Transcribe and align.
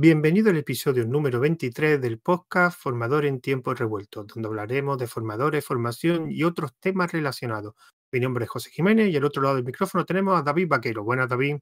Bienvenido 0.00 0.50
al 0.50 0.56
episodio 0.56 1.04
número 1.04 1.40
23 1.40 2.00
del 2.00 2.20
podcast 2.20 2.80
Formador 2.80 3.24
en 3.24 3.40
Tiempos 3.40 3.80
Revueltos, 3.80 4.28
donde 4.28 4.46
hablaremos 4.46 4.96
de 4.96 5.08
formadores, 5.08 5.64
formación 5.64 6.30
y 6.30 6.44
otros 6.44 6.70
temas 6.78 7.10
relacionados. 7.10 7.74
Mi 8.12 8.20
nombre 8.20 8.44
es 8.44 8.50
José 8.50 8.70
Jiménez 8.70 9.08
y 9.08 9.16
al 9.16 9.24
otro 9.24 9.42
lado 9.42 9.56
del 9.56 9.64
micrófono 9.64 10.04
tenemos 10.04 10.38
a 10.38 10.44
David 10.44 10.68
Vaquero. 10.68 11.02
Buenas, 11.02 11.28
David. 11.28 11.56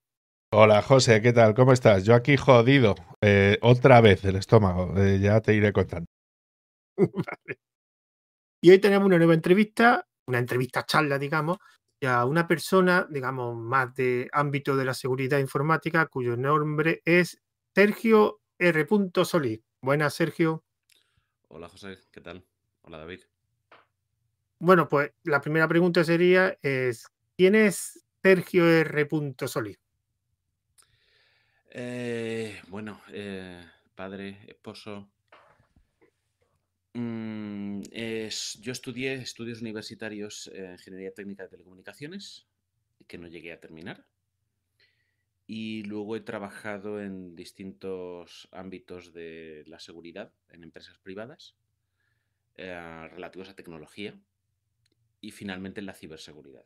Hola 0.53 0.83
José, 0.83 1.23
¿qué 1.23 1.33
tal? 1.33 1.55
¿Cómo 1.55 1.73
estás? 1.73 2.05
Yo 2.05 2.15
aquí 2.15 2.37
jodido. 2.37 2.95
Eh, 3.23 3.57
otra 3.63 4.03
vez 4.03 4.23
el 4.27 4.37
estómago, 4.37 4.93
eh, 4.99 5.19
ya 5.19 5.41
te 5.41 5.55
iré 5.55 5.73
contando. 5.73 6.07
Vale. 6.99 7.59
Y 8.61 8.71
hoy 8.71 8.79
tenemos 8.81 9.07
una 9.07 9.17
nueva 9.17 9.33
entrevista, 9.33 10.07
una 10.29 10.41
entrevista 10.41 10.85
charla, 10.85 11.19
digamos, 11.19 11.57
a 12.07 12.27
una 12.27 12.47
persona, 12.47 13.07
digamos, 13.09 13.57
más 13.57 13.95
de 13.95 14.29
ámbito 14.31 14.77
de 14.77 14.85
la 14.85 14.93
seguridad 14.93 15.39
informática, 15.39 16.05
cuyo 16.05 16.37
nombre 16.37 17.01
es 17.07 17.41
Sergio 17.77 18.41
R. 18.59 18.87
Solís. 19.27 19.61
Buenas, 19.83 20.15
Sergio. 20.15 20.65
Hola 21.49 21.69
José, 21.69 21.99
¿qué 22.11 22.23
tal? 22.23 22.43
Hola 22.81 22.97
David. 22.97 23.21
Bueno, 24.59 24.89
pues 24.89 25.13
la 25.25 25.43
primera 25.43 25.69
pregunta 25.69 26.03
sería 26.03 26.57
es, 26.63 27.07
¿quién 27.37 27.55
es 27.55 28.03
Sergio 28.23 28.67
R. 28.67 29.07
Solís? 29.47 29.79
Eh, 31.69 32.63
bueno, 32.69 32.99
eh, 33.13 33.63
padre, 33.95 34.39
esposo. 34.47 35.11
Mm, 36.95 37.83
es- 37.93 38.59
yo 38.63 38.73
estudié 38.73 39.13
estudios 39.17 39.61
universitarios 39.61 40.51
en 40.55 40.73
Ingeniería 40.73 41.13
Técnica 41.13 41.43
de 41.43 41.51
Telecomunicaciones, 41.51 42.47
que 43.07 43.19
no 43.19 43.29
llegué 43.29 43.53
a 43.53 43.61
terminar. 43.61 44.07
Y 45.47 45.85
luego 45.85 46.17
he 46.17 46.21
trabajado 46.21 47.01
en 47.01 47.37
distintos 47.37 48.49
ámbitos 48.51 49.13
de 49.13 49.63
la 49.67 49.79
seguridad 49.79 50.33
en 50.49 50.65
empresas 50.65 50.99
privadas 50.99 51.57
eh, 52.57 53.09
relativos 53.11 53.49
a 53.49 53.55
tecnología 53.55 54.19
y 55.21 55.31
finalmente 55.31 55.81
en 55.81 55.87
la 55.87 55.95
ciberseguridad. 55.95 56.65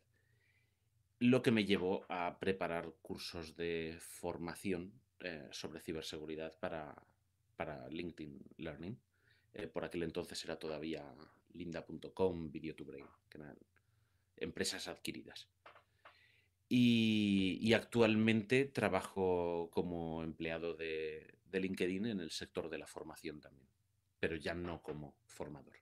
Lo 1.18 1.42
que 1.42 1.50
me 1.50 1.66
llevó 1.66 2.06
a 2.08 2.38
preparar 2.38 2.94
cursos 3.02 3.56
de 3.56 3.98
formación 4.00 4.92
eh, 5.20 5.48
sobre 5.50 5.80
ciberseguridad 5.80 6.58
para, 6.58 6.94
para 7.56 7.88
LinkedIn 7.88 8.42
Learning. 8.56 8.98
Eh, 9.52 9.66
por 9.66 9.84
aquel 9.84 10.04
entonces 10.04 10.42
era 10.44 10.58
todavía 10.58 11.04
linda.com, 11.52 12.50
Video 12.50 12.74
to 12.74 12.84
Brain, 12.86 13.06
que 13.28 13.36
eran 13.36 13.58
empresas 14.36 14.88
adquiridas. 14.88 15.48
Y, 16.72 17.72
actualmente 17.74 18.64
trabajo 18.64 19.70
como 19.72 20.22
empleado 20.22 20.74
de, 20.74 21.26
LinkedIn 21.52 22.06
en 22.06 22.20
el 22.20 22.30
sector 22.30 22.70
de 22.70 22.78
la 22.78 22.86
formación 22.86 23.40
también, 23.40 23.66
pero 24.20 24.36
ya 24.36 24.54
no 24.54 24.80
como 24.80 25.16
formador. 25.26 25.74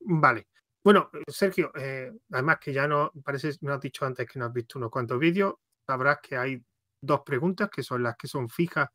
Vale. 0.00 0.48
Bueno, 0.82 1.10
Sergio, 1.28 1.72
eh, 1.76 2.12
además 2.32 2.58
que 2.60 2.72
ya 2.72 2.86
no, 2.88 3.10
parece, 3.24 3.52
me 3.60 3.72
has 3.72 3.80
dicho 3.80 4.04
antes 4.04 4.28
que 4.28 4.38
no 4.38 4.46
has 4.46 4.52
visto 4.52 4.78
unos 4.78 4.90
cuantos 4.90 5.18
vídeos, 5.18 5.54
sabrás 5.86 6.18
que 6.20 6.36
hay 6.36 6.62
dos 7.00 7.20
preguntas 7.24 7.70
que 7.70 7.82
son 7.82 8.02
las 8.02 8.16
que 8.16 8.26
son 8.28 8.48
fijas 8.48 8.88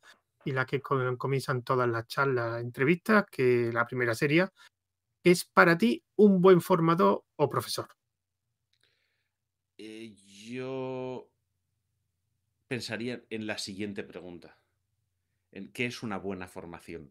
y 0.44 0.52
las 0.52 0.66
que 0.66 0.80
co- 0.80 1.16
comienzan 1.18 1.62
todas 1.62 1.88
las 1.88 2.06
charlas, 2.06 2.60
entrevistas, 2.60 3.24
que 3.30 3.70
la 3.72 3.86
primera 3.86 4.14
sería, 4.14 4.52
¿es 5.24 5.44
para 5.46 5.78
ti 5.78 6.04
un 6.16 6.40
buen 6.42 6.60
formador 6.60 7.24
o 7.36 7.48
profesor? 7.48 7.88
Eh, 9.82 10.14
yo 10.44 11.32
pensaría 12.68 13.24
en 13.30 13.46
la 13.46 13.56
siguiente 13.56 14.02
pregunta. 14.04 14.58
¿En 15.52 15.72
qué 15.72 15.86
es 15.86 16.02
una 16.02 16.18
buena 16.18 16.46
formación? 16.48 17.10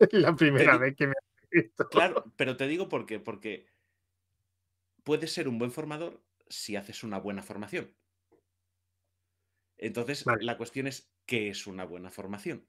Es 0.00 0.08
la 0.12 0.34
primera 0.34 0.76
vez 0.76 0.96
que 0.96 1.06
me 1.06 1.12
has 1.12 1.48
visto. 1.50 1.88
Claro, 1.88 2.32
pero 2.36 2.56
te 2.56 2.66
digo 2.66 2.88
por 2.88 3.06
qué. 3.06 3.20
Porque 3.20 3.68
puedes 5.04 5.32
ser 5.32 5.46
un 5.46 5.58
buen 5.58 5.70
formador 5.70 6.20
si 6.48 6.74
haces 6.74 7.04
una 7.04 7.20
buena 7.20 7.44
formación. 7.44 7.94
Entonces, 9.78 10.24
Vale. 10.24 10.42
la 10.42 10.56
cuestión 10.56 10.88
es, 10.88 11.12
¿qué 11.26 11.48
es 11.48 11.68
una 11.68 11.84
buena 11.84 12.10
formación? 12.10 12.66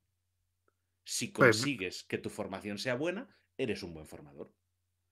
Si 1.03 1.29
Pues- 1.29 1.57
consigues 1.57 2.03
que 2.03 2.19
tu 2.19 2.29
formación 2.29 2.77
sea 2.77 2.93
buena, 2.93 3.27
eres 3.57 3.81
un 3.81 3.95
buen 3.95 4.05
formador. 4.05 4.53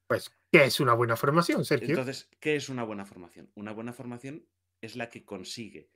Pues, 0.08 0.32
¿qué 0.52 0.66
es 0.66 0.80
una 0.80 0.94
buena 0.94 1.16
formación, 1.16 1.66
Sergio? 1.66 1.90
Entonces, 1.90 2.30
¿qué 2.40 2.56
es 2.56 2.70
una 2.70 2.84
buena 2.84 3.06
formación? 3.06 3.52
Una 3.56 3.72
buena 3.72 3.94
formación 3.94 4.48
es 4.82 4.96
la 4.96 5.10
que 5.10 5.26
consigue 5.26 5.90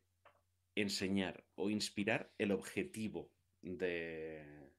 enseñar 0.75 1.45
o 1.55 1.69
inspirar 1.69 2.33
el 2.37 2.51
objetivo 2.51 3.31
de 3.61 4.71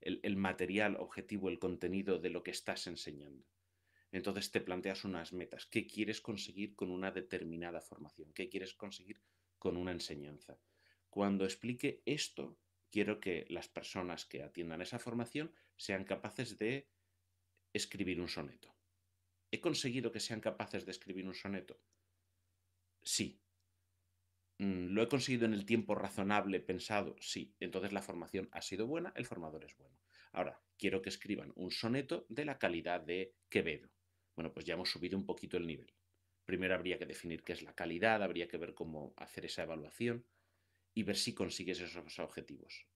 el, 0.00 0.20
el 0.22 0.36
material 0.36 0.96
objetivo, 0.96 1.48
el 1.48 1.58
contenido 1.58 2.18
de 2.18 2.30
lo 2.30 2.42
que 2.42 2.50
estás 2.50 2.86
enseñando. 2.86 3.44
Entonces 4.12 4.50
te 4.50 4.60
planteas 4.60 5.04
unas 5.04 5.32
metas. 5.32 5.66
¿Qué 5.66 5.86
quieres 5.86 6.20
conseguir 6.20 6.74
con 6.74 6.90
una 6.90 7.10
determinada 7.10 7.80
formación? 7.80 8.32
¿Qué 8.32 8.48
quieres 8.48 8.74
conseguir 8.74 9.20
con 9.58 9.76
una 9.76 9.92
enseñanza? 9.92 10.58
Cuando 11.10 11.44
explique 11.44 12.02
esto, 12.06 12.58
quiero 12.90 13.20
que 13.20 13.46
las 13.48 13.68
personas 13.68 14.24
que 14.26 14.42
atiendan 14.42 14.82
esa 14.82 14.98
formación 14.98 15.52
sean 15.76 16.04
capaces 16.04 16.58
de 16.58 16.88
escribir 17.72 18.20
un 18.20 18.28
soneto. 18.28 18.74
¿He 19.50 19.60
conseguido 19.60 20.12
que 20.12 20.20
sean 20.20 20.40
capaces 20.40 20.84
de 20.84 20.92
escribir 20.92 21.26
un 21.26 21.34
soneto? 21.34 21.80
Sí. 23.02 23.40
Mm, 24.58 24.92
¿Lo 24.94 25.02
he 25.02 25.08
conseguido 25.08 25.46
en 25.46 25.54
el 25.54 25.66
tiempo 25.66 25.94
razonable 25.94 26.60
pensado? 26.60 27.16
Sí. 27.20 27.54
Entonces 27.60 27.92
la 27.92 28.02
formación 28.02 28.48
ha 28.52 28.62
sido 28.62 28.86
buena, 28.86 29.12
el 29.16 29.26
formador 29.26 29.64
es 29.64 29.76
bueno. 29.76 29.98
Ahora, 30.32 30.60
quiero 30.78 31.02
que 31.02 31.08
escriban 31.08 31.52
un 31.56 31.70
soneto 31.70 32.26
de 32.28 32.44
la 32.44 32.58
calidad 32.58 33.00
de 33.00 33.34
Quevedo. 33.48 33.90
Bueno, 34.36 34.52
pues 34.52 34.64
ya 34.64 34.74
hemos 34.74 34.90
subido 34.90 35.18
un 35.18 35.26
poquito 35.26 35.56
el 35.56 35.66
nivel. 35.66 35.92
Primero 36.44 36.74
habría 36.74 36.98
que 36.98 37.06
definir 37.06 37.42
qué 37.42 37.52
es 37.52 37.62
la 37.62 37.74
calidad, 37.74 38.22
habría 38.22 38.48
que 38.48 38.56
ver 38.56 38.74
cómo 38.74 39.14
hacer 39.16 39.44
esa 39.44 39.62
evaluación 39.62 40.26
y 40.94 41.02
ver 41.02 41.16
si 41.16 41.34
consigues 41.34 41.80
esos 41.80 42.18
objetivos. 42.18 42.86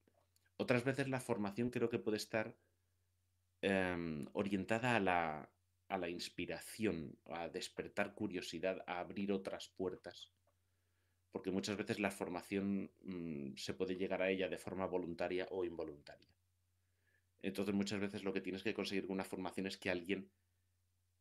Otras 0.57 0.85
veces 0.85 1.09
la 1.09 1.21
formación 1.21 1.71
creo 1.71 1.89
que 1.89 1.99
puede 1.99 2.17
estar 2.17 2.57
em, 3.71 4.27
orientada 4.43 4.89
a 4.97 5.01
la, 5.09 5.23
a 5.89 5.97
la 6.03 6.09
inspiración, 6.19 6.97
a 7.25 7.49
despertar 7.49 8.15
curiosidad, 8.21 8.77
a 8.87 9.01
abrir 9.01 9.33
otras 9.33 9.65
puertas. 9.79 10.19
Porque 11.33 11.51
muchas 11.57 11.77
veces 11.77 11.99
la 11.99 12.11
formación 12.21 12.69
mm, 13.03 13.57
se 13.57 13.75
puede 13.75 13.97
llegar 13.97 14.21
a 14.23 14.31
ella 14.31 14.49
de 14.49 14.59
forma 14.65 14.87
voluntaria 14.87 15.47
o 15.51 15.65
involuntaria. 15.65 16.33
Entonces 17.43 17.75
muchas 17.75 18.01
veces 18.01 18.25
lo 18.25 18.33
que 18.33 18.41
tienes 18.41 18.63
que 18.65 18.75
conseguir 18.75 19.07
con 19.07 19.15
una 19.15 19.25
formación 19.25 19.67
es 19.67 19.79
que 19.79 19.91
alguien 19.91 20.33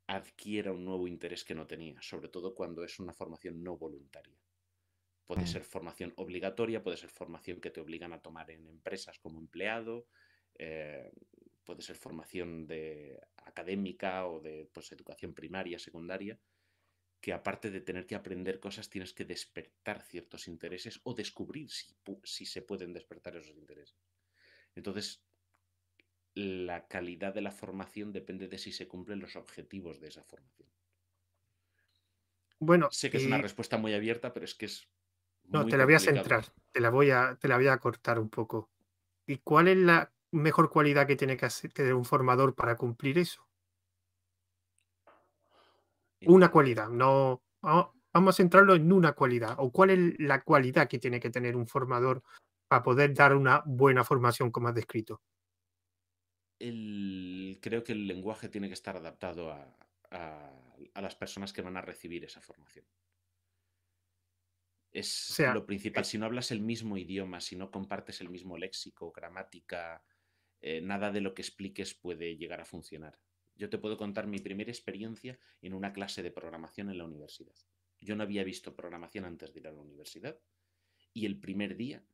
adquiera 0.08 0.72
un 0.72 0.86
nuevo 0.86 1.08
interés 1.08 1.44
que 1.44 1.56
no 1.56 1.68
tenía, 1.68 2.02
sobre 2.02 2.30
todo 2.30 2.56
cuando 2.56 2.84
es 2.84 3.00
una 3.00 3.14
formación 3.14 3.64
no 3.64 3.78
voluntaria. 3.78 4.40
Puede 5.26 5.46
Mm. 5.46 5.48
ser 5.48 5.64
formación 5.64 6.14
obligatoria, 6.18 6.84
puede 6.84 6.98
ser 6.98 7.10
formación 7.10 7.62
que 7.62 7.72
te 7.72 7.82
obligan 7.82 8.14
a 8.14 8.22
tomar 8.22 8.52
en 8.52 8.68
empresas 8.68 9.20
como 9.20 9.40
empleado, 9.40 10.08
eh, 10.56 11.12
puede 11.64 11.82
ser 11.82 11.96
formación 11.96 12.68
de 12.68 13.20
académica 13.38 14.28
o 14.28 14.40
de 14.42 14.70
pues, 14.74 14.92
educación 14.92 15.34
primaria, 15.34 15.80
secundaria, 15.80 16.40
que 17.22 17.34
aparte 17.34 17.72
de 17.72 17.82
tener 17.82 18.06
que 18.08 18.16
aprender 18.16 18.60
cosas, 18.60 18.90
tienes 18.90 19.14
que 19.14 19.26
despertar 19.26 20.02
ciertos 20.04 20.48
intereses 20.48 21.00
o 21.04 21.14
descubrir 21.14 21.70
si, 21.72 21.88
si 22.24 22.46
se 22.46 22.62
pueden 22.64 22.94
despertar 22.94 23.36
esos 23.38 23.58
intereses. 23.58 23.98
Entonces, 24.76 25.26
la 26.36 26.88
calidad 26.88 27.34
de 27.34 27.42
la 27.42 27.50
formación 27.50 28.12
depende 28.14 28.48
de 28.48 28.60
si 28.60 28.72
se 28.72 28.88
cumplen 28.88 29.20
los 29.20 29.36
objetivos 29.36 30.00
de 30.00 30.10
esa 30.10 30.24
formación. 30.24 30.70
Bueno, 32.60 32.96
Sé 32.98 33.10
que 33.12 33.18
es 33.18 33.26
una 33.26 33.38
y- 33.38 33.44
respuesta 33.46 33.78
muy 33.78 33.94
abierta, 33.94 34.34
pero 34.34 34.46
es 34.46 34.56
que 34.56 34.68
es... 34.68 34.88
no, 35.52 35.68
te 35.68 35.78
la 35.78 35.86
voy 35.86 35.94
a 35.96 36.00
centrar, 36.00 36.46
te 36.72 36.80
la 36.80 36.90
voy 36.90 37.12
a, 37.12 37.38
te 37.40 37.48
la 37.48 37.58
voy 37.58 37.68
a 37.68 37.78
cortar 37.78 38.20
un 38.20 38.30
poco. 38.30 38.72
¿Y 39.28 39.38
cuál 39.40 39.68
es 39.70 39.78
la 39.78 40.14
mejor 40.34 40.70
cualidad 40.70 41.08
que 41.08 41.16
tiene 41.16 41.38
que 41.38 41.46
hacer- 41.46 41.72
tener 41.72 41.94
un 41.94 42.06
formador 42.06 42.54
para 42.54 42.76
cumplir 42.76 43.18
eso? 43.20 43.48
Una 46.26 46.50
cualidad, 46.52 46.90
no. 46.90 47.42
va- 47.66 47.92
Vamos 48.14 48.36
a 48.36 48.38
centrarlo 48.38 48.76
en 48.76 48.92
una 48.92 49.14
cualidad. 49.14 49.56
¿O 49.58 49.72
cuál 49.72 49.90
es 49.90 50.20
la 50.20 50.42
cualidad 50.44 50.88
que 50.88 51.00
tiene 51.00 51.20
que 51.20 51.32
tener 51.32 51.56
un 51.56 51.66
formador 51.66 52.22
para 52.68 52.84
poder 52.84 53.14
dar 53.14 53.36
una 53.36 53.64
buena 53.66 54.04
formación, 54.04 54.52
como 54.52 54.68
has 54.68 54.76
descrito? 54.76 55.22
el- 56.60 57.60
creo 57.62 57.84
que 57.84 57.92
el 57.92 58.08
lenguaje 58.08 58.48
tiene 58.48 58.68
que 58.68 58.74
estar 58.74 58.96
adaptado 58.96 59.52
a, 59.52 59.76
a- 60.12 60.52
a 60.94 61.02
las 61.02 61.16
personas 61.16 61.52
que 61.52 61.62
van 61.62 61.76
a 61.76 61.82
recibir 61.82 62.24
esa 62.24 62.40
formación. 62.40 62.86
Es 64.94 65.12
sea, 65.12 65.54
lo 65.54 65.66
principal. 65.66 66.04
eh, 66.04 66.06
Si 66.06 66.18
no 66.18 66.26
hablas 66.26 66.52
el 66.52 66.62
mismo 66.62 66.98
idioma, 66.98 67.42
si 67.42 67.56
no 67.56 67.72
compartes 67.72 68.22
el 68.22 68.30
mismo 68.30 68.58
léxico, 68.58 69.12
gramática, 69.12 70.04
eh, 70.64 70.80
nada 70.80 71.12
de 71.12 71.20
lo 71.20 71.34
que 71.34 71.42
expliques 71.42 71.94
puede 71.94 72.38
llegar 72.38 72.62
a 72.62 72.66
funcionar. 72.66 73.20
Yo 73.54 73.70
te 73.70 73.78
puedo 73.78 73.98
contar 73.98 74.28
mi 74.28 74.40
primera 74.40 74.72
experiencia 74.72 75.38
en 75.62 75.74
una 75.74 75.92
clase 75.92 76.24
de 76.24 76.32
programación 76.32 76.90
en 76.90 76.98
la 76.98 77.04
universidad. 77.04 77.54
Yo 78.00 78.16
no 78.16 78.24
había 78.24 78.46
visto 78.46 78.74
programación 78.74 79.26
antes 79.26 79.54
de 79.54 79.60
ir 79.60 79.68
a 79.68 79.74
la 79.74 79.82
universidad 79.82 80.40
y 81.14 81.26
el 81.26 81.38
primer 81.38 81.76
día 81.76 82.06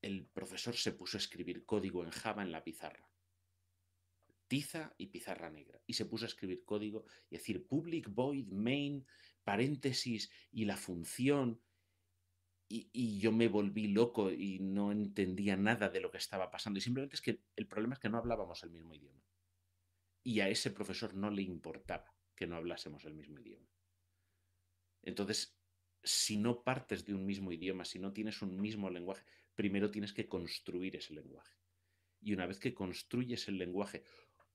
el 0.00 0.24
profesor 0.26 0.74
se 0.76 0.92
puso 0.92 1.18
a 1.18 1.20
escribir 1.20 1.66
código 1.66 2.02
en 2.04 2.10
Java 2.10 2.42
en 2.42 2.52
la 2.52 2.64
pizarra. 2.64 3.06
Tiza 4.48 4.94
y 4.96 5.08
pizarra 5.08 5.50
negra. 5.50 5.78
Y 5.86 5.92
se 5.92 6.06
puso 6.06 6.24
a 6.24 6.28
escribir 6.28 6.64
código 6.64 7.04
y 7.28 7.36
decir 7.36 7.66
public 7.66 8.08
void 8.08 8.48
main, 8.48 9.06
paréntesis 9.44 10.30
y 10.50 10.64
la 10.64 10.78
función. 10.78 11.60
Y, 12.68 13.18
yo 13.18 13.30
me 13.30 13.48
volví 13.48 13.88
loco 13.88 14.30
y 14.30 14.58
no 14.58 14.90
entendía 14.90 15.56
nada 15.56 15.88
de 15.88 16.00
lo 16.00 16.10
que 16.10 16.18
estaba 16.18 16.50
pasando. 16.50 16.78
Y 16.78 16.82
simplemente 16.82 17.16
es 17.16 17.22
que 17.22 17.40
el 17.56 17.66
problema 17.66 17.94
es 17.94 18.00
que 18.00 18.08
no 18.08 18.18
hablábamos 18.18 18.62
el 18.62 18.70
mismo 18.70 18.94
idioma. 18.94 19.22
Y 20.22 20.40
a 20.40 20.48
ese 20.48 20.70
profesor 20.70 21.14
no 21.14 21.30
le 21.30 21.42
importaba 21.42 22.14
que 22.34 22.46
no 22.46 22.56
hablásemos 22.56 23.04
el 23.04 23.14
mismo 23.14 23.38
idioma. 23.38 23.68
Entonces, 25.02 25.56
si 26.02 26.36
no 26.36 26.62
partes 26.62 27.04
de 27.04 27.14
un 27.14 27.26
mismo 27.26 27.52
idioma, 27.52 27.84
si 27.84 27.98
no 27.98 28.12
tienes 28.12 28.42
un 28.42 28.60
mismo 28.60 28.90
lenguaje, 28.90 29.24
primero 29.54 29.90
tienes 29.90 30.12
que 30.12 30.28
construir 30.28 30.96
ese 30.96 31.14
lenguaje. 31.14 31.54
Y 32.20 32.32
una 32.32 32.46
vez 32.46 32.58
que 32.58 32.74
construyes 32.74 33.48
el 33.48 33.58
lenguaje 33.58 34.04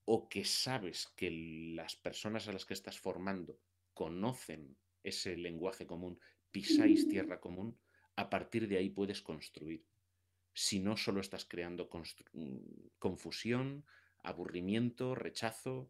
o 0.05 0.27
que 0.27 0.43
sabes 0.43 1.07
que 1.15 1.29
las 1.75 1.95
personas 1.95 2.47
a 2.47 2.53
las 2.53 2.65
que 2.65 2.73
estás 2.73 2.99
formando 2.99 3.59
conocen 3.93 4.75
ese 5.03 5.37
lenguaje 5.37 5.85
común, 5.85 6.19
pisáis 6.51 7.07
tierra 7.07 7.39
común, 7.39 7.77
a 8.19 8.29
partir 8.29 8.67
de 8.67 8.77
ahí 8.77 8.89
puedes 8.89 9.21
construir. 9.21 9.85
Si 10.53 10.79
no, 10.79 10.97
solo 10.97 11.21
estás 11.21 11.45
creando 11.45 11.89
mm, 12.33 12.57
confusión, 12.99 13.85
aburrimiento, 14.23 15.15
rechazo. 15.15 15.89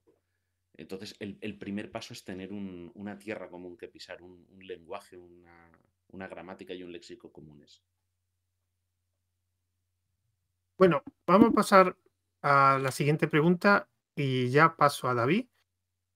Entonces, 0.75 1.15
el, 1.19 1.57
primer 1.57 1.91
paso 1.91 2.13
es 2.13 2.23
tener 2.23 2.53
una 2.53 3.17
tierra 3.17 3.49
común 3.49 3.77
que 3.77 3.87
pisar, 3.87 4.21
un, 4.21 4.45
lenguaje, 4.59 5.17
una, 5.17 6.27
gramática 6.27 6.73
y 6.75 6.83
un 6.83 6.91
léxico 6.91 7.31
comunes. 7.31 7.81
Bueno, 10.77 11.03
vamos 11.25 11.49
a 11.49 11.53
pasar 11.53 11.97
a 12.43 12.79
la 12.79 12.91
siguiente 12.91 13.27
pregunta 13.27 13.89
y 14.15 14.49
ya 14.49 14.75
paso 14.77 15.09
a 15.09 15.15
David, 15.15 15.47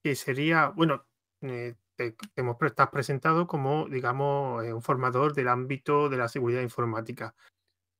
que 0.02 0.14
sería, 0.14 0.68
bueno, 0.68 1.04
eh, 1.42 1.74
te, 1.96 2.16
hemos 2.36 2.56
estás 2.62 2.88
presentado 2.90 3.46
como, 3.46 3.88
digamos, 3.88 4.64
eh, 4.64 4.72
un 4.72 4.82
formador 4.82 5.34
del 5.34 5.48
ámbito 5.48 6.08
de 6.08 6.16
la 6.16 6.28
seguridad 6.28 6.62
informática. 6.62 7.34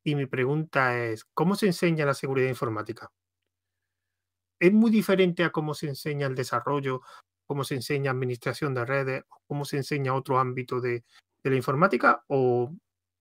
Y 0.04 0.14
mi 0.14 0.26
pregunta 0.26 0.98
es, 0.98 1.24
¿cómo 1.34 1.54
se 1.54 1.66
enseña 1.66 2.06
la 2.06 2.14
seguridad 2.14 2.48
informática? 2.48 3.10
¿Es 4.60 4.72
muy 4.72 4.90
diferente 4.90 5.44
a 5.44 5.50
cómo 5.50 5.74
se 5.74 5.88
enseña 5.88 6.26
el 6.26 6.34
desarrollo, 6.34 7.02
cómo 7.46 7.64
se 7.64 7.74
enseña 7.74 8.10
administración 8.10 8.74
de 8.74 8.84
redes, 8.84 9.24
cómo 9.46 9.64
se 9.64 9.78
enseña 9.78 10.14
otro 10.14 10.38
ámbito 10.38 10.80
de, 10.80 11.04
de 11.42 11.50
la 11.50 11.56
informática? 11.56 12.24
¿O 12.28 12.72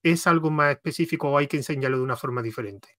es 0.03 0.27
algo 0.27 0.51
más 0.51 0.71
específico 0.71 1.29
o 1.29 1.37
hay 1.37 1.47
que 1.47 1.57
enseñarlo 1.57 1.97
de 1.97 2.03
una 2.03 2.17
forma 2.17 2.41
diferente? 2.41 2.97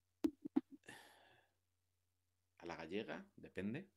llega, 2.85 3.25
depende. 3.35 3.87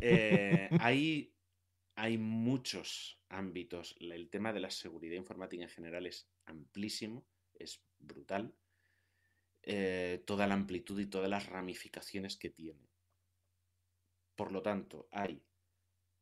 Eh, 0.00 0.68
hay, 0.80 1.32
hay 2.00 2.16
muchos 2.16 3.20
ámbitos. 3.28 3.94
El 4.00 4.30
tema 4.30 4.54
de 4.54 4.60
la 4.60 4.70
seguridad 4.70 5.16
informática 5.16 5.62
en 5.62 5.68
general 5.68 6.06
es 6.06 6.26
amplísimo, 6.46 7.26
es 7.52 7.82
brutal. 7.98 8.54
Eh, 9.62 10.22
toda 10.26 10.46
la 10.46 10.54
amplitud 10.54 10.98
y 10.98 11.06
todas 11.06 11.28
las 11.28 11.46
ramificaciones 11.46 12.38
que 12.38 12.48
tiene. 12.48 12.88
Por 14.34 14.50
lo 14.50 14.62
tanto, 14.62 15.08
hay 15.12 15.42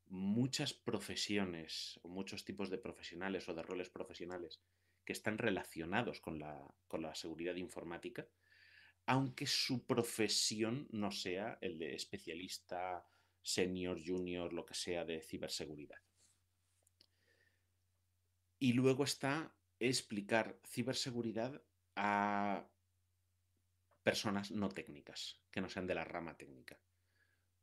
muchas 0.07 0.73
profesiones 0.73 2.01
o 2.03 2.09
muchos 2.09 2.45
tipos 2.45 2.71
de 2.71 2.79
profesionales 2.79 3.49
o 3.49 3.55
de 3.55 3.63
roles 3.63 3.89
profesionales 3.89 4.61
que 5.05 5.13
están 5.13 5.39
relacionados 5.39 6.21
con 6.21 6.41
la, 6.41 6.75
con 6.89 7.03
la 7.03 7.15
seguridad 7.15 7.55
informática 7.55 8.27
aunque 9.09 9.47
su 9.47 9.87
profesión 9.87 10.87
no 10.91 11.11
sea 11.11 11.57
el 11.63 11.79
de 11.79 11.95
especialista, 11.95 13.07
senior, 13.49 13.99
junior, 14.05 14.53
lo 14.53 14.67
que 14.67 14.75
sea 14.75 15.05
de 15.07 15.23
ciberseguridad. 15.23 15.99
Y 18.59 18.75
luego 18.75 19.05
está 19.05 19.55
explicar 19.79 20.61
ciberseguridad 20.67 21.63
a 21.97 22.69
personas 24.03 24.51
no 24.51 24.69
técnicas, 24.69 25.41
que 25.51 25.61
no 25.61 25.71
sean 25.71 25.87
de 25.87 25.95
la 25.95 26.05
rama 26.05 26.37
técnica, 26.37 26.79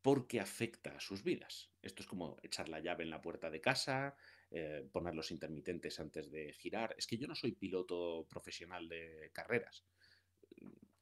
porque 0.02 0.40
afecta 0.40 0.96
a 0.96 1.00
sus 1.00 1.24
vidas. 1.24 1.72
Esto 1.82 2.02
es 2.02 2.08
como 2.08 2.38
echar 2.42 2.68
la 2.68 2.80
llave 2.80 3.04
en 3.04 3.12
la 3.12 3.22
puerta 3.22 3.52
de 3.52 3.62
casa, 3.62 4.16
eh, 4.50 4.88
poner 4.92 5.14
los 5.14 5.30
intermitentes 5.30 6.00
antes 6.00 6.32
de 6.32 6.54
girar. 6.54 6.96
Es 6.98 7.06
que 7.06 7.18
yo 7.18 7.28
no 7.28 7.36
soy 7.36 7.52
piloto 7.52 8.26
profesional 8.28 8.90
de 8.90 9.30
carreras. 9.34 9.86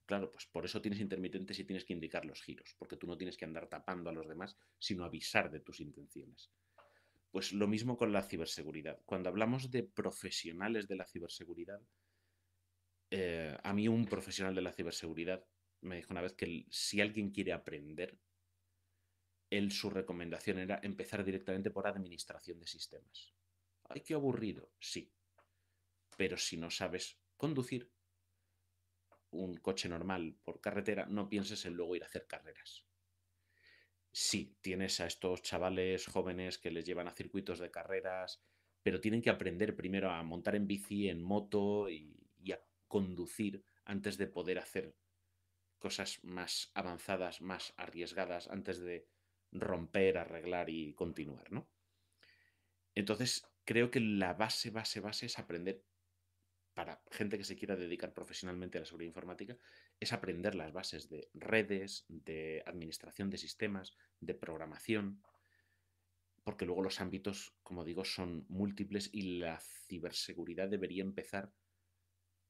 Claro, 0.06 0.32
pues 0.32 0.46
por 0.48 0.66
eso 0.66 0.82
tienes 0.82 1.00
intermitentes 1.00 1.58
y 1.60 1.64
tienes 1.64 1.86
que 1.86 1.94
indicar 1.94 2.26
los 2.26 2.42
giros, 2.42 2.76
porque 2.78 2.98
tú 2.98 3.08
no 3.08 3.18
tienes 3.18 3.38
que 3.38 3.46
andar 3.46 3.68
tapando 3.68 4.10
a 4.10 4.14
los 4.14 4.28
demás, 4.28 4.58
sino 4.78 5.06
avisar 5.06 5.50
de 5.50 5.62
tus 5.62 5.80
intenciones. 5.80 6.52
Pues 7.32 7.54
lo 7.54 7.68
mismo 7.68 7.98
con 7.98 8.12
la 8.14 8.24
ciberseguridad. 8.24 9.02
Cuando 9.06 9.30
hablamos 9.30 9.72
de 9.72 9.84
profesionales 9.84 10.88
de 10.88 10.96
la 10.98 11.08
ciberseguridad, 11.08 11.82
eh, 13.12 13.56
a 13.64 13.74
mí 13.74 13.88
un 13.88 14.06
profesional 14.06 14.56
de 14.56 14.62
la 14.62 14.74
ciberseguridad 14.74 15.46
me 15.82 15.98
dijo 15.98 16.12
una 16.12 16.22
vez 16.22 16.34
que 16.34 16.66
si 16.70 17.02
alguien 17.02 17.32
quiere 17.32 17.54
aprender, 17.54 18.20
él 19.50 19.72
su 19.72 19.90
recomendación 19.90 20.60
era 20.60 20.80
empezar 20.84 21.24
directamente 21.24 21.72
por 21.72 21.88
administración 21.88 22.60
de 22.60 22.68
sistemas. 22.68 23.34
Ay, 23.84 24.02
qué 24.02 24.16
aburrido, 24.16 24.74
sí. 24.80 25.14
Pero 26.18 26.38
si 26.38 26.58
no 26.58 26.70
sabes 26.72 27.22
conducir, 27.38 27.93
un 29.34 29.56
coche 29.58 29.90
normal 29.90 30.36
por 30.44 30.62
carretera, 30.62 31.06
no 31.06 31.30
pienses 31.30 31.66
en 31.66 31.74
luego 31.74 31.96
ir 31.96 32.04
a 32.04 32.08
hacer 32.08 32.28
carreras. 32.28 32.86
Sí, 34.12 34.56
tienes 34.62 35.00
a 35.00 35.08
estos 35.08 35.42
chavales 35.42 36.06
jóvenes 36.06 36.60
que 36.60 36.70
les 36.70 36.86
llevan 36.86 37.08
a 37.08 37.16
circuitos 37.16 37.58
de 37.58 37.72
carreras, 37.72 38.44
pero 38.84 39.02
tienen 39.02 39.22
que 39.24 39.32
aprender 39.32 39.76
primero 39.76 40.12
a 40.12 40.22
montar 40.22 40.56
en 40.56 40.68
bici, 40.68 41.10
en 41.10 41.24
moto 41.24 41.90
y, 41.90 42.20
a 42.52 42.60
conducir 42.88 43.66
antes 43.86 44.18
de 44.18 44.28
poder 44.28 44.60
hacer 44.60 44.96
cosas 45.80 46.20
más 46.24 46.70
avanzadas, 46.76 47.42
más 47.42 47.74
arriesgadas, 47.76 48.48
antes 48.50 48.80
de 48.80 49.08
romper, 49.52 50.20
arreglar 50.20 50.70
y 50.70 50.94
continuar, 50.94 51.52
¿no? 51.52 51.68
Entonces, 52.94 53.44
creo 53.66 53.90
que 53.90 54.00
la 54.00 54.34
base, 54.36 54.70
base, 54.70 55.00
base 55.00 55.26
es 55.26 55.40
aprender 55.40 55.84
para 56.74 57.02
gente 57.12 57.38
que 57.38 57.44
se 57.44 57.56
quiera 57.56 57.76
dedicar 57.76 58.14
profesionalmente 58.14 58.78
a 58.78 58.82
la 58.82 58.86
seguridad 58.86 59.10
informática 59.10 59.58
es 60.00 60.12
aprender 60.12 60.56
las 60.56 60.74
bases 60.74 61.10
de 61.10 61.30
redes, 61.34 62.06
de 62.08 62.64
administración 62.66 63.30
de 63.30 63.38
sistemas, 63.38 63.96
de 64.20 64.34
programación, 64.34 65.22
porque 66.44 66.66
luego 66.66 66.82
los 66.82 67.00
ámbitos, 67.00 67.56
como 67.64 67.86
digo, 67.86 68.04
son 68.04 68.46
múltiples 68.50 69.10
y 69.14 69.40
la 69.40 69.60
ciberseguridad 69.88 70.68
debería 70.68 71.04
empezar 71.04 71.54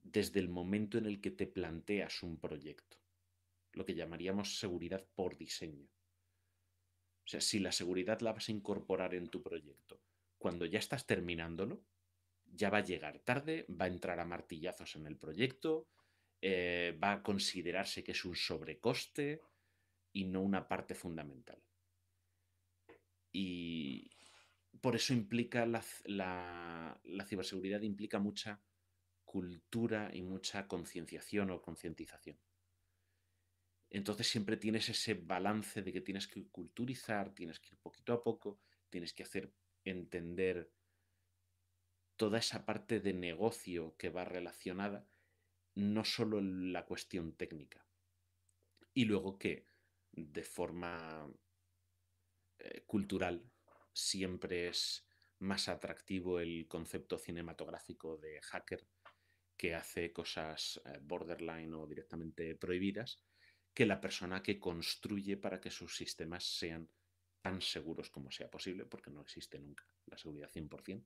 desde 0.01 0.39
el 0.39 0.49
momento 0.49 0.97
en 0.97 1.05
el 1.05 1.21
que 1.21 1.31
te 1.31 1.47
planteas 1.47 2.23
un 2.23 2.39
proyecto, 2.39 2.97
lo 3.73 3.85
que 3.85 3.95
llamaríamos 3.95 4.59
seguridad 4.59 5.05
por 5.15 5.37
diseño. 5.37 5.87
O 7.25 7.27
sea, 7.27 7.39
si 7.39 7.59
la 7.59 7.71
seguridad 7.71 8.19
la 8.21 8.33
vas 8.33 8.49
a 8.49 8.51
incorporar 8.51 9.13
en 9.13 9.29
tu 9.29 9.41
proyecto 9.41 10.01
cuando 10.37 10.65
ya 10.65 10.79
estás 10.79 11.05
terminándolo, 11.05 11.85
ya 12.55 12.69
va 12.69 12.79
a 12.79 12.83
llegar 12.83 13.19
tarde, 13.19 13.65
va 13.69 13.85
a 13.85 13.89
entrar 13.89 14.19
a 14.19 14.25
martillazos 14.25 14.95
en 14.95 15.07
el 15.07 15.17
proyecto, 15.17 15.87
eh, 16.41 16.97
va 17.01 17.13
a 17.13 17.23
considerarse 17.23 18.03
que 18.03 18.11
es 18.11 18.25
un 18.25 18.35
sobrecoste 18.35 19.41
y 20.11 20.25
no 20.25 20.41
una 20.41 20.67
parte 20.67 20.93
fundamental. 20.93 21.61
Y 23.31 24.11
por 24.79 24.95
eso 24.95 25.13
implica 25.13 25.65
la, 25.65 25.81
la 26.05 27.25
ciberseguridad 27.25 27.81
implica 27.81 28.19
mucha 28.19 28.61
cultura 29.23 30.11
y 30.13 30.21
mucha 30.21 30.67
concienciación 30.67 31.49
o 31.49 31.61
concientización. 31.61 32.37
Entonces 33.89 34.27
siempre 34.27 34.57
tienes 34.57 34.89
ese 34.89 35.13
balance 35.13 35.81
de 35.81 35.93
que 35.93 36.01
tienes 36.01 36.27
que 36.27 36.47
culturizar, 36.47 37.33
tienes 37.33 37.59
que 37.59 37.69
ir 37.73 37.77
poquito 37.77 38.13
a 38.13 38.23
poco, 38.23 38.59
tienes 38.89 39.13
que 39.13 39.23
hacer 39.23 39.53
entender 39.83 40.71
toda 42.23 42.39
esa 42.39 42.65
parte 42.65 43.01
de 43.01 43.11
negocio 43.11 43.97
que 43.97 44.07
va 44.07 44.23
relacionada, 44.23 45.05
no 45.75 46.05
solo 46.05 46.39
la 46.39 46.85
cuestión 46.85 47.35
técnica. 47.35 47.85
Y 48.93 49.03
luego 49.03 49.37
que 49.37 49.67
de 50.13 50.43
forma 50.43 51.29
eh, 52.59 52.85
cultural 52.87 53.51
siempre 53.91 54.69
es 54.69 55.05
más 55.39 55.67
atractivo 55.67 56.39
el 56.39 56.65
concepto 56.69 57.17
cinematográfico 57.17 58.15
de 58.15 58.39
hacker 58.41 58.87
que 59.57 59.75
hace 59.75 60.13
cosas 60.13 60.81
eh, 60.85 60.99
borderline 61.01 61.73
o 61.73 61.85
directamente 61.85 62.55
prohibidas 62.55 63.21
que 63.73 63.85
la 63.85 63.99
persona 63.99 64.41
que 64.41 64.61
construye 64.61 65.35
para 65.35 65.59
que 65.59 65.71
sus 65.71 65.97
sistemas 65.97 66.45
sean 66.45 66.89
tan 67.41 67.59
seguros 67.59 68.09
como 68.09 68.31
sea 68.31 68.49
posible, 68.49 68.85
porque 68.85 69.11
no 69.11 69.19
existe 69.19 69.59
nunca 69.59 69.85
la 70.05 70.17
seguridad 70.17 70.49
100%, 70.49 71.05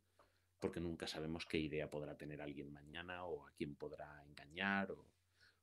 porque 0.59 0.79
nunca 0.79 1.07
sabemos 1.07 1.45
qué 1.45 1.57
idea 1.57 1.89
podrá 1.89 2.17
tener 2.17 2.41
alguien 2.41 2.71
mañana 2.71 3.25
o 3.25 3.47
a 3.47 3.51
quién 3.51 3.75
podrá 3.75 4.23
engañar. 4.25 4.91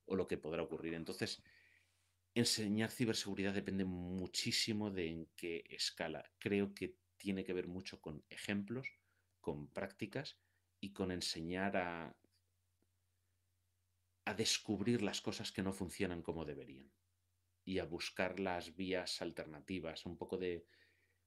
o 0.07 0.17
lo 0.17 0.27
que 0.27 0.37
podrá 0.37 0.63
ocurrir. 0.63 0.93
Entonces, 0.95 1.43
enseñar 2.35 2.91
ciberseguridad 2.91 3.55
depende 3.55 3.85
muchísimo 3.85 4.91
de 4.91 5.09
en 5.09 5.27
qué 5.35 5.65
escala. 5.71 6.31
Creo 6.39 6.75
que 6.75 6.99
tiene 7.17 7.45
que 7.45 7.55
ver 7.55 7.69
mucho 7.69 8.01
con 8.03 8.23
ejemplos, 8.29 8.87
con 9.41 9.69
prácticas 9.69 10.37
y 10.81 10.93
con 10.93 11.11
enseñar 11.11 11.77
a, 11.79 12.15
a 14.27 14.35
descubrir 14.35 15.01
las 15.01 15.21
cosas 15.21 15.53
que 15.53 15.63
no 15.63 15.73
funcionan 15.73 16.23
como 16.23 16.45
deberían 16.45 16.93
y 17.65 17.79
a 17.79 17.85
buscar 17.85 18.41
las 18.41 18.77
vías 18.77 19.23
alternativas, 19.23 20.05
un 20.05 20.19
poco 20.19 20.37
de 20.37 20.67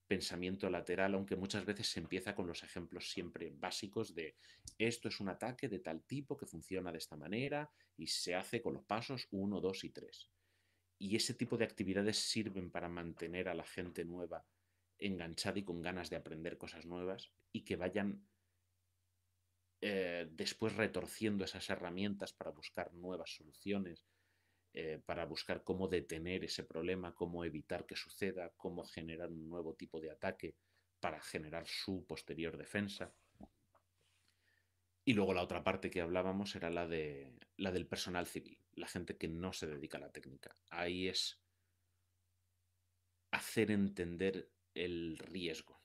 pensamiento 0.07 0.69
lateral, 0.69 1.13
aunque 1.13 1.35
muchas 1.35 1.65
veces 1.65 1.87
se 1.87 1.99
empieza 1.99 2.33
con 2.33 2.47
los 2.47 2.63
ejemplos 2.63 3.11
siempre 3.11 3.51
básicos 3.53 4.15
de 4.15 4.35
esto 4.77 5.09
es 5.09 5.19
un 5.19 5.29
ataque 5.29 5.67
de 5.67 5.79
tal 5.79 6.03
tipo 6.03 6.37
que 6.37 6.45
funciona 6.45 6.91
de 6.91 6.97
esta 6.97 7.17
manera 7.17 7.69
y 7.97 8.07
se 8.07 8.35
hace 8.35 8.61
con 8.61 8.73
los 8.73 8.83
pasos 8.83 9.27
1, 9.31 9.59
2 9.59 9.83
y 9.83 9.89
3. 9.89 10.31
Y 10.99 11.15
ese 11.15 11.33
tipo 11.33 11.57
de 11.57 11.65
actividades 11.65 12.17
sirven 12.17 12.71
para 12.71 12.89
mantener 12.89 13.49
a 13.49 13.53
la 13.53 13.65
gente 13.65 14.05
nueva 14.05 14.45
enganchada 14.99 15.59
y 15.59 15.63
con 15.63 15.81
ganas 15.81 16.09
de 16.09 16.15
aprender 16.15 16.57
cosas 16.57 16.85
nuevas 16.85 17.31
y 17.51 17.61
que 17.63 17.75
vayan 17.75 18.27
eh, 19.81 20.27
después 20.31 20.75
retorciendo 20.75 21.45
esas 21.45 21.69
herramientas 21.69 22.33
para 22.33 22.51
buscar 22.51 22.93
nuevas 22.93 23.35
soluciones 23.35 24.07
eh, 24.73 25.01
para 25.05 25.25
buscar 25.25 25.63
cómo 25.63 25.87
detener 25.87 26.43
ese 26.43 26.63
problema, 26.63 27.15
cómo 27.15 27.43
evitar 27.43 27.85
que 27.85 27.95
suceda, 27.95 28.53
cómo 28.57 28.83
generar 28.83 29.31
un 29.31 29.49
nuevo 29.49 29.75
tipo 29.75 29.99
de 29.99 30.11
ataque 30.11 30.55
para 30.99 31.21
generar 31.21 31.65
su 31.67 32.05
posterior 32.05 32.57
defensa. 32.57 33.13
Y 35.03 35.13
luego 35.13 35.33
la 35.33 35.41
otra 35.41 35.63
parte 35.63 35.89
que 35.89 36.01
hablábamos 36.01 36.55
era 36.55 36.69
la, 36.69 36.87
de, 36.87 37.33
la 37.55 37.71
del 37.71 37.87
personal 37.87 38.27
civil, 38.27 38.59
la 38.73 38.87
gente 38.87 39.17
que 39.17 39.27
no 39.27 39.53
se 39.53 39.67
dedica 39.67 39.97
a 39.97 40.01
la 40.01 40.11
técnica. 40.11 40.55
Ahí 40.69 41.07
es 41.07 41.41
hacer 43.31 43.71
entender 43.71 44.51
el 44.73 45.17
riesgo. 45.17 45.81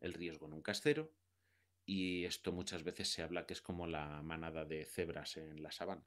El 0.00 0.14
riesgo 0.14 0.48
nunca 0.48 0.72
es 0.72 0.80
cero 0.80 1.14
y 1.86 2.24
esto 2.24 2.52
muchas 2.52 2.82
veces 2.82 3.08
se 3.12 3.22
habla 3.22 3.46
que 3.46 3.52
es 3.52 3.62
como 3.62 3.86
la 3.86 4.22
manada 4.22 4.64
de 4.64 4.86
cebras 4.86 5.36
en 5.36 5.62
la 5.62 5.70
sabana 5.70 6.06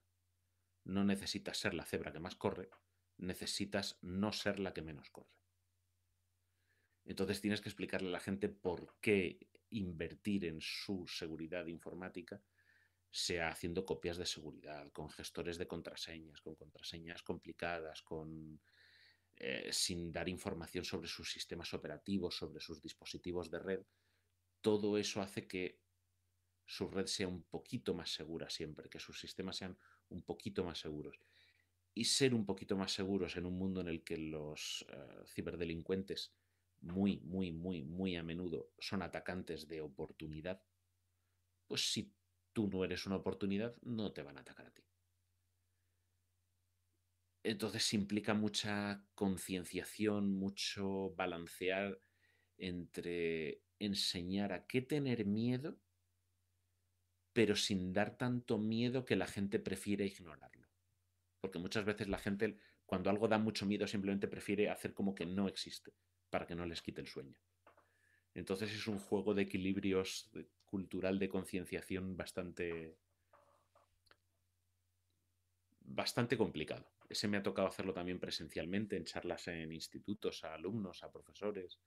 no 0.88 1.03
necesitas 1.03 1.58
ser 1.58 1.74
la 1.74 1.86
cebra 1.86 2.13
que 2.13 2.20
más 2.20 2.36
corre, 2.36 2.70
necesitas 3.17 3.98
no 4.01 4.32
ser 4.32 4.60
la 4.60 4.74
que 4.74 4.82
menos 4.82 5.10
corre. 5.10 5.36
Entonces 7.03 7.41
tienes 7.41 7.62
que 7.62 7.70
explicarle 7.70 8.08
a 8.08 8.12
la 8.12 8.20
gente 8.20 8.48
por 8.48 8.96
qué 9.01 9.50
invertir 9.70 10.46
en 10.46 10.62
su 10.62 11.06
seguridad 11.08 11.65
informática, 11.67 12.41
sea 13.10 13.50
haciendo 13.50 13.86
copias 13.86 14.17
de 14.17 14.25
seguridad, 14.25 14.89
con 14.91 15.10
gestores 15.10 15.58
de 15.58 15.67
contraseñas, 15.67 16.41
con 16.41 16.56
contraseñas 16.56 17.22
complicadas, 17.22 18.01
con 18.01 18.62
eh, 19.36 19.70
sin 19.72 20.12
dar 20.12 20.29
información 20.29 20.86
sobre 20.86 21.08
sus 21.08 21.32
sistemas 21.32 21.74
operativos, 21.74 22.38
sobre 22.38 22.62
sus 22.62 22.82
dispositivos 22.82 23.51
de 23.51 23.60
red. 23.60 23.82
Todo 24.62 24.98
eso 24.98 25.22
hace 25.22 25.48
que 25.48 25.82
su 26.65 26.88
red 26.88 27.08
sea 27.08 27.27
un 27.27 27.44
poquito 27.44 27.94
más 27.94 28.10
segura 28.12 28.50
siempre, 28.50 28.89
que 28.89 29.00
sus 29.00 29.20
sistemas 29.20 29.58
sean 29.58 29.77
un 30.09 30.23
poquito 30.23 30.63
más 30.63 30.79
seguros. 30.79 31.19
Y 31.93 32.05
ser 32.05 32.33
un 32.33 32.45
poquito 32.45 32.77
más 32.77 32.91
seguros 32.91 33.35
en 33.37 33.45
un 33.45 33.57
mundo 33.57 33.81
en 33.81 33.87
el 33.87 34.03
que 34.03 34.17
los 34.17 34.85
eh, 34.89 35.23
ciberdelincuentes 35.25 36.33
muy, 36.81 37.19
muy, 37.21 37.51
muy, 37.51 37.83
muy 37.83 38.15
a 38.15 38.23
menudo 38.23 38.71
son 38.77 39.01
atacantes 39.01 39.67
de 39.67 39.81
oportunidad, 39.81 40.61
pues 41.67 41.91
si 41.91 42.13
tú 42.53 42.67
no 42.67 42.83
eres 42.83 43.05
una 43.05 43.17
oportunidad, 43.17 43.75
no 43.81 44.13
te 44.13 44.21
van 44.21 44.37
a 44.37 44.41
atacar 44.41 44.67
a 44.67 44.71
ti. 44.71 44.83
Entonces 47.43 47.93
implica 47.93 48.33
mucha 48.33 49.05
concienciación, 49.15 50.33
mucho 50.33 51.13
balancear 51.15 51.99
entre 52.57 53.61
enseñar 53.79 54.51
a 54.53 54.65
qué 54.65 54.81
tener 54.81 55.25
miedo 55.25 55.79
pero 57.38 57.56
sin 57.56 57.94
dar 57.94 58.17
tanto 58.17 58.58
miedo 58.58 59.06
que 59.06 59.15
la 59.15 59.27
gente 59.27 59.60
prefiere 59.60 60.08
ignorarlo. 60.08 60.67
Porque 61.39 61.60
muchas 61.60 61.86
veces 61.86 62.08
la 62.08 62.17
gente, 62.17 62.58
cuando 62.84 63.12
algo 63.12 63.27
da 63.27 63.38
mucho 63.38 63.67
miedo, 63.67 63.86
simplemente 63.86 64.27
prefiere 64.27 64.72
hacer 64.72 64.96
como 64.96 65.13
que 65.13 65.27
no 65.27 65.48
existe, 65.48 65.94
para 66.32 66.48
que 66.48 66.56
no 66.56 66.65
les 66.65 66.82
quite 66.82 67.00
el 67.00 67.06
sueño. 67.06 67.39
Entonces 68.34 68.74
es 68.74 68.88
un 68.88 68.98
juego 68.98 69.36
de 69.36 69.44
equilibrios 69.44 70.32
cultural 70.65 71.20
de 71.20 71.29
concienciación 71.29 72.17
bastante 72.17 72.98
bastante 75.82 76.39
complicado. 76.39 76.89
Ese 77.08 77.27
me 77.27 77.38
ha 77.38 77.44
tocado 77.44 77.67
hacerlo 77.67 77.94
también 77.94 78.20
presencialmente 78.20 78.98
en 78.98 79.06
charlas 79.06 79.48
en 79.48 79.72
institutos 79.72 80.44
a 80.44 80.56
alumnos, 80.56 81.03
a 81.03 81.12
profesores 81.12 81.79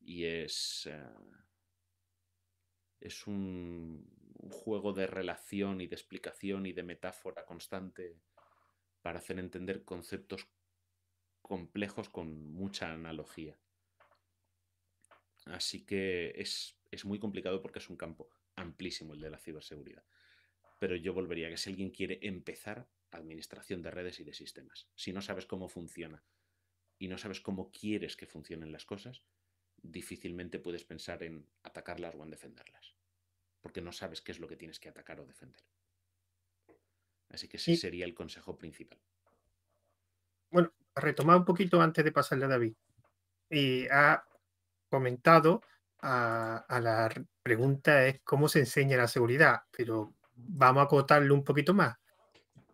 y 0.00 0.24
es 0.24 0.88
eh, 0.90 1.06
es 3.00 3.26
un, 3.26 4.04
un 4.38 4.50
juego 4.50 4.92
de 4.92 5.06
relación 5.06 5.80
y 5.80 5.86
de 5.86 5.96
explicación 5.96 6.66
y 6.66 6.72
de 6.72 6.82
metáfora 6.82 7.44
constante 7.44 8.16
para 9.02 9.18
hacer 9.18 9.38
entender 9.38 9.84
conceptos 9.84 10.46
complejos 11.42 12.08
con 12.08 12.52
mucha 12.52 12.92
analogía. 12.92 13.58
Así 15.46 15.84
que 15.84 16.32
es, 16.36 16.76
muy 17.04 17.18
complicado 17.18 17.62
porque 17.62 17.78
es 17.78 17.88
un 17.88 17.96
campo 17.96 18.28
amplísimo 18.56 19.14
el 19.14 19.20
de 19.20 19.30
la 19.30 19.38
ciberseguridad. 19.38 20.04
Pero 20.78 20.94
yo 20.94 21.12
volvería 21.12 21.48
a 21.48 21.50
que 21.50 21.56
si 21.56 21.70
alguien 21.70 21.90
quiere 21.90 22.18
empezar, 22.22 22.88
administración 23.10 23.82
de 23.82 23.90
redes 23.90 24.20
y 24.20 24.24
de 24.24 24.34
sistemas. 24.34 24.88
Si 24.94 25.12
no 25.12 25.22
sabes 25.22 25.46
cómo 25.46 25.68
funciona 25.68 26.22
y 26.98 27.08
no 27.08 27.16
sabes 27.18 27.40
cómo 27.40 27.72
quieres 27.72 28.16
que 28.16 28.26
funcionen 28.26 28.70
las 28.70 28.84
cosas, 28.84 29.22
difícilmente 29.78 30.58
puedes 30.58 30.84
pensar 30.84 31.22
en 31.22 31.46
atacarlas 31.62 32.14
o 32.14 32.24
en 32.24 32.30
defenderlas 32.30 32.97
porque 33.60 33.80
no 33.80 33.92
sabes 33.92 34.20
qué 34.20 34.32
es 34.32 34.40
lo 34.40 34.48
que 34.48 34.56
tienes 34.56 34.78
que 34.80 34.88
atacar 34.88 35.20
o 35.20 35.26
defender. 35.26 35.62
Así 37.30 37.48
que 37.48 37.58
ese 37.58 37.76
sería 37.76 38.04
el 38.04 38.14
consejo 38.14 38.56
principal. 38.56 38.98
Bueno, 40.50 40.72
retomar 40.94 41.36
un 41.36 41.44
poquito 41.44 41.80
antes 41.80 42.04
de 42.04 42.12
pasarle 42.12 42.46
a 42.46 42.48
David. 42.48 42.74
Y 43.50 43.86
ha 43.88 44.24
comentado 44.88 45.62
a, 46.00 46.64
la 46.80 47.12
pregunta 47.42 48.06
es 48.06 48.20
cómo 48.22 48.48
se 48.48 48.60
enseña 48.60 48.96
la 48.96 49.08
seguridad, 49.08 49.62
pero 49.70 50.14
vamos 50.34 50.82
a 50.82 50.84
acotarlo 50.84 51.34
un 51.34 51.44
poquito 51.44 51.74
más. 51.74 51.96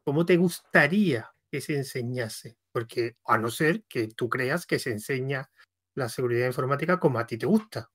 ¿Cómo 0.05 0.25
te 0.27 0.37
gustaría 0.37 1.33
que 1.51 1.61
se 1.61 1.77
enseñase? 1.77 2.59
Porque 2.71 3.17
a 3.25 3.39
no 3.39 3.51
ser 3.51 3.85
que 3.85 4.09
tú 4.09 4.29
creas 4.29 4.67
que 4.67 4.79
se 4.79 4.91
enseña 4.91 5.51
la 5.95 6.09
seguridad 6.09 6.47
informática 6.47 6.99
como 6.99 7.19
a 7.19 7.27
ti 7.27 7.39
te 7.39 7.47
gusta. 7.47 7.91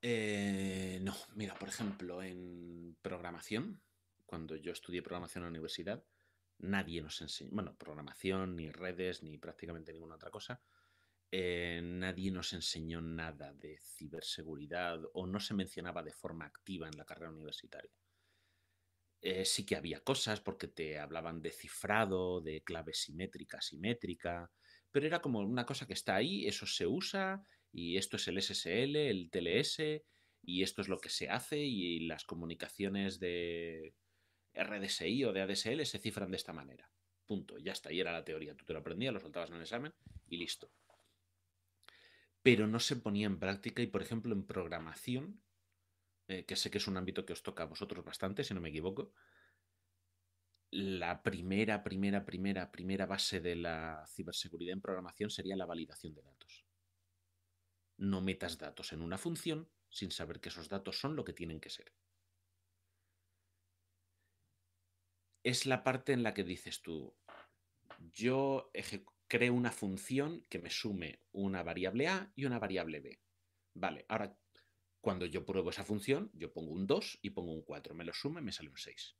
Eh, 0.00 0.67
no, 1.08 1.16
mira, 1.34 1.54
por 1.54 1.70
ejemplo, 1.70 2.22
en 2.22 2.94
programación, 3.00 3.80
cuando 4.26 4.56
yo 4.56 4.72
estudié 4.72 5.00
programación 5.02 5.40
en 5.40 5.46
la 5.46 5.50
universidad, 5.50 6.04
nadie 6.58 7.00
nos 7.00 7.22
enseñó, 7.22 7.50
bueno, 7.52 7.74
programación, 7.78 8.56
ni 8.56 8.70
redes, 8.70 9.22
ni 9.22 9.38
prácticamente 9.38 9.94
ninguna 9.94 10.16
otra 10.16 10.30
cosa, 10.30 10.60
eh, 11.30 11.80
nadie 11.82 12.30
nos 12.30 12.52
enseñó 12.52 13.00
nada 13.00 13.54
de 13.54 13.78
ciberseguridad 13.78 15.00
o 15.14 15.26
no 15.26 15.40
se 15.40 15.54
mencionaba 15.54 16.02
de 16.02 16.12
forma 16.12 16.44
activa 16.44 16.88
en 16.88 16.98
la 16.98 17.06
carrera 17.06 17.30
universitaria. 17.30 17.90
Eh, 19.22 19.46
sí 19.46 19.64
que 19.64 19.76
había 19.76 20.00
cosas 20.00 20.42
porque 20.42 20.68
te 20.68 20.98
hablaban 20.98 21.40
de 21.40 21.52
cifrado, 21.52 22.42
de 22.42 22.62
clave 22.62 22.92
simétrica, 22.92 23.62
simétrica, 23.62 24.52
pero 24.90 25.06
era 25.06 25.22
como 25.22 25.40
una 25.40 25.64
cosa 25.64 25.86
que 25.86 25.94
está 25.94 26.16
ahí, 26.16 26.46
eso 26.46 26.66
se 26.66 26.86
usa 26.86 27.42
y 27.72 27.96
esto 27.96 28.16
es 28.16 28.28
el 28.28 28.42
SSL, 28.42 28.96
el 29.08 29.30
TLS, 29.30 30.02
y 30.42 30.62
esto 30.62 30.82
es 30.82 30.88
lo 30.88 30.98
que 30.98 31.10
se 31.10 31.28
hace, 31.28 31.58
y 31.58 32.00
las 32.00 32.24
comunicaciones 32.24 33.20
de 33.20 33.94
RDSI 34.54 35.24
o 35.24 35.32
de 35.32 35.42
ADSL 35.42 35.84
se 35.84 35.98
cifran 35.98 36.30
de 36.30 36.36
esta 36.36 36.52
manera. 36.52 36.90
Punto, 37.26 37.58
ya 37.58 37.72
está, 37.72 37.92
y 37.92 38.00
era 38.00 38.12
la 38.12 38.24
teoría. 38.24 38.56
Tú 38.56 38.64
te 38.64 38.72
lo 38.72 38.78
aprendías, 38.78 39.12
lo 39.12 39.20
soltabas 39.20 39.50
en 39.50 39.56
el 39.56 39.62
examen 39.62 39.92
y 40.28 40.38
listo. 40.38 40.70
Pero 42.42 42.66
no 42.66 42.80
se 42.80 42.96
ponía 42.96 43.26
en 43.26 43.38
práctica 43.38 43.82
y, 43.82 43.86
por 43.86 44.00
ejemplo, 44.00 44.32
en 44.32 44.46
programación, 44.46 45.42
eh, 46.28 46.44
que 46.44 46.56
sé 46.56 46.70
que 46.70 46.78
es 46.78 46.86
un 46.86 46.96
ámbito 46.96 47.26
que 47.26 47.32
os 47.32 47.42
toca 47.42 47.64
a 47.64 47.66
vosotros 47.66 48.04
bastante, 48.04 48.44
si 48.44 48.54
no 48.54 48.60
me 48.60 48.70
equivoco, 48.70 49.12
la 50.70 51.22
primera, 51.22 51.82
primera, 51.82 52.24
primera, 52.24 52.70
primera 52.70 53.06
base 53.06 53.40
de 53.40 53.56
la 53.56 54.04
ciberseguridad 54.06 54.74
en 54.74 54.80
programación 54.80 55.30
sería 55.30 55.56
la 55.56 55.66
validación 55.66 56.14
de 56.14 56.22
datos 56.22 56.68
no 57.98 58.20
metas 58.22 58.58
datos 58.58 58.92
en 58.92 59.02
una 59.02 59.18
función 59.18 59.68
sin 59.90 60.10
saber 60.10 60.40
que 60.40 60.48
esos 60.50 60.68
datos 60.68 60.98
son 60.98 61.16
lo 61.16 61.24
que 61.24 61.32
tienen 61.32 61.60
que 61.60 61.70
ser. 61.70 61.92
Es 65.44 65.66
la 65.66 65.82
parte 65.82 66.12
en 66.12 66.22
la 66.22 66.34
que 66.34 66.44
dices 66.44 66.82
tú, 66.82 67.16
yo 67.98 68.70
creo 69.28 69.54
una 69.54 69.72
función 69.72 70.44
que 70.48 70.58
me 70.58 70.70
sume 70.70 71.22
una 71.32 71.62
variable 71.62 72.08
A 72.08 72.32
y 72.34 72.44
una 72.44 72.58
variable 72.58 73.00
B. 73.00 73.20
Vale, 73.74 74.04
ahora 74.08 74.36
cuando 75.00 75.26
yo 75.26 75.44
pruebo 75.44 75.70
esa 75.70 75.84
función, 75.84 76.30
yo 76.34 76.52
pongo 76.52 76.72
un 76.72 76.86
2 76.86 77.20
y 77.22 77.30
pongo 77.30 77.52
un 77.52 77.62
4, 77.62 77.94
me 77.94 78.04
lo 78.04 78.12
sume 78.12 78.40
y 78.40 78.44
me 78.44 78.52
sale 78.52 78.68
un 78.70 78.76
6. 78.76 79.16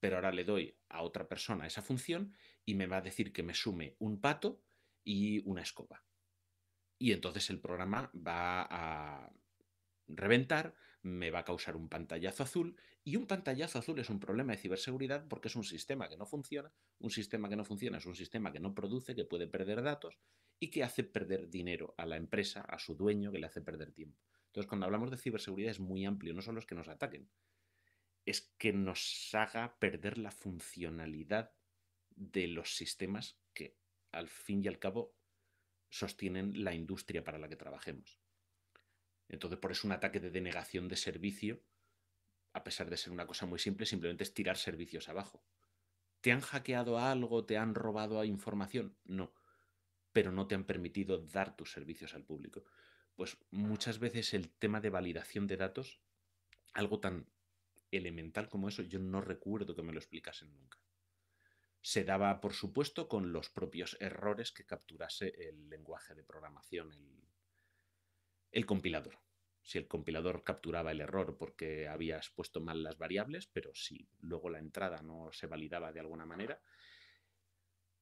pero 0.00 0.16
ahora 0.16 0.32
le 0.32 0.44
doy 0.44 0.78
a 0.88 1.02
otra 1.02 1.28
persona 1.28 1.66
esa 1.66 1.82
función 1.82 2.34
y 2.64 2.74
me 2.74 2.86
va 2.86 2.98
a 2.98 3.02
decir 3.02 3.32
que 3.32 3.42
me 3.42 3.54
sume 3.54 3.96
un 3.98 4.20
pato 4.20 4.62
y 5.04 5.40
una 5.48 5.62
escoba. 5.62 6.04
Y 6.98 7.12
entonces 7.12 7.50
el 7.50 7.60
programa 7.60 8.10
va 8.14 8.66
a 8.70 9.32
reventar, 10.08 10.74
me 11.02 11.30
va 11.30 11.40
a 11.40 11.44
causar 11.44 11.76
un 11.76 11.88
pantallazo 11.88 12.42
azul 12.42 12.76
y 13.04 13.16
un 13.16 13.26
pantallazo 13.26 13.78
azul 13.78 13.98
es 13.98 14.10
un 14.10 14.20
problema 14.20 14.52
de 14.52 14.58
ciberseguridad 14.58 15.26
porque 15.28 15.48
es 15.48 15.56
un 15.56 15.64
sistema 15.64 16.08
que 16.08 16.16
no 16.16 16.26
funciona, 16.26 16.72
un 16.98 17.10
sistema 17.10 17.48
que 17.48 17.56
no 17.56 17.64
funciona 17.64 17.98
es 17.98 18.06
un 18.06 18.14
sistema 18.14 18.52
que 18.52 18.60
no 18.60 18.74
produce, 18.74 19.14
que 19.14 19.24
puede 19.24 19.46
perder 19.46 19.82
datos 19.82 20.18
y 20.58 20.70
que 20.70 20.82
hace 20.82 21.04
perder 21.04 21.48
dinero 21.48 21.94
a 21.96 22.06
la 22.06 22.16
empresa, 22.16 22.62
a 22.62 22.78
su 22.78 22.94
dueño, 22.94 23.30
que 23.30 23.38
le 23.38 23.46
hace 23.46 23.60
perder 23.60 23.92
tiempo. 23.92 24.20
Entonces, 24.46 24.68
cuando 24.68 24.86
hablamos 24.86 25.10
de 25.10 25.16
ciberseguridad 25.16 25.70
es 25.70 25.80
muy 25.80 26.04
amplio, 26.04 26.34
no 26.34 26.42
solo 26.42 26.58
es 26.58 26.66
que 26.66 26.74
nos 26.74 26.88
ataquen, 26.88 27.30
es 28.24 28.52
que 28.58 28.72
nos 28.72 29.30
haga 29.34 29.78
perder 29.78 30.18
la 30.18 30.30
funcionalidad 30.30 31.52
de 32.10 32.48
los 32.48 32.76
sistemas 32.76 33.38
que 33.54 33.76
al 34.10 34.28
fin 34.28 34.64
y 34.64 34.68
al 34.68 34.78
cabo 34.78 35.14
sostienen 35.88 36.64
la 36.64 36.74
industria 36.74 37.24
para 37.24 37.38
la 37.38 37.48
que 37.48 37.56
trabajemos. 37.56 38.20
Entonces, 39.28 39.58
por 39.58 39.72
eso 39.72 39.86
un 39.86 39.92
ataque 39.92 40.20
de 40.20 40.30
denegación 40.30 40.88
de 40.88 40.96
servicio, 40.96 41.62
a 42.52 42.64
pesar 42.64 42.88
de 42.88 42.96
ser 42.96 43.12
una 43.12 43.26
cosa 43.26 43.46
muy 43.46 43.58
simple, 43.58 43.86
simplemente 43.86 44.24
es 44.24 44.34
tirar 44.34 44.56
servicios 44.56 45.08
abajo. 45.08 45.44
¿Te 46.20 46.32
han 46.32 46.40
hackeado 46.40 46.98
algo? 46.98 47.44
¿Te 47.44 47.58
han 47.58 47.74
robado 47.74 48.24
información? 48.24 48.96
No, 49.04 49.34
pero 50.12 50.32
no 50.32 50.46
te 50.46 50.54
han 50.54 50.64
permitido 50.64 51.18
dar 51.18 51.56
tus 51.56 51.72
servicios 51.72 52.14
al 52.14 52.24
público. 52.24 52.64
Pues 53.14 53.36
muchas 53.50 53.98
veces 53.98 54.34
el 54.34 54.50
tema 54.50 54.80
de 54.80 54.90
validación 54.90 55.46
de 55.46 55.56
datos, 55.56 56.00
algo 56.72 57.00
tan 57.00 57.28
elemental 57.90 58.48
como 58.48 58.68
eso, 58.68 58.82
yo 58.82 58.98
no 58.98 59.20
recuerdo 59.20 59.74
que 59.74 59.82
me 59.82 59.92
lo 59.92 59.98
explicasen 59.98 60.54
nunca. 60.54 60.78
Se 61.80 62.04
daba, 62.04 62.40
por 62.40 62.52
supuesto, 62.52 63.08
con 63.08 63.32
los 63.32 63.50
propios 63.50 63.96
errores 64.00 64.52
que 64.52 64.66
capturase 64.66 65.28
el 65.48 65.68
lenguaje 65.68 66.14
de 66.14 66.24
programación, 66.24 66.92
el, 66.92 67.28
el 68.52 68.66
compilador. 68.66 69.18
Si 69.62 69.76
el 69.76 69.86
compilador 69.86 70.44
capturaba 70.44 70.92
el 70.92 71.00
error 71.00 71.36
porque 71.36 71.88
habías 71.88 72.30
puesto 72.30 72.60
mal 72.60 72.82
las 72.82 72.96
variables, 72.96 73.48
pero 73.52 73.74
si 73.74 74.08
luego 74.20 74.48
la 74.48 74.58
entrada 74.58 75.02
no 75.02 75.30
se 75.32 75.46
validaba 75.46 75.92
de 75.92 76.00
alguna 76.00 76.24
manera, 76.24 76.60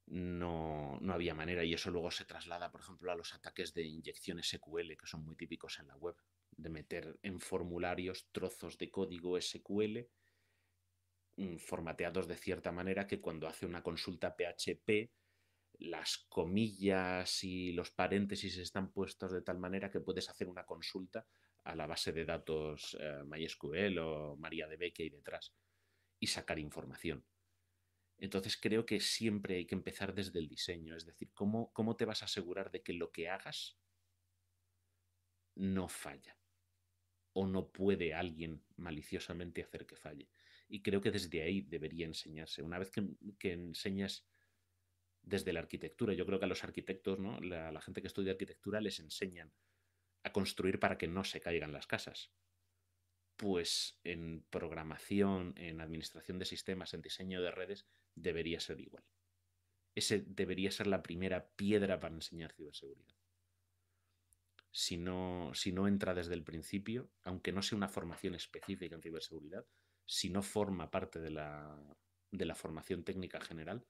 no, 0.06 0.98
no, 1.00 1.12
había 1.12 1.34
manera. 1.34 1.64
Y 1.64 1.74
eso 1.74 1.90
luego 1.90 2.10
se 2.10 2.24
traslada, 2.24 2.70
por 2.70 2.80
ejemplo, 2.80 3.10
a 3.10 3.16
los 3.16 3.34
ataques 3.34 3.74
de 3.74 3.82
inyección 3.82 4.40
SQL, 4.42 4.96
que 4.96 5.06
son 5.06 5.24
muy 5.24 5.34
típicos 5.34 5.80
en 5.80 5.88
la 5.88 5.96
web, 5.96 6.14
de 6.56 6.70
meter 6.70 7.18
en 7.22 7.40
formularios 7.40 8.28
trozos 8.30 8.78
de 8.78 8.90
código 8.90 9.40
SQL 9.40 10.06
mm, 11.36 11.56
formateados 11.56 12.28
de 12.28 12.36
cierta 12.36 12.72
manera 12.72 13.06
que 13.06 13.20
cuando 13.20 13.48
hace 13.48 13.66
una 13.66 13.82
consulta 13.82 14.36
PHP 14.36 15.10
las 15.78 16.18
comillas 16.28 17.44
y 17.44 17.72
los 17.72 17.90
paréntesis 17.90 18.56
están 18.58 18.92
puestos 18.92 19.32
de 19.32 19.42
tal 19.42 19.58
manera 19.58 19.90
que 19.90 20.00
puedes 20.00 20.28
hacer 20.28 20.48
una 20.48 20.64
consulta 20.64 21.26
a 21.64 21.74
la 21.74 21.86
base 21.86 22.12
de 22.12 22.24
datos 22.24 22.96
eh, 23.00 23.22
MySQL 23.24 23.98
o 23.98 24.36
MariaDB 24.36 24.92
que 24.92 25.02
hay 25.04 25.10
detrás 25.10 25.54
y 26.18 26.28
sacar 26.28 26.58
información. 26.58 27.24
Entonces 28.18 28.56
creo 28.56 28.86
que 28.86 29.00
siempre 29.00 29.56
hay 29.56 29.66
que 29.66 29.74
empezar 29.74 30.14
desde 30.14 30.38
el 30.38 30.48
diseño, 30.48 30.96
es 30.96 31.04
decir, 31.04 31.30
¿cómo, 31.34 31.72
cómo 31.72 31.96
te 31.96 32.06
vas 32.06 32.22
a 32.22 32.26
asegurar 32.26 32.70
de 32.70 32.82
que 32.82 32.94
lo 32.94 33.12
que 33.12 33.28
hagas 33.28 33.78
no 35.56 35.88
falla 35.88 36.36
o 37.32 37.46
no 37.46 37.68
puede 37.68 38.14
alguien 38.14 38.62
maliciosamente 38.76 39.62
hacer 39.62 39.84
que 39.84 39.96
falle. 39.96 40.30
Y 40.68 40.80
creo 40.82 41.02
que 41.02 41.10
desde 41.10 41.42
ahí 41.42 41.60
debería 41.60 42.06
enseñarse. 42.06 42.62
Una 42.62 42.78
vez 42.78 42.90
que, 42.90 43.06
que 43.38 43.52
enseñas 43.52 44.26
desde 45.26 45.52
la 45.52 45.60
arquitectura. 45.60 46.14
Yo 46.14 46.24
creo 46.24 46.38
que 46.38 46.46
a 46.46 46.48
los 46.48 46.64
arquitectos, 46.64 47.18
¿no? 47.18 47.38
la, 47.40 47.70
la 47.70 47.80
gente 47.82 48.00
que 48.00 48.06
estudia 48.06 48.32
arquitectura 48.32 48.80
les 48.80 49.00
enseñan 49.00 49.52
a 50.22 50.32
construir 50.32 50.80
para 50.80 50.96
que 50.96 51.08
no 51.08 51.24
se 51.24 51.40
caigan 51.40 51.72
las 51.72 51.86
casas. 51.86 52.32
Pues 53.36 54.00
en 54.02 54.46
programación, 54.48 55.52
en 55.58 55.82
administración 55.82 56.38
de 56.38 56.46
sistemas, 56.46 56.94
en 56.94 57.02
diseño 57.02 57.42
de 57.42 57.50
redes, 57.50 57.86
debería 58.14 58.60
ser 58.60 58.80
igual. 58.80 59.04
Ese 59.94 60.20
debería 60.26 60.70
ser 60.70 60.86
la 60.86 61.02
primera 61.02 61.50
piedra 61.50 62.00
para 62.00 62.14
enseñar 62.14 62.52
ciberseguridad. 62.52 63.16
Si 64.70 64.96
no, 64.96 65.52
si 65.54 65.72
no 65.72 65.88
entra 65.88 66.14
desde 66.14 66.34
el 66.34 66.44
principio, 66.44 67.10
aunque 67.22 67.52
no 67.52 67.62
sea 67.62 67.76
una 67.76 67.88
formación 67.88 68.34
específica 68.34 68.94
en 68.94 69.02
ciberseguridad, 69.02 69.66
si 70.04 70.30
no 70.30 70.42
forma 70.42 70.90
parte 70.90 71.18
de 71.18 71.30
la, 71.30 71.96
de 72.30 72.44
la 72.44 72.54
formación 72.54 73.02
técnica 73.02 73.40
general, 73.40 73.86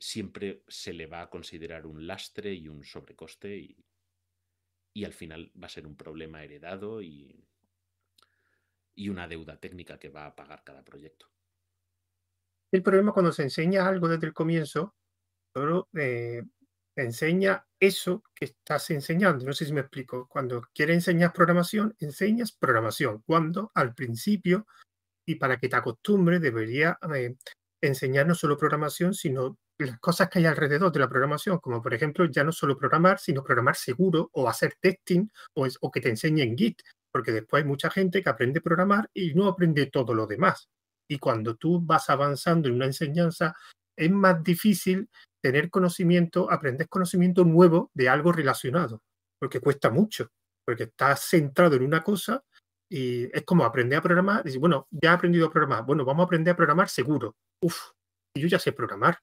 siempre 0.00 0.64
se 0.66 0.92
le 0.94 1.06
va 1.06 1.22
a 1.22 1.30
considerar 1.30 1.86
un 1.86 2.06
lastre 2.06 2.54
y 2.54 2.68
un 2.68 2.84
sobrecoste 2.84 3.56
y, 3.56 3.84
y 4.94 5.04
al 5.04 5.12
final 5.12 5.52
va 5.62 5.66
a 5.66 5.70
ser 5.70 5.86
un 5.86 5.96
problema 5.96 6.42
heredado 6.42 7.02
y, 7.02 7.46
y 8.94 9.08
una 9.10 9.28
deuda 9.28 9.60
técnica 9.60 9.98
que 9.98 10.08
va 10.08 10.26
a 10.26 10.34
pagar 10.34 10.64
cada 10.64 10.82
proyecto. 10.82 11.26
El 12.72 12.82
problema 12.82 13.12
cuando 13.12 13.32
se 13.32 13.42
enseña 13.42 13.86
algo 13.86 14.08
desde 14.08 14.26
el 14.26 14.32
comienzo, 14.32 14.94
solo 15.54 15.88
eh, 15.94 16.42
enseña 16.96 17.66
eso 17.78 18.22
que 18.34 18.46
estás 18.46 18.90
enseñando. 18.90 19.44
No 19.44 19.52
sé 19.52 19.64
si 19.66 19.72
me 19.72 19.80
explico. 19.80 20.28
Cuando 20.28 20.62
quieres 20.72 20.94
enseñar 20.94 21.32
programación, 21.32 21.94
enseñas 21.98 22.52
programación. 22.52 23.22
Cuando 23.26 23.70
al 23.74 23.94
principio, 23.94 24.66
y 25.26 25.34
para 25.36 25.58
que 25.58 25.68
te 25.68 25.76
acostumbres, 25.76 26.40
debería 26.40 26.98
eh, 27.14 27.36
enseñar 27.80 28.26
no 28.26 28.34
solo 28.34 28.56
programación, 28.56 29.14
sino 29.14 29.58
las 29.86 29.98
cosas 29.98 30.28
que 30.28 30.38
hay 30.38 30.46
alrededor 30.46 30.92
de 30.92 31.00
la 31.00 31.08
programación, 31.08 31.58
como 31.58 31.82
por 31.82 31.94
ejemplo 31.94 32.24
ya 32.26 32.44
no 32.44 32.52
solo 32.52 32.76
programar, 32.76 33.18
sino 33.18 33.42
programar 33.42 33.76
seguro 33.76 34.28
o 34.32 34.48
hacer 34.48 34.74
testing 34.80 35.28
o, 35.54 35.90
que 35.90 36.00
te 36.00 36.10
enseñen 36.10 36.56
Git, 36.56 36.80
porque 37.12 37.32
después 37.32 37.62
hay 37.62 37.68
mucha 37.68 37.90
gente 37.90 38.22
que 38.22 38.28
aprende 38.28 38.60
a 38.60 38.62
programar 38.62 39.10
y 39.14 39.34
no 39.34 39.48
aprende 39.48 39.86
todo 39.86 40.14
lo 40.14 40.26
demás. 40.26 40.68
Y 41.08 41.18
cuando 41.18 41.56
tú 41.56 41.80
vas 41.80 42.10
avanzando 42.10 42.68
en 42.68 42.74
una 42.74 42.86
enseñanza, 42.86 43.54
es 43.96 44.10
más 44.10 44.42
difícil 44.42 45.08
tener 45.42 45.70
conocimiento, 45.70 46.50
aprender 46.50 46.88
conocimiento 46.88 47.44
nuevo 47.44 47.90
de 47.94 48.08
algo 48.08 48.32
relacionado, 48.32 49.02
porque 49.38 49.60
cuesta 49.60 49.90
mucho, 49.90 50.28
porque 50.64 50.84
estás 50.84 51.20
centrado 51.20 51.76
en 51.76 51.82
una 51.82 52.02
cosa 52.02 52.44
y 52.88 53.24
es 53.36 53.44
como 53.44 53.64
aprender 53.64 53.98
a 53.98 54.02
programar. 54.02 54.44
Bueno, 54.58 54.86
ya 54.90 55.10
he 55.10 55.14
aprendido 55.14 55.46
a 55.46 55.50
programar. 55.50 55.84
Bueno, 55.84 56.04
vamos 56.04 56.24
a 56.24 56.26
aprender 56.26 56.52
a 56.52 56.56
programar 56.56 56.88
seguro. 56.88 57.34
Uf, 57.62 57.92
yo 58.36 58.46
ya 58.46 58.58
sé 58.58 58.72
programar 58.72 59.18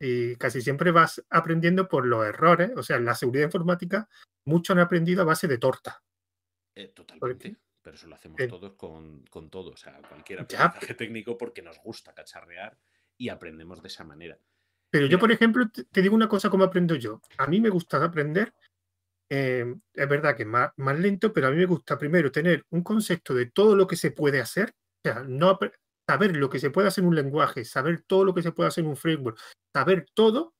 y 0.00 0.34
casi 0.36 0.62
siempre 0.62 0.90
vas 0.90 1.22
aprendiendo 1.28 1.86
por 1.86 2.06
los 2.06 2.26
errores. 2.26 2.72
O 2.76 2.82
sea, 2.82 2.96
en 2.96 3.04
la 3.04 3.14
seguridad 3.14 3.44
informática, 3.44 4.08
muchos 4.46 4.74
han 4.74 4.80
aprendido 4.80 5.22
a 5.22 5.26
base 5.26 5.46
de 5.46 5.58
torta. 5.58 6.02
Eh, 6.74 6.88
totalmente. 6.88 7.56
pero 7.82 7.96
eso 7.96 8.06
lo 8.06 8.14
hacemos 8.14 8.40
todos 8.48 8.72
con, 8.72 9.24
con, 9.26 9.50
todo. 9.50 9.72
O 9.72 9.76
sea, 9.76 10.00
cualquier 10.08 10.40
aprendizaje 10.40 10.94
técnico 10.94 11.36
porque 11.36 11.60
nos 11.60 11.78
gusta 11.82 12.14
cacharrear 12.14 12.78
y 13.18 13.28
aprendemos 13.28 13.82
de 13.82 13.88
esa 13.88 14.04
manera. 14.04 14.38
Pero 14.88 15.06
yo, 15.06 15.18
por 15.18 15.30
ejemplo, 15.30 15.68
te, 15.70 16.02
digo 16.02 16.14
una 16.14 16.28
cosa 16.28 16.48
como 16.48 16.64
aprendo 16.64 16.94
yo. 16.96 17.20
A 17.36 17.46
mí 17.46 17.60
me 17.60 17.68
gusta 17.68 18.02
aprender, 18.02 18.54
eh, 19.28 19.76
es 19.92 20.08
verdad 20.08 20.34
que 20.34 20.42
es 20.42 20.48
más, 20.48 20.72
más 20.76 20.98
lento, 20.98 21.32
pero 21.32 21.46
a 21.46 21.50
mí 21.50 21.58
me 21.58 21.66
gusta 21.66 21.98
primero 21.98 22.32
tener 22.32 22.64
un 22.70 22.82
concepto 22.82 23.34
de 23.34 23.46
todo 23.46 23.76
lo 23.76 23.86
que 23.86 23.96
se 23.96 24.10
puede 24.10 24.40
hacer. 24.40 24.70
O 24.70 25.08
sea, 25.08 25.22
no, 25.22 25.58
saber 26.10 26.36
lo 26.36 26.50
que 26.50 26.58
se 26.58 26.70
puede 26.70 26.88
hacer 26.88 27.02
en 27.02 27.08
un 27.08 27.14
lenguaje, 27.14 27.64
saber 27.64 28.02
todo 28.02 28.24
lo 28.24 28.34
que 28.34 28.42
se 28.42 28.50
puede 28.50 28.68
hacer 28.68 28.82
en 28.82 28.90
un 28.90 28.96
framework, 28.96 29.38
saber 29.72 30.06
todo, 30.12 30.54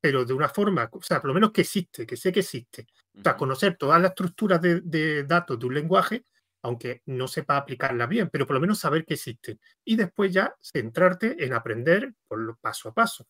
pero 0.00 0.24
de 0.24 0.32
una 0.32 0.48
forma, 0.48 0.88
o 0.92 1.02
sea, 1.02 1.20
por 1.20 1.28
lo 1.28 1.34
menos 1.34 1.50
que 1.50 1.62
existe, 1.62 2.06
que 2.06 2.16
sé 2.16 2.30
que 2.30 2.40
existe. 2.40 2.86
O 3.18 3.22
sea, 3.22 3.36
conocer 3.36 3.76
todas 3.76 4.00
las 4.00 4.10
estructuras 4.10 4.60
de, 4.60 5.24
datos 5.24 5.58
de 5.58 5.66
un 5.66 5.74
lenguaje, 5.74 6.24
aunque 6.62 7.02
no 7.06 7.26
sepa 7.26 7.56
aplicarla 7.56 8.06
bien, 8.06 8.30
pero 8.30 8.46
por 8.46 8.54
lo 8.54 8.60
menos 8.60 8.78
saber 8.78 9.04
que 9.04 9.14
existen. 9.14 9.58
Y 9.84 9.96
después 9.96 10.32
ya 10.32 10.54
centrarte 10.60 11.44
en 11.44 11.52
aprender 11.52 12.14
por 12.28 12.38
lo 12.38 12.56
paso 12.56 12.90
a 12.90 12.94
paso. 12.94 13.26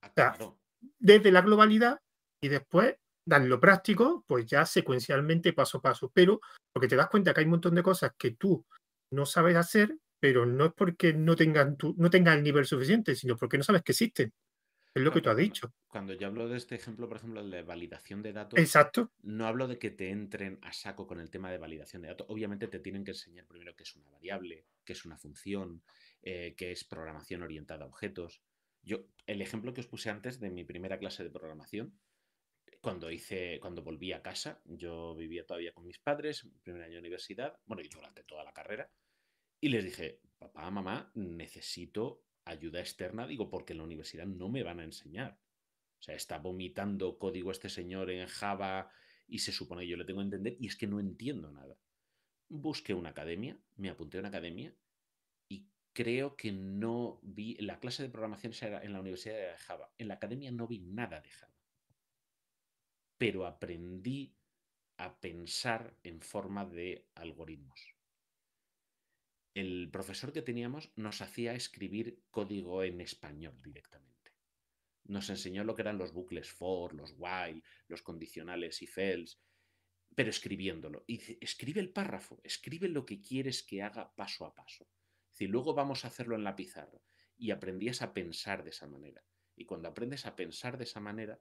Ah, 0.00 0.08
o 0.08 0.12
sea, 0.16 0.36
desde 0.98 1.30
la 1.30 1.42
globalidad 1.42 2.00
y 2.40 2.48
después 2.48 2.96
dar 3.24 3.42
lo 3.42 3.60
práctico, 3.60 4.24
pues 4.26 4.46
ya 4.46 4.66
secuencialmente 4.66 5.52
paso 5.52 5.78
a 5.78 5.82
paso. 5.82 6.10
Pero 6.12 6.40
porque 6.72 6.88
te 6.88 6.96
das 6.96 7.08
cuenta 7.08 7.32
que 7.32 7.40
hay 7.40 7.46
un 7.46 7.52
montón 7.52 7.76
de 7.76 7.84
cosas 7.84 8.12
que 8.18 8.32
tú 8.32 8.66
no 9.12 9.26
sabes 9.26 9.56
hacer 9.56 9.96
pero 10.26 10.44
no 10.44 10.64
es 10.66 10.72
porque 10.72 11.12
no 11.12 11.36
tengan, 11.36 11.76
tu, 11.76 11.94
no 11.98 12.10
tengan 12.10 12.38
el 12.38 12.42
nivel 12.42 12.66
suficiente, 12.66 13.14
sino 13.14 13.36
porque 13.36 13.58
no 13.58 13.62
sabes 13.62 13.82
que 13.82 13.92
existen. 13.92 14.34
Es 14.92 15.00
lo 15.00 15.12
que 15.12 15.20
tú 15.20 15.30
has 15.30 15.36
dicho. 15.36 15.72
Cuando 15.86 16.14
yo 16.14 16.26
hablo 16.26 16.48
de 16.48 16.56
este 16.56 16.74
ejemplo, 16.74 17.06
por 17.06 17.18
ejemplo, 17.18 17.40
el 17.40 17.48
de 17.48 17.62
validación 17.62 18.22
de 18.22 18.32
datos, 18.32 18.58
Exacto. 18.58 19.12
no 19.22 19.46
hablo 19.46 19.68
de 19.68 19.78
que 19.78 19.90
te 19.90 20.10
entren 20.10 20.58
a 20.62 20.72
saco 20.72 21.06
con 21.06 21.20
el 21.20 21.30
tema 21.30 21.48
de 21.52 21.58
validación 21.58 22.02
de 22.02 22.08
datos. 22.08 22.26
Obviamente 22.28 22.66
te 22.66 22.80
tienen 22.80 23.04
que 23.04 23.12
enseñar 23.12 23.46
primero 23.46 23.76
qué 23.76 23.84
es 23.84 23.94
una 23.94 24.10
variable, 24.10 24.64
qué 24.84 24.94
es 24.94 25.04
una 25.04 25.16
función, 25.16 25.84
eh, 26.22 26.56
qué 26.56 26.72
es 26.72 26.82
programación 26.82 27.44
orientada 27.44 27.84
a 27.84 27.88
objetos. 27.88 28.42
Yo, 28.82 29.06
el 29.28 29.40
ejemplo 29.42 29.72
que 29.74 29.82
os 29.82 29.86
puse 29.86 30.10
antes 30.10 30.40
de 30.40 30.50
mi 30.50 30.64
primera 30.64 30.98
clase 30.98 31.22
de 31.22 31.30
programación, 31.30 31.96
cuando 32.80 33.12
hice, 33.12 33.60
cuando 33.60 33.84
volví 33.84 34.12
a 34.12 34.22
casa, 34.22 34.60
yo 34.64 35.14
vivía 35.14 35.46
todavía 35.46 35.72
con 35.72 35.86
mis 35.86 36.00
padres, 36.00 36.48
primer 36.64 36.82
año 36.82 36.94
de 36.94 36.98
universidad, 36.98 37.60
bueno, 37.66 37.80
y 37.80 37.88
durante 37.88 38.24
toda 38.24 38.42
la 38.42 38.52
carrera, 38.52 38.90
Y 39.60 39.68
les 39.68 39.84
dije, 39.84 40.20
papá, 40.38 40.70
mamá, 40.70 41.10
necesito 41.14 42.24
ayuda 42.44 42.80
externa, 42.80 43.26
digo, 43.26 43.50
porque 43.50 43.72
en 43.72 43.78
la 43.78 43.84
universidad 43.84 44.26
no 44.26 44.48
me 44.48 44.62
van 44.62 44.80
a 44.80 44.84
enseñar. 44.84 45.40
O 45.98 46.02
sea, 46.02 46.14
está 46.14 46.38
vomitando 46.38 47.18
código 47.18 47.50
este 47.50 47.68
señor 47.68 48.10
en 48.10 48.26
Java 48.28 48.90
y 49.26 49.40
se 49.40 49.52
supone 49.52 49.82
que 49.82 49.88
yo 49.88 49.96
le 49.96 50.04
tengo 50.04 50.20
que 50.20 50.24
entender 50.24 50.56
y 50.60 50.68
es 50.68 50.76
que 50.76 50.86
no 50.86 51.00
entiendo 51.00 51.50
nada. 51.50 51.76
Busqué 52.48 52.94
una 52.94 53.10
academia, 53.10 53.58
me 53.76 53.90
apunté 53.90 54.18
a 54.18 54.20
una 54.20 54.28
academia 54.28 54.74
y 55.48 55.66
creo 55.92 56.36
que 56.36 56.52
no 56.52 57.18
vi, 57.22 57.56
la 57.56 57.80
clase 57.80 58.02
de 58.02 58.10
programación 58.10 58.52
era 58.60 58.82
en 58.82 58.92
la 58.92 59.00
Universidad 59.00 59.36
de 59.36 59.56
Java, 59.56 59.90
en 59.98 60.08
la 60.08 60.14
academia 60.14 60.52
no 60.52 60.68
vi 60.68 60.78
nada 60.78 61.20
de 61.20 61.30
Java, 61.30 61.54
pero 63.18 63.46
aprendí 63.46 64.36
a 64.98 65.18
pensar 65.18 65.96
en 66.04 66.20
forma 66.20 66.64
de 66.64 67.08
algoritmos. 67.14 67.95
El 69.56 69.88
profesor 69.90 70.34
que 70.34 70.42
teníamos 70.42 70.92
nos 70.96 71.22
hacía 71.22 71.54
escribir 71.54 72.20
código 72.30 72.84
en 72.84 73.00
español 73.00 73.58
directamente. 73.62 74.34
Nos 75.04 75.30
enseñó 75.30 75.64
lo 75.64 75.74
que 75.74 75.80
eran 75.80 75.96
los 75.96 76.12
bucles 76.12 76.50
for, 76.50 76.92
los 76.92 77.14
while, 77.16 77.62
los 77.88 78.02
condicionales 78.02 78.82
y 78.82 78.88
else, 78.96 79.38
pero 80.14 80.28
escribiéndolo. 80.28 81.04
Y 81.06 81.42
escribe 81.42 81.80
el 81.80 81.88
párrafo, 81.88 82.38
escribe 82.44 82.86
lo 82.88 83.06
que 83.06 83.22
quieres 83.22 83.62
que 83.62 83.82
haga 83.82 84.14
paso 84.14 84.44
a 84.44 84.54
paso. 84.54 84.90
Y 85.38 85.46
luego 85.46 85.72
vamos 85.72 86.04
a 86.04 86.08
hacerlo 86.08 86.36
en 86.36 86.44
la 86.44 86.54
pizarra. 86.54 87.00
Y 87.38 87.50
aprendías 87.50 88.02
a 88.02 88.12
pensar 88.12 88.62
de 88.62 88.70
esa 88.70 88.86
manera. 88.86 89.24
Y 89.56 89.64
cuando 89.64 89.88
aprendes 89.88 90.26
a 90.26 90.36
pensar 90.36 90.76
de 90.76 90.84
esa 90.84 91.00
manera, 91.00 91.40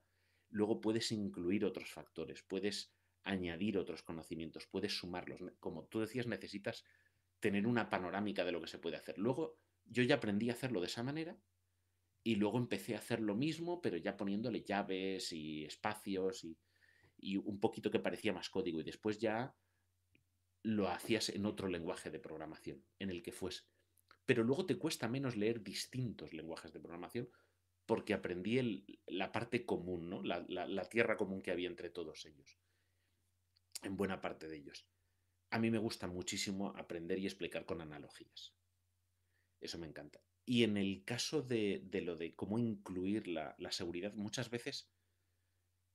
luego 0.51 0.79
puedes 0.79 1.11
incluir 1.11 1.65
otros 1.65 1.91
factores, 1.91 2.43
puedes 2.43 2.93
añadir 3.25 3.77
otros 3.77 4.03
conocimientos, 4.03 4.67
puedes 4.67 4.97
sumarlos. 4.97 5.41
Como 5.59 5.83
tú 5.87 5.99
decías, 5.99 6.27
necesitas 6.27 6.85
tener 7.45 7.67
una 7.67 7.91
panorámica 7.91 8.43
de 8.43 8.51
lo 8.51 8.59
que 8.59 8.65
se 8.65 8.79
puede 8.79 8.97
hacer. 8.97 9.19
Luego 9.19 9.59
yo 9.85 10.01
ya 10.01 10.15
aprendí 10.15 10.49
a 10.49 10.53
hacerlo 10.53 10.81
de 10.81 10.87
esa 10.87 11.03
manera 11.03 11.37
y 12.23 12.37
luego 12.37 12.57
empecé 12.57 12.95
a 12.95 12.97
hacer 12.97 13.19
lo 13.19 13.35
mismo, 13.35 13.83
pero 13.83 13.97
ya 13.97 14.17
poniéndole 14.17 14.63
llaves 14.63 15.31
y 15.31 15.63
espacios 15.63 16.43
y, 16.43 16.57
un 17.37 17.59
poquito 17.59 17.91
que 17.91 17.99
parecía 17.99 18.33
más 18.33 18.49
código. 18.49 18.79
Y 18.79 18.83
después 18.83 19.19
ya 19.19 19.55
lo 20.63 20.89
hacías 20.89 21.29
en 21.29 21.45
otro 21.45 21.67
lenguaje 21.67 22.09
de 22.09 22.17
programación, 22.17 22.83
en 22.97 23.11
el 23.11 23.21
que 23.21 23.31
fuese. 23.31 23.61
Pero 24.25 24.43
luego 24.43 24.65
te 24.65 24.79
cuesta 24.79 25.07
menos 25.07 25.35
leer 25.35 25.61
distintos 25.61 26.33
lenguajes 26.33 26.73
de 26.73 26.79
programación 26.79 27.29
porque 27.85 28.15
aprendí 28.15 28.83
la 29.05 29.31
parte 29.31 29.67
común, 29.67 30.09
¿no? 30.09 30.23
la 30.23 30.89
tierra 30.89 31.15
común 31.15 31.43
que 31.43 31.51
había 31.51 31.67
entre 31.67 31.91
todos 31.91 32.25
ellos 32.25 32.57
en 33.83 33.95
buena 33.95 34.19
parte 34.19 34.47
de 34.47 34.57
ellos. 34.57 34.87
A 35.55 35.57
mí 35.57 35.71
me 35.71 35.77
gusta 35.77 36.05
muchísimo 36.07 36.73
aprender 36.75 37.17
y 37.17 37.27
explicar 37.27 37.65
con 37.65 37.79
analogías. 37.79 38.53
Eso 39.61 39.77
me 39.77 39.87
encanta. 39.87 40.19
Y 40.43 40.63
en 40.63 40.75
el 40.75 41.05
caso 41.05 41.41
de, 41.41 41.81
lo 42.03 42.17
de 42.17 42.35
cómo 42.35 42.59
incluir 42.59 43.29
la, 43.29 43.55
seguridad, 43.71 44.13
muchas 44.15 44.49
veces 44.49 44.91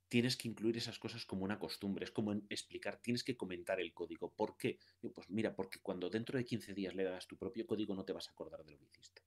tienes 0.09 0.38
que 0.38 0.49
incluir 0.49 0.79
esas 0.79 0.99
cosas 0.99 1.27
como 1.27 1.44
una 1.44 1.59
costumbre, 1.59 2.07
es 2.07 2.11
como 2.11 2.33
explicar, 2.49 3.03
tienes 3.03 3.23
que 3.23 3.37
comentar 3.37 3.79
el 3.83 3.92
código. 3.92 4.33
¿Por 4.35 4.57
qué? 4.57 4.79
Pues 5.14 5.29
mira, 5.29 5.55
porque 5.55 5.79
cuando 5.83 6.09
dentro 6.09 6.38
de 6.38 6.46
15 6.46 6.73
días 6.73 6.94
le 6.94 7.05
das 7.05 7.27
tu 7.27 7.37
propio 7.37 7.66
código 7.66 7.94
no 7.94 8.07
te 8.07 8.14
vas 8.14 8.29
a 8.29 8.31
acordar 8.31 8.64
de 8.64 8.70
lo 8.70 8.79
que 8.79 8.87
hiciste. 8.87 9.20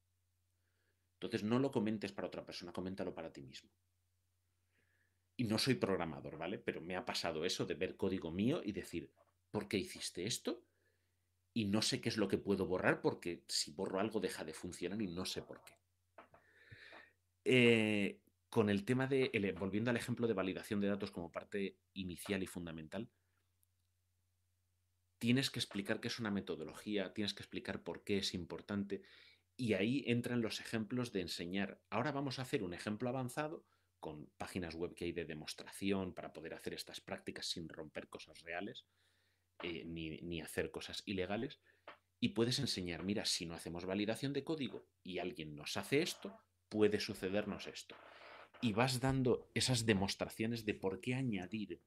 Entonces 1.20 1.44
no 1.44 1.60
lo 1.60 1.70
comentes 1.70 2.12
para 2.12 2.30
otra 2.30 2.44
persona, 2.44 2.74
coméntalo 2.74 3.14
para 3.14 3.32
ti 3.32 3.44
mismo. 3.44 3.70
Y 5.38 5.44
no 5.44 5.60
soy 5.60 5.76
programador, 5.76 6.40
¿vale? 6.40 6.58
Pero 6.58 6.82
me 6.82 6.96
ha 6.96 7.06
pasado 7.06 7.46
eso 7.46 7.68
de 7.68 7.76
ver 7.76 7.96
código 7.98 8.32
mío 8.32 8.64
y 8.66 8.72
decir, 8.72 9.14
¿por 9.54 9.68
qué 9.68 9.78
hiciste 9.78 10.26
esto? 10.26 10.66
Y 11.54 11.66
no 11.66 11.84
sé 11.84 12.02
qué 12.02 12.10
es 12.10 12.18
lo 12.18 12.28
que 12.28 12.40
puedo 12.40 12.66
borrar 12.66 13.02
porque 13.02 13.44
si 13.48 13.72
borro 13.72 14.00
algo 14.00 14.20
deja 14.20 14.44
de 14.44 14.56
funcionar 14.56 15.00
y 15.00 15.06
no 15.06 15.26
sé 15.26 15.44
por 15.44 15.64
qué. 15.64 15.74
Eh, 17.46 18.22
con 18.50 18.72
el 18.72 18.84
tema 18.84 19.06
de, 19.06 19.56
volviendo 19.60 19.92
al 19.92 19.98
ejemplo 19.98 20.28
de 20.28 20.34
validación 20.34 20.82
de 20.82 20.88
datos 20.88 21.12
como 21.12 21.32
parte 21.32 21.78
inicial 21.94 22.42
y 22.42 22.48
fundamental, 22.48 23.12
tienes 25.20 25.52
que 25.52 25.60
explicar 25.60 26.00
qué 26.00 26.08
es 26.08 26.18
una 26.18 26.32
metodología, 26.32 27.14
tienes 27.14 27.36
que 27.36 27.44
explicar 27.44 27.84
por 27.84 28.04
qué 28.04 28.18
es 28.18 28.34
importante 28.34 29.04
y 29.56 29.74
ahí 29.74 30.04
entran 30.08 30.42
los 30.42 30.62
ejemplos 30.62 31.12
de 31.12 31.22
enseñar. 31.22 31.80
Ahora 31.92 32.12
vamos 32.12 32.40
a 32.40 32.42
hacer 32.42 32.64
un 32.64 32.74
ejemplo 32.74 33.08
avanzado 33.08 33.68
con 34.00 34.32
páginas 34.36 34.74
web 34.74 34.96
que 34.96 35.06
hay 35.06 35.12
de 35.12 35.26
demostración 35.26 36.16
para 36.16 36.34
poder 36.34 36.56
hacer 36.56 36.74
estas 36.74 37.02
prácticas 37.02 37.46
sin 37.46 37.70
romper 37.70 38.10
cosas 38.10 38.42
reales 38.42 38.88
eh, 39.64 39.84
ni, 39.86 40.42
hacer 40.42 40.72
cosas 40.72 41.04
ilegales. 41.06 41.60
Y 42.20 42.30
puedes 42.30 42.60
enseñar, 42.60 43.04
mira, 43.04 43.26
si 43.26 43.46
no 43.46 43.54
hacemos 43.54 43.86
validación 43.86 44.34
de 44.34 44.44
código 44.44 44.86
y 45.04 45.20
alguien 45.20 45.56
nos 45.56 45.76
hace 45.78 46.02
esto, 46.02 46.38
puede 46.70 47.00
sucedernos 47.00 47.68
esto. 47.68 47.96
Y 48.62 48.74
vas 48.74 49.02
dando 49.02 49.50
esas 49.54 49.86
demostraciones 49.86 50.66
de 50.66 50.74
por 50.74 51.02
qué 51.02 51.16
añadir 51.16 51.82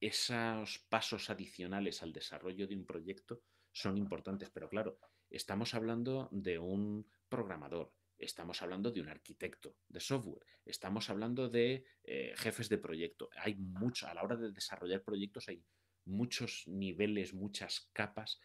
esos 0.00 0.78
pasos 0.88 1.30
adicionales 1.30 2.02
al 2.02 2.12
desarrollo 2.12 2.66
de 2.66 2.76
un 2.76 2.86
proyecto 2.86 3.42
son 3.72 3.96
importantes. 3.96 4.50
Pero 4.50 4.68
claro, 4.68 4.98
estamos 5.30 5.74
hablando 5.74 6.28
de 6.32 6.58
un 6.58 7.08
programador, 7.28 7.92
Estamos 8.18 8.60
hablando 8.62 8.90
de 8.90 9.00
un 9.00 9.08
arquitecto 9.08 9.76
de 9.88 10.00
software, 10.00 10.44
estamos 10.64 11.08
hablando 11.08 11.48
de 11.48 11.86
eh, 12.02 12.32
jefes 12.36 12.68
de 12.68 12.78
proyecto. 12.78 13.30
Hay 13.36 13.54
mucho, 13.54 14.08
a 14.08 14.14
la 14.14 14.24
hora 14.24 14.34
de 14.34 14.50
desarrollar 14.50 15.04
proyectos 15.04 15.48
hay 15.48 15.62
muchos 16.08 16.66
niveles, 16.66 17.34
muchas 17.34 17.90
capas 17.92 18.40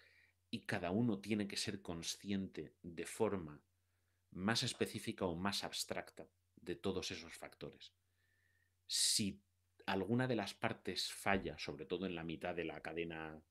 y 0.49 0.61
cada 0.65 0.91
uno 0.91 1.19
tiene 1.19 1.47
que 1.47 1.57
ser 1.57 1.81
consciente 1.81 2.75
de 2.83 3.05
forma 3.05 3.61
más 4.31 4.63
específica 4.63 5.25
o 5.25 5.35
más 5.35 5.63
abstracta 5.63 6.27
de 6.55 6.75
todos 6.75 7.11
esos 7.11 7.33
factores. 7.33 7.93
Si 8.87 9.41
alguna 9.85 10.27
de 10.27 10.35
las 10.35 10.53
partes 10.53 11.11
falla, 11.11 11.57
sobre 11.57 11.85
todo 11.85 12.05
en 12.05 12.15
la 12.15 12.23
mitad 12.23 12.55
de 12.55 12.65
la 12.65 12.81
cadena 12.81 13.41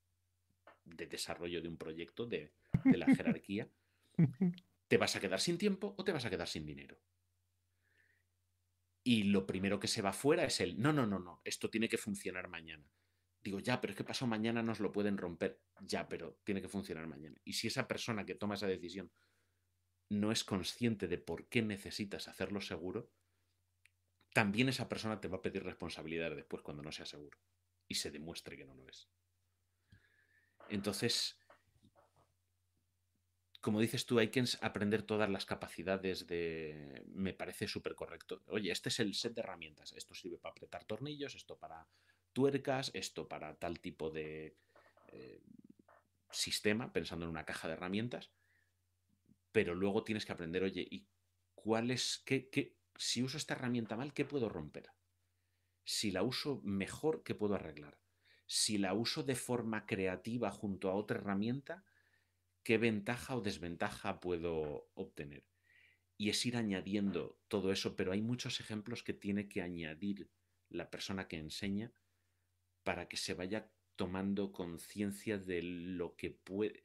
de 0.85 1.07
desarrollo 1.07 1.61
de 1.61 1.69
un 1.69 1.77
proyecto, 1.77 2.27
de, 2.27 2.53
de 2.85 2.99
la 2.99 3.07
jerarquía, 3.07 3.69
¿Te 4.93 4.99
vas 4.99 5.17
a 5.17 5.21
quedar 5.21 5.41
sin 5.41 5.57
tiempo 5.57 5.95
o 5.97 6.05
te 6.05 6.13
vas 6.13 6.27
a 6.27 6.29
quedar 6.29 6.47
sin 6.47 6.67
dinero? 6.67 6.99
Y 9.03 9.23
lo 9.23 9.47
primero 9.47 9.81
que 9.81 9.89
se 9.89 10.03
va 10.03 10.13
fuera 10.13 10.45
es 10.45 10.61
el, 10.61 10.79
no, 10.79 10.93
no, 10.93 11.07
no, 11.07 11.19
no, 11.19 11.41
esto 11.45 11.71
tiene 11.71 11.89
que 11.89 11.97
funcionar 11.97 12.49
mañana. 12.49 12.93
Digo, 13.43 13.59
ya, 13.59 13.81
pero 13.81 13.93
es 13.93 13.97
que 13.97 14.05
pasó 14.05 14.27
mañana 14.27 14.63
nos 14.63 14.79
lo 14.79 14.93
pueden 14.93 15.19
romper. 15.19 15.61
Ya, 15.81 16.09
pero 16.09 16.39
tiene 16.45 16.63
que 16.63 16.69
funcionar 16.69 17.07
mañana. 17.07 17.37
Y 17.45 17.55
si 17.55 17.67
esa 17.67 17.89
persona 17.89 18.25
que 18.25 18.37
toma 18.37 18.55
esa 18.55 18.69
decisión 18.69 19.11
no 20.11 20.31
es 20.31 20.45
consciente 20.45 21.09
de 21.09 21.19
por 21.19 21.49
qué 21.49 21.63
necesitas 21.63 22.29
hacerlo 22.29 22.61
seguro, 22.61 23.11
también 24.33 24.69
esa 24.69 24.89
persona 24.89 25.21
te 25.21 25.29
va 25.29 25.39
a 25.39 25.43
pedir 25.43 25.65
responsabilidad 25.65 26.35
después 26.35 26.63
cuando 26.63 26.83
no 26.83 26.93
sea 26.93 27.07
seguro 27.07 27.39
y 27.89 27.95
se 27.97 28.11
demuestre 28.11 28.57
que 28.57 28.65
no 28.65 28.75
lo 28.75 28.89
es. 28.89 29.09
Entonces, 30.69 31.39
como 33.61 33.81
dices 33.81 34.07
tú, 34.07 34.19
hay 34.19 34.29
que 34.29 34.45
aprender 34.61 35.03
todas 35.03 35.29
las 35.29 35.47
capacidades 35.47 36.27
de... 36.27 37.05
Me 37.09 37.35
parece 37.35 37.69
súper 37.69 37.95
correcto. 37.95 38.43
Oye, 38.47 38.71
este 38.71 38.89
es 38.89 39.01
el 39.01 39.15
set 39.15 39.35
de 39.35 39.41
herramientas. 39.41 39.93
Esto 39.93 40.15
sirve 40.15 40.39
para 40.39 40.53
apretar 40.53 40.85
tornillos, 40.85 41.35
esto 41.35 41.57
para 41.57 41.87
tuercas, 42.33 42.91
esto 42.95 43.29
para 43.29 43.55
tal 43.59 43.81
tipo 43.81 44.11
de 44.11 44.57
eh, 45.09 45.43
sistema, 46.31 46.93
pensando 46.93 47.25
en 47.25 47.31
una 47.31 47.45
caja 47.45 47.69
de 47.69 47.75
herramientas. 47.75 48.31
Pero 49.53 49.75
luego 49.75 50.05
tienes 50.05 50.25
que 50.25 50.33
aprender, 50.33 50.63
oye, 50.63 50.87
¿y 50.91 51.07
cuál 51.55 51.91
es, 51.91 52.23
qué, 52.25 52.49
qué, 52.49 52.77
si 52.97 53.23
uso 53.23 53.37
esta 53.37 53.55
herramienta 53.55 53.97
mal, 53.97 54.15
qué 54.15 54.25
puedo 54.25 54.49
romper? 54.49 54.91
Si 55.85 56.11
la 56.11 56.23
uso 56.23 56.61
mejor, 56.65 57.23
¿qué 57.23 57.35
puedo 57.35 57.55
arreglar? 57.55 57.99
Si 58.47 58.79
la 58.79 58.95
uso 58.95 59.23
de 59.23 59.35
forma 59.35 59.87
creativa 59.87 60.51
junto 60.51 60.91
a 60.91 60.95
otra 60.95 61.19
herramienta, 61.19 61.85
qué 62.63 62.79
ventaja 62.79 63.37
o 63.37 63.41
desventaja 63.41 64.21
puedo 64.21 64.91
obtener. 64.95 65.45
Y 66.17 66.31
es 66.31 66.47
ir 66.47 66.57
añadiendo 66.57 67.39
todo 67.49 67.73
eso, 67.73 67.97
pero 67.97 68.13
hay 68.13 68.23
muchos 68.23 68.61
ejemplos 68.61 69.03
que 69.03 69.13
tiene 69.13 69.49
que 69.49 69.63
añadir 69.63 70.31
la 70.69 70.91
persona 70.91 71.27
que 71.29 71.39
enseña 71.39 71.93
para 72.85 73.07
que 73.07 73.17
se 73.17 73.35
vaya 73.35 73.69
tomando 73.97 74.53
conciencia 74.53 75.39
de 75.39 75.63
lo 75.63 76.17
que 76.17 76.31
puede. 76.31 76.85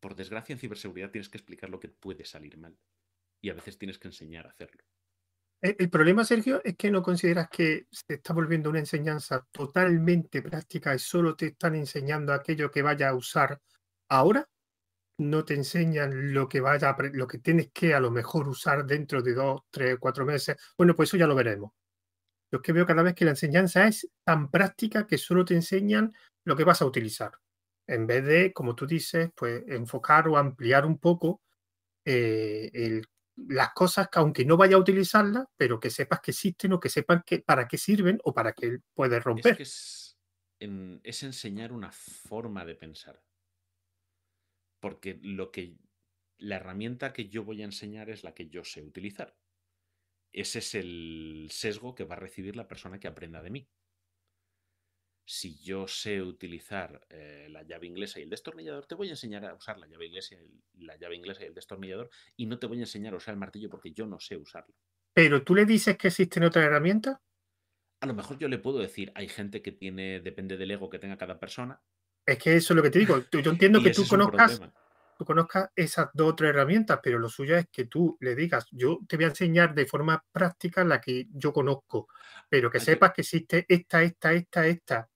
Por 0.00 0.14
desgracia, 0.14 0.52
en 0.52 0.58
ciberseguridad 0.58 1.10
tienes 1.10 1.28
que 1.28 1.38
explicar 1.38 1.70
lo 1.70 1.80
que 1.80 1.88
puede 1.88 2.24
salir 2.24 2.56
mal. 2.56 2.76
Y 3.40 3.50
a 3.50 3.54
veces 3.54 3.78
tienes 3.78 3.98
que 3.98 4.08
enseñar 4.08 4.46
a 4.46 4.50
hacerlo. 4.50 4.82
El, 5.60 5.90
problema, 5.90 6.24
Sergio, 6.24 6.60
es 6.64 6.76
que 6.76 6.90
no 6.90 7.02
consideras 7.02 7.48
que 7.48 7.86
se 7.88 8.14
está 8.14 8.32
volviendo 8.32 8.68
una 8.68 8.80
enseñanza 8.80 9.46
totalmente 9.52 10.42
práctica 10.42 10.92
y 10.92 10.98
solo 10.98 11.36
te 11.36 11.46
están 11.46 11.76
enseñando 11.76 12.32
aquello 12.32 12.68
que 12.68 12.82
vaya 12.82 13.10
a 13.10 13.14
usar 13.14 13.60
ahora 14.08 14.48
no 15.18 15.44
te 15.44 15.54
enseñan 15.54 16.32
lo 16.32 16.48
que 16.48 16.60
vaya 16.60 16.96
lo 17.12 17.26
que 17.26 17.38
tienes 17.38 17.70
que 17.72 17.94
a 17.94 18.00
lo 18.00 18.10
mejor 18.10 18.48
usar 18.48 18.84
dentro 18.84 19.22
de 19.22 19.34
dos, 19.34 19.62
tres, 19.70 19.96
cuatro 20.00 20.24
meses. 20.24 20.56
Bueno, 20.76 20.94
pues 20.96 21.10
eso 21.10 21.16
ya 21.16 21.26
lo 21.26 21.34
veremos. 21.34 21.72
Yo 22.52 22.58
es 22.58 22.62
que 22.62 22.72
veo 22.72 22.86
cada 22.86 23.02
vez 23.02 23.14
que 23.14 23.24
la 23.24 23.30
enseñanza 23.30 23.86
es 23.86 24.08
tan 24.24 24.50
práctica 24.50 25.06
que 25.06 25.16
solo 25.16 25.44
te 25.44 25.54
enseñan 25.54 26.12
lo 26.44 26.54
que 26.54 26.64
vas 26.64 26.82
a 26.82 26.86
utilizar. 26.86 27.32
En 27.88 28.06
vez 28.06 28.24
de, 28.24 28.52
como 28.52 28.74
tú 28.74 28.86
dices, 28.86 29.30
pues 29.34 29.64
enfocar 29.68 30.28
o 30.28 30.36
ampliar 30.36 30.84
un 30.84 30.98
poco 30.98 31.40
eh, 32.04 33.00
las 33.36 33.72
cosas 33.72 34.08
que 34.08 34.18
aunque 34.18 34.44
no 34.44 34.58
vaya 34.58 34.76
a 34.76 34.80
utilizarlas, 34.80 35.46
pero 35.56 35.80
que 35.80 35.88
sepas 35.88 36.20
que 36.20 36.32
existen 36.32 36.74
o 36.74 36.80
que 36.80 36.90
sepan 36.90 37.22
que, 37.24 37.40
para 37.40 37.66
qué 37.66 37.78
sirven 37.78 38.18
o 38.22 38.34
para 38.34 38.52
qué 38.52 38.78
puedes 38.94 39.24
romper. 39.24 39.60
Es, 39.60 40.18
es 40.58 41.22
enseñar 41.22 41.72
una 41.72 41.90
forma 41.90 42.66
de 42.66 42.74
pensar. 42.74 43.22
Porque 44.78 45.18
lo 45.22 45.50
que 45.50 45.78
la 46.36 46.56
herramienta 46.56 47.12
que 47.12 47.28
yo 47.28 47.44
voy 47.44 47.62
a 47.62 47.66
enseñar 47.66 48.10
es 48.10 48.24
la 48.24 48.34
que 48.34 48.48
yo 48.48 48.62
sé 48.62 48.82
utilizar. 48.82 49.34
Ese 50.32 50.60
es 50.60 50.74
el 50.74 51.48
sesgo 51.50 51.94
que 51.94 52.04
va 52.04 52.16
a 52.16 52.20
recibir 52.20 52.56
la 52.56 52.68
persona 52.68 52.98
que 52.98 53.08
aprenda 53.08 53.42
de 53.42 53.50
mí 53.50 53.68
si 55.24 55.56
yo 55.62 55.86
sé 55.86 56.20
utilizar 56.20 57.06
eh, 57.08 57.46
la 57.50 57.62
llave 57.62 57.86
inglesa 57.86 58.18
y 58.18 58.24
el 58.24 58.30
destornillador, 58.30 58.86
te 58.86 58.94
voy 58.94 59.08
a 59.08 59.12
enseñar 59.12 59.44
a 59.44 59.54
usar 59.54 59.78
la 59.78 59.86
llave, 59.86 60.06
inglesa 60.06 60.34
y 60.74 60.84
la 60.84 60.96
llave 60.96 61.16
inglesa 61.16 61.42
y 61.44 61.46
el 61.46 61.54
destornillador 61.54 62.10
y 62.36 62.46
no 62.46 62.58
te 62.58 62.66
voy 62.66 62.78
a 62.78 62.80
enseñar 62.80 63.14
a 63.14 63.16
usar 63.16 63.34
el 63.34 63.40
martillo 63.40 63.70
porque 63.70 63.92
yo 63.92 64.06
no 64.06 64.18
sé 64.18 64.36
usarlo. 64.36 64.74
Pero 65.14 65.42
tú 65.42 65.54
le 65.54 65.64
dices 65.64 65.96
que 65.96 66.08
existen 66.08 66.44
otras 66.44 66.64
herramientas. 66.64 67.18
A 68.00 68.06
lo 68.06 68.14
mejor 68.14 68.38
yo 68.38 68.48
le 68.48 68.58
puedo 68.58 68.78
decir, 68.78 69.12
hay 69.14 69.28
gente 69.28 69.62
que 69.62 69.70
tiene, 69.70 70.20
depende 70.20 70.56
del 70.56 70.72
ego 70.72 70.90
que 70.90 70.98
tenga 70.98 71.16
cada 71.16 71.38
persona. 71.38 71.80
Es 72.26 72.38
que 72.38 72.56
eso 72.56 72.72
es 72.72 72.76
lo 72.76 72.82
que 72.82 72.90
te 72.90 72.98
digo. 72.98 73.22
Yo 73.30 73.50
entiendo 73.50 73.82
que 73.82 73.90
tú 73.90 74.06
conozcas, 74.08 74.60
conozcas 75.24 75.70
esas 75.74 76.08
dos 76.14 76.32
o 76.32 76.34
tres 76.34 76.50
herramientas, 76.50 77.00
pero 77.02 77.18
lo 77.18 77.28
suyo 77.28 77.56
es 77.56 77.68
que 77.68 77.86
tú 77.86 78.16
le 78.20 78.34
digas, 78.34 78.66
yo 78.70 79.00
te 79.08 79.16
voy 79.16 79.24
a 79.24 79.28
enseñar 79.28 79.74
de 79.74 79.86
forma 79.86 80.24
práctica 80.32 80.84
la 80.84 81.00
que 81.00 81.26
yo 81.30 81.52
conozco, 81.52 82.08
pero 82.48 82.70
que 82.70 82.80
sepas 82.80 83.12
que 83.12 83.22
existe 83.22 83.64
esta, 83.68 84.02
esta, 84.02 84.32
esta, 84.32 84.66
esta 84.66 85.08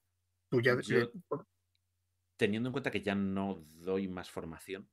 teniendo 2.37 2.69
en 2.69 2.73
cuenta 2.73 2.91
que 2.91 3.03
ya 3.03 3.15
no 3.15 3.65
doy 3.75 4.09
más 4.09 4.31
formación, 4.31 4.89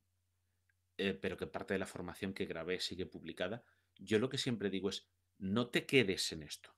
eh, 0.98 1.14
pero 1.14 1.38
que 1.38 1.48
parte 1.48 1.74
de 1.74 1.80
la 1.80 1.88
formación 1.88 2.34
que 2.34 2.46
grabé 2.46 2.80
sigue 2.80 3.06
publicada, 3.06 3.64
yo 3.96 4.20
lo 4.20 4.30
que 4.30 4.38
siempre 4.38 4.70
digo 4.70 4.90
es, 4.90 5.08
no 5.38 5.70
te 5.70 5.86
quedes 5.86 6.32
en 6.32 6.44
esto. 6.44 6.76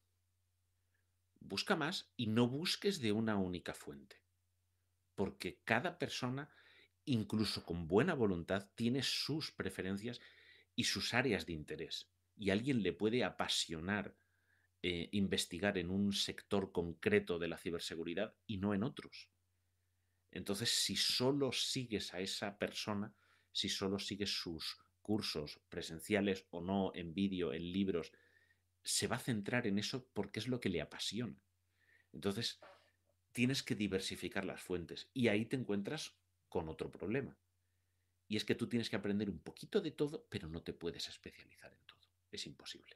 Busca 1.39 1.75
más 1.75 2.11
y 2.15 2.27
no 2.27 2.47
busques 2.47 2.99
de 2.99 3.11
una 3.11 3.37
única 3.37 3.73
fuente. 3.73 4.23
Porque 5.13 5.61
cada 5.63 5.99
persona, 5.99 6.49
incluso 7.05 7.63
con 7.63 7.87
buena 7.87 8.13
voluntad, 8.13 8.69
tiene 8.75 9.03
sus 9.03 9.51
preferencias 9.51 10.21
y 10.75 10.85
sus 10.85 11.13
áreas 11.13 11.45
de 11.45 11.53
interés. 11.53 12.09
Y 12.35 12.49
a 12.49 12.53
alguien 12.53 12.83
le 12.83 12.93
puede 12.93 13.23
apasionar 13.23 14.15
eh, 14.87 15.09
investigar 15.13 15.79
en 15.79 15.89
un 15.89 16.13
sector 16.13 16.71
concreto 16.71 17.39
de 17.39 17.47
la 17.47 17.57
ciberseguridad 17.57 18.35
y 18.45 18.57
no 18.57 18.75
en 18.75 18.83
otros. 18.83 19.31
Entonces, 20.29 20.69
si 20.69 20.95
solo 20.95 21.51
sigues 21.51 22.13
a 22.13 22.19
esa 22.19 22.59
persona, 22.59 23.15
si 23.51 23.67
solo 23.67 23.97
sigues 23.97 24.29
sus 24.29 24.77
cursos 25.01 25.59
presenciales 25.69 26.45
o 26.51 26.61
no, 26.61 26.91
en 26.93 27.15
vídeo, 27.15 27.51
en 27.51 27.71
libros, 27.71 28.11
se 28.83 29.07
va 29.07 29.15
a 29.15 29.19
centrar 29.19 29.65
en 29.65 29.79
eso 29.79 30.07
porque 30.13 30.39
es 30.39 30.47
lo 30.47 30.59
que 30.59 30.69
le 30.69 30.81
apasiona. 30.81 31.41
Entonces, 32.13 32.59
tienes 33.31 33.63
que 33.63 33.73
diversificar 33.73 34.45
las 34.45 34.61
fuentes 34.61 35.09
y 35.15 35.29
ahí 35.29 35.45
te 35.45 35.55
encuentras 35.55 36.15
con 36.55 36.69
otro 36.69 36.89
problema. 36.89 37.37
Y 38.29 38.37
es 38.37 38.45
que 38.45 38.55
tú 38.55 38.69
tienes 38.69 38.89
que 38.89 38.95
aprender 38.95 39.29
un 39.29 39.39
poquito 39.39 39.81
de 39.81 39.91
todo, 39.91 40.25
pero 40.29 40.47
no 40.47 40.63
te 40.63 40.71
puedes 40.71 41.09
especializar 41.09 41.73
en 41.73 41.85
todo. 41.85 42.07
Es 42.31 42.45
imposible 42.47 42.95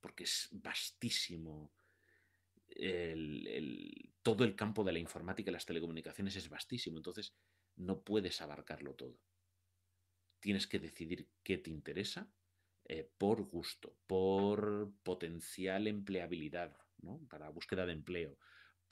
porque 0.00 0.24
es 0.24 0.48
vastísimo. 0.50 1.72
todo 4.22 4.42
el 4.42 4.56
campo 4.56 4.82
de 4.82 4.92
la 4.92 4.98
informática 4.98 5.50
y 5.50 5.52
las 5.52 5.64
telecomunicaciones 5.64 6.34
es 6.34 6.48
vastísimo, 6.48 6.96
entonces 6.96 7.36
no 7.76 8.02
puedes 8.02 8.40
abarcarlo 8.40 8.94
todo. 8.94 9.20
Tienes 10.40 10.66
que 10.66 10.80
decidir 10.80 11.28
qué 11.44 11.58
te 11.58 11.70
interesa 11.70 12.28
eh, 12.88 13.08
por 13.16 13.42
gusto, 13.44 13.96
por 14.08 14.92
potencial 15.04 15.86
empleabilidad, 15.86 16.76
para 17.28 17.48
búsqueda 17.50 17.86
de 17.86 17.92
empleo, 17.92 18.36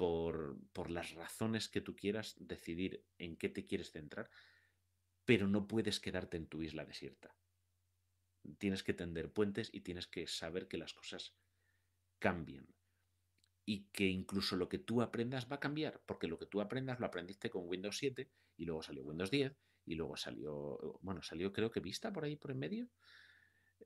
por, 0.01 0.91
las 0.91 1.13
razones 1.13 1.69
que 1.69 1.83
tú 1.83 1.95
quieras 1.95 2.35
decidir 2.39 3.05
en 3.19 3.37
qué 3.37 3.51
te 3.51 3.67
quieres 3.67 3.93
centrar, 3.93 4.31
pero 5.27 5.47
no 5.47 5.69
puedes 5.69 6.01
quedarte 6.01 6.39
en 6.39 6.47
tu 6.47 6.63
isla 6.63 6.87
desierta 6.87 7.37
tienes 8.57 8.83
que 8.83 8.95
tender 8.95 9.31
puentes 9.31 9.69
y 9.71 9.83
tienes 9.83 10.07
que 10.07 10.27
saber 10.27 10.67
que 10.67 10.79
las 10.79 10.95
cosas 10.95 11.37
cambian. 12.19 12.67
Y 13.67 13.91
que 13.93 14.07
incluso 14.07 14.57
lo 14.57 14.71
que 14.71 14.79
tú 14.79 15.03
aprendas 15.03 15.47
va 15.53 15.57
a 15.57 15.61
cambiar, 15.61 16.01
porque 16.07 16.27
lo 16.27 16.39
que 16.39 16.47
tú 16.47 16.63
aprendas 16.63 16.99
lo 16.99 17.07
aprendiste 17.07 17.51
con 17.51 17.69
Windows 17.69 17.99
7 17.99 18.31
y 18.57 18.65
luego 18.65 18.83
salió 18.83 19.05
Windows 19.05 19.31
10 19.31 19.55
y 19.85 19.95
luego 19.95 20.17
salió, 20.17 20.99
bueno, 21.03 21.21
salió 21.21 21.53
creo 21.53 21.71
que 21.71 21.81
Vista 21.81 22.11
por 22.11 22.25
ahí 22.25 22.37
por 22.37 22.51
en 22.51 22.59
medio. 22.59 22.89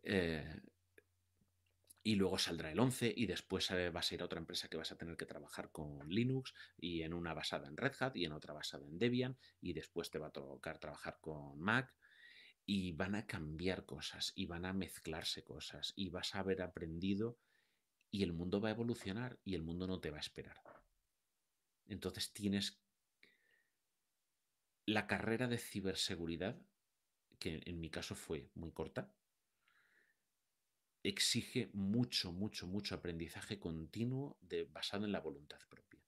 Eh, 0.04 0.60
y 2.06 2.16
luego 2.16 2.38
saldrá 2.38 2.70
el 2.70 2.78
11 2.78 3.14
y 3.16 3.24
después 3.24 3.70
eh, 3.70 3.88
va 3.88 4.00
a 4.00 4.02
ser 4.02 4.22
otra 4.22 4.38
empresa 4.38 4.68
que 4.68 4.76
vas 4.76 4.92
a 4.92 4.96
tener 4.96 5.16
que 5.16 5.24
trabajar 5.24 5.72
con 5.72 6.06
Linux 6.10 6.52
y 6.76 7.00
en 7.00 7.14
una 7.14 7.32
basada 7.32 7.66
en 7.66 7.78
Red 7.78 7.94
Hat 7.98 8.14
y 8.14 8.26
en 8.26 8.32
otra 8.32 8.52
basada 8.52 8.86
en 8.86 8.98
Debian 8.98 9.38
y 9.62 9.72
después 9.72 10.10
te 10.10 10.18
va 10.18 10.26
a 10.26 10.30
tocar 10.30 10.78
trabajar 10.78 11.18
con 11.22 11.58
Mac 11.58 11.94
y 12.66 12.92
van 12.92 13.14
a 13.14 13.26
cambiar 13.26 13.86
cosas 13.86 14.32
y 14.34 14.44
van 14.44 14.66
a 14.66 14.74
mezclarse 14.74 15.44
cosas 15.44 15.94
y 15.96 16.10
vas 16.10 16.34
a 16.34 16.40
haber 16.40 16.60
aprendido 16.60 17.38
y 18.10 18.22
el 18.22 18.34
mundo 18.34 18.60
va 18.60 18.68
a 18.68 18.72
evolucionar 18.72 19.40
y 19.42 19.54
el 19.54 19.62
mundo 19.62 19.86
no 19.86 19.98
te 19.98 20.10
va 20.10 20.18
a 20.18 20.20
esperar. 20.20 20.60
Entonces 21.86 22.34
tienes 22.34 22.78
la 24.84 25.06
carrera 25.06 25.48
de 25.48 25.56
ciberseguridad, 25.56 26.60
que 27.38 27.62
en 27.64 27.80
mi 27.80 27.88
caso 27.88 28.14
fue 28.14 28.50
muy 28.54 28.72
corta, 28.72 29.10
exige 31.04 31.68
mucho, 31.74 32.32
mucho, 32.32 32.66
mucho 32.66 32.94
aprendizaje 32.94 33.60
continuo 33.60 34.38
de, 34.40 34.64
basado 34.64 35.04
en 35.04 35.12
la 35.12 35.20
voluntad 35.20 35.60
propia 35.68 36.00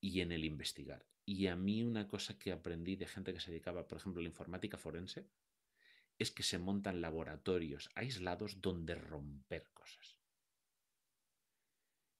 y 0.00 0.20
en 0.20 0.32
el 0.32 0.44
investigar. 0.44 1.06
Y 1.24 1.46
a 1.46 1.56
mí 1.56 1.82
una 1.82 2.06
cosa 2.06 2.38
que 2.38 2.52
aprendí 2.52 2.94
de 2.94 3.06
gente 3.06 3.32
que 3.32 3.40
se 3.40 3.50
dedicaba, 3.50 3.88
por 3.88 3.98
ejemplo, 3.98 4.20
a 4.20 4.22
la 4.22 4.28
informática 4.28 4.76
forense, 4.76 5.26
es 6.18 6.30
que 6.30 6.42
se 6.42 6.58
montan 6.58 7.00
laboratorios 7.00 7.90
aislados 7.94 8.60
donde 8.60 8.94
romper 8.94 9.70
cosas. 9.72 10.18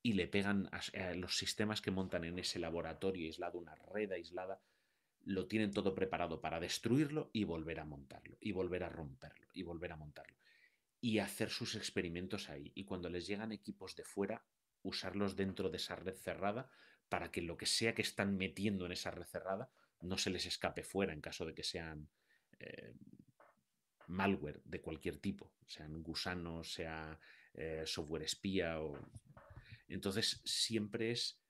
Y 0.02 0.14
le 0.14 0.26
pegan 0.26 0.70
a, 0.72 1.14
los 1.14 1.36
sistemas 1.36 1.82
que 1.82 1.90
montan 1.90 2.24
en 2.24 2.38
ese 2.38 2.58
laboratorio 2.58 3.26
aislado, 3.26 3.58
una 3.58 3.74
red 3.74 4.10
aislada, 4.12 4.62
lo 5.24 5.46
tienen 5.46 5.72
todo 5.72 5.94
preparado 5.94 6.40
para 6.40 6.58
destruirlo 6.58 7.30
y 7.32 7.44
volver 7.44 7.80
a 7.80 7.84
montarlo, 7.84 8.38
y 8.40 8.50
volver 8.50 8.82
a 8.82 8.88
romperlo, 8.88 9.46
y 9.52 9.62
volver 9.62 9.92
a 9.92 9.96
montarlo. 9.96 10.41
Y 11.02 11.18
hacer 11.18 11.50
sus 11.50 11.74
experimentos 11.74 12.48
ahí. 12.48 12.72
Y 12.74 12.84
cuando 12.84 13.10
les 13.10 13.26
llegan 13.26 13.52
equipos 13.52 13.94
de 13.94 14.04
fuera, 14.04 14.46
usarlos 14.82 15.36
dentro 15.36 15.68
de 15.68 15.76
esa 15.76 15.96
red 15.96 16.14
cerrada 16.14 16.70
para 17.10 17.30
que 17.30 17.42
lo 17.42 17.58
que 17.58 17.66
sea 17.66 17.94
que 17.94 18.00
están 18.00 18.38
metiendo 18.38 18.86
en 18.86 18.92
esa 18.92 19.10
red 19.10 19.26
cerrada 19.26 19.70
no 20.00 20.16
se 20.16 20.30
les 20.30 20.46
escape 20.46 20.82
fuera 20.82 21.12
en 21.12 21.20
caso 21.20 21.44
de 21.44 21.54
que 21.54 21.62
sean 21.62 22.08
eh, 22.58 22.94
malware 24.08 24.62
de 24.64 24.80
cualquier 24.80 25.18
tipo, 25.18 25.52
sean 25.66 26.02
gusanos, 26.02 26.72
sea 26.72 27.18
eh, 27.54 27.82
software 27.86 28.22
espía 28.22 28.80
o... 28.80 28.98
Entonces 29.88 30.40
siempre 30.44 31.10
es 31.10 31.42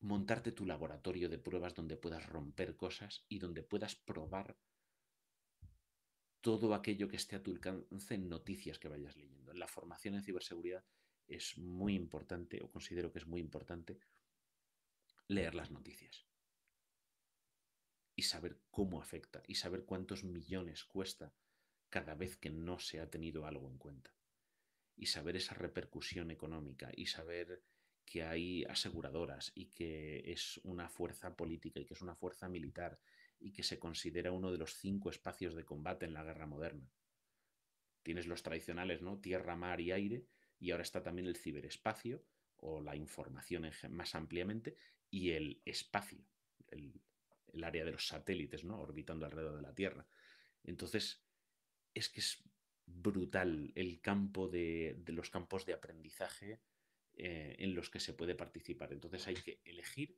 montarte 0.00 0.52
tu 0.52 0.66
laboratorio 0.66 1.28
de 1.28 1.38
pruebas 1.38 1.74
donde 1.74 1.96
puedas 1.96 2.26
romper 2.26 2.76
cosas 2.76 3.24
y 3.28 3.38
donde 3.38 3.62
puedas 3.62 3.94
probar 3.94 4.56
todo 6.42 6.74
aquello 6.74 7.08
que 7.08 7.16
esté 7.16 7.36
a 7.36 7.42
tu 7.42 7.52
alcance 7.52 8.14
en 8.14 8.28
noticias 8.28 8.78
que 8.78 8.88
vayas 8.88 9.16
leyendo. 9.16 9.52
En 9.52 9.58
la 9.58 9.68
formación 9.68 10.14
en 10.14 10.22
ciberseguridad 10.22 10.84
es 11.28 11.56
muy 11.56 11.94
importante, 11.94 12.60
o 12.62 12.70
considero 12.70 13.10
que 13.12 13.20
es 13.20 13.26
muy 13.26 13.40
importante, 13.40 13.98
leer 15.28 15.54
las 15.54 15.70
noticias 15.70 16.26
y 18.14 18.22
saber 18.22 18.60
cómo 18.70 19.00
afecta 19.00 19.42
y 19.46 19.54
saber 19.54 19.84
cuántos 19.84 20.24
millones 20.24 20.84
cuesta 20.84 21.32
cada 21.88 22.14
vez 22.14 22.36
que 22.36 22.50
no 22.50 22.78
se 22.78 23.00
ha 23.00 23.08
tenido 23.08 23.46
algo 23.46 23.68
en 23.68 23.78
cuenta. 23.78 24.14
Y 24.96 25.06
saber 25.06 25.36
esa 25.36 25.54
repercusión 25.54 26.30
económica 26.30 26.90
y 26.94 27.06
saber 27.06 27.62
que 28.04 28.24
hay 28.24 28.64
aseguradoras 28.64 29.52
y 29.54 29.66
que 29.66 30.32
es 30.32 30.60
una 30.64 30.88
fuerza 30.88 31.34
política 31.34 31.80
y 31.80 31.86
que 31.86 31.94
es 31.94 32.02
una 32.02 32.14
fuerza 32.14 32.48
militar 32.48 32.98
y 33.42 33.52
que 33.52 33.62
se 33.62 33.78
considera 33.78 34.32
uno 34.32 34.50
de 34.50 34.58
los 34.58 34.74
cinco 34.76 35.10
espacios 35.10 35.54
de 35.54 35.64
combate 35.64 36.06
en 36.06 36.14
la 36.14 36.22
guerra 36.22 36.46
moderna. 36.46 36.90
Tienes 38.02 38.26
los 38.26 38.42
tradicionales, 38.42 39.02
¿no? 39.02 39.18
Tierra, 39.18 39.56
mar 39.56 39.80
y 39.80 39.92
aire, 39.92 40.26
y 40.58 40.70
ahora 40.70 40.82
está 40.82 41.02
también 41.02 41.26
el 41.26 41.36
ciberespacio 41.36 42.24
o 42.56 42.80
la 42.80 42.94
información 42.96 43.68
más 43.90 44.14
ampliamente 44.14 44.76
y 45.10 45.30
el 45.30 45.60
espacio, 45.64 46.24
el, 46.68 47.00
área 47.62 47.84
de 47.84 47.92
los 47.92 48.06
satélites, 48.06 48.64
¿no? 48.64 48.80
Orbitando 48.80 49.26
alrededor 49.26 49.56
de 49.56 49.62
la 49.62 49.74
Tierra. 49.74 50.06
Entonces, 50.64 51.22
es 51.92 52.08
que 52.08 52.20
es 52.20 52.42
brutal 52.86 53.72
el 53.74 54.00
campo 54.00 54.48
de, 54.48 55.02
los 55.06 55.30
campos 55.30 55.66
de 55.66 55.74
aprendizaje 55.74 56.60
eh, 57.14 57.56
en 57.58 57.74
los 57.74 57.90
que 57.90 58.00
se 58.00 58.14
puede 58.14 58.34
participar. 58.34 58.92
Entonces 58.92 59.26
hay 59.26 59.34
que 59.34 59.60
elegir 59.64 60.16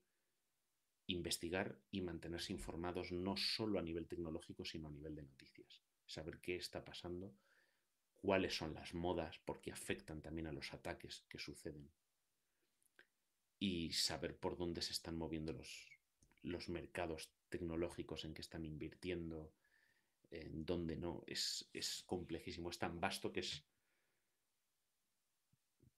investigar 1.07 1.79
y 1.91 2.01
mantenerse 2.01 2.53
informados 2.53 3.13
no 3.13 3.37
solo 3.37 3.79
a 3.79 3.83
nivel 3.83 4.07
tecnológico, 4.07 4.65
sino 4.65 4.89
a 4.89 4.91
nivel 4.91 5.15
de 5.15 5.23
noticias. 5.23 5.83
Saber 6.07 6.41
qué 6.41 6.57
está 6.57 6.85
pasando, 6.85 7.35
cuáles 8.15 8.57
son 8.57 8.75
las 8.75 8.95
modas, 8.95 9.39
porque 9.45 9.73
afectan 9.73 10.23
también 10.23 10.47
a 10.47 10.53
los 10.53 10.73
ataques 10.73 11.25
que 11.29 11.39
suceden. 11.39 11.91
Y 13.59 13.93
saber 13.93 14.37
por 14.37 14.57
dónde 14.57 14.83
se 14.83 14.93
están 14.93 15.17
moviendo 15.17 15.53
los, 15.53 15.89
los 16.43 16.69
mercados 16.69 17.31
tecnológicos 17.49 18.25
en 18.25 18.35
que 18.35 18.43
están 18.43 18.65
invirtiendo, 18.65 19.53
en 20.31 20.65
dónde 20.65 20.97
no. 20.97 21.23
Es, 21.27 21.69
es 21.73 22.03
complejísimo, 22.07 22.71
es 22.71 22.79
tan 22.79 23.01
vasto 23.01 23.33
que 23.33 23.41
es 23.41 23.65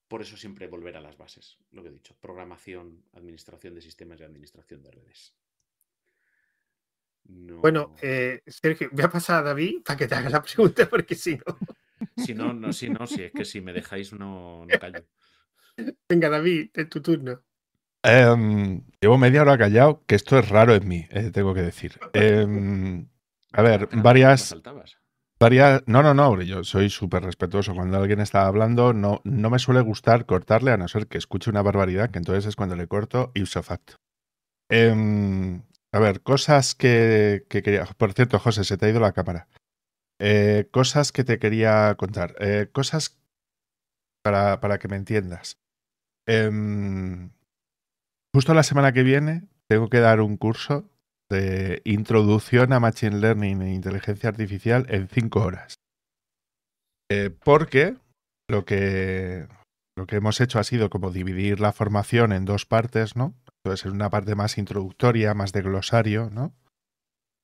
por 0.09 0.23
eso 0.23 0.37
siempre 0.37 0.67
volver 0.69 0.97
a 0.97 1.01
las 1.01 1.17
bases, 1.17 1.59
lo 1.73 1.83
que 1.83 1.89
he 1.89 1.93
dicho, 1.93 2.17
programación, 2.21 3.05
administración 3.13 3.75
de 3.75 3.81
sistemas 3.81 4.21
y 4.21 4.25
administración 4.25 4.83
de 4.83 4.91
redes. 4.91 5.35
Bueno, 7.29 7.95
eh, 8.03 8.43
Sergio, 8.47 8.89
voy 8.93 9.05
a 9.05 9.11
pasar 9.11 9.41
a 9.41 9.49
David 9.49 9.83
para 9.85 9.97
que 9.97 10.07
te 10.07 10.15
haga 10.15 10.31
la 10.31 10.43
pregunta, 10.43 10.89
porque 10.89 11.15
si 11.15 11.37
no. 11.37 11.45
Si 12.15 12.35
no, 12.35 12.53
no, 12.53 12.75
si 12.75 12.91
no, 12.91 13.07
si 13.07 13.23
es 13.23 13.33
que 13.33 13.47
si 13.47 13.63
me 13.63 13.73
dejáis 13.73 14.13
no, 14.13 14.67
callo. 14.79 15.07
Venga, 16.07 16.29
David, 16.29 16.69
es 16.75 16.89
tu 16.91 17.01
turno. 17.01 17.43
Em, 18.03 18.83
llevo 19.01 19.17
media 19.17 19.41
hora 19.41 19.57
callado, 19.57 20.05
que 20.07 20.15
esto 20.15 20.39
es 20.39 20.49
raro 20.51 20.75
en 20.75 20.87
mí, 20.87 21.07
eh, 21.11 21.31
tengo 21.33 21.55
que 21.55 21.63
decir. 21.63 21.99
Em, 22.13 23.09
a 23.53 23.63
ver, 23.63 23.89
varias. 23.93 24.55
No, 25.39 26.03
no, 26.03 26.15
no, 26.15 26.41
yo 26.41 26.65
soy 26.65 26.89
súper 26.89 27.23
respetuoso. 27.23 27.75
Cuando 27.75 27.99
alguien 27.99 28.21
está 28.21 28.47
hablando, 28.47 28.95
no, 28.95 29.21
no 29.25 29.51
me 29.51 29.59
suele 29.59 29.83
gustar 29.83 30.25
cortarle, 30.25 30.71
a 30.71 30.79
no 30.79 30.89
ser 30.89 31.09
que 31.09 31.19
escuche 31.19 31.51
una 31.51 31.63
barbaridad, 31.63 32.11
que 32.11 32.19
entonces 32.19 32.47
es 32.47 32.57
cuando 32.57 32.75
le 32.75 32.89
corto 32.89 33.33
ipso 33.35 33.63
facto. 33.63 33.97
Em, 34.71 35.63
a 35.93 35.99
ver, 35.99 36.23
cosas 36.23 36.75
que, 36.75 37.45
quería. 37.51 37.85
Por 37.85 38.15
cierto, 38.15 38.39
José, 38.39 38.65
se 38.65 38.79
te 38.79 38.87
ha 38.87 38.89
ido 38.89 39.01
la 39.01 39.13
cámara. 39.13 39.49
Eh, 40.19 40.69
cosas 40.73 41.13
que 41.13 41.23
te 41.23 41.39
quería 41.39 41.95
contar. 41.97 42.35
Eh, 42.41 42.71
cosas 42.73 43.19
para, 44.25 44.61
para, 44.61 44.79
que 44.79 44.89
me 44.89 44.97
entiendas. 44.97 45.59
Em, 46.27 47.31
justo 48.35 48.55
la 48.55 48.63
semana 48.63 48.93
que 48.93 49.03
viene 49.03 49.45
tengo 49.69 49.91
que 49.91 50.01
dar 50.01 50.23
un 50.23 50.39
curso 50.39 50.91
de 51.31 51.83
introducción 51.85 52.73
a 52.73 52.81
Machine 52.81 53.19
Learning 53.19 53.63
e 53.63 53.75
inteligencia 53.75 54.29
artificial 54.29 54.87
en 54.89 55.09
cinco 55.09 55.41
horas. 55.41 55.77
Eh, 57.11 57.31
porque 57.31 57.97
lo 58.49 58.65
que, 58.65 59.47
lo 59.97 60.07
que 60.07 60.17
hemos 60.17 60.41
hecho 60.41 60.59
ha 60.59 60.65
sido 60.65 60.91
como 60.91 61.11
dividir 61.11 61.61
la 61.61 61.73
formación 61.73 62.33
en 62.33 62.45
dos 62.45 62.67
partes, 62.67 63.17
¿no? 63.17 63.35
Entonces, 63.65 63.87
en 63.87 63.93
una 63.93 64.11
parte 64.11 64.35
más 64.35 64.59
introductoria, 64.59 65.35
más 65.35 65.53
de 65.53 65.63
glosario, 65.63 66.31
¿no? 66.31 66.55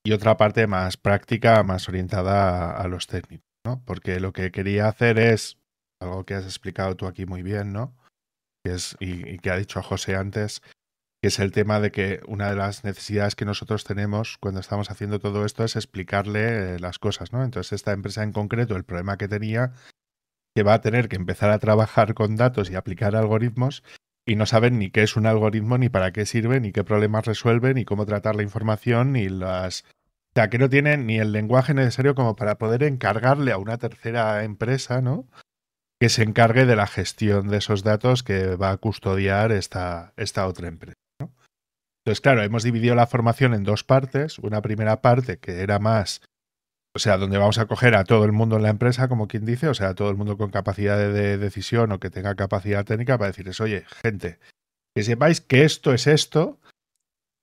Y 0.05 0.13
otra 0.13 0.37
parte 0.37 0.67
más 0.67 0.97
práctica, 0.97 1.63
más 1.63 1.89
orientada 1.89 2.77
a, 2.77 2.89
los 2.89 3.07
técnicos, 3.07 3.47
¿no? 3.65 3.83
Porque 3.85 4.21
lo 4.21 4.33
que 4.33 4.51
quería 4.51 4.89
hacer 4.89 5.19
es 5.19 5.59
algo 6.01 6.25
que 6.25 6.35
has 6.35 6.45
explicado 6.45 6.97
tú 6.97 7.07
aquí 7.07 7.27
muy 7.27 7.43
bien, 7.43 7.73
¿no? 7.73 7.95
es, 8.65 8.97
y, 9.01 9.29
y 9.29 9.39
que 9.39 9.51
ha 9.51 9.57
dicho 9.57 9.83
José 9.83 10.17
antes, 10.17 10.63
que 11.23 11.29
es 11.29 11.39
el 11.39 11.53
tema 11.53 11.79
de 11.79 11.93
que 11.93 12.21
una 12.27 12.51
de 12.51 12.57
las 12.57 12.83
necesidades 12.83 13.37
que 13.37 13.45
nosotros 13.45 13.85
tenemos 13.85 14.39
cuando 14.39 14.59
estamos 14.59 14.91
haciendo 14.91 15.21
todo 15.21 15.45
esto 15.45 15.63
es 15.63 15.77
explicarle 15.77 16.75
eh, 16.75 16.79
las 16.81 16.99
cosas, 16.99 17.33
¿no? 17.33 17.45
Entonces 17.45 17.73
esta 17.73 17.93
empresa 17.93 18.25
en 18.25 18.33
concreto, 18.33 18.75
el 18.75 18.83
problema 18.83 19.17
que 19.17 19.29
tenía, 19.29 19.73
que 20.53 20.65
va 20.65 20.75
a 20.75 20.81
tener 20.81 21.09
que 21.09 21.15
empezar 21.15 21.51
a 21.51 21.61
trabajar 21.61 22.15
con 22.15 22.35
datos 22.35 22.71
y 22.71 22.75
aplicar 22.75 23.15
algoritmos 23.15 23.85
y 24.27 24.35
no 24.35 24.47
saben 24.47 24.81
ni 24.81 24.91
qué 24.91 25.05
es 25.05 25.17
un 25.17 25.27
algoritmo, 25.27 25.79
ni 25.79 25.89
para 25.89 26.13
qué 26.13 26.27
sirve, 26.27 26.59
ni 26.59 26.73
qué 26.73 26.83
problemas 26.83 27.25
resuelve, 27.25 27.73
ni 27.73 27.85
cómo 27.85 28.05
tratar 28.05 28.35
la 28.35 28.43
información, 28.43 29.13
ni 29.13 29.29
las... 29.29 29.85
O 29.85 30.35
sea, 30.35 30.51
que 30.51 30.59
no 30.59 30.69
tienen 30.69 31.07
ni 31.07 31.19
el 31.19 31.31
lenguaje 31.31 31.73
necesario 31.73 32.17
como 32.17 32.35
para 32.35 32.59
poder 32.59 32.83
encargarle 32.83 33.53
a 33.53 33.59
una 33.59 33.79
tercera 33.79 34.43
empresa, 34.43 35.01
¿no? 35.01 35.29
Que 36.01 36.09
se 36.09 36.25
encargue 36.25 36.67
de 36.67 36.75
la 36.75 36.89
gestión 36.89 37.49
de 37.49 37.59
esos 37.59 37.85
datos 37.85 38.25
que 38.25 38.57
va 38.57 38.73
a 38.73 38.77
custodiar 38.79 39.53
esta, 39.53 40.15
esta 40.17 40.49
otra 40.49 40.67
empresa. 40.67 41.02
Entonces, 42.05 42.21
claro, 42.21 42.43
hemos 42.43 42.65
dividido 42.65 42.95
la 42.95 43.07
formación 43.07 43.55
en 43.55 43.63
dos 43.63 43.85
partes. 43.85 44.39
Una 44.39 44.61
primera 44.61 45.01
parte 45.03 45.39
que 45.39 45.61
era 45.61 45.79
más, 45.79 46.21
o 46.97 46.99
sea, 46.99 47.17
donde 47.17 47.39
vamos 47.39 47.59
a 47.59 47.67
coger 47.67 47.95
a 47.95 48.05
todo 48.05 48.25
el 48.25 48.33
mundo 48.33 48.57
en 48.57 48.63
la 48.63 48.71
empresa, 48.71 49.09
como 49.09 49.29
quien 49.29 49.45
dice, 49.45 49.69
o 49.69 49.75
sea, 49.75 49.91
a 49.91 49.95
todo 49.95 50.11
el 50.11 50.17
mundo 50.17 50.37
con 50.37 50.51
capacidad 50.51 50.99
de 50.99 51.39
decisión 51.39 51.93
o 51.93 52.01
que 52.01 52.11
tenga 52.11 52.35
capacidad 52.35 52.85
técnica 52.85 53.19
para 53.19 53.29
decirles, 53.29 53.61
oye, 53.61 53.85
gente, 54.03 54.41
que 54.95 55.05
sepáis 55.05 55.41
que 55.41 55.65
esto 55.65 55.95
es 55.95 56.07
esto. 56.07 56.59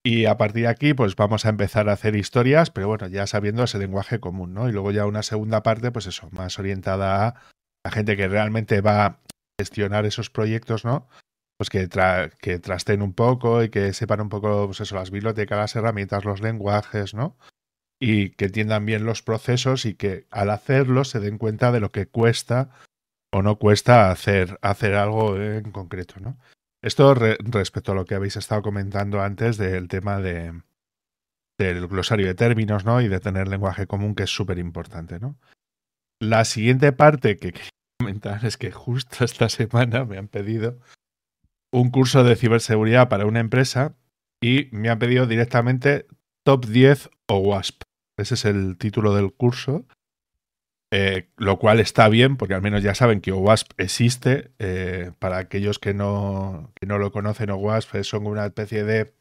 Y 0.03 0.25
a 0.25 0.37
partir 0.37 0.63
de 0.63 0.69
aquí, 0.69 0.93
pues 0.93 1.15
vamos 1.15 1.45
a 1.45 1.49
empezar 1.49 1.89
a 1.89 1.93
hacer 1.93 2.15
historias, 2.15 2.69
pero 2.69 2.87
bueno, 2.87 3.07
ya 3.07 3.27
sabiendo 3.27 3.63
ese 3.63 3.79
lenguaje 3.79 4.19
común, 4.19 4.53
¿no? 4.53 4.69
Y 4.69 4.71
luego 4.71 4.91
ya 4.91 5.05
una 5.05 5.23
segunda 5.23 5.61
parte, 5.63 5.91
pues 5.91 6.07
eso, 6.07 6.29
más 6.31 6.57
orientada 6.57 7.27
a 7.27 7.41
la 7.83 7.91
gente 7.91 8.15
que 8.15 8.27
realmente 8.27 8.81
va 8.81 9.05
a 9.05 9.19
gestionar 9.59 10.05
esos 10.05 10.29
proyectos, 10.29 10.85
¿no? 10.85 11.07
Pues 11.59 11.69
que, 11.69 11.89
que 12.39 12.59
trasten 12.59 13.01
un 13.01 13.11
poco 13.11 13.61
y 13.61 13.69
que 13.69 13.91
sepan 13.91 14.21
un 14.21 14.29
poco, 14.29 14.67
pues 14.67 14.91
las 14.93 15.11
bibliotecas, 15.11 15.57
las 15.57 15.75
herramientas, 15.75 16.23
los 16.23 16.39
lenguajes, 16.39 17.13
¿no? 17.13 17.37
Y 17.99 18.29
que 18.29 18.45
entiendan 18.45 18.85
bien 18.85 19.03
los 19.03 19.21
procesos 19.21 19.85
y 19.85 19.93
que 19.95 20.25
al 20.31 20.51
hacerlo 20.51 21.03
se 21.03 21.19
den 21.19 21.37
cuenta 21.37 21.73
de 21.73 21.81
lo 21.81 21.91
que 21.91 22.07
cuesta 22.07 22.69
o 23.33 23.41
no 23.41 23.57
cuesta 23.57 24.09
hacer, 24.09 24.57
hacer 24.61 24.95
algo 24.95 25.35
en 25.35 25.73
concreto, 25.73 26.21
¿no? 26.21 26.37
Esto 26.81 27.13
respecto 27.13 27.91
a 27.91 27.95
lo 27.95 28.05
que 28.05 28.15
habéis 28.15 28.37
estado 28.37 28.61
comentando 28.61 29.21
antes 29.21 29.57
del 29.57 29.89
tema 29.89 30.21
de, 30.21 30.61
del 31.57 31.87
glosario 31.87 32.27
de 32.27 32.35
términos, 32.35 32.85
¿no? 32.85 33.01
Y 33.01 33.09
de 33.09 33.19
tener 33.19 33.49
lenguaje 33.49 33.85
común, 33.85 34.15
que 34.15 34.23
es 34.23 34.29
súper 34.29 34.59
importante, 34.59 35.19
¿no? 35.19 35.37
La 36.21 36.45
siguiente 36.45 36.93
parte 36.93 37.35
que 37.35 37.51
quería 37.51 37.69
comentar 37.99 38.45
es 38.45 38.55
que 38.55 38.71
justo 38.71 39.25
esta 39.25 39.49
semana 39.49 40.05
me 40.05 40.17
han 40.17 40.29
pedido 40.29 40.79
un 41.71 41.91
curso 41.91 42.23
de 42.23 42.35
ciberseguridad 42.35 43.09
para 43.09 43.25
una 43.25 43.39
empresa 43.39 43.95
y 44.41 44.69
me 44.71 44.89
han 44.89 44.99
pedido 44.99 45.27
directamente 45.27 46.07
Top 46.43 46.65
10 46.65 47.09
o 47.27 47.37
WASP. 47.37 47.83
Ese 48.17 48.33
es 48.33 48.45
el 48.45 48.77
título 48.77 49.15
del 49.15 49.33
curso. 49.33 49.85
Eh, 50.91 51.29
lo 51.37 51.59
cual 51.59 51.79
está 51.79 52.09
bien, 52.09 52.35
porque 52.35 52.55
al 52.55 52.63
menos 52.63 52.81
ya 52.81 52.95
saben 52.95 53.21
que 53.21 53.31
OWASP 53.31 53.79
existe. 53.79 54.51
Eh, 54.57 55.11
para 55.19 55.37
aquellos 55.37 55.77
que 55.77 55.93
no, 55.93 56.73
no 56.81 56.97
lo 56.97 57.11
conocen, 57.11 57.51
OWASP 57.51 58.01
son 58.03 58.25
una 58.25 58.45
especie 58.45 58.83
de 58.83 59.13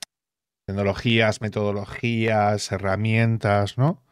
tecnologías, 0.66 1.40
metodologías, 1.40 2.72
herramientas, 2.72 3.76
¿no? 3.76 4.02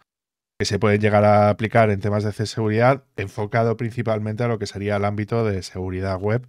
Que 0.58 0.66
se 0.66 0.78
pueden 0.78 1.00
llegar 1.00 1.24
a 1.24 1.50
aplicar 1.50 1.90
en 1.90 2.00
temas 2.00 2.24
de 2.24 2.46
seguridad, 2.46 3.04
enfocado 3.16 3.76
principalmente 3.76 4.44
a 4.44 4.48
lo 4.48 4.58
que 4.58 4.66
sería 4.66 4.96
el 4.96 5.04
ámbito 5.04 5.44
de 5.44 5.62
seguridad 5.62 6.18
web 6.18 6.46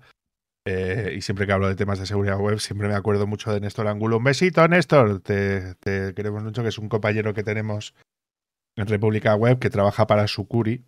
eh, 0.69 1.13
y 1.15 1.21
siempre 1.21 1.47
que 1.47 1.53
hablo 1.53 1.69
de 1.69 1.77
temas 1.77 1.97
de 1.97 2.06
seguridad 2.06 2.38
web, 2.38 2.60
siempre 2.60 2.89
me 2.89 2.93
acuerdo 2.93 3.25
mucho 3.25 3.53
de 3.53 3.62
Néstor 3.62 3.88
Angulo. 3.88 4.17
Un 4.17 4.25
besito, 4.25 4.67
Néstor. 4.67 5.21
Te, 5.21 5.77
queremos 6.13 6.43
mucho, 6.43 6.62
que 6.62 6.67
es 6.67 6.77
un 6.77 6.89
compañero 6.89 7.34
que 7.34 7.41
tenemos 7.41 7.95
en 8.75 8.86
República 8.86 9.34
Web 9.36 9.60
que 9.60 9.69
trabaja 9.69 10.08
para 10.08 10.27
Sucuri. 10.27 10.84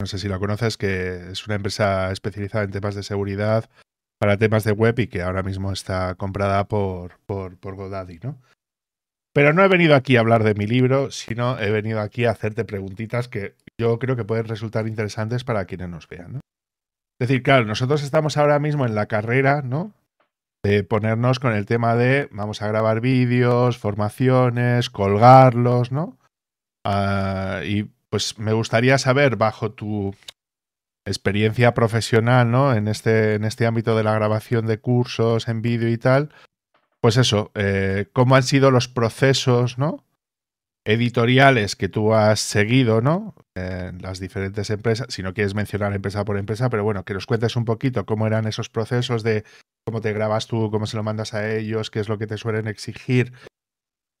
No 0.00 0.06
sé 0.06 0.18
si 0.18 0.26
lo 0.26 0.40
conoces, 0.40 0.76
que 0.76 1.30
es 1.30 1.46
una 1.46 1.54
empresa 1.54 2.10
especializada 2.10 2.64
en 2.64 2.72
temas 2.72 2.96
de 2.96 3.04
seguridad 3.04 3.70
para 4.18 4.36
temas 4.36 4.64
de 4.64 4.72
web 4.72 4.98
y 4.98 5.06
que 5.06 5.22
ahora 5.22 5.44
mismo 5.44 5.70
está 5.70 6.16
comprada 6.16 6.66
por, 6.66 7.20
por, 7.24 7.58
por 7.58 7.76
Godaddy, 7.76 8.18
¿no? 8.20 8.40
Pero 9.32 9.52
no 9.52 9.64
he 9.64 9.68
venido 9.68 9.94
aquí 9.94 10.16
a 10.16 10.20
hablar 10.20 10.42
de 10.42 10.54
mi 10.54 10.66
libro, 10.66 11.12
sino 11.12 11.56
he 11.60 11.70
venido 11.70 12.00
aquí 12.00 12.24
a 12.24 12.32
hacerte 12.32 12.64
preguntitas 12.64 13.28
que 13.28 13.54
yo 13.78 14.00
creo 14.00 14.16
que 14.16 14.24
pueden 14.24 14.46
resultar 14.46 14.88
interesantes 14.88 15.44
para 15.44 15.66
quienes 15.66 15.88
nos 15.88 16.08
vean. 16.08 16.40
Es 17.22 17.28
decir, 17.28 17.44
claro, 17.44 17.64
nosotros 17.66 18.02
estamos 18.02 18.36
ahora 18.36 18.58
mismo 18.58 18.84
en 18.84 18.96
la 18.96 19.06
carrera, 19.06 19.62
¿no? 19.62 19.92
De 20.64 20.82
ponernos 20.82 21.38
con 21.38 21.52
el 21.52 21.66
tema 21.66 21.94
de 21.94 22.28
vamos 22.32 22.62
a 22.62 22.66
grabar 22.66 23.00
vídeos, 23.00 23.78
formaciones, 23.78 24.90
colgarlos, 24.90 25.92
¿no? 25.92 26.18
Ah, 26.84 27.60
y 27.64 27.84
pues 28.10 28.40
me 28.40 28.52
gustaría 28.52 28.98
saber, 28.98 29.36
bajo 29.36 29.70
tu 29.70 30.16
experiencia 31.04 31.74
profesional, 31.74 32.50
¿no? 32.50 32.74
En 32.74 32.88
este, 32.88 33.34
en 33.34 33.44
este 33.44 33.66
ámbito 33.66 33.96
de 33.96 34.02
la 34.02 34.14
grabación 34.14 34.66
de 34.66 34.80
cursos 34.80 35.46
en 35.46 35.62
vídeo 35.62 35.90
y 35.90 35.98
tal, 35.98 36.30
pues 37.00 37.16
eso, 37.18 37.52
eh, 37.54 38.08
cómo 38.12 38.34
han 38.34 38.42
sido 38.42 38.72
los 38.72 38.88
procesos, 38.88 39.78
¿no? 39.78 40.02
Editoriales 40.84 41.76
que 41.76 41.88
tú 41.88 42.14
has 42.14 42.40
seguido, 42.40 43.00
¿no? 43.00 43.34
Las 43.54 44.18
diferentes 44.18 44.70
empresas, 44.70 45.06
si 45.10 45.22
no 45.22 45.34
quieres 45.34 45.54
mencionar 45.54 45.92
empresa 45.92 46.24
por 46.24 46.38
empresa, 46.38 46.70
pero 46.70 46.84
bueno, 46.84 47.04
que 47.04 47.14
nos 47.14 47.26
cuentes 47.26 47.56
un 47.56 47.64
poquito 47.64 48.04
cómo 48.04 48.26
eran 48.26 48.46
esos 48.46 48.68
procesos 48.68 49.22
de 49.22 49.44
cómo 49.84 50.00
te 50.00 50.12
grabas 50.12 50.46
tú, 50.46 50.70
cómo 50.70 50.86
se 50.86 50.96
lo 50.96 51.02
mandas 51.02 51.34
a 51.34 51.54
ellos, 51.54 51.90
qué 51.90 52.00
es 52.00 52.08
lo 52.08 52.18
que 52.18 52.26
te 52.26 52.38
suelen 52.38 52.66
exigir 52.66 53.32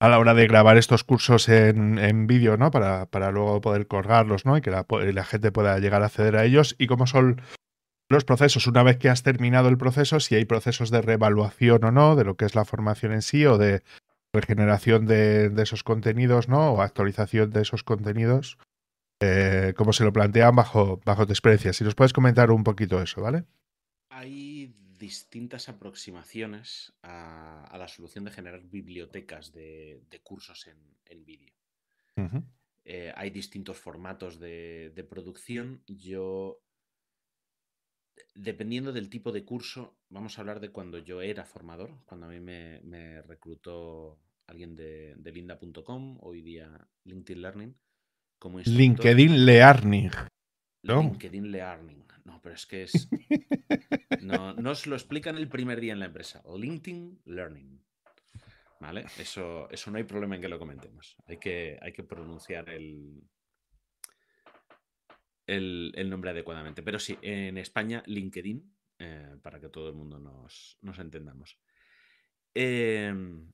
a 0.00 0.08
la 0.08 0.18
hora 0.18 0.34
de 0.34 0.46
grabar 0.46 0.76
estos 0.76 1.04
cursos 1.04 1.48
en, 1.48 1.98
en 1.98 2.26
vídeo, 2.26 2.56
¿no? 2.56 2.70
Para, 2.70 3.06
para, 3.06 3.30
luego 3.30 3.60
poder 3.60 3.86
colgarlos, 3.86 4.44
¿no? 4.44 4.56
Y 4.56 4.60
que 4.60 4.70
la, 4.70 4.84
la 4.88 5.24
gente 5.24 5.52
pueda 5.52 5.78
llegar 5.78 6.02
a 6.02 6.06
acceder 6.06 6.36
a 6.36 6.44
ellos 6.44 6.74
y 6.78 6.88
cómo 6.88 7.06
son 7.06 7.40
los 8.08 8.24
procesos, 8.24 8.66
una 8.66 8.82
vez 8.82 8.98
que 8.98 9.08
has 9.08 9.22
terminado 9.22 9.68
el 9.68 9.78
proceso, 9.78 10.20
si 10.20 10.34
hay 10.34 10.44
procesos 10.44 10.90
de 10.90 11.02
reevaluación 11.02 11.84
o 11.84 11.92
no 11.92 12.14
de 12.14 12.24
lo 12.24 12.36
que 12.36 12.44
es 12.44 12.54
la 12.54 12.64
formación 12.64 13.12
en 13.12 13.22
sí 13.22 13.46
o 13.46 13.58
de 13.58 13.82
regeneración 14.32 15.06
de, 15.06 15.52
esos 15.62 15.82
contenidos, 15.82 16.48
¿no? 16.48 16.72
O 16.72 16.82
actualización 16.82 17.50
de 17.50 17.62
esos 17.62 17.84
contenidos, 17.84 18.58
eh, 19.20 19.74
como 19.76 19.92
se 19.92 20.04
lo 20.04 20.12
plantean 20.12 20.56
bajo, 20.56 21.00
bajo 21.04 21.26
tu 21.26 21.32
experiencia. 21.32 21.72
Si 21.72 21.84
nos 21.84 21.94
puedes 21.94 22.12
comentar 22.12 22.50
un 22.50 22.64
poquito 22.64 23.02
eso, 23.02 23.20
¿vale? 23.20 23.44
Hay 24.10 24.74
distintas 24.98 25.68
aproximaciones 25.68 26.92
a, 27.02 27.76
la 27.76 27.88
solución 27.88 28.24
de 28.24 28.30
generar 28.30 28.62
bibliotecas 28.62 29.52
de, 29.52 30.20
cursos 30.22 30.68
en, 30.68 31.24
vídeo. 31.24 31.52
Eh, 32.84 33.12
hay 33.16 33.30
distintos 33.30 33.78
formatos 33.78 34.38
de, 34.38 35.06
producción. 35.08 35.82
Yo, 35.86 36.60
dependiendo 38.34 38.92
del 38.92 39.08
tipo 39.08 39.32
de 39.32 39.44
curso, 39.44 39.96
vamos 40.08 40.36
a 40.36 40.40
hablar 40.40 40.60
de 40.60 40.70
cuando 40.70 40.98
yo 40.98 41.22
era 41.22 41.44
formador, 41.44 41.98
cuando 42.06 42.26
a 42.26 42.28
mí 42.30 42.40
me, 42.40 43.22
reclutó 43.22 44.18
alguien 44.46 44.76
de, 44.76 45.16
linda.com, 45.24 46.18
hoy 46.20 46.42
día 46.42 46.88
LinkedIn 47.04 47.42
Learning. 47.42 47.76
Como 48.38 48.58
LinkedIn 48.58 49.46
Learning. 49.46 50.10
LinkedIn 50.82 51.52
Learning. 51.52 52.04
No, 52.24 52.40
pero 52.42 52.54
es 52.54 52.66
que 52.66 52.84
es. 52.84 53.08
No, 54.22 54.54
nos 54.54 54.86
lo 54.86 54.94
explican 54.94 55.36
el 55.36 55.48
primer 55.48 55.80
día 55.80 55.92
en 55.92 55.98
la 55.98 56.06
empresa. 56.06 56.44
LinkedIn 56.56 57.22
Learning. 57.24 57.82
¿Vale? 58.78 59.06
Eso, 59.18 59.68
eso 59.70 59.90
no 59.90 59.98
hay 59.98 60.04
problema 60.04 60.36
en 60.36 60.42
que 60.42 60.48
lo 60.48 60.60
comentemos. 60.60 61.16
Hay 61.26 61.38
que, 61.38 61.76
hay 61.82 61.92
que 61.92 62.04
pronunciar 62.04 62.68
el, 62.70 63.20
el, 65.56 66.10
nombre 66.10 66.30
adecuadamente. 66.30 66.82
Pero 66.82 66.98
sí, 66.98 67.18
en 67.22 67.58
España, 67.58 68.02
LinkedIn, 68.06 68.74
eh, 68.98 69.36
para 69.42 69.60
que 69.60 69.68
todo 69.68 69.88
el 69.88 69.94
mundo 69.94 70.18
nos, 70.18 70.78
entendamos. 70.98 71.58
Em, 72.54 73.50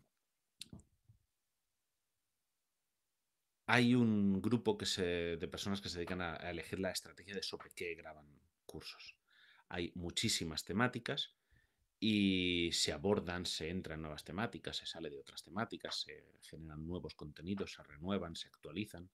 hay 3.66 3.94
un 3.94 4.40
grupo 4.40 4.76
que 4.78 4.86
se, 4.86 5.36
de 5.36 5.48
personas 5.48 5.80
que 5.80 5.88
se 5.88 5.98
dedican 5.98 6.22
a, 6.22 6.36
elegir 6.36 6.80
la 6.80 6.90
estrategia 6.90 7.34
de 7.34 7.42
sobre 7.42 7.70
qué 7.70 7.94
graban 7.94 8.26
cursos. 8.66 9.16
Hay 9.68 9.92
muchísimas 9.94 10.64
temáticas 10.64 11.34
y 12.00 12.70
se 12.72 12.92
abordan, 12.92 13.44
se 13.44 13.68
entra 13.68 13.94
en 13.94 14.02
nuevas 14.02 14.24
temáticas, 14.24 14.76
se 14.78 14.86
sale 14.86 15.10
de 15.10 15.18
otras 15.18 15.42
temáticas, 15.42 16.00
se 16.00 16.38
generan 16.42 16.86
nuevos 16.86 17.14
contenidos, 17.14 17.72
se 17.72 17.82
renuevan, 17.82 18.36
se 18.36 18.48
actualizan. 18.48 19.10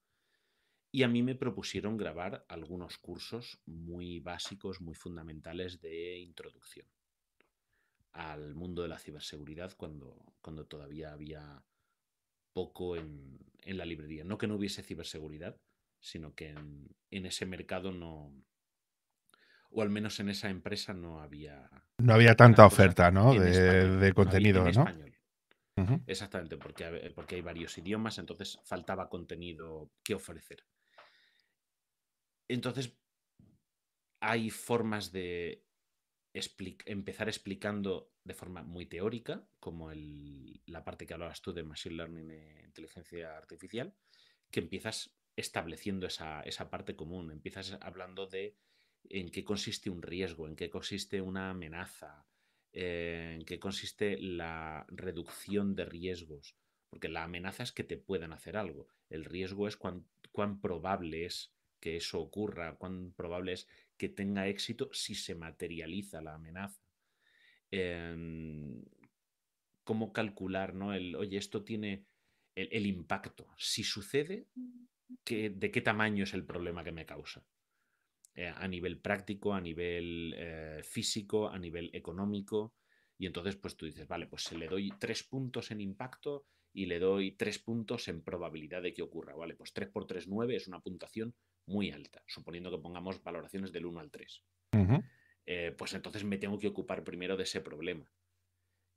Y 0.95 1.03
a 1.03 1.09
mí 1.09 1.25
me 1.25 1.35
propusieron 1.35 1.97
grabar 1.97 2.45
algunos 2.49 2.99
cursos 2.99 3.59
muy 3.67 4.21
básicos, 4.21 4.81
muy 4.81 4.95
fundamentales 4.95 5.81
de 5.81 6.19
introducción 6.19 6.87
al 8.13 8.55
mundo 8.55 8.83
de 8.83 8.89
la 8.91 9.01
ciberseguridad 9.01 9.73
cuando, 9.77 10.25
cuando 10.41 10.67
todavía 10.67 11.13
había 11.13 11.65
poco 12.53 12.95
en, 12.95 13.41
la 13.67 13.85
librería. 13.85 14.23
No 14.23 14.39
que 14.39 14.47
no 14.47 14.55
hubiese 14.55 14.85
ciberseguridad, 14.85 15.57
sino 15.99 16.33
que 16.37 16.55
en 17.11 17.27
ese 17.27 17.45
mercado 17.45 17.91
no, 17.91 18.33
o 19.71 19.83
al 19.83 19.91
menos 19.91 20.21
en 20.21 20.29
esa 20.29 20.49
empresa 20.49 20.95
no 20.95 21.21
había... 21.21 21.69
No 21.99 22.15
había 22.15 22.37
tanta 22.37 22.65
oferta, 22.65 23.11
¿no? 23.11 23.35
De, 23.35 24.13
contenido, 24.15 24.63
¿no? 24.63 24.71
Español. 24.71 25.13
Exactamente, 26.07 26.57
porque, 26.57 27.13
porque 27.17 27.35
hay 27.35 27.43
varios 27.43 27.77
idiomas, 27.79 28.19
entonces 28.19 28.61
faltaba 28.63 29.09
contenido 29.09 29.91
que 30.05 30.15
ofrecer. 30.15 30.65
Entonces, 32.49 32.97
hay 34.21 34.51
formas 34.51 35.13
de 35.13 35.65
empezar 36.87 37.29
explicando 37.29 38.13
de 38.25 38.35
forma 38.35 38.63
muy 38.63 38.87
teórica, 38.87 39.47
como 39.61 39.91
la 40.67 40.85
parte 40.85 41.07
que 41.07 41.15
hablabas 41.15 41.43
tú 41.43 41.53
de 41.53 41.63
Machine 41.63 41.97
Learning 41.97 42.31
e 42.31 42.65
inteligencia 42.65 43.37
artificial, 43.37 43.95
que 44.51 44.61
empiezas 44.61 45.15
estableciendo 45.37 46.07
esa, 46.07 46.41
esa 46.43 46.71
parte 46.71 46.97
común, 46.97 47.31
empiezas 47.31 47.77
hablando 47.81 48.27
de 48.27 48.57
en 49.09 49.31
qué 49.31 49.45
consiste 49.45 49.91
un 49.91 50.03
riesgo, 50.03 50.49
en 50.49 50.57
qué 50.57 50.71
consiste 50.71 51.21
una 51.21 51.51
amenaza, 51.51 52.27
eh, 52.73 53.37
en 53.37 53.45
qué 53.45 53.59
consiste 53.59 54.19
la 54.19 54.87
reducción 54.89 55.75
de 55.75 55.85
riesgos. 55.85 56.57
Porque 56.89 57.09
la 57.09 57.25
amenaza 57.25 57.63
es 57.63 57.73
que 57.73 57.85
te 57.85 57.97
puedan 57.97 58.33
hacer 58.33 58.57
algo. 58.57 58.89
El 59.11 59.25
riesgo 59.25 59.69
es 59.69 59.77
cuán, 59.77 60.07
probable 60.61 61.27
es 61.27 61.53
que 61.85 61.99
eso 61.99 62.19
ocurra, 62.19 62.77
cuán 62.77 63.13
probable 63.13 63.53
es 63.53 63.69
que 63.99 64.09
tenga 64.09 64.49
éxito 64.49 64.89
si 64.95 65.15
se 65.15 65.35
materializa 65.35 66.23
la 66.23 66.33
amenaza. 66.33 66.81
Em, 67.71 68.83
¿Cómo 69.85 70.11
calcular, 70.11 70.75
no? 70.75 70.95
El, 70.95 71.15
oye, 71.15 71.37
esto 71.37 71.63
tiene 71.63 72.07
el, 72.55 72.87
impacto. 72.87 73.49
Si 73.59 73.85
sucede, 73.85 74.47
¿de 75.27 75.71
qué 75.71 75.81
tamaño 75.83 76.25
es 76.25 76.33
el 76.33 76.47
problema 76.47 76.83
que 76.83 76.93
me 76.93 77.05
causa? 77.05 77.45
Eh, 78.35 78.49
a 78.49 78.67
nivel 78.67 78.99
práctico, 78.99 79.53
a 79.53 79.61
nivel 79.61 80.35
eh, 80.39 80.81
físico, 80.83 81.51
a 81.51 81.59
nivel 81.59 81.91
económico. 81.93 82.73
Y 83.19 83.27
entonces, 83.27 83.57
pues 83.57 83.77
tú 83.77 83.85
dices, 83.85 84.09
vale, 84.09 84.27
pues 84.27 84.45
se 84.45 84.57
le 84.57 84.69
doy 84.69 84.91
tres 84.99 85.23
puntos 85.23 85.71
en 85.71 85.83
impacto 85.83 86.47
y 86.73 86.87
le 86.87 86.99
doy 86.99 87.33
tres 87.33 87.59
puntos 87.59 88.09
en 88.09 88.23
probabilidad 88.23 88.81
de 88.81 88.95
que 88.95 89.03
ocurra. 89.03 89.35
Vale, 89.35 89.55
pues 89.55 89.75
3 89.75 89.91
por 89.91 90.07
3, 90.07 90.29
9 90.29 90.57
es 90.57 90.67
una 90.67 90.81
puntuación 90.81 91.35
muy 91.67 91.91
alta, 91.91 92.23
suponiendo 92.27 92.71
que 92.71 92.83
pongamos 92.83 93.23
valoraciones 93.23 93.73
del 93.73 93.87
1 93.87 94.01
al 94.01 94.11
3. 94.11 94.45
Eh, 95.47 95.75
pues 95.77 95.93
entonces 95.95 96.25
me 96.25 96.39
tengo 96.39 96.59
que 96.59 96.69
ocupar 96.69 97.05
primero 97.05 97.37
de 97.37 97.45
ese 97.45 97.61
problema. 97.61 98.11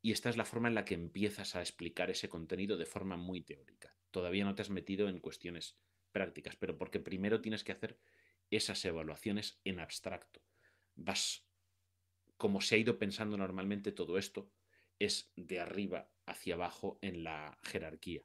Y 0.01 0.11
esta 0.11 0.30
es 0.30 0.38
la 0.38 0.45
forma 0.45 0.68
en 0.68 0.76
la 0.76 0.86
que 0.86 0.93
empiezas 0.93 1.55
a 1.55 1.61
explicar 1.61 2.09
ese 2.09 2.30
contenido 2.30 2.78
de 2.78 2.86
forma 2.86 3.18
muy 3.18 3.41
teórica. 3.41 3.95
Todavía 4.11 4.45
no 4.45 4.55
te 4.55 4.61
has 4.61 4.70
metido 4.70 5.09
en 5.09 5.20
cuestiones 5.20 5.78
prácticas, 6.11 6.55
pero 6.55 6.78
porque 6.78 6.99
primero 6.99 7.41
tienes 7.41 7.63
que 7.63 7.72
hacer 7.72 7.99
esas 8.49 8.84
evaluaciones 8.86 9.59
en 9.65 9.80
abstracto. 9.80 10.41
Vas, 10.95 11.45
como 12.38 12.61
se 12.61 12.76
ha 12.76 12.78
ido 12.78 12.97
pensando 12.97 13.38
normalmente 13.38 13.91
todo 13.91 14.18
esto, 14.18 14.49
es 14.99 15.32
de 15.36 15.59
arriba 15.59 16.09
hacia 16.26 16.55
abajo 16.55 16.97
en 17.01 17.24
la 17.24 17.57
jerarquía. 17.63 18.22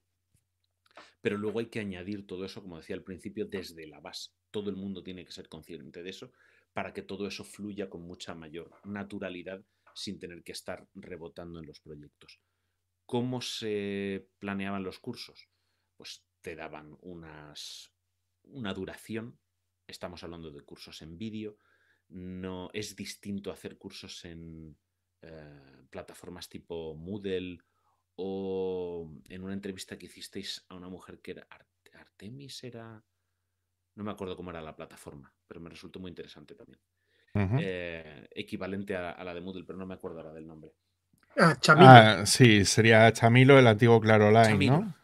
Pero 1.20 1.38
luego 1.38 1.60
hay 1.60 1.66
que 1.66 1.80
añadir 1.80 2.26
todo 2.26 2.44
eso, 2.44 2.62
como 2.62 2.78
decía 2.78 2.96
al 2.96 3.04
principio, 3.04 3.46
desde 3.46 3.86
la 3.86 4.00
base. 4.00 4.30
Todo 4.50 4.70
el 4.70 4.76
mundo 4.76 5.02
tiene 5.02 5.24
que 5.24 5.32
ser 5.32 5.48
consciente 5.48 6.02
de 6.02 6.10
eso 6.10 6.32
para 6.72 6.92
que 6.92 7.02
todo 7.02 7.26
eso 7.26 7.44
fluya 7.44 7.90
con 7.90 8.02
mucha 8.02 8.34
mayor 8.34 8.70
naturalidad 8.84 9.62
sin 9.94 10.18
tener 10.18 10.42
que 10.42 10.52
estar 10.52 10.86
rebotando 10.94 11.60
en 11.60 11.66
los 11.66 11.80
proyectos. 11.80 12.40
¿Cómo 13.04 13.42
se 13.42 14.26
planeaban 14.38 14.82
los 14.82 14.98
cursos? 14.98 15.48
Pues 15.96 16.24
te 16.40 16.56
daban 16.56 16.96
unas, 17.02 17.92
una 18.44 18.72
duración 18.72 19.38
estamos 19.92 20.22
hablando 20.24 20.50
de 20.50 20.62
cursos 20.62 21.02
en 21.02 21.16
vídeo, 21.16 21.56
no 22.08 22.70
es 22.72 22.96
distinto 22.96 23.50
hacer 23.50 23.78
cursos 23.78 24.24
en 24.24 24.76
eh, 25.22 25.86
plataformas 25.90 26.48
tipo 26.48 26.94
Moodle 26.94 27.58
o 28.16 29.10
en 29.28 29.42
una 29.42 29.52
entrevista 29.52 29.98
que 29.98 30.06
hicisteis 30.06 30.64
a 30.68 30.74
una 30.74 30.88
mujer 30.88 31.20
que 31.20 31.32
era 31.32 31.46
Artemis, 31.94 32.64
era... 32.64 33.02
No 33.94 34.04
me 34.04 34.10
acuerdo 34.10 34.36
cómo 34.36 34.50
era 34.50 34.62
la 34.62 34.74
plataforma, 34.74 35.34
pero 35.46 35.60
me 35.60 35.70
resultó 35.70 36.00
muy 36.00 36.10
interesante 36.10 36.54
también. 36.54 36.80
Eh, 37.34 38.28
equivalente 38.30 38.94
a, 38.94 39.22
la 39.24 39.34
de 39.34 39.40
Moodle, 39.40 39.64
pero 39.64 39.78
no 39.78 39.86
me 39.86 39.94
acuerdo 39.94 40.18
ahora 40.18 40.32
del 40.32 40.46
nombre. 40.46 40.72
Ah, 41.36 41.56
Chamilo. 41.58 41.88
Ah, 41.88 42.26
sí, 42.26 42.64
sería 42.64 43.10
Chamilo, 43.12 43.58
el 43.58 43.66
antiguo 43.66 44.00
Claro 44.00 44.30
¿no? 44.30 44.94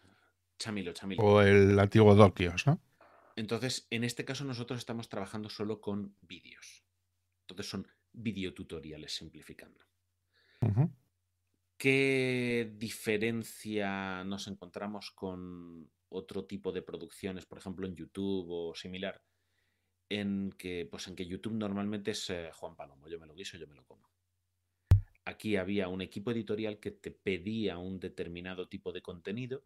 Chamilo, 0.58 0.92
Chamilo. 0.92 1.22
O 1.22 1.40
el 1.40 1.78
antiguo 1.78 2.14
Dokios, 2.14 2.66
¿no? 2.66 2.80
Entonces, 3.36 3.86
en 3.90 4.04
este 4.04 4.24
caso 4.24 4.44
nosotros 4.44 4.78
estamos 4.78 5.08
trabajando 5.08 5.48
solo 5.48 5.80
con 5.80 6.16
vídeos. 6.22 6.84
Entonces 7.42 7.70
son 7.70 7.86
videotutoriales 8.12 9.14
simplificando. 9.14 9.80
¿Qué 11.78 12.72
diferencia 12.76 14.24
nos 14.24 14.48
encontramos 14.48 15.12
con 15.12 15.88
otro 16.08 16.44
tipo 16.44 16.72
de 16.72 16.82
producciones, 16.82 17.46
por 17.46 17.58
ejemplo 17.58 17.86
en 17.86 17.94
YouTube 17.94 18.48
o 18.50 18.74
similar? 18.74 19.22
En 20.08 20.50
que, 20.58 20.88
pues 20.90 21.06
en 21.06 21.14
que 21.14 21.26
YouTube 21.26 21.52
normalmente 21.52 22.10
es 22.10 22.30
eh, 22.30 22.50
Juan 22.52 22.74
Palomo, 22.74 23.06
yo 23.06 23.20
me 23.20 23.26
lo 23.26 23.34
guiso, 23.34 23.56
yo 23.56 23.68
me 23.68 23.76
lo 23.76 23.84
como. 23.84 24.10
Aquí 25.24 25.54
había 25.54 25.86
un 25.86 26.02
equipo 26.02 26.32
editorial 26.32 26.80
que 26.80 26.90
te 26.90 27.12
pedía 27.12 27.78
un 27.78 28.00
determinado 28.00 28.68
tipo 28.68 28.90
de 28.90 29.02
contenido, 29.02 29.62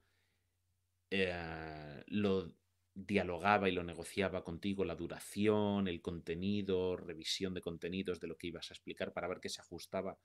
eh, 1.09 2.05
lo 2.09 2.53
dialogaba 2.95 3.71
y 3.71 3.73
lo 3.73 3.85
negociaba 3.85 4.45
contigo 4.45 4.85
la 4.85 4.97
duración, 4.97 5.89
el 5.89 6.03
contenido, 6.03 6.95
revisión 6.95 7.55
de 7.55 7.63
contenidos 7.63 8.21
de 8.21 8.27
lo 8.27 8.37
que 8.37 8.49
ibas 8.49 8.71
a 8.71 8.75
explicar 8.75 9.15
para 9.15 9.29
ver 9.29 9.41
que 9.41 9.49
se 9.49 9.63
ajustaba 9.63 10.19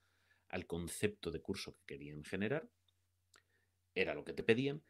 al 0.50 0.66
concepto 0.66 1.32
de 1.32 1.42
curso 1.42 1.76
que 1.76 1.96
querían 1.96 2.24
generar. 2.24 2.70
Era 3.96 4.14
lo 4.14 4.24
que 4.24 4.34
te 4.34 4.44
pedían 4.44 4.84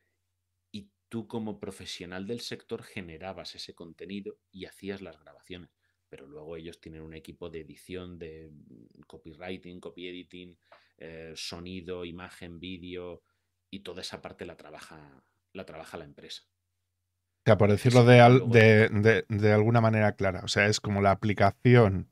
y 0.71 0.89
tú 1.09 1.27
como 1.27 1.59
profesional 1.59 2.27
del 2.27 2.41
sector 2.41 2.83
generabas 2.83 3.55
ese 3.55 3.73
contenido 3.73 4.37
y 4.51 4.65
hacías 4.65 5.01
las 5.01 5.19
grabaciones. 5.19 5.69
Pero 6.09 6.27
luego 6.27 6.55
ellos 6.55 6.79
tienen 6.79 7.01
un 7.01 7.13
equipo 7.13 7.49
de 7.49 7.61
edición, 7.61 8.17
de 8.17 8.51
copywriting, 9.07 9.79
copy 9.79 10.07
editing, 10.07 10.57
eh, 10.97 11.33
sonido, 11.35 12.05
imagen, 12.05 12.59
vídeo, 12.59 13.23
y 13.69 13.81
toda 13.81 14.01
esa 14.01 14.21
parte 14.21 14.45
la 14.45 14.55
trabaja 14.55 15.23
la, 15.53 15.65
trabaja 15.65 15.97
la 15.97 16.05
empresa. 16.05 16.43
O 16.45 17.45
sea, 17.45 17.57
por 17.57 17.71
decirlo 17.71 18.03
de, 18.03 19.23
de, 19.27 19.51
alguna 19.51 19.81
manera 19.81 20.13
clara, 20.13 20.41
o 20.43 20.47
sea, 20.47 20.67
es 20.67 20.79
como 20.79 21.01
la 21.01 21.11
aplicación 21.11 22.09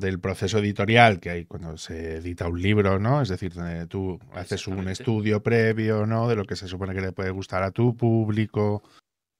del 0.00 0.18
proceso 0.18 0.58
editorial 0.58 1.20
que 1.20 1.30
hay 1.30 1.44
cuando 1.44 1.76
se 1.76 2.16
edita 2.16 2.48
un 2.48 2.60
libro, 2.60 2.98
¿no? 2.98 3.22
Es 3.22 3.28
decir, 3.28 3.52
tú 3.88 4.18
haces 4.32 4.66
un 4.66 4.88
estudio 4.88 5.42
previo, 5.42 6.06
¿no? 6.06 6.28
De 6.28 6.36
lo 6.36 6.44
que 6.44 6.56
se 6.56 6.66
supone 6.66 6.94
que 6.94 7.00
le 7.00 7.12
puede 7.12 7.30
gustar 7.30 7.62
a 7.62 7.70
tu 7.70 7.96
público. 7.96 8.82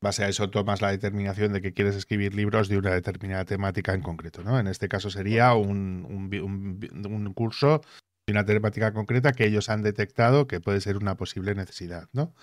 Base 0.02 0.24
a 0.24 0.28
eso 0.28 0.48
tomas 0.48 0.80
la 0.80 0.90
determinación 0.90 1.52
de 1.52 1.60
que 1.60 1.74
quieres 1.74 1.94
escribir 1.96 2.34
libros 2.34 2.68
de 2.68 2.78
una 2.78 2.92
determinada 2.92 3.44
temática 3.44 3.92
en 3.92 4.02
concreto, 4.02 4.42
¿no? 4.42 4.58
En 4.58 4.66
este 4.66 4.88
caso 4.88 5.10
sería 5.10 5.54
un, 5.54 6.06
un, 6.08 7.06
un 7.06 7.34
curso 7.34 7.82
de 8.26 8.32
una 8.32 8.44
temática 8.44 8.92
concreta 8.92 9.32
que 9.32 9.46
ellos 9.46 9.68
han 9.68 9.82
detectado 9.82 10.46
que 10.46 10.60
puede 10.60 10.80
ser 10.80 10.96
una 10.96 11.16
posible 11.16 11.54
necesidad, 11.54 12.08
¿no? 12.12 12.34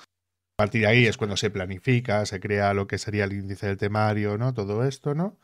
A 0.60 0.64
partir 0.64 0.82
de 0.82 0.88
ahí 0.88 1.06
es 1.06 1.18
cuando 1.18 1.38
se 1.38 1.52
planifica, 1.52 2.26
se 2.26 2.40
crea 2.40 2.74
lo 2.74 2.88
que 2.88 2.98
sería 2.98 3.26
el 3.26 3.34
índice 3.34 3.68
del 3.68 3.78
temario, 3.78 4.38
¿no? 4.38 4.54
Todo 4.54 4.86
esto, 4.86 5.14
¿no? 5.14 5.38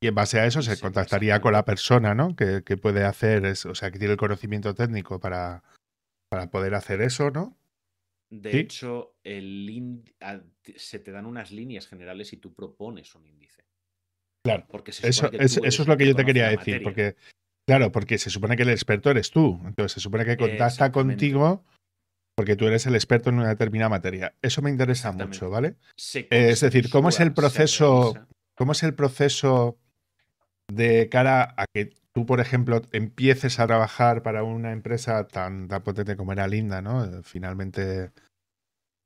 Y 0.00 0.08
en 0.08 0.14
base 0.14 0.38
a 0.40 0.46
eso 0.46 0.60
se 0.62 0.78
contactaría 0.78 1.40
con 1.40 1.52
la 1.52 1.64
persona, 1.64 2.14
¿no? 2.14 2.36
Que, 2.36 2.62
puede 2.76 3.04
hacer, 3.04 3.46
o 3.46 3.74
sea, 3.74 3.90
que 3.90 3.98
tiene 3.98 4.12
el 4.12 4.18
conocimiento 4.18 4.74
técnico 4.74 5.18
para, 5.20 5.62
para 6.28 6.50
poder 6.50 6.74
hacer 6.74 7.00
eso, 7.00 7.30
¿no? 7.30 7.56
De 8.28 8.58
hecho, 8.58 9.14
el 9.22 10.02
se 10.76 10.98
te 10.98 11.12
dan 11.12 11.26
unas 11.26 11.52
líneas 11.52 11.86
generales 11.86 12.32
y 12.32 12.38
tú 12.38 12.52
propones 12.52 13.14
un 13.14 13.26
índice. 13.26 13.64
Claro. 14.44 14.66
Porque 14.68 14.90
eso, 14.90 15.30
eso 15.32 15.60
es 15.64 15.86
lo 15.86 15.96
que 15.96 16.06
yo 16.06 16.14
te 16.14 16.24
quería 16.24 16.48
decir. 16.48 16.82
Porque, 16.82 17.16
claro, 17.66 17.92
porque 17.92 18.18
se 18.18 18.30
supone 18.30 18.56
que 18.56 18.64
el 18.64 18.70
experto 18.70 19.10
eres 19.10 19.30
tú. 19.30 19.60
Entonces 19.64 19.92
se 19.92 20.00
supone 20.00 20.24
que 20.24 20.36
contacta 20.36 20.92
contigo 20.92 21.64
porque 22.36 22.54
tú 22.54 22.66
eres 22.66 22.86
el 22.86 22.94
experto 22.94 23.30
en 23.30 23.38
una 23.38 23.48
determinada 23.48 23.88
materia. 23.88 24.34
Eso 24.42 24.60
me 24.60 24.70
interesa 24.70 25.10
mucho, 25.10 25.48
¿vale? 25.48 25.76
Eh, 26.14 26.26
es 26.30 26.60
decir, 26.60 26.90
¿cómo 26.90 27.08
es 27.08 27.18
el 27.18 27.32
proceso? 27.32 28.14
¿Cómo 28.54 28.72
es 28.72 28.82
el 28.82 28.94
proceso 28.94 29.78
de 30.68 31.08
cara 31.08 31.54
a 31.56 31.66
que 31.66 31.90
tú, 32.12 32.26
por 32.26 32.40
ejemplo, 32.40 32.82
empieces 32.92 33.60
a 33.60 33.66
trabajar 33.66 34.22
para 34.22 34.42
una 34.42 34.72
empresa 34.72 35.26
tan, 35.28 35.68
tan 35.68 35.82
potente 35.82 36.16
como 36.16 36.32
era 36.32 36.48
Linda, 36.48 36.82
¿no? 36.82 37.22
Finalmente, 37.22 38.10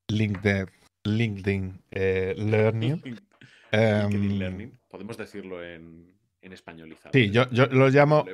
LinkedIn, 0.08 0.66
LinkedIn 1.04 1.82
eh, 1.90 2.34
Learning. 2.36 3.02
LinkedIn 3.72 4.38
Learning. 4.38 4.78
Podemos 4.88 5.16
decirlo 5.16 5.62
en, 5.64 6.14
en 6.42 6.52
españolizado. 6.52 7.10
Sí, 7.12 7.30
yo, 7.30 7.48
yo 7.50 7.66
lo 7.66 7.88
llamo 7.88 8.24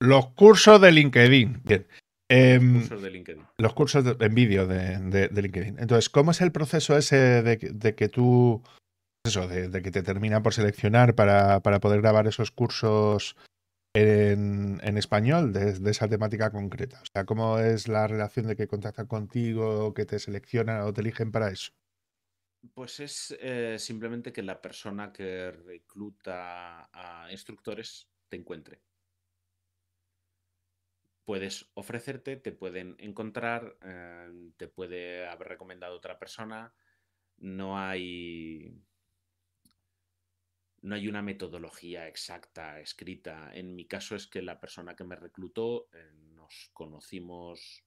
los 0.00 0.28
cursos 0.32 0.80
de 0.80 0.92
LinkedIn. 0.92 1.62
Bien. 1.64 1.86
los 2.28 2.38
em, 2.38 2.74
cursos 2.80 3.02
de 3.02 3.10
LinkedIn. 3.10 3.42
Los 3.58 3.72
cursos 3.74 4.16
en 4.18 4.34
vídeo 4.34 4.66
de, 4.66 5.30
LinkedIn. 5.32 5.78
Entonces, 5.78 6.10
¿cómo 6.10 6.30
es 6.30 6.40
el 6.40 6.52
proceso 6.52 6.96
ese 6.96 7.42
de, 7.42 7.94
que 7.94 8.08
tú, 8.08 8.62
eso, 9.26 9.48
de, 9.48 9.82
que 9.82 9.90
te 9.90 10.02
terminan 10.02 10.42
por 10.42 10.54
seleccionar 10.54 11.14
para, 11.14 11.60
poder 11.60 12.00
grabar 12.00 12.26
esos 12.26 12.50
cursos 12.50 13.36
en, 13.94 14.80
español 14.96 15.52
de, 15.52 15.90
esa 15.90 16.08
temática 16.08 16.50
concreta? 16.50 17.00
O 17.02 17.06
sea, 17.12 17.24
¿cómo 17.24 17.58
es 17.58 17.88
la 17.88 18.06
relación 18.06 18.46
de 18.46 18.56
que 18.56 18.66
contactan 18.66 19.06
contigo, 19.06 19.92
que 19.94 20.06
te 20.06 20.18
seleccionan 20.18 20.82
o 20.82 20.92
te 20.92 21.00
eligen 21.00 21.32
para 21.32 21.50
eso? 21.50 21.72
Pues 22.74 23.00
es 23.00 23.36
eh, 23.40 23.76
simplemente 23.78 24.32
que 24.32 24.42
la 24.42 24.60
persona 24.60 25.12
que 25.12 25.50
recluta 25.52 26.88
a 26.92 27.30
instructores 27.30 28.08
te 28.28 28.36
encuentre 28.36 28.82
puedes 31.26 31.68
ofrecerte, 31.74 32.36
te 32.36 32.52
pueden 32.52 32.94
encontrar, 32.98 33.76
eh, 33.82 34.50
te 34.56 34.68
puede 34.68 35.26
haber 35.26 35.48
recomendado 35.48 35.96
otra 35.96 36.18
persona. 36.18 36.72
No 37.36 37.78
hay. 37.78 38.80
No 40.82 40.94
hay 40.94 41.08
una 41.08 41.22
metodología 41.22 42.06
exacta 42.06 42.80
escrita. 42.80 43.50
En 43.54 43.74
mi 43.74 43.86
caso 43.86 44.14
es 44.14 44.26
que 44.26 44.42
la 44.42 44.60
persona 44.60 44.94
que 44.94 45.04
me 45.04 45.16
reclutó 45.16 45.88
eh, 45.92 46.10
nos 46.34 46.70
conocimos 46.72 47.82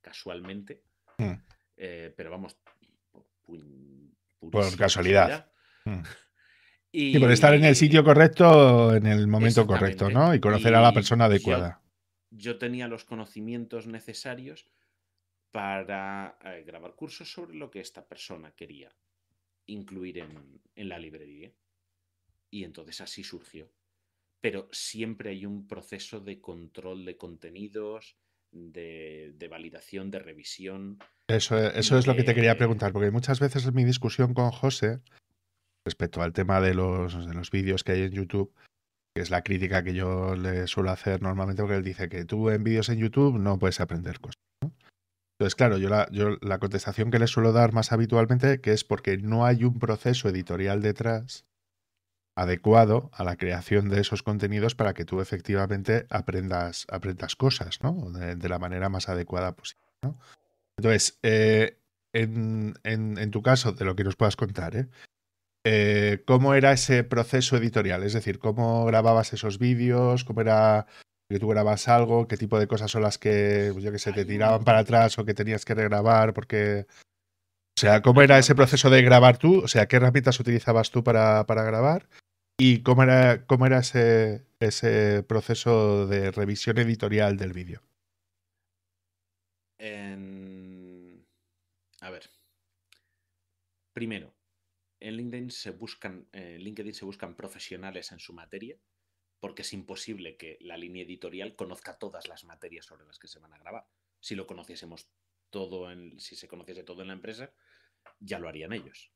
casualmente, 0.00 0.82
mm. 1.18 1.32
eh, 1.76 2.14
pero 2.16 2.30
vamos, 2.30 2.56
por, 4.50 4.76
casualidad. 4.76 5.50
Mm. 5.84 6.02
Y, 6.96 7.18
por 7.18 7.32
estar 7.32 7.52
en 7.54 7.64
el 7.64 7.74
sitio 7.74 8.04
correcto 8.04 8.94
en 8.94 9.06
el 9.06 9.26
momento 9.26 9.66
correcto, 9.66 10.10
¿no? 10.10 10.32
Y 10.32 10.38
conocer 10.38 10.76
a 10.76 10.80
la 10.80 10.92
persona 10.92 11.24
adecuada 11.24 11.82
yo 12.36 12.58
tenía 12.58 12.88
los 12.88 13.04
conocimientos 13.04 13.86
necesarios 13.86 14.66
para 15.50 16.36
eh, 16.44 16.64
grabar 16.66 16.94
cursos 16.94 17.30
sobre 17.30 17.54
lo 17.54 17.70
que 17.70 17.80
esta 17.80 18.06
persona 18.06 18.52
quería 18.52 18.94
incluir 19.66 20.18
en, 20.18 20.88
la 20.88 20.98
librería. 20.98 21.52
Y 22.54 22.62
entonces 22.62 23.00
así 23.00 23.24
surgió. 23.24 23.68
Pero 24.40 24.68
siempre 24.70 25.30
hay 25.30 25.44
un 25.44 25.66
proceso 25.66 26.20
de 26.20 26.40
control 26.40 27.04
de 27.04 27.16
contenidos, 27.16 28.16
de, 28.52 29.48
validación, 29.50 30.12
de 30.12 30.20
revisión. 30.20 31.00
Eso, 31.28 31.58
eso 31.58 31.98
es 31.98 32.06
lo 32.06 32.14
que 32.14 32.22
te 32.22 32.32
quería 32.32 32.56
preguntar, 32.56 32.92
porque 32.92 33.10
muchas 33.10 33.40
veces 33.40 33.66
en 33.66 33.74
mi 33.74 33.84
discusión 33.84 34.34
con 34.34 34.52
José, 34.52 35.00
respecto 35.84 36.22
al 36.22 36.32
tema 36.32 36.60
de 36.60 36.74
los, 36.74 37.26
de 37.26 37.34
los 37.34 37.50
vídeos 37.50 37.82
que 37.82 37.90
hay 37.90 38.02
en 38.02 38.12
YouTube, 38.12 38.54
que 39.16 39.22
es 39.22 39.30
la 39.30 39.42
crítica 39.42 39.82
que 39.82 39.92
yo 39.92 40.36
le 40.36 40.68
suelo 40.68 40.92
hacer 40.92 41.22
normalmente, 41.22 41.60
porque 41.60 41.78
él 41.78 41.82
dice 41.82 42.08
que 42.08 42.24
tú 42.24 42.50
en 42.50 42.62
vídeos 42.62 42.88
en 42.88 43.00
YouTube 43.00 43.36
no 43.36 43.58
puedes 43.58 43.80
aprender 43.80 44.20
cosas. 44.20 44.40
Entonces, 45.40 45.56
claro, 45.56 45.76
yo 45.76 45.88
la, 45.88 46.08
yo 46.12 46.38
la 46.40 46.60
contestación 46.60 47.10
que 47.10 47.18
le 47.18 47.26
suelo 47.26 47.50
dar 47.50 47.72
más 47.72 47.90
habitualmente 47.90 48.60
que 48.60 48.70
es 48.70 48.84
porque 48.84 49.18
no 49.18 49.44
hay 49.44 49.64
un 49.64 49.80
proceso 49.80 50.28
editorial 50.28 50.82
detrás 50.82 51.44
adecuado 52.36 53.10
a 53.12 53.24
la 53.24 53.36
creación 53.36 53.88
de 53.88 54.00
esos 54.00 54.22
contenidos 54.22 54.74
para 54.74 54.94
que 54.94 55.04
tú 55.04 55.20
efectivamente 55.20 56.06
aprendas, 56.10 56.86
aprendas 56.90 57.36
cosas, 57.36 57.80
¿no? 57.82 58.10
De, 58.10 58.48
la 58.48 58.58
manera 58.58 58.88
más 58.88 59.08
adecuada 59.08 59.54
posible, 59.54 59.84
Entonces, 60.76 61.18
eh, 61.22 61.78
en, 62.12 62.74
en, 62.82 63.18
en, 63.18 63.30
tu 63.30 63.42
caso, 63.42 63.72
de 63.72 63.84
lo 63.84 63.94
que 63.94 64.04
nos 64.04 64.16
puedas 64.16 64.36
contar, 64.36 64.76
¿eh? 64.76 64.88
Eh, 65.66 66.22
cómo 66.26 66.52
era 66.52 66.72
ese 66.72 67.04
proceso 67.04 67.56
editorial, 67.56 68.02
es 68.02 68.12
decir, 68.12 68.38
cómo 68.38 68.84
grababas 68.84 69.32
esos 69.32 69.58
vídeos, 69.58 70.24
cómo 70.24 70.42
era 70.42 70.86
que 71.26 71.38
tú 71.38 71.48
grabas 71.48 71.88
algo, 71.88 72.28
qué 72.28 72.36
tipo 72.36 72.58
de 72.58 72.66
cosas 72.66 72.90
son 72.90 73.00
las 73.00 73.16
que, 73.16 73.70
pues 73.72 73.82
yo 73.82 73.90
que 73.90 73.98
sé, 73.98 74.12
te 74.12 74.26
tiraban 74.26 74.62
para 74.62 74.80
atrás 74.80 75.18
o 75.18 75.24
que 75.24 75.32
tenías 75.32 75.64
que 75.64 75.74
regrabar, 75.74 76.34
porque... 76.34 76.86
Sea, 77.84 78.00
¿cómo 78.00 78.22
era 78.22 78.38
ese 78.38 78.54
proceso 78.54 78.88
de 78.88 79.02
grabar 79.02 79.36
tú? 79.36 79.60
O 79.62 79.68
sea, 79.68 79.86
¿qué 79.86 79.96
herramientas 79.96 80.40
utilizabas 80.40 80.90
tú 80.90 81.04
para, 81.04 81.44
para 81.44 81.64
grabar? 81.64 82.08
¿Y 82.58 82.82
cómo 82.82 83.02
era, 83.02 83.44
cómo 83.44 83.66
era 83.66 83.80
ese, 83.80 84.46
ese 84.58 85.22
proceso 85.22 86.06
de 86.06 86.30
revisión 86.30 86.78
editorial 86.78 87.36
del 87.36 87.52
vídeo? 87.52 87.82
A 92.00 92.10
ver. 92.10 92.30
Primero, 93.92 94.34
en 95.00 95.16
LinkedIn 95.16 95.50
se 95.50 95.70
buscan, 95.70 96.26
eh, 96.32 96.56
LinkedIn 96.58 96.94
se 96.94 97.04
buscan 97.04 97.34
profesionales 97.34 98.12
en 98.12 98.18
su 98.18 98.32
materia, 98.32 98.78
porque 99.40 99.60
es 99.60 99.74
imposible 99.74 100.38
que 100.38 100.56
la 100.62 100.78
línea 100.78 101.02
editorial 101.02 101.54
conozca 101.54 101.98
todas 101.98 102.28
las 102.28 102.44
materias 102.44 102.86
sobre 102.86 103.04
las 103.04 103.18
que 103.18 103.28
se 103.28 103.40
van 103.40 103.52
a 103.52 103.58
grabar. 103.58 103.86
Si 104.20 104.34
lo 104.34 104.46
conociésemos 104.46 105.10
todo, 105.50 105.92
en, 105.92 106.18
si 106.18 106.34
se 106.34 106.48
conociese 106.48 106.82
todo 106.82 107.02
en 107.02 107.08
la 107.08 107.14
empresa, 107.14 107.52
ya 108.20 108.38
lo 108.38 108.48
harían 108.48 108.72
ellos. 108.72 109.12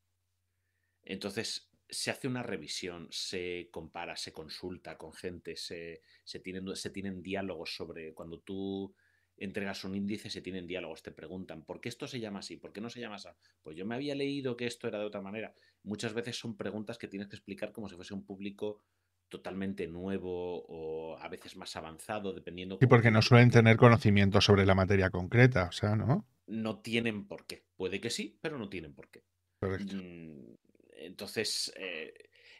Entonces, 1.03 1.69
se 1.89 2.11
hace 2.11 2.27
una 2.27 2.43
revisión, 2.43 3.07
se 3.09 3.69
compara, 3.71 4.15
se 4.15 4.31
consulta 4.31 4.97
con 4.97 5.13
gente, 5.13 5.55
se, 5.55 6.01
se, 6.23 6.39
tienen, 6.39 6.75
se 6.75 6.91
tienen 6.91 7.23
diálogos 7.23 7.75
sobre 7.75 8.13
cuando 8.13 8.39
tú 8.41 8.93
entregas 9.37 9.83
un 9.85 9.95
índice, 9.95 10.29
se 10.29 10.41
tienen 10.41 10.67
diálogos, 10.67 11.01
te 11.01 11.11
preguntan, 11.11 11.63
¿por 11.63 11.79
qué 11.79 11.89
esto 11.89 12.07
se 12.07 12.19
llama 12.19 12.39
así? 12.39 12.57
¿Por 12.57 12.73
qué 12.73 12.81
no 12.81 12.89
se 12.89 12.99
llama 12.99 13.15
así? 13.15 13.29
Pues 13.63 13.75
yo 13.75 13.85
me 13.85 13.95
había 13.95 14.13
leído 14.13 14.55
que 14.55 14.67
esto 14.67 14.87
era 14.87 14.99
de 14.99 15.05
otra 15.05 15.21
manera. 15.21 15.55
Muchas 15.83 16.13
veces 16.13 16.37
son 16.37 16.57
preguntas 16.57 16.97
que 16.97 17.07
tienes 17.07 17.29
que 17.29 17.37
explicar 17.37 17.71
como 17.71 17.89
si 17.89 17.95
fuese 17.95 18.13
un 18.13 18.25
público 18.25 18.83
totalmente 19.29 19.87
nuevo 19.87 20.65
o 20.67 21.17
a 21.17 21.27
veces 21.29 21.55
más 21.55 21.75
avanzado, 21.75 22.33
dependiendo. 22.33 22.77
Y 22.81 22.87
porque 22.87 23.11
no 23.11 23.21
suelen 23.21 23.51
tener 23.51 23.77
conocimiento 23.77 24.41
sobre 24.41 24.65
la 24.65 24.75
materia 24.75 25.09
concreta, 25.09 25.65
o 25.69 25.71
sea, 25.71 25.95
¿no? 25.95 26.27
No 26.49 26.81
tienen 26.81 27.27
por 27.27 27.45
qué. 27.45 27.65
Puede 27.75 28.01
que 28.01 28.09
sí, 28.09 28.37
pero 28.41 28.57
no 28.57 28.69
tienen 28.69 28.93
por 28.93 29.09
qué. 29.09 29.23
Mm, 29.61 30.55
entonces, 30.91 31.73
eh, 31.77 32.13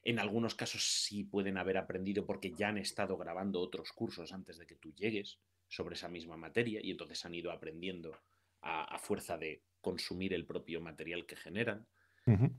en 0.03 0.19
algunos 0.19 0.55
casos 0.55 0.83
sí 0.83 1.23
pueden 1.23 1.57
haber 1.57 1.77
aprendido 1.77 2.25
porque 2.25 2.51
ya 2.51 2.69
han 2.69 2.77
estado 2.77 3.17
grabando 3.17 3.59
otros 3.59 3.91
cursos 3.91 4.31
antes 4.31 4.57
de 4.57 4.65
que 4.65 4.75
tú 4.75 4.93
llegues 4.93 5.39
sobre 5.67 5.95
esa 5.95 6.09
misma 6.09 6.37
materia 6.37 6.79
y 6.83 6.91
entonces 6.91 7.23
han 7.25 7.35
ido 7.35 7.51
aprendiendo 7.51 8.17
a, 8.61 8.97
fuerza 8.97 9.37
de 9.37 9.63
consumir 9.81 10.33
el 10.33 10.45
propio 10.45 10.81
material 10.81 11.25
que 11.25 11.35
generan 11.35 11.87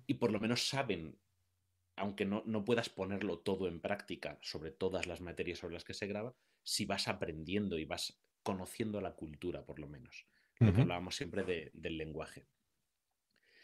y 0.06 0.14
por 0.14 0.32
lo 0.32 0.40
menos 0.40 0.66
saben, 0.66 1.16
aunque 1.96 2.24
no, 2.24 2.42
no, 2.46 2.64
puedas 2.64 2.88
ponerlo 2.88 3.38
todo 3.38 3.68
en 3.68 3.80
práctica 3.80 4.38
sobre 4.42 4.72
todas 4.72 5.06
las 5.06 5.20
materias 5.20 5.58
sobre 5.58 5.74
las 5.74 5.84
que 5.84 5.94
se 5.94 6.08
graba, 6.08 6.34
si 6.64 6.86
vas 6.86 7.06
aprendiendo 7.06 7.78
y 7.78 7.84
vas 7.84 8.20
conociendo 8.42 9.00
la 9.00 9.14
cultura 9.14 9.64
por 9.64 9.78
lo 9.78 9.86
menos. 9.86 10.26
Lo 10.60 10.72
que 10.72 10.82
hablábamos 10.82 11.16
siempre 11.16 11.70
del 11.72 11.98
lenguaje. 11.98 12.46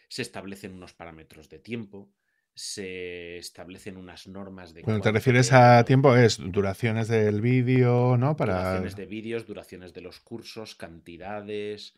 Se 0.09 0.23
establecen 0.23 0.73
unos 0.73 0.95
parámetros 0.95 1.49
de 1.49 1.59
tiempo, 1.59 2.13
se 2.55 3.37
establecen 3.37 3.99
unas 3.99 4.27
normas 4.27 4.73
de... 4.73 4.83
Cuando 4.83 5.03
te 5.03 5.13
refieres 5.13 5.53
a 5.53 5.85
tiempo 5.85 6.17
es 6.17 6.39
duraciones 6.39 7.09
del 7.09 7.43
vídeo, 7.43 8.17
¿no? 8.17 8.35
Para... 8.35 8.57
Duraciones 8.57 8.97
de 8.97 9.07
vídeos, 9.07 9.47
duraciones 9.47 9.93
de 9.93 10.01
los 10.01 10.21
cursos, 10.21 10.75
cantidades. 10.75 11.95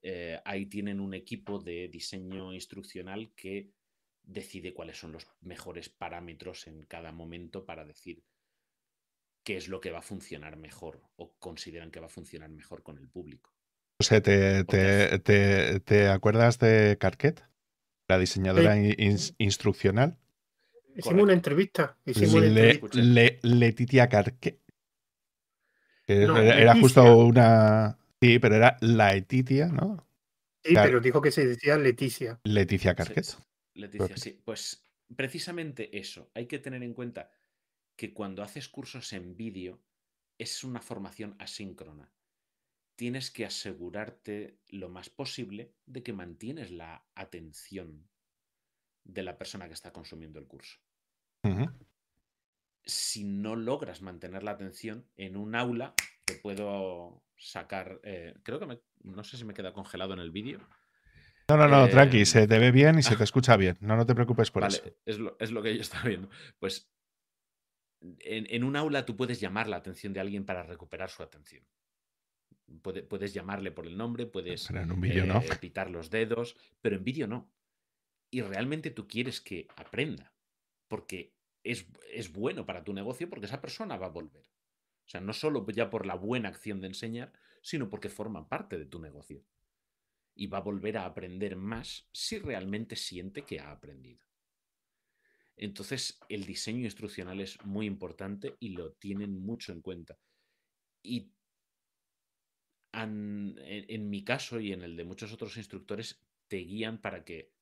Eh, 0.00 0.40
ahí 0.44 0.66
tienen 0.66 1.00
un 1.00 1.12
equipo 1.12 1.58
de 1.58 1.88
diseño 1.88 2.54
instruccional 2.54 3.32
que 3.34 3.70
decide 4.22 4.72
cuáles 4.72 4.98
son 4.98 5.12
los 5.12 5.26
mejores 5.42 5.90
parámetros 5.90 6.66
en 6.68 6.84
cada 6.84 7.12
momento 7.12 7.66
para 7.66 7.84
decir 7.84 8.24
qué 9.42 9.56
es 9.56 9.68
lo 9.68 9.80
que 9.80 9.90
va 9.90 9.98
a 9.98 10.02
funcionar 10.02 10.56
mejor 10.56 11.02
o 11.16 11.34
consideran 11.38 11.90
que 11.90 12.00
va 12.00 12.06
a 12.06 12.10
funcionar 12.10 12.50
mejor 12.50 12.82
con 12.82 12.98
el 12.98 13.08
público. 13.08 13.57
O 14.00 14.04
sea, 14.04 14.22
¿te, 14.22 14.64
te 14.64 16.08
acuerdas 16.08 16.58
de 16.58 16.96
Carquet? 16.98 17.48
la 18.08 18.18
diseñadora 18.18 18.76
instruccional. 19.38 20.18
Hicimos 20.96 21.22
una 21.22 21.34
entrevista. 21.34 21.96
Letitia 23.42 24.08
Carque. 24.08 24.60
era, 26.06 26.74
justo 26.74 27.18
una. 27.18 27.98
Sí, 28.20 28.38
pero 28.40 28.56
era 28.56 28.76
la 28.80 29.12
Letitia, 29.12 29.68
¿no? 29.68 30.08
Sí, 30.64 30.74
pero 30.74 31.00
dijo 31.00 31.22
que 31.22 31.30
se 31.30 31.46
decía 31.46 31.78
Leticia. 31.78 32.40
Leticia 32.42 32.96
Carquet. 32.96 33.26
Leticia, 33.74 34.16
sí. 34.16 34.40
Pues 34.44 34.82
precisamente 35.14 35.96
eso. 35.96 36.30
Hay 36.34 36.46
que 36.46 36.58
tener 36.58 36.82
en 36.82 36.94
cuenta 36.94 37.30
que 37.94 38.12
cuando 38.12 38.42
haces 38.42 38.68
cursos 38.68 39.12
en 39.12 39.36
vídeo 39.36 39.80
es 40.36 40.64
una 40.64 40.80
formación 40.80 41.36
asíncrona 41.38 42.10
tienes 42.98 43.30
que 43.30 43.46
asegurarte 43.46 44.58
lo 44.66 44.88
más 44.88 45.08
posible 45.08 45.72
de 45.86 46.02
que 46.02 46.12
mantienes 46.12 46.72
la 46.72 47.06
atención 47.14 48.08
de 49.04 49.22
la 49.22 49.38
persona 49.38 49.68
que 49.68 49.74
está 49.74 49.92
consumiendo 49.92 50.40
el 50.40 50.48
curso. 50.48 50.80
Si 52.82 53.22
no 53.22 53.54
logras 53.54 54.02
mantener 54.02 54.42
la 54.42 54.50
atención 54.50 55.06
en 55.16 55.36
un 55.36 55.54
aula, 55.54 55.94
te 56.24 56.34
puedo 56.34 57.22
sacar. 57.36 58.00
Eh, 58.02 58.34
creo 58.42 58.58
que 58.58 58.66
me, 58.66 58.80
no 59.04 59.22
sé 59.22 59.36
si 59.36 59.44
me 59.44 59.54
queda 59.54 59.72
congelado 59.72 60.14
en 60.14 60.18
el 60.18 60.32
vídeo. 60.32 60.58
No, 61.48 61.56
no, 61.56 61.68
no, 61.68 61.88
tranqui, 61.88 62.26
se 62.26 62.48
te 62.48 62.58
ve 62.58 62.72
bien 62.72 62.98
y 62.98 63.04
se 63.04 63.14
te 63.14 63.22
escucha 63.30 63.56
bien. 63.56 63.78
No, 63.80 63.96
no 63.96 64.06
te 64.06 64.14
preocupes 64.16 64.50
por 64.50 64.64
eso. 64.64 64.82
Es 65.06 65.20
lo, 65.20 65.36
es 65.38 65.52
lo 65.52 65.62
que 65.62 65.72
yo 65.72 65.82
estaba 65.82 66.08
viendo. 66.08 66.28
Pues 66.58 66.90
en, 68.00 68.46
en 68.50 68.64
un 68.64 68.74
aula 68.74 69.06
tú 69.06 69.16
puedes 69.16 69.38
llamar 69.38 69.68
la 69.68 69.76
atención 69.76 70.12
de 70.12 70.18
alguien 70.18 70.44
para 70.44 70.64
recuperar 70.64 71.10
su 71.10 71.22
atención 71.22 71.64
puedes 72.82 73.34
llamarle 73.34 73.70
por 73.70 73.86
el 73.86 73.96
nombre, 73.96 74.26
puedes 74.26 74.70
eh, 74.70 75.56
pitar 75.60 75.90
los 75.90 76.10
dedos, 76.10 76.56
pero 76.80 76.96
en 76.96 77.04
vídeo 77.04 77.26
no. 77.26 77.50
Y 78.30 78.42
realmente 78.42 78.90
tú 78.90 79.08
quieres 79.08 79.40
que 79.40 79.66
aprenda, 79.76 80.34
porque 80.86 81.34
es, 81.62 81.86
es, 82.12 82.32
bueno 82.32 82.66
para 82.66 82.84
tu 82.84 82.92
negocio, 82.92 83.28
porque 83.28 83.46
esa 83.46 83.60
persona 83.60 83.96
va 83.96 84.06
a 84.06 84.10
volver. 84.10 84.46
O 85.06 85.10
sea, 85.10 85.20
no 85.20 85.32
solo 85.32 85.66
ya 85.70 85.88
por 85.88 86.04
la 86.04 86.14
buena 86.14 86.50
acción 86.50 86.80
de 86.80 86.88
enseñar, 86.88 87.32
sino 87.62 87.88
porque 87.88 88.10
forma 88.10 88.48
parte 88.48 88.78
de 88.78 88.86
tu 88.86 89.00
negocio. 89.00 89.42
Y 90.34 90.46
va 90.46 90.58
a 90.58 90.62
volver 90.62 90.98
a 90.98 91.06
aprender 91.06 91.56
más 91.56 92.08
si 92.12 92.38
realmente 92.38 92.94
siente 92.94 93.42
que 93.42 93.60
ha 93.60 93.72
aprendido. 93.72 94.22
Entonces, 95.56 96.20
el 96.28 96.44
diseño 96.44 96.84
instruccional 96.84 97.40
es 97.40 97.64
muy 97.64 97.86
importante 97.86 98.56
y 98.60 98.70
lo 98.70 98.92
tienen 98.92 99.40
mucho 99.40 99.72
en 99.72 99.80
cuenta. 99.80 100.18
Y 101.02 101.32
en, 103.04 104.10
mi 104.10 104.24
caso 104.24 104.60
y 104.60 104.72
en 104.72 104.82
el 104.82 104.96
de 104.96 105.04
muchos 105.04 105.32
otros 105.32 105.56
instructores, 105.56 106.20
te 106.48 106.58
guían 106.58 107.00
para 107.00 107.24
que 107.24 107.52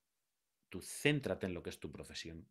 tú 0.69 0.81
céntrate 0.81 1.47
en 1.47 1.55
lo 1.55 1.63
que 1.63 1.71
es 1.71 1.81
tu 1.81 1.91
profesión 1.91 2.49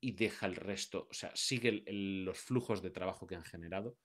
y 0.00 0.12
deja 0.12 0.46
el 0.46 0.56
resto, 0.56 1.06
o 1.10 1.14
sea, 1.14 1.30
sigue 1.34 1.84
los 1.86 2.38
flujos 2.38 2.82
de 2.82 2.90
trabajo 2.90 3.26
que 3.26 3.36
han 3.36 3.44
generado 3.44 3.96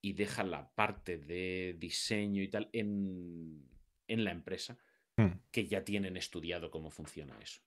y 0.00 0.12
deja 0.12 0.44
la 0.44 0.72
parte 0.72 1.18
de 1.18 1.74
diseño 1.78 2.42
y 2.42 2.48
tal 2.48 2.70
en, 2.72 3.68
la 4.06 4.30
empresa 4.30 4.78
hmm. 5.16 5.40
que 5.50 5.66
ya 5.66 5.82
tienen 5.82 6.16
estudiado 6.16 6.70
cómo 6.70 6.90
funciona 6.90 7.36
eso. 7.40 7.60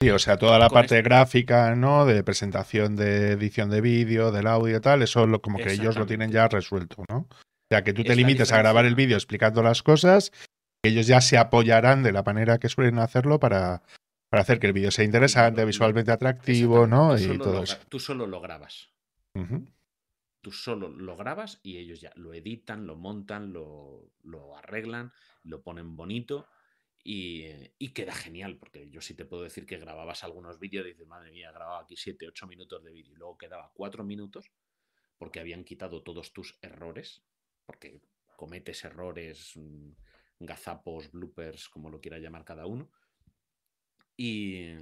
Sí, 0.00 0.10
o 0.10 0.18
sea, 0.18 0.38
toda 0.38 0.58
la 0.58 0.70
parte 0.70 1.02
gráfica, 1.02 1.74
¿no? 1.74 2.06
De 2.06 2.22
presentación, 2.22 2.94
de 2.94 3.32
edición 3.32 3.68
de 3.68 3.80
vídeo, 3.80 4.30
del 4.30 4.46
audio 4.46 4.76
y 4.76 4.80
tal, 4.80 5.02
eso 5.02 5.26
lo, 5.26 5.42
como 5.42 5.58
que 5.58 5.72
ellos 5.72 5.96
lo 5.96 6.06
tienen 6.06 6.30
ya 6.30 6.46
resuelto, 6.46 7.04
¿no? 7.08 7.28
O 7.70 7.74
sea, 7.74 7.84
que 7.84 7.92
tú 7.92 8.02
te 8.02 8.16
limites 8.16 8.50
a 8.50 8.58
grabar 8.58 8.86
el 8.86 8.94
vídeo 8.94 9.16
explicando 9.16 9.62
las 9.62 9.82
cosas, 9.82 10.32
y 10.82 10.88
ellos 10.88 11.06
ya 11.06 11.20
se 11.20 11.36
apoyarán 11.36 12.02
de 12.02 12.12
la 12.12 12.22
manera 12.22 12.58
que 12.58 12.70
suelen 12.70 12.98
hacerlo 12.98 13.38
para, 13.38 13.82
hacer 14.30 14.58
que 14.58 14.68
el 14.68 14.72
vídeo 14.72 14.90
sea 14.90 15.04
interesante, 15.04 15.66
visualmente 15.66 16.10
atractivo, 16.10 16.86
¿no? 16.86 17.18
y 17.18 17.36
todo 17.36 17.62
eso. 17.62 17.76
Tú 17.90 18.00
solo 18.00 18.26
lo 18.26 18.40
grabas. 18.40 18.88
Tú 20.40 20.50
solo 20.50 20.88
lo 20.88 21.16
grabas 21.16 21.60
y 21.62 21.76
ellos 21.76 22.00
ya 22.00 22.10
lo 22.14 22.32
editan, 22.32 22.86
lo 22.86 22.96
montan, 22.96 23.52
lo, 23.52 24.08
arreglan, 24.56 25.12
lo 25.42 25.62
ponen 25.62 25.94
bonito 25.94 26.48
y, 27.04 27.90
queda 27.92 28.14
genial, 28.14 28.56
porque 28.56 28.88
yo 28.88 29.02
sí 29.02 29.12
te 29.12 29.26
puedo 29.26 29.42
decir 29.42 29.66
que 29.66 29.76
grababas 29.76 30.24
algunos 30.24 30.58
vídeos 30.58 30.86
y 30.86 30.90
dices, 30.90 31.06
madre 31.06 31.32
mía, 31.32 31.52
grababa 31.52 31.80
aquí 31.80 31.96
7, 31.96 32.28
8 32.28 32.46
minutos 32.46 32.82
de 32.82 32.92
vídeo 32.92 33.12
y 33.12 33.16
luego 33.16 33.36
quedaba 33.36 33.70
4 33.74 34.04
minutos 34.04 34.50
porque 35.18 35.40
habían 35.40 35.64
quitado 35.64 36.02
todos 36.02 36.32
tus 36.32 36.56
errores 36.62 37.22
porque 37.68 38.00
cometes 38.34 38.82
errores, 38.86 39.52
mm, 39.56 39.90
gazapos, 40.40 41.12
bloopers, 41.12 41.68
como 41.68 41.90
lo 41.90 42.00
quiera 42.00 42.18
llamar 42.18 42.42
cada 42.42 42.64
uno. 42.64 42.90
Y 44.16 44.72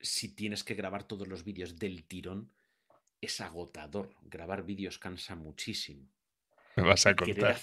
si 0.00 0.34
tienes 0.34 0.64
que 0.64 0.74
grabar 0.74 1.06
todos 1.06 1.28
los 1.28 1.44
vídeos 1.44 1.78
del 1.78 2.04
tirón, 2.04 2.50
es 3.20 3.42
agotador. 3.42 4.14
Grabar 4.22 4.64
vídeos 4.64 4.98
cansa 4.98 5.36
muchísimo. 5.36 6.08
Me 6.76 6.82
vas 6.84 7.04
a 7.04 7.14
contar. 7.14 7.58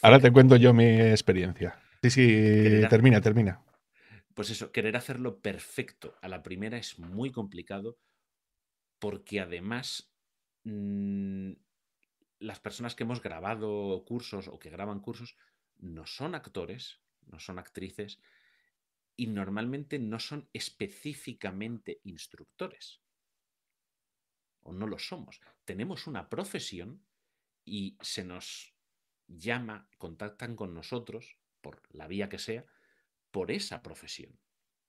ahora, 0.00 0.20
te 0.20 0.30
cuento 0.30 0.54
yo 0.54 0.72
mi 0.72 1.00
experiencia. 1.00 1.76
Sí, 2.02 2.10
sí, 2.10 2.82
termina, 2.88 3.20
termina. 3.20 3.64
Pues 4.32 4.50
eso, 4.50 4.70
querer 4.70 4.96
hacerlo 4.96 5.40
perfecto 5.40 6.16
a 6.22 6.28
la 6.28 6.44
primera 6.44 6.78
es 6.78 7.00
muy 7.00 7.32
complicado 7.32 7.98
porque 9.00 9.40
además 9.40 10.14
mm, 10.62 11.52
las 12.44 12.60
personas 12.60 12.94
que 12.94 13.04
hemos 13.04 13.22
grabado 13.22 14.04
cursos 14.04 14.48
o 14.48 14.58
que 14.58 14.70
graban 14.70 15.00
cursos 15.00 15.36
no 15.78 16.06
son 16.06 16.34
actores, 16.34 17.00
no 17.26 17.40
son 17.40 17.58
actrices 17.58 18.20
y 19.16 19.28
normalmente 19.28 19.98
no 19.98 20.20
son 20.20 20.48
específicamente 20.52 22.00
instructores. 22.04 23.00
O 24.62 24.72
no 24.72 24.86
lo 24.86 24.98
somos. 24.98 25.40
Tenemos 25.64 26.06
una 26.06 26.28
profesión 26.28 27.02
y 27.64 27.96
se 28.02 28.24
nos 28.24 28.74
llama, 29.26 29.88
contactan 29.96 30.54
con 30.54 30.74
nosotros, 30.74 31.38
por 31.62 31.82
la 31.94 32.06
vía 32.08 32.28
que 32.28 32.38
sea, 32.38 32.66
por 33.30 33.50
esa 33.50 33.82
profesión, 33.82 34.38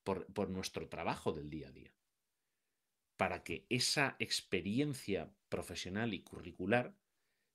por, 0.03 0.25
por 0.33 0.49
nuestro 0.49 0.89
trabajo 0.89 1.31
del 1.31 1.49
día 1.49 1.69
a 1.69 1.71
día. 1.71 1.93
Para 3.15 3.43
que 3.43 3.65
esa 3.69 4.17
experiencia 4.19 5.31
profesional 5.47 6.13
y 6.13 6.21
curricular 6.21 6.97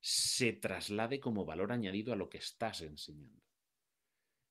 se 0.01 0.55
traslade 0.55 1.21
como 1.21 1.45
valor 1.45 1.73
añadido 1.73 2.13
a 2.13 2.17
lo 2.17 2.29
que 2.29 2.39
estás 2.39 2.81
enseñando. 2.81 3.43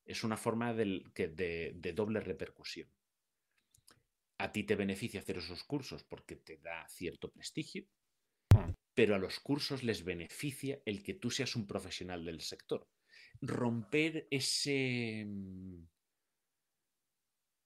Es 0.05 0.23
una 0.23 0.37
forma 0.37 0.73
de, 0.73 1.93
doble 1.95 2.19
repercusión. 2.19 2.89
A 4.37 4.51
ti 4.51 4.63
te 4.63 4.75
beneficia 4.75 5.19
hacer 5.19 5.37
esos 5.37 5.63
cursos 5.63 6.03
porque 6.03 6.35
te 6.35 6.57
da 6.57 6.87
cierto 6.87 7.31
prestigio, 7.31 7.85
pero 8.93 9.15
a 9.15 9.19
los 9.19 9.39
cursos 9.39 9.83
les 9.83 10.03
beneficia 10.03 10.81
el 10.85 11.03
que 11.03 11.15
tú 11.15 11.29
seas 11.29 11.55
un 11.55 11.67
profesional 11.67 12.23
del 12.23 12.41
sector. 12.41 12.87
Romper 13.41 14.27
ese 14.31 15.27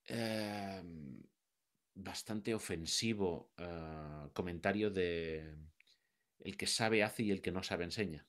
em, 0.05 1.23
bastante 1.95 2.53
ofensivo 2.53 3.51
eh, 3.57 4.29
comentario 4.33 4.89
de 4.89 5.55
el 6.43 6.57
que 6.57 6.67
sabe 6.67 7.03
hace 7.03 7.23
y 7.23 7.31
el 7.31 7.41
que 7.41 7.51
no 7.51 7.63
sabe 7.63 7.85
enseña. 7.85 8.25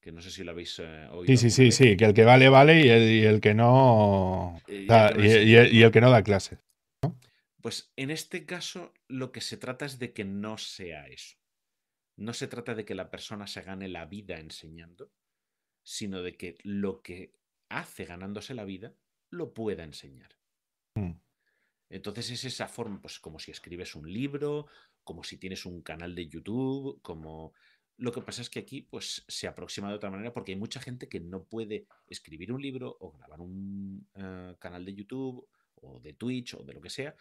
Que 0.00 0.12
no 0.12 0.20
sé 0.20 0.30
si 0.30 0.44
lo 0.44 0.52
habéis 0.52 0.78
eh, 0.78 1.08
oído. 1.10 1.26
Sí, 1.26 1.36
sí, 1.36 1.50
sí, 1.50 1.72
sí, 1.72 1.96
que 1.96 2.04
el 2.06 2.14
que 2.14 2.24
vale, 2.24 2.48
vale 2.48 2.80
y 2.80 3.24
el, 3.24 3.40
que 3.40 3.54
no. 3.54 4.60
Y, 4.66 4.86
el 4.86 5.90
que 5.90 6.00
no 6.00 6.10
da 6.10 6.22
clase. 6.22 6.58
Pues 7.60 7.92
en 7.96 8.10
este 8.10 8.46
caso 8.46 8.94
lo 9.08 9.32
que 9.32 9.40
se 9.40 9.56
trata 9.56 9.84
es 9.84 9.98
de 9.98 10.12
que 10.12 10.24
no 10.24 10.56
sea 10.58 11.06
eso. 11.08 11.36
No 12.16 12.32
se 12.32 12.46
trata 12.46 12.74
de 12.74 12.84
que 12.84 12.94
la 12.94 13.10
persona 13.10 13.46
se 13.46 13.62
gane 13.62 13.88
la 13.88 14.06
vida 14.06 14.38
enseñando, 14.38 15.12
sino 15.82 16.22
de 16.22 16.36
que 16.36 16.56
lo 16.62 17.02
que 17.02 17.34
hace 17.68 18.04
ganándose 18.04 18.54
la 18.54 18.64
vida 18.64 18.94
lo 19.30 19.52
pueda 19.52 19.82
enseñar. 19.82 20.38
Mm. 20.94 21.12
Entonces 21.90 22.30
es 22.30 22.44
esa 22.44 22.68
forma, 22.68 23.02
pues 23.02 23.18
como 23.18 23.38
si 23.38 23.50
escribes 23.50 23.94
un 23.94 24.10
libro 24.10 24.66
como 25.06 25.22
si 25.22 25.38
tienes 25.38 25.64
un 25.64 25.82
canal 25.82 26.14
de 26.16 26.26
YouTube, 26.26 27.00
como 27.00 27.54
Lo 27.96 28.12
que 28.12 28.20
pasa 28.20 28.42
es 28.42 28.50
que 28.50 28.58
aquí 28.58 28.82
pues, 28.82 29.24
se 29.28 29.46
aproxima 29.46 29.88
de 29.88 29.94
otra 29.94 30.10
manera 30.10 30.34
porque 30.34 30.52
hay 30.52 30.58
mucha 30.58 30.80
gente 30.80 31.08
que 31.08 31.20
no 31.20 31.44
puede 31.44 31.86
escribir 32.08 32.52
un 32.52 32.60
libro 32.60 32.96
o 33.00 33.12
grabar 33.12 33.40
un 33.40 34.06
eh, 34.14 34.54
canal 34.58 34.84
de 34.84 34.94
YouTube 34.94 35.48
o 35.76 36.00
de 36.00 36.12
Twitch 36.12 36.54
o 36.54 36.64
de 36.64 36.74
lo 36.74 36.80
que 36.82 36.90
sea, 36.90 37.14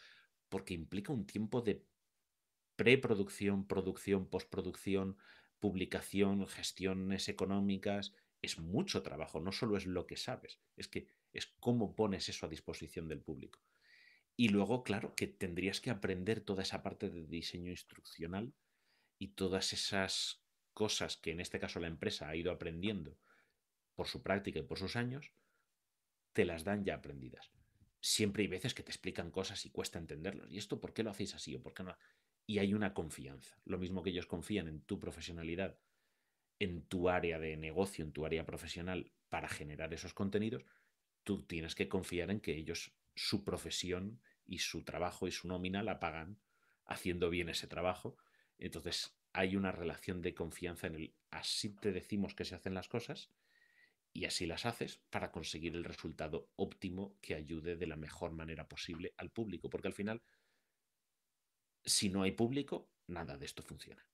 porque 0.50 0.74
implica 0.74 1.14
un 1.14 1.26
tiempo 1.26 1.62
de 1.62 1.86
preproducción, 2.76 3.68
producción, 3.68 4.28
postproducción, 4.28 5.18
publicación, 5.60 6.48
gestiones 6.48 7.30
económicas. 7.30 8.14
Es 8.42 8.60
mucho 8.60 9.04
trabajo, 9.04 9.40
no 9.40 9.52
solo 9.52 9.78
es 9.78 9.86
lo 9.86 10.08
que 10.08 10.18
sabes, 10.18 10.60
es 10.76 10.88
que 10.88 11.08
es 11.34 11.46
cómo 11.60 11.96
pones 11.96 12.30
eso 12.30 12.48
a 12.48 12.50
disposición 12.50 13.08
del 13.08 13.22
público. 13.22 13.60
Y 14.38 14.50
luego, 14.50 14.84
claro, 14.84 15.16
que 15.16 15.28
tendrías 15.28 15.80
que 15.80 15.90
aprender 15.90 16.42
toda 16.42 16.64
esa 16.64 16.84
parte 16.84 17.10
de 17.10 17.26
diseño 17.26 17.72
instruccional 17.72 18.54
y 19.18 19.30
todas 19.30 19.72
esas 19.74 20.44
cosas 20.74 21.18
que 21.18 21.32
en 21.32 21.40
este 21.40 21.60
caso 21.60 21.80
la 21.80 21.88
empresa 21.88 22.28
ha 22.28 22.36
ido 22.36 22.52
aprendiendo 22.52 23.18
por 23.96 24.08
su 24.08 24.22
práctica 24.22 24.60
y 24.60 24.64
por 24.64 24.78
sus 24.78 24.98
años, 24.98 25.32
te 26.34 26.44
las 26.44 26.66
dan 26.66 26.84
ya 26.84 26.96
aprendidas. 26.96 27.50
Siempre 28.02 28.44
hay 28.44 28.48
veces 28.48 28.74
que 28.74 28.84
te 28.84 28.92
explican 28.92 29.32
cosas 29.32 29.66
y 29.66 29.72
cuesta 29.72 29.98
entenderlos. 29.98 30.52
¿Y 30.52 30.58
esto 30.58 30.80
por 30.80 30.94
qué 30.94 31.02
lo 31.02 31.12
hacéis 31.12 31.34
así 31.34 31.56
o 31.56 31.64
por 31.64 31.74
qué 31.74 31.84
no? 31.84 31.98
Y 32.46 32.60
hay 32.60 32.74
una 32.74 32.94
confianza. 32.94 33.58
Lo 33.64 33.78
mismo 33.78 34.04
que 34.04 34.10
ellos 34.10 34.28
confían 34.28 34.68
en 34.68 34.82
tu 34.82 35.00
profesionalidad, 35.00 35.80
en 36.60 36.84
tu 36.84 37.10
área 37.10 37.40
de 37.40 37.58
negocio, 37.58 38.04
en 38.04 38.12
tu 38.12 38.26
área 38.26 38.46
profesional 38.46 39.12
para 39.30 39.48
generar 39.48 39.94
esos 39.94 40.14
contenidos, 40.14 40.64
tú 41.24 41.44
tienes 41.44 41.74
que 41.74 41.90
confiar 41.90 42.30
en 42.32 42.42
que 42.42 42.56
ellos, 42.56 42.94
su 43.16 43.44
profesión 43.44 44.22
y 44.46 44.60
su 44.60 44.84
trabajo 44.84 45.28
y 45.28 45.32
su 45.32 45.48
nómina 45.48 45.84
la 45.84 46.00
pagan 46.00 46.38
haciendo 46.86 47.30
bien 47.30 47.50
ese 47.50 47.68
trabajo. 47.68 48.18
Entonces, 48.58 49.16
hay 49.34 49.56
una 49.56 49.72
relación 49.72 50.22
de 50.22 50.34
confianza 50.34 50.88
en 50.88 50.96
el 50.96 51.16
así 51.32 51.70
te 51.70 51.92
decimos 51.92 52.34
que 52.34 52.46
se 52.46 52.56
hacen 52.56 52.74
las 52.74 52.88
cosas 52.88 53.30
y 54.14 54.26
así 54.26 54.46
las 54.46 54.66
haces 54.66 55.02
para 55.10 55.32
conseguir 55.32 55.76
el 55.76 55.84
resultado 55.84 56.50
óptimo 56.56 57.18
que 57.22 57.36
ayude 57.36 57.76
de 57.76 57.88
la 57.88 57.98
mejor 57.98 58.32
manera 58.32 58.68
posible 58.70 59.14
al 59.18 59.30
público, 59.30 59.70
porque 59.70 59.90
al 59.90 59.94
final, 59.94 60.22
si 61.84 62.10
no 62.10 62.24
hay 62.24 62.32
público, 62.32 62.90
nada 63.08 63.38
de 63.38 63.46
esto 63.46 63.62
funciona. 63.62 64.08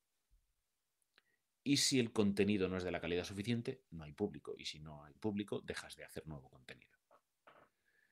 Y 1.64 1.78
si 1.78 2.00
el 2.00 2.12
contenido 2.12 2.68
no 2.68 2.78
es 2.78 2.84
de 2.84 2.92
la 2.92 3.00
calidad 3.00 3.24
suficiente, 3.24 3.84
no 3.92 4.04
hay 4.04 4.14
público. 4.14 4.56
Y 4.58 4.66
si 4.66 4.80
no 4.80 5.04
hay 5.04 5.14
público, 5.14 5.62
dejas 5.62 5.96
de 5.96 6.04
hacer 6.04 6.26
nuevo 6.26 6.50
contenido. 6.50 6.91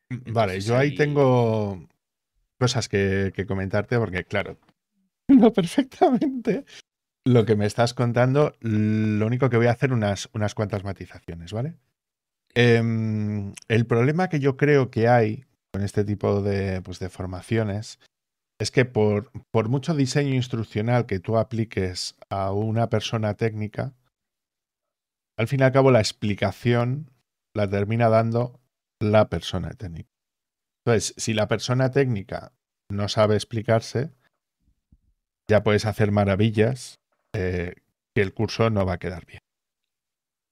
Vale, 0.10 0.60
yo 0.62 0.78
ahí 0.78 0.96
tengo 0.96 1.88
cosas 2.60 2.90
que, 2.90 3.32
que 3.36 3.46
comentarte 3.46 3.98
porque, 3.98 4.24
claro, 4.24 4.58
no 5.28 5.54
perfectamente 5.54 6.66
lo 7.26 7.46
que 7.46 7.56
me 7.56 7.66
estás 7.66 7.94
contando, 7.94 8.56
lo 8.62 9.26
único 9.26 9.50
que 9.50 9.58
voy 9.58 9.68
a 9.68 9.72
hacer 9.72 9.94
unas, 9.94 10.30
unas 10.34 10.56
cuantas 10.56 10.84
matizaciones, 10.84 11.54
¿vale? 11.54 11.76
Em, 12.56 13.54
el 13.68 13.86
problema 13.86 14.30
que 14.30 14.40
yo 14.40 14.58
creo 14.58 14.90
que 14.90 15.08
hay 15.08 15.46
con 15.72 15.84
este 15.84 16.04
tipo 16.04 16.42
de, 16.42 16.82
pues, 16.82 17.00
de 17.00 17.10
formaciones 17.10 18.00
es 18.60 18.72
que 18.72 18.86
por, 18.86 19.32
por 19.52 19.70
mucho 19.70 19.94
diseño 19.94 20.34
instruccional 20.34 21.06
que 21.06 21.20
tú 21.20 21.38
apliques 21.38 22.16
a 22.30 22.52
una 22.52 22.90
persona 22.90 23.36
técnica, 23.36 23.94
al 25.38 25.48
fin 25.48 25.60
y 25.60 25.64
al 25.64 25.72
cabo 25.72 25.92
la 25.92 26.00
explicación 26.00 27.12
la 27.54 27.70
termina 27.70 28.10
dando 28.10 28.60
la 29.02 29.30
persona 29.30 29.72
técnica. 29.72 30.10
Entonces, 30.86 31.14
si 31.18 31.34
la 31.34 31.48
persona 31.48 31.92
técnica 31.92 32.54
no 32.92 33.08
sabe 33.08 33.36
explicarse, 33.36 34.12
ya 35.50 35.64
puedes 35.64 35.86
hacer 35.86 36.12
maravillas 36.12 37.00
eh, 37.34 37.76
que 38.16 38.22
el 38.22 38.34
curso 38.34 38.70
no 38.70 38.86
va 38.86 38.94
a 38.94 39.00
quedar 39.00 39.26
bien. 39.26 39.42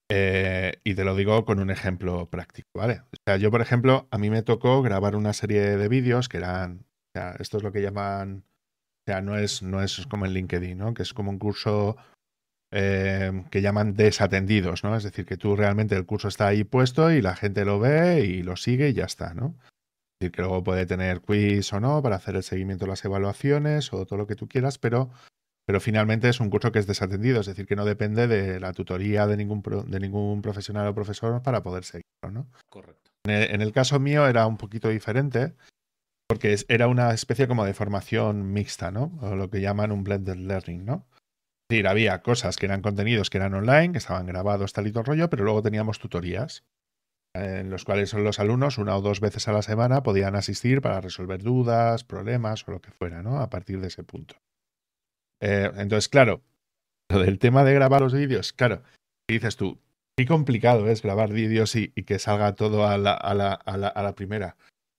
Eh, 0.09 0.79
y 0.83 0.95
te 0.95 1.03
lo 1.03 1.15
digo 1.15 1.43
con 1.43 1.59
un 1.59 1.69
ejemplo 1.69 2.29
práctico, 2.29 2.69
¿vale? 2.75 3.01
O 3.11 3.17
sea, 3.25 3.37
yo, 3.37 3.51
por 3.51 3.61
ejemplo, 3.61 4.07
a 4.09 4.17
mí 4.17 4.29
me 4.29 4.41
tocó 4.41 4.81
grabar 4.81 5.15
una 5.15 5.33
serie 5.33 5.75
de 5.75 5.87
vídeos 5.87 6.29
que 6.29 6.37
eran, 6.37 6.85
esto 7.39 7.57
es 7.57 7.63
lo 7.63 7.71
que 7.71 7.81
llaman, 7.81 8.45
o 8.47 9.11
sea, 9.11 9.21
no 9.21 9.37
es, 9.37 9.63
no 9.63 9.83
es 9.83 10.05
como 10.07 10.25
en 10.25 10.33
LinkedIn, 10.33 10.77
¿no? 10.77 10.93
Que 10.93 11.03
es 11.03 11.13
como 11.13 11.31
un 11.31 11.39
curso 11.39 11.97
eh, 12.71 13.45
que 13.51 13.61
llaman 13.61 13.95
desatendidos, 13.95 14.83
¿no? 14.83 14.95
Es 14.95 15.03
decir, 15.03 15.25
que 15.25 15.37
tú 15.37 15.55
realmente 15.55 15.95
el 15.95 16.05
curso 16.05 16.27
está 16.27 16.47
ahí 16.47 16.63
puesto 16.63 17.11
y 17.11 17.21
la 17.21 17.35
gente 17.35 17.65
lo 17.65 17.79
ve 17.79 18.25
y 18.25 18.43
lo 18.43 18.55
sigue 18.55 18.89
y 18.89 18.93
ya 18.93 19.05
está, 19.05 19.33
¿no? 19.33 19.55
Es 19.59 20.19
decir, 20.21 20.31
que 20.31 20.41
luego 20.41 20.63
puede 20.63 20.85
tener 20.85 21.21
quiz 21.21 21.71
o 21.73 21.79
no 21.79 22.01
para 22.01 22.15
hacer 22.15 22.35
el 22.35 22.43
seguimiento 22.43 22.85
de 22.85 22.89
las 22.89 23.05
evaluaciones 23.05 23.93
o 23.93 24.05
todo 24.05 24.17
lo 24.17 24.27
que 24.27 24.35
tú 24.35 24.47
quieras, 24.47 24.77
pero 24.77 25.11
pero 25.67 25.81
finalmente 25.81 26.29
es 26.29 26.39
un 26.39 26.49
curso 26.49 26.71
que 26.71 26.79
es 26.79 26.87
desatendido, 26.87 27.41
es 27.41 27.45
decir, 27.45 27.67
que 27.67 27.75
no 27.75 27.83
depende 27.83 28.27
de 28.27 28.57
la 28.57 28.71
tutoría 28.71 29.27
de 29.27 29.35
ningún, 29.35 29.61
de 29.61 29.99
ningún 29.99 30.41
profesional 30.41 30.87
o 30.87 30.95
profesor 30.95 31.43
para 31.43 31.61
poder 31.61 31.83
seguirlo, 31.83 32.31
¿no? 32.31 32.47
Correcto. 32.69 33.11
En 33.25 33.61
el, 33.61 33.73
caso 33.73 33.99
mío 33.99 34.25
era 34.27 34.47
un 34.47 34.55
poquito 34.55 34.87
diferente, 34.87 35.55
porque 36.25 36.55
era 36.69 36.87
una 36.87 37.11
especie 37.11 37.49
como 37.49 37.65
de 37.65 37.73
formación 37.73 38.53
mixta, 38.53 38.91
¿no? 38.91 39.11
O 39.19 39.35
lo 39.35 39.49
que 39.49 39.59
llaman 39.59 39.91
un 39.91 40.05
blended 40.05 40.37
learning, 40.37 40.85
¿no? 40.85 41.05
Es 41.69 41.75
decir, 41.75 41.87
había 41.87 42.21
cosas 42.21 42.55
que 42.55 42.65
eran 42.65 42.81
contenidos 42.81 43.29
que 43.29 43.39
eran 43.39 43.53
online, 43.53 43.91
que 43.91 43.97
estaban 43.97 44.25
grabados, 44.25 44.71
tal 44.71 44.87
y 44.87 44.91
todo 44.93 45.03
rollo, 45.03 45.29
pero 45.29 45.43
luego 45.43 45.61
teníamos 45.61 45.99
tutorías 45.99 46.63
en 47.35 47.69
los 47.69 47.83
cuales 47.83 48.13
los 48.13 48.39
alumnos 48.39 48.77
una 48.77 48.95
o 48.95 49.01
dos 49.01 49.19
veces 49.19 49.47
a 49.47 49.51
la 49.51 49.61
semana 49.61 50.03
podían 50.03 50.35
asistir 50.35 50.81
para 50.81 51.01
resolver 51.01 51.43
dudas, 51.43 52.03
problemas 52.03 52.67
o 52.67 52.71
lo 52.71 52.81
que 52.81 52.91
fuera, 52.91 53.21
¿no? 53.21 53.39
A 53.39 53.49
partir 53.49 53.79
de 53.79 53.87
ese 53.87 54.03
punto. 54.03 54.35
Eh, 55.41 55.69
entonces, 55.75 56.09
claro, 56.09 56.41
lo 57.09 57.19
del 57.19 57.37
tema 57.37 57.63
de 57.63 57.73
grabar 57.73 58.01
los 58.01 58.13
vídeos, 58.13 58.53
claro, 58.53 58.83
dices 59.29 59.55
tú, 59.55 59.79
qué 60.17 60.25
complicado 60.25 60.89
es 60.89 61.01
grabar 61.01 61.31
vídeos 61.31 61.75
y, 61.75 61.89
que 61.89 62.17
salga 62.17 62.55
todo 62.55 62.87
a 62.87 62.97
la, 62.97 63.13
a, 63.13 63.33
la, 63.33 63.53
a, 63.53 63.77
la, 63.77 63.87
a 63.87 64.03
la 64.03 64.15
primera. 64.15 64.57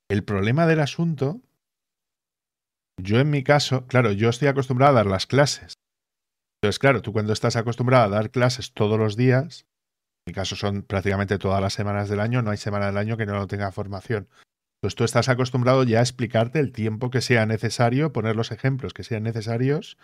El 0.08 0.22
problema 0.22 0.66
del 0.66 0.80
asunto, 0.80 1.40
yo 3.02 3.20
en 3.20 3.30
mi 3.30 3.42
caso, 3.42 3.86
claro, 3.86 4.12
yo 4.12 4.28
estoy 4.28 4.48
acostumbrado 4.48 4.92
a 4.92 4.96
dar 4.96 5.06
las 5.06 5.26
clases. 5.26 5.74
Entonces, 6.60 6.78
claro, 6.78 7.02
tú 7.02 7.12
cuando 7.12 7.32
estás 7.32 7.56
acostumbrado 7.56 8.04
a 8.04 8.08
dar 8.08 8.30
clases 8.30 8.72
todos 8.72 8.98
los 8.98 9.16
días, 9.16 9.66
en 10.26 10.30
mi 10.30 10.34
caso 10.34 10.56
son 10.56 10.82
prácticamente 10.82 11.38
todas 11.38 11.60
las 11.60 11.72
semanas 11.72 12.08
del 12.08 12.20
año, 12.20 12.42
no 12.42 12.50
hay 12.50 12.56
semana 12.56 12.86
del 12.86 12.98
año 12.98 13.16
que 13.16 13.26
no 13.26 13.46
tenga 13.46 13.70
formación. 13.72 14.28
Pues 14.80 14.94
tú 14.94 15.04
estás 15.04 15.28
acostumbrado 15.28 15.82
ya 15.84 15.98
a 15.98 16.02
explicarte 16.02 16.60
el 16.60 16.72
tiempo 16.72 17.10
que 17.10 17.20
sea 17.20 17.46
necesario, 17.46 18.12
poner 18.12 18.36
los 18.36 18.52
ejemplos 18.52 18.92
que 18.92 19.04
sean 19.04 19.24
necesarios 19.24 19.98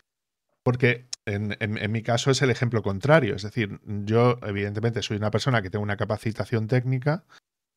porque 0.64 1.06
en, 1.26 1.92
mi 1.92 2.02
caso 2.02 2.30
es 2.30 2.40
el 2.42 2.50
ejemplo 2.50 2.82
contrario. 2.82 3.36
Es 3.36 3.42
decir, 3.42 3.80
yo 3.84 4.38
evidentemente 4.42 5.02
soy 5.02 5.18
una 5.18 5.30
persona 5.30 5.60
que 5.60 5.70
tengo 5.70 5.82
una 5.82 5.98
capacitación 5.98 6.66
técnica, 6.66 7.24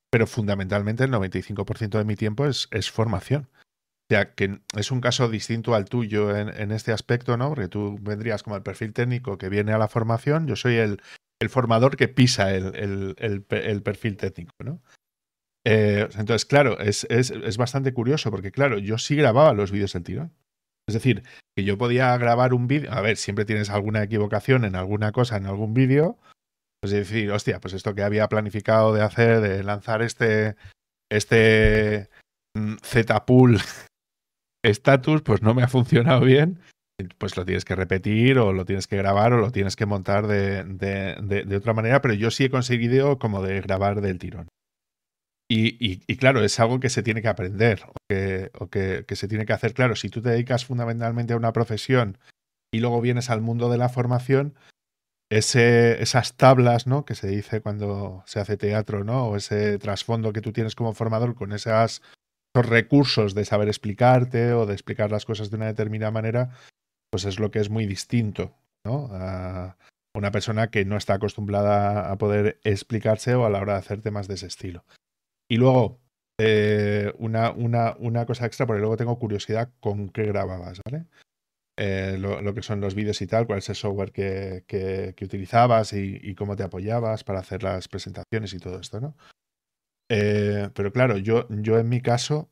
pero 0.09 0.25
fundamentalmente 0.25 1.03
el 1.03 1.11
95% 1.11 1.97
de 1.97 2.05
mi 2.05 2.15
tiempo 2.15 2.45
es, 2.45 2.67
formación. 2.89 3.49
O 4.09 4.13
sea, 4.13 4.33
que 4.35 4.61
es 4.77 4.91
un 4.91 5.01
caso 5.01 5.27
distinto 5.27 5.75
al 5.75 5.83
tuyo 5.83 6.33
en, 6.33 6.71
este 6.71 6.93
aspecto, 6.93 7.35
¿no? 7.35 7.49
Porque 7.49 7.67
tú 7.67 7.97
vendrías 7.99 8.41
como 8.41 8.55
el 8.55 8.63
perfil 8.63 8.93
técnico 8.93 9.37
que 9.37 9.49
viene 9.49 9.73
a 9.73 9.77
la 9.77 9.89
formación, 9.89 10.47
yo 10.47 10.55
soy 10.55 10.75
el, 10.75 11.01
formador 11.49 11.97
que 11.97 12.07
pisa 12.07 12.53
el, 12.53 13.81
perfil 13.83 14.15
técnico, 14.15 14.53
¿no? 14.63 14.81
Eh, 15.65 16.07
entonces, 16.17 16.45
claro, 16.45 16.79
es, 16.79 17.05
bastante 17.57 17.93
curioso 17.93 18.31
porque, 18.31 18.51
claro, 18.51 18.77
yo 18.77 18.97
sí 18.97 19.17
grababa 19.17 19.53
los 19.53 19.71
vídeos 19.71 19.91
del 19.91 20.03
tirón. 20.03 20.33
Es 20.87 20.93
decir, 20.93 21.23
que 21.57 21.65
yo 21.65 21.77
podía 21.77 22.15
grabar 22.17 22.53
un 22.53 22.67
vídeo, 22.67 22.93
a 22.93 23.01
ver, 23.01 23.17
siempre 23.17 23.43
tienes 23.43 23.69
alguna 23.69 24.03
equivocación 24.03 24.63
en 24.63 24.77
alguna 24.77 25.11
cosa, 25.11 25.35
en 25.35 25.47
algún 25.47 25.73
vídeo, 25.73 26.17
pues 26.81 26.93
decir, 26.93 27.29
hostia, 27.29 27.59
pues 27.59 27.73
esto 27.73 27.93
que 27.93 28.03
había 28.03 28.29
planificado 28.29 28.93
de 28.93 29.01
hacer, 29.01 29.41
de 29.41 29.63
lanzar 29.63 30.01
este, 30.01 30.55
este 31.09 32.09
mm, 32.55 32.75
Z-Pool 32.81 33.59
status, 34.69 35.21
pues 35.21 35.41
no 35.41 35.53
me 35.53 35.63
ha 35.63 35.67
funcionado 35.67 36.21
bien, 36.21 36.59
pues 37.17 37.37
lo 37.37 37.45
tienes 37.45 37.65
que 37.65 37.75
repetir 37.75 38.39
o 38.39 38.53
lo 38.53 38.65
tienes 38.65 38.87
que 38.87 38.97
grabar 38.97 39.33
o 39.33 39.37
lo 39.37 39.51
tienes 39.51 39.75
que 39.75 39.85
montar 39.85 40.27
de, 40.27 40.63
de, 40.63 41.43
de 41.45 41.55
otra 41.55 41.73
manera, 41.73 42.01
pero 42.01 42.13
yo 42.13 42.31
sí 42.31 42.45
he 42.45 42.49
conseguido 42.49 43.19
como 43.19 43.41
de 43.43 43.61
grabar 43.61 44.01
del 44.01 44.19
tirón. 44.19 44.47
Y, 45.49 46.17
claro, 46.17 46.43
es 46.43 46.59
algo 46.59 46.79
que 46.79 46.89
se 46.89 47.03
tiene 47.03 47.21
que 47.21 47.29
aprender 47.29 47.83
o, 48.59 48.67
que, 48.69 49.05
se 49.09 49.27
tiene 49.27 49.45
que 49.45 49.53
hacer. 49.53 49.73
Claro, 49.73 49.95
si 49.95 50.09
tú 50.09 50.21
te 50.21 50.29
dedicas 50.29 50.65
fundamentalmente 50.65 51.33
a 51.33 51.37
una 51.37 51.53
profesión 51.53 52.17
y 52.71 52.79
luego 52.79 52.99
vienes 52.99 53.29
al 53.29 53.41
mundo 53.41 53.69
de 53.69 53.77
la 53.77 53.87
formación, 53.87 54.55
ese, 55.29 56.01
esas 56.01 56.35
tablas, 56.35 56.85
¿no? 56.85 57.05
Que 57.05 57.15
se 57.15 57.27
dice 57.27 57.61
cuando 57.61 58.23
se 58.25 58.41
hace 58.41 58.57
teatro, 58.57 59.05
¿no? 59.05 59.27
O 59.27 59.35
ese 59.37 59.77
trasfondo 59.79 60.33
que 60.33 60.41
tú 60.41 60.51
tienes 60.51 60.75
como 60.75 60.93
formador 60.93 61.35
con 61.35 61.53
esas, 61.53 62.01
esos 62.59 62.69
recursos 62.69 63.35
de 63.35 63.45
saber 63.45 63.67
explicarte 63.67 64.53
o 64.53 64.65
de 64.65 64.73
explicar 64.73 65.11
las 65.11 65.25
cosas 65.25 65.49
de 65.49 65.57
una 65.57 65.67
determinada 65.67 66.11
manera, 66.11 66.51
pues 67.11 67.25
es 67.25 67.39
lo 67.39 67.51
que 67.51 67.59
es 67.59 67.69
muy 67.69 67.85
distinto, 67.85 68.55
¿no? 68.83 69.09
A 69.11 69.77
una 70.15 70.31
persona 70.31 70.71
que 70.71 70.83
no 70.85 70.97
está 70.97 71.15
acostumbrada 71.15 72.11
a 72.11 72.17
poder 72.17 72.59
explicarse 72.63 73.35
o 73.35 73.45
a 73.45 73.49
la 73.49 73.59
hora 73.59 73.73
de 73.73 73.79
hacer 73.79 74.01
temas 74.01 74.27
de 74.27 74.35
ese 74.35 74.47
estilo. 74.47 74.85
Y 75.49 75.57
luego, 75.57 75.99
eh, 76.39 77.13
una, 77.19 77.51
una, 77.51 77.95
una, 77.99 78.25
cosa 78.25 78.47
extra, 78.47 78.65
porque 78.65 78.81
luego 78.81 78.97
tengo 78.97 79.19
curiosidad 79.19 79.71
con 79.79 80.09
qué 80.09 80.23
grababas, 80.23 80.81
¿vale? 80.85 81.05
eh, 81.77 82.17
lo, 82.17 82.53
que 82.53 82.63
son 82.63 82.81
los 82.81 82.95
vídeos 82.95 83.21
y 83.21 83.27
tal, 83.27 83.45
cuál 83.45 83.59
es 83.59 83.69
el 83.69 83.75
software 83.75 84.11
que, 84.11 84.63
que, 84.67 85.13
utilizabas 85.23 85.93
y, 85.93 86.33
cómo 86.35 86.55
te 86.55 86.63
apoyabas 86.63 87.23
para 87.23 87.39
hacer 87.39 87.63
las 87.63 87.87
presentaciones 87.87 88.53
y 88.53 88.59
todo 88.59 88.79
esto, 88.79 88.99
¿no? 88.99 89.15
Eh, 90.09 90.69
pero 90.73 90.91
claro, 90.91 91.17
yo, 91.17 91.47
yo 91.49 91.79
en 91.79 91.89
mi 91.89 92.01
caso, 92.01 92.49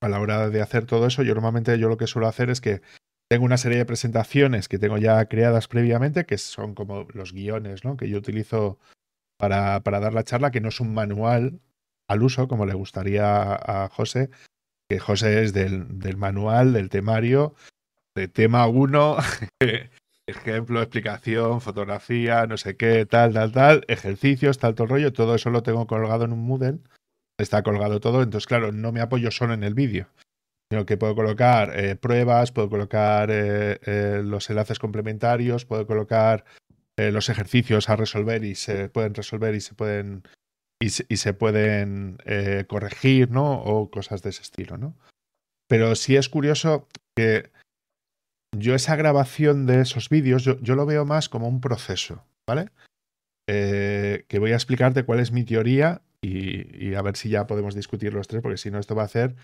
a 0.00 0.08
la 0.08 0.20
hora 0.20 0.50
de 0.50 0.60
hacer 0.62 0.86
todo 0.86 1.06
eso, 1.06 1.22
yo 1.22 1.34
normalmente 1.34 1.78
yo 1.78 1.88
lo 1.88 1.96
que 1.96 2.06
suelo 2.06 2.28
hacer 2.28 2.50
es 2.50 2.60
que 2.60 2.82
tengo 3.28 3.44
una 3.44 3.56
serie 3.56 3.78
de 3.78 3.86
presentaciones 3.86 4.68
que 4.68 4.78
tengo 4.78 4.98
ya 4.98 5.24
creadas 5.26 5.66
previamente, 5.66 6.26
que 6.26 6.38
son 6.38 6.74
como 6.74 7.06
los 7.14 7.32
guiones, 7.32 7.84
¿no? 7.84 7.96
Que 7.96 8.08
yo 8.08 8.18
utilizo 8.18 8.78
para, 9.38 9.80
para 9.80 10.00
dar 10.00 10.14
la 10.14 10.24
charla, 10.24 10.50
que 10.50 10.60
no 10.60 10.68
es 10.68 10.80
un 10.80 10.94
manual 10.94 11.60
al 12.08 12.22
uso, 12.22 12.48
como 12.48 12.66
le 12.66 12.74
gustaría 12.74 13.54
a 13.54 13.88
José, 13.88 14.30
que 14.88 14.98
José 14.98 15.42
es 15.42 15.52
del, 15.54 15.98
del 15.98 16.16
manual, 16.16 16.72
del 16.74 16.90
temario, 16.90 17.54
de 18.14 18.28
tema 18.28 18.66
1, 18.66 19.16
ejemplo, 20.26 20.80
explicación, 20.80 21.60
fotografía, 21.60 22.46
no 22.46 22.56
sé 22.56 22.76
qué, 22.76 23.06
tal, 23.06 23.34
tal, 23.34 23.52
tal, 23.52 23.84
ejercicios, 23.88 24.58
tal, 24.58 24.74
todo 24.74 24.84
el 24.84 24.90
rollo, 24.90 25.12
todo 25.12 25.34
eso 25.34 25.50
lo 25.50 25.62
tengo 25.62 25.86
colgado 25.86 26.24
en 26.24 26.32
un 26.32 26.40
Moodle, 26.40 26.78
está 27.38 27.62
colgado 27.62 28.00
todo, 28.00 28.22
entonces 28.22 28.46
claro, 28.46 28.72
no 28.72 28.92
me 28.92 29.00
apoyo 29.00 29.30
solo 29.30 29.54
en 29.54 29.64
el 29.64 29.74
vídeo, 29.74 30.08
sino 30.70 30.86
que 30.86 30.96
puedo 30.96 31.14
colocar 31.14 31.78
eh, 31.78 31.96
pruebas, 31.96 32.52
puedo 32.52 32.70
colocar 32.70 33.30
eh, 33.30 33.78
eh, 33.84 34.22
los 34.24 34.48
enlaces 34.48 34.78
complementarios, 34.78 35.64
puedo 35.64 35.86
colocar 35.86 36.44
los 36.96 37.28
ejercicios 37.28 37.88
a 37.88 37.96
resolver 37.96 38.44
y 38.44 38.54
se 38.54 38.88
pueden 38.88 39.14
resolver 39.14 39.52
y 39.56 39.60
se 39.60 39.74
pueden 39.74 40.22
y 40.78 40.90
se, 40.90 41.34
pueden 41.34 42.18
corregir, 42.68 43.32
¿no? 43.32 43.54
O 43.54 43.90
cosas 43.90 44.22
de 44.22 44.30
ese 44.30 44.42
estilo, 44.42 44.78
¿no? 44.78 44.94
Pero 45.66 45.96
sí 45.96 46.14
es 46.14 46.28
curioso 46.28 46.86
que 47.16 47.50
yo 48.56 48.74
esa 48.74 48.96
grabación 48.96 49.66
de 49.66 49.80
esos 49.80 50.08
vídeos, 50.08 50.44
yo, 50.44 50.74
lo 50.74 50.86
veo 50.86 51.04
más 51.04 51.28
como 51.28 51.48
un 51.48 51.60
proceso, 51.60 52.24
¿vale? 52.46 52.70
Eh, 53.46 54.24
que 54.28 54.38
voy 54.38 54.52
a 54.52 54.56
explicarte 54.56 55.04
cuál 55.04 55.20
es 55.20 55.32
mi 55.32 55.44
teoría 55.44 56.02
y, 56.22 56.94
a 56.94 57.02
ver 57.02 57.16
si 57.16 57.28
ya 57.28 57.46
podemos 57.46 57.74
discutir 57.74 58.14
los 58.14 58.28
tres, 58.28 58.42
porque 58.42 58.56
si 58.56 58.70
no, 58.70 58.78
esto 58.78 58.94
va 58.94 59.02
a 59.02 59.06
hacer 59.06 59.36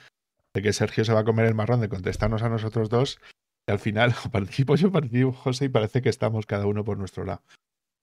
de 0.55 0.63
que 0.63 0.73
Sergio 0.73 1.05
se 1.05 1.13
va 1.13 1.21
a 1.21 1.25
comer 1.25 1.47
el 1.47 1.55
marrón 1.55 1.81
de 1.81 1.89
contestarnos 1.89 2.43
a 2.43 2.49
nosotros 2.49 2.89
dos 2.89 3.21
y 3.69 3.73
al 3.73 3.79
final 3.79 4.15
participo 4.33 4.75
yo, 4.77 4.91
participo 4.91 5.33
José 5.33 5.67
y 5.67 5.69
parece 5.69 6.03
que 6.03 6.09
estamos 6.09 6.47
cada 6.47 6.67
uno 6.67 6.85
por 6.85 6.99
nuestro 6.99 7.25
lado. 7.25 7.43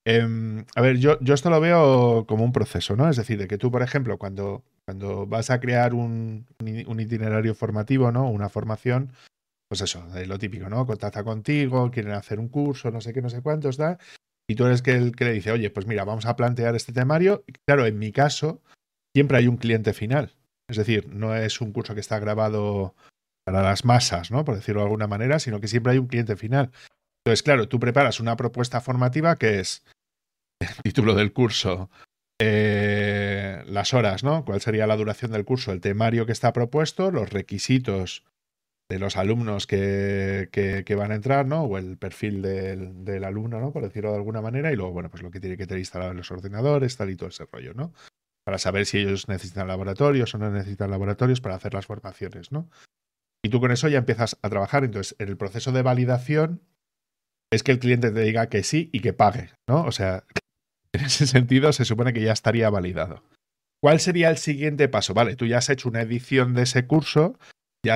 Em, 0.06 0.64
a 0.76 0.82
ver, 0.82 1.00
yo, 1.00 1.20
yo 1.20 1.34
esto 1.34 1.50
lo 1.50 1.60
veo 1.60 2.26
como 2.28 2.46
un 2.46 2.54
proceso, 2.54 2.96
¿no? 2.96 3.10
Es 3.10 3.18
decir, 3.18 3.38
de 3.38 3.50
que 3.50 3.58
tú, 3.58 3.72
por 3.72 3.82
ejemplo, 3.82 4.18
cuando, 4.18 4.64
cuando 4.86 5.26
vas 5.26 5.50
a 5.50 5.60
crear 5.60 5.94
un, 5.94 6.46
un 6.60 7.00
itinerario 7.02 7.54
formativo, 7.54 8.10
¿no? 8.14 8.30
Una 8.30 8.48
formación, 8.48 9.12
pues 9.68 9.82
eso, 9.82 10.06
lo 10.26 10.40
típico, 10.40 10.70
¿no? 10.70 10.86
Contacta 10.86 11.24
contigo, 11.24 11.92
quieren 11.92 12.14
hacer 12.14 12.40
un 12.40 12.48
curso, 12.48 12.90
no 12.92 13.02
sé 13.02 13.14
qué, 13.14 13.22
no 13.22 13.30
sé 13.30 13.42
cuántos, 13.42 13.78
da. 13.78 13.98
Y 14.50 14.56
tú 14.56 14.66
eres 14.66 14.82
que 14.82 14.92
el 14.92 15.16
que 15.16 15.26
le 15.26 15.34
dice, 15.34 15.52
oye, 15.52 15.70
pues 15.70 15.88
mira, 15.88 16.06
vamos 16.06 16.26
a 16.26 16.36
plantear 16.36 16.76
este 16.76 16.94
temario. 16.94 17.44
claro, 17.66 17.86
en 17.86 18.00
mi 18.00 18.12
caso, 18.12 18.62
siempre 19.14 19.38
hay 19.38 19.48
un 19.48 19.58
cliente 19.58 19.94
final. 19.94 20.36
Es 20.70 20.78
decir, 20.78 21.08
no 21.10 21.36
es 21.36 21.60
un 21.60 21.74
curso 21.74 21.94
que 21.94 22.00
está 22.00 22.20
grabado 22.20 22.96
para 23.46 23.62
las 23.62 23.84
masas, 23.84 24.32
¿no? 24.32 24.46
Por 24.46 24.56
decirlo 24.56 24.82
de 24.82 24.86
alguna 24.86 25.08
manera, 25.08 25.40
sino 25.40 25.60
que 25.60 25.68
siempre 25.68 25.94
hay 25.94 25.98
un 25.98 26.08
cliente 26.08 26.36
final. 26.38 26.72
Entonces, 27.26 27.44
claro, 27.44 27.68
tú 27.68 27.80
preparas 27.80 28.20
una 28.22 28.38
propuesta 28.38 28.80
formativa 28.80 29.36
que 29.36 29.60
es 29.60 29.84
el 30.62 30.84
título 30.84 31.14
del 31.14 31.34
curso, 31.34 31.90
eh, 32.40 33.64
las 33.66 33.94
horas, 33.94 34.24
¿no? 34.24 34.46
¿Cuál 34.46 34.62
sería 34.62 34.88
la 34.88 34.96
duración 34.96 35.32
del 35.32 35.46
curso? 35.46 35.72
El 35.72 35.82
temario 35.82 36.26
que 36.26 36.32
está 36.32 36.54
propuesto, 36.54 37.12
los 37.12 37.30
requisitos 37.30 38.24
de 38.90 39.00
los 39.00 39.18
alumnos 39.18 39.68
que, 39.68 40.50
que, 40.52 40.96
van 40.96 41.12
a 41.12 41.16
entrar, 41.16 41.46
¿no? 41.46 41.64
O 41.64 41.78
el 41.78 41.98
perfil 41.98 42.42
del, 42.42 43.04
del, 43.04 43.24
alumno, 43.26 43.60
¿no? 43.60 43.72
Por 43.72 43.84
decirlo 43.84 44.12
de 44.12 44.18
alguna 44.18 44.42
manera. 44.42 44.72
Y 44.72 44.76
luego, 44.76 44.94
bueno, 44.94 45.10
pues 45.10 45.24
lo 45.24 45.32
que 45.32 45.40
tiene 45.40 45.58
que 45.58 45.68
tener 45.68 45.80
instalado 45.80 46.12
en 46.12 46.18
los 46.18 46.32
ordenadores, 46.32 46.96
tal 46.96 47.10
y 47.10 47.18
todo 47.18 47.30
ese 47.30 47.46
rollo, 47.46 47.74
¿no? 47.74 47.94
Para 48.46 48.58
saber 48.58 48.86
si 48.86 49.00
ellos 49.00 49.28
necesitan 49.28 49.68
laboratorios 49.68 50.34
o 50.34 50.38
no 50.38 50.50
necesitan 50.50 50.90
laboratorios 50.90 51.42
para 51.42 51.56
hacer 51.56 51.74
las 51.74 51.86
formaciones, 51.86 52.52
¿no? 52.52 52.70
Y 53.44 53.50
tú 53.50 53.60
con 53.60 53.72
eso 53.72 53.90
ya 53.90 53.98
empiezas 53.98 54.38
a 54.42 54.50
trabajar. 54.50 54.86
Entonces, 54.86 55.16
en 55.20 55.28
el 55.28 55.38
proceso 55.38 55.74
de 55.74 55.82
validación 55.82 56.62
es 57.52 57.64
que 57.64 57.74
el 57.74 57.80
cliente 57.80 58.12
te 58.12 58.22
diga 58.22 58.48
que 58.48 58.64
sí 58.64 58.90
y 58.94 59.02
que 59.02 59.14
pague, 59.14 59.52
¿no? 59.68 59.84
O 59.84 59.92
sea, 59.92 60.24
en 60.94 61.06
ese 61.06 61.28
sentido 61.28 61.74
se 61.74 61.84
supone 61.84 62.14
que 62.14 62.22
ya 62.22 62.32
estaría 62.32 62.70
validado. 62.70 63.24
¿Cuál 63.82 64.00
sería 64.00 64.30
el 64.30 64.38
siguiente 64.38 64.88
paso? 64.88 65.14
Vale, 65.14 65.36
tú 65.36 65.46
ya 65.46 65.60
has 65.60 65.70
hecho 65.70 65.90
una 65.90 66.02
edición 66.02 66.54
de 66.56 66.64
ese 66.64 66.88
curso 66.88 67.38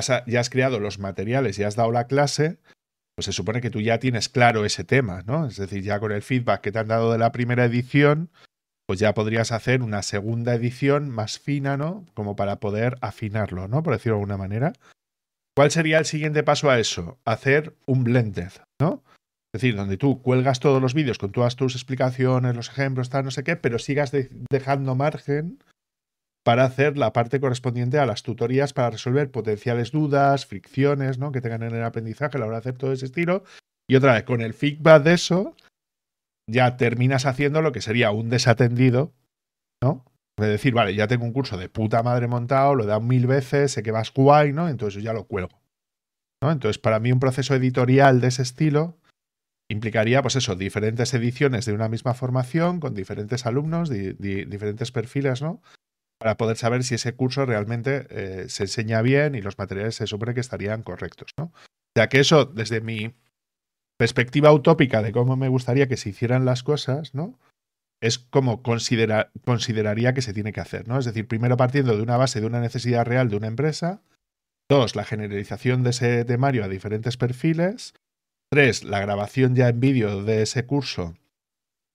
ya 0.00 0.40
has, 0.40 0.50
creado 0.50 0.80
los 0.80 0.98
materiales 0.98 1.58
y 1.58 1.64
has 1.64 1.76
dado 1.76 1.92
la 1.92 2.06
clase, 2.06 2.58
pues 3.14 3.26
se 3.26 3.32
supone 3.32 3.60
que 3.60 3.70
tú 3.70 3.80
ya 3.80 3.98
tienes 3.98 4.28
claro 4.28 4.64
ese 4.64 4.84
tema, 4.84 5.22
¿no? 5.26 5.46
Es 5.46 5.56
decir, 5.56 5.82
ya 5.82 6.00
con 6.00 6.12
el 6.12 6.22
feedback 6.22 6.60
que 6.60 6.72
te 6.72 6.78
han 6.78 6.88
dado 6.88 7.12
de 7.12 7.18
la 7.18 7.32
primera 7.32 7.64
edición, 7.64 8.30
pues 8.86 8.98
ya 8.98 9.14
podrías 9.14 9.52
hacer 9.52 9.82
una 9.82 10.02
segunda 10.02 10.54
edición 10.54 11.10
más 11.10 11.38
fina, 11.38 11.76
¿no? 11.76 12.06
Como 12.14 12.36
para 12.36 12.56
poder 12.56 12.96
afinarlo, 13.00 13.68
¿no? 13.68 13.82
Por 13.82 13.92
decirlo 13.92 14.16
de 14.16 14.20
alguna 14.22 14.36
manera. 14.38 14.72
¿Cuál 15.54 15.70
sería 15.70 15.98
el 15.98 16.06
siguiente 16.06 16.42
paso 16.42 16.70
a 16.70 16.78
eso? 16.78 17.18
Hacer 17.24 17.76
un 17.86 18.04
blended, 18.04 18.52
¿no? 18.80 19.02
Es 19.54 19.60
decir, 19.60 19.76
donde 19.76 19.98
tú 19.98 20.22
cuelgas 20.22 20.60
todos 20.60 20.80
los 20.80 20.94
vídeos 20.94 21.18
con 21.18 21.30
todas 21.30 21.56
tus 21.56 21.74
explicaciones, 21.74 22.56
los 22.56 22.70
ejemplos, 22.70 23.10
tal, 23.10 23.26
no 23.26 23.30
sé 23.30 23.44
qué, 23.44 23.56
pero 23.56 23.78
sigas 23.78 24.10
dejando 24.50 24.94
margen 24.94 25.62
para 26.44 26.64
hacer 26.64 26.98
la 26.98 27.12
parte 27.12 27.40
correspondiente 27.40 27.98
a 27.98 28.06
las 28.06 28.22
tutorías 28.22 28.72
para 28.72 28.90
resolver 28.90 29.30
potenciales 29.30 29.92
dudas, 29.92 30.46
fricciones, 30.46 31.18
¿no? 31.18 31.32
Que 31.32 31.40
tengan 31.40 31.62
en 31.62 31.74
el 31.74 31.84
aprendizaje 31.84 32.38
la 32.38 32.46
hora 32.46 32.56
de 32.56 32.60
hacer 32.60 32.78
todo 32.78 32.92
ese 32.92 33.06
estilo. 33.06 33.44
Y 33.88 33.96
otra 33.96 34.14
vez, 34.14 34.24
con 34.24 34.40
el 34.40 34.54
feedback 34.54 35.02
de 35.02 35.14
eso, 35.14 35.56
ya 36.50 36.76
terminas 36.76 37.26
haciendo 37.26 37.62
lo 37.62 37.72
que 37.72 37.80
sería 37.80 38.10
un 38.10 38.28
desatendido, 38.28 39.12
¿no? 39.82 40.04
De 40.38 40.48
decir, 40.48 40.74
vale, 40.74 40.94
ya 40.94 41.06
tengo 41.06 41.24
un 41.24 41.32
curso 41.32 41.56
de 41.56 41.68
puta 41.68 42.02
madre 42.02 42.26
montado, 42.26 42.74
lo 42.74 42.84
he 42.84 42.86
dado 42.86 43.00
mil 43.00 43.26
veces, 43.26 43.72
sé 43.72 43.82
que 43.82 43.92
vas 43.92 44.12
guay, 44.12 44.52
¿no? 44.52 44.68
Entonces 44.68 45.02
ya 45.02 45.12
lo 45.12 45.26
cuelgo. 45.26 45.60
¿no? 46.42 46.50
Entonces, 46.50 46.78
para 46.78 46.98
mí 46.98 47.12
un 47.12 47.20
proceso 47.20 47.54
editorial 47.54 48.20
de 48.20 48.28
ese 48.28 48.42
estilo 48.42 48.98
implicaría, 49.70 50.22
pues 50.22 50.36
eso, 50.36 50.56
diferentes 50.56 51.14
ediciones 51.14 51.66
de 51.66 51.72
una 51.72 51.88
misma 51.88 52.14
formación 52.14 52.80
con 52.80 52.94
diferentes 52.94 53.46
alumnos, 53.46 53.88
diferentes 53.88 54.90
perfiles, 54.90 55.40
¿no? 55.40 55.62
Para 56.22 56.36
poder 56.36 56.56
saber 56.56 56.84
si 56.84 56.94
ese 56.94 57.14
curso 57.14 57.44
realmente 57.46 58.06
eh, 58.10 58.44
se 58.48 58.62
enseña 58.62 59.02
bien 59.02 59.34
y 59.34 59.40
los 59.40 59.58
materiales 59.58 59.96
se 59.96 60.06
supone 60.06 60.34
que 60.34 60.40
estarían 60.40 60.84
correctos. 60.84 61.32
¿no? 61.36 61.52
O 61.96 62.08
que 62.08 62.20
eso, 62.20 62.44
desde 62.44 62.80
mi 62.80 63.16
perspectiva 63.98 64.52
utópica 64.52 65.02
de 65.02 65.10
cómo 65.10 65.36
me 65.36 65.48
gustaría 65.48 65.88
que 65.88 65.96
se 65.96 66.10
hicieran 66.10 66.44
las 66.44 66.62
cosas, 66.62 67.12
¿no? 67.12 67.40
Es 68.00 68.20
como 68.20 68.62
consideraría 68.62 70.14
que 70.14 70.22
se 70.22 70.32
tiene 70.32 70.52
que 70.52 70.60
hacer, 70.60 70.86
¿no? 70.86 71.00
Es 71.00 71.06
decir, 71.06 71.26
primero 71.26 71.56
partiendo 71.56 71.96
de 71.96 72.02
una 72.02 72.16
base 72.16 72.40
de 72.40 72.46
una 72.46 72.60
necesidad 72.60 73.04
real 73.04 73.28
de 73.28 73.36
una 73.36 73.48
empresa. 73.48 74.02
Dos, 74.68 74.94
la 74.94 75.04
generalización 75.04 75.82
de 75.82 75.90
ese 75.90 76.24
temario 76.24 76.62
a 76.62 76.68
diferentes 76.68 77.16
perfiles. 77.16 77.94
Tres, 78.48 78.84
la 78.84 79.00
grabación 79.00 79.56
ya 79.56 79.68
en 79.68 79.80
vídeo 79.80 80.22
de 80.22 80.42
ese 80.42 80.66
curso 80.66 81.16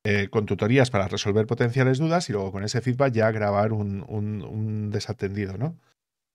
eh, 0.10 0.30
con 0.30 0.45
tutorías 0.45 0.89
para 0.89 1.10
resolver 1.10 1.45
potenciales 1.47 1.97
dudas 1.97 2.30
y 2.30 2.32
luego 2.32 2.53
con 2.53 2.64
ese 2.64 2.80
feedback 2.80 3.12
ya 3.12 3.30
grabar 3.30 3.74
un, 3.74 4.89
desatendido, 4.89 5.58
¿no? 5.58 5.78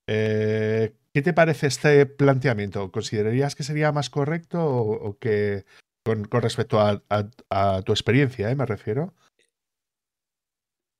Eh, 0.06 0.94
¿Qué 1.14 1.22
te 1.22 1.32
parece 1.32 1.68
este 1.68 2.04
planteamiento? 2.04 2.92
¿Considerarías 2.92 3.54
que 3.54 3.62
sería 3.62 3.90
más 3.90 4.10
correcto 4.10 4.62
o, 4.62 5.16
que 5.18 5.64
con, 6.04 6.28
respecto 6.42 6.80
a, 6.80 7.80
tu 7.82 7.92
experiencia, 7.92 8.50
eh, 8.50 8.54
me 8.54 8.66
refiero? 8.66 9.14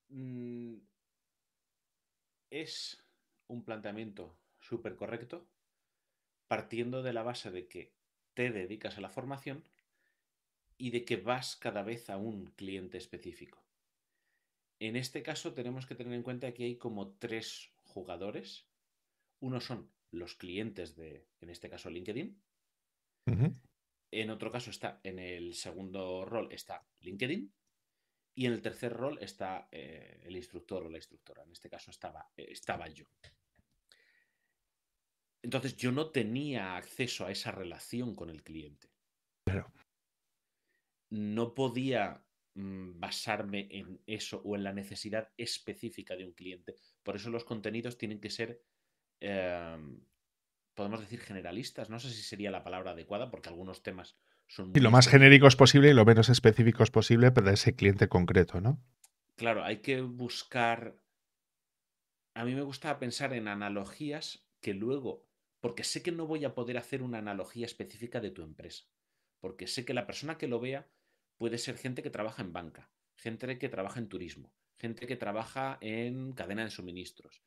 Mm, 0.09 0.77
es 2.49 3.05
un 3.49 3.63
planteamiento 3.63 4.35
súper 4.59 4.95
correcto 4.95 5.47
partiendo 6.47 7.03
de 7.03 7.13
la 7.13 7.21
base 7.21 7.51
de 7.51 7.67
que 7.67 7.93
te 8.33 8.49
dedicas 8.49 8.97
a 8.97 9.01
la 9.01 9.09
formación 9.09 9.63
y 10.77 10.91
de 10.91 11.05
que 11.05 11.17
vas 11.17 11.55
cada 11.55 11.83
vez 11.83 12.09
a 12.09 12.17
un 12.17 12.47
cliente 12.47 12.97
específico. 12.97 13.63
En 14.79 14.95
este 14.95 15.23
caso 15.23 15.53
tenemos 15.53 15.85
que 15.85 15.95
tener 15.95 16.13
en 16.13 16.23
cuenta 16.23 16.53
que 16.53 16.65
hay 16.65 16.77
como 16.77 17.13
tres 17.13 17.71
jugadores. 17.83 18.67
Uno 19.39 19.61
son 19.61 19.91
los 20.11 20.35
clientes 20.35 20.95
de, 20.95 21.27
en 21.41 21.49
este 21.49 21.69
caso, 21.69 21.89
LinkedIn. 21.89 22.41
En 24.11 24.29
otro 24.29 24.51
caso 24.51 24.69
está, 24.69 24.99
en 25.03 25.19
el 25.19 25.55
segundo 25.55 26.25
rol 26.25 26.51
está 26.51 26.85
LinkedIn. 26.99 27.51
Y 28.35 28.45
en 28.45 28.53
el 28.53 28.61
tercer 28.61 28.93
rol 28.93 29.19
está 29.21 29.67
eh, 29.71 30.21
el 30.23 30.35
instructor 30.35 30.83
o 30.83 30.89
la 30.89 30.97
instructora. 30.97 31.43
En 31.43 31.51
este 31.51 31.69
caso 31.69 31.91
estaba, 31.91 32.31
eh, 32.35 32.47
estaba 32.49 32.87
yo. 32.87 33.05
Entonces 35.43 35.75
yo 35.77 35.91
no 35.91 36.09
tenía 36.09 36.75
acceso 36.75 37.25
a 37.25 37.31
esa 37.31 37.51
relación 37.51 38.15
con 38.15 38.29
el 38.29 38.43
cliente. 38.43 38.89
Pero 39.43 39.71
no 41.13 41.53
podía 41.53 42.25
mm, 42.55 42.99
basarme 42.99 43.67
en 43.69 44.01
eso 44.07 44.41
o 44.43 44.55
en 44.55 44.63
la 44.63 44.73
necesidad 44.73 45.31
específica 45.37 46.15
de 46.15 46.25
un 46.25 46.33
cliente. 46.33 46.75
Por 47.03 47.15
eso 47.15 47.29
los 47.29 47.43
contenidos 47.43 47.99
tienen 47.99 48.19
que 48.19 48.31
ser 48.31 48.63
em, 49.19 50.01
podemos 50.73 50.99
decir 50.99 51.19
generalistas, 51.19 51.91
no 51.91 51.99
sé 51.99 52.09
si 52.09 52.23
sería 52.23 52.49
la 52.49 52.63
palabra 52.63 52.91
adecuada 52.91 53.29
porque 53.29 53.49
algunos 53.49 53.83
temas 53.83 54.17
son... 54.47 54.71
Y 54.75 54.79
lo 54.79 54.89
más 54.89 55.07
genéricos 55.07 55.55
posible 55.55 55.89
y 55.89 55.93
lo 55.93 56.03
menos 56.03 56.29
específicos 56.29 56.89
posible 56.89 57.31
para 57.31 57.53
ese 57.53 57.75
cliente 57.75 58.07
concreto, 58.07 58.59
¿no? 58.59 58.83
Claro, 59.35 59.63
hay 59.63 59.81
que 59.81 60.01
buscar... 60.01 60.99
A 62.35 62.43
mí 62.43 62.55
me 62.55 62.63
gusta 62.63 62.97
pensar 62.97 63.33
en 63.33 63.47
analogías 63.47 64.47
que 64.61 64.73
luego, 64.73 65.27
porque 65.59 65.83
sé 65.83 66.01
que 66.01 66.11
no 66.11 66.25
voy 66.25 66.43
a 66.43 66.55
poder 66.55 66.77
hacer 66.77 67.03
una 67.03 67.19
analogía 67.19 67.67
específica 67.67 68.19
de 68.19 68.31
tu 68.31 68.41
empresa, 68.41 68.85
porque 69.39 69.67
sé 69.67 69.85
que 69.85 69.93
la 69.93 70.07
persona 70.07 70.39
que 70.39 70.47
lo 70.47 70.59
vea 70.59 70.89
puede 71.37 71.57
ser 71.57 71.77
gente 71.77 72.03
que 72.03 72.09
trabaja 72.09 72.41
en 72.41 72.53
banca, 72.53 72.91
gente 73.15 73.57
que 73.57 73.69
trabaja 73.69 73.99
en 73.99 74.09
turismo, 74.09 74.53
gente 74.77 75.07
que 75.07 75.15
trabaja 75.15 75.77
en 75.81 76.33
cadena 76.33 76.63
de 76.63 76.71
suministros, 76.71 77.43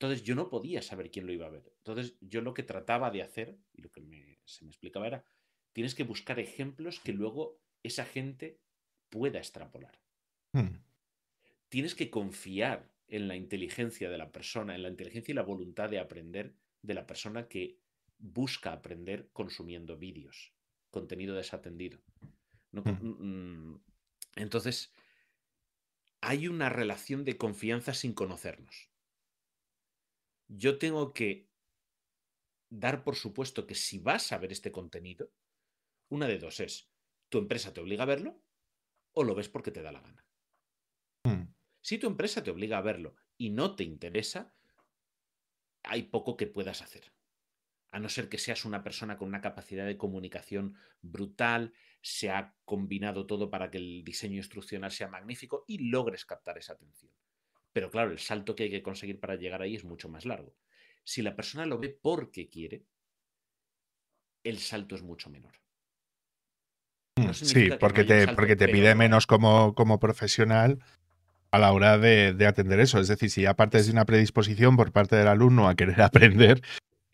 entonces 0.00 0.22
yo 0.22 0.36
no 0.36 0.48
podía 0.48 0.80
saber 0.80 1.10
quién 1.10 1.26
lo 1.26 1.32
iba 1.32 1.46
a 1.46 1.50
ver. 1.50 1.64
Entonces 1.78 2.16
yo 2.20 2.40
lo 2.40 2.54
que 2.54 2.62
trataba 2.62 3.10
de 3.10 3.22
hacer, 3.22 3.58
y 3.74 3.82
lo 3.82 3.90
que 3.90 4.00
se 4.44 4.64
me 4.64 4.70
explicaba 4.70 5.08
era, 5.08 5.24
tienes 5.72 5.96
que 5.96 6.04
buscar 6.04 6.38
ejemplos 6.38 7.00
que 7.00 7.12
luego 7.12 7.60
esa 7.82 8.04
gente 8.04 8.60
pueda 9.10 9.38
extrapolar. 9.38 9.98
Hmm. 10.52 10.78
Tienes 11.68 11.96
que 11.96 12.10
confiar 12.10 12.88
en 13.08 13.26
la 13.26 13.34
inteligencia 13.34 14.08
de 14.08 14.18
la 14.18 14.30
persona, 14.30 14.76
en 14.76 14.82
la 14.82 14.88
inteligencia 14.88 15.32
y 15.32 15.34
la 15.34 15.42
voluntad 15.42 15.90
de 15.90 15.98
aprender 15.98 16.54
de 16.80 16.94
la 16.94 17.06
persona 17.06 17.48
que 17.48 17.80
busca 18.18 18.72
aprender 18.72 19.30
consumiendo 19.32 19.96
vídeos, 19.96 20.52
contenido 20.90 21.34
desatendido. 21.34 22.00
Hmm. 22.82 23.76
Entonces, 24.36 24.92
hay 26.20 26.48
una 26.48 26.68
relación 26.68 27.24
de 27.24 27.36
confianza 27.36 27.94
sin 27.94 28.12
conocernos 28.12 28.88
yo 30.48 30.78
tengo 30.78 31.12
que 31.12 31.48
dar 32.70 33.04
por 33.04 33.16
supuesto 33.16 33.66
que 33.66 33.74
si 33.74 33.98
vas 33.98 34.32
a 34.32 34.38
ver 34.38 34.52
este 34.52 34.72
contenido, 34.72 35.30
una 36.08 36.26
de 36.26 36.38
dos 36.38 36.60
es, 36.60 36.90
tu 37.28 37.38
empresa 37.38 37.72
te 37.72 37.80
obliga 37.80 38.02
a 38.02 38.06
verlo 38.06 38.42
o 39.12 39.24
lo 39.24 39.34
ves 39.34 39.48
porque 39.48 39.70
te 39.70 39.82
da 39.82 39.92
la 39.92 40.00
gana. 40.00 40.26
Hmm. 41.24 41.54
Si 41.80 41.98
tu 41.98 42.06
empresa 42.06 42.42
te 42.42 42.50
obliga 42.50 42.78
a 42.78 42.82
verlo 42.82 43.14
y 43.36 43.50
no 43.50 43.76
te 43.76 43.84
interesa, 43.84 44.54
hay 45.82 46.04
poco 46.04 46.36
que 46.36 46.46
puedas 46.46 46.82
hacer. 46.82 47.12
A 47.90 48.00
no 48.00 48.08
ser 48.08 48.28
que 48.28 48.38
seas 48.38 48.64
una 48.64 48.82
persona 48.82 49.16
con 49.16 49.28
una 49.28 49.40
capacidad 49.40 49.86
de 49.86 49.96
comunicación 49.96 50.76
brutal, 51.00 51.72
se 52.02 52.30
ha 52.30 52.54
combinado 52.64 53.26
todo 53.26 53.50
para 53.50 53.70
que 53.70 53.78
el 53.78 54.04
diseño 54.04 54.36
instruccional 54.36 54.90
sea 54.90 55.08
magnífico 55.08 55.64
y 55.66 55.90
logres 55.90 56.24
captar 56.24 56.58
esa 56.58 56.74
atención. 56.74 57.12
Pero 57.72 57.90
claro, 57.90 58.10
el 58.10 58.18
salto 58.18 58.54
que 58.54 58.64
hay 58.64 58.70
que 58.70 58.82
conseguir 58.82 59.20
para 59.20 59.36
llegar 59.36 59.62
ahí 59.62 59.74
es 59.74 59.84
mucho 59.84 60.08
más 60.08 60.24
largo. 60.24 60.54
Si 61.04 61.22
la 61.22 61.34
persona 61.34 61.64
lo 61.64 61.78
ve 61.78 61.98
porque 62.00 62.48
quiere, 62.48 62.84
el 64.44 64.58
salto 64.58 64.94
es 64.94 65.02
mucho 65.02 65.30
menor. 65.30 65.54
Mm, 67.16 67.32
sí, 67.32 67.70
porque 67.80 68.04
te, 68.04 68.28
porque 68.28 68.56
te 68.56 68.68
pide 68.68 68.94
menos 68.94 69.26
como, 69.26 69.74
como 69.74 69.98
profesional 69.98 70.78
a 71.50 71.58
la 71.58 71.72
hora 71.72 71.98
de, 71.98 72.46
atender 72.46 72.80
eso. 72.80 73.00
Es 73.00 73.08
decir, 73.08 73.30
si 73.30 73.46
aparte 73.46 73.82
de 73.82 73.90
una 73.90 74.04
predisposición 74.04 74.76
por 74.76 74.92
parte 74.92 75.16
del 75.16 75.28
alumno 75.28 75.68
a 75.68 75.74
querer 75.74 76.02
aprender, 76.02 76.62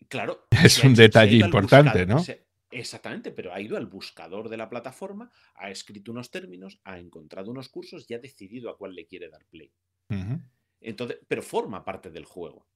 claro, 0.09 0.47
es 0.63 0.83
un 0.83 0.93
detalle 0.93 1.37
importante, 1.37 2.05
¿no? 2.05 2.23
exactamente, 2.71 3.31
pero 3.31 3.53
ha 3.53 3.61
ido 3.61 3.77
al 3.77 3.85
buscador 3.85 4.49
de 4.49 4.57
la 4.57 4.69
plataforma, 4.69 5.31
ha 5.55 5.69
escrito 5.69 6.11
unos 6.11 6.29
términos, 6.29 6.79
ha 6.83 6.99
encontrado 6.99 7.51
unos 7.51 7.69
cursos 7.69 8.05
y 8.09 8.13
ha 8.13 8.19
decidido 8.19 8.69
a 8.69 8.77
cuál 8.77 8.95
le 8.95 9.05
quiere 9.05 9.29
dar 9.29 9.45
play. 9.45 9.71
Entonces, 10.81 11.19
pero 11.27 11.41
forma 11.41 11.83
parte 11.83 12.11
del 12.11 12.25
juego, 12.25 12.67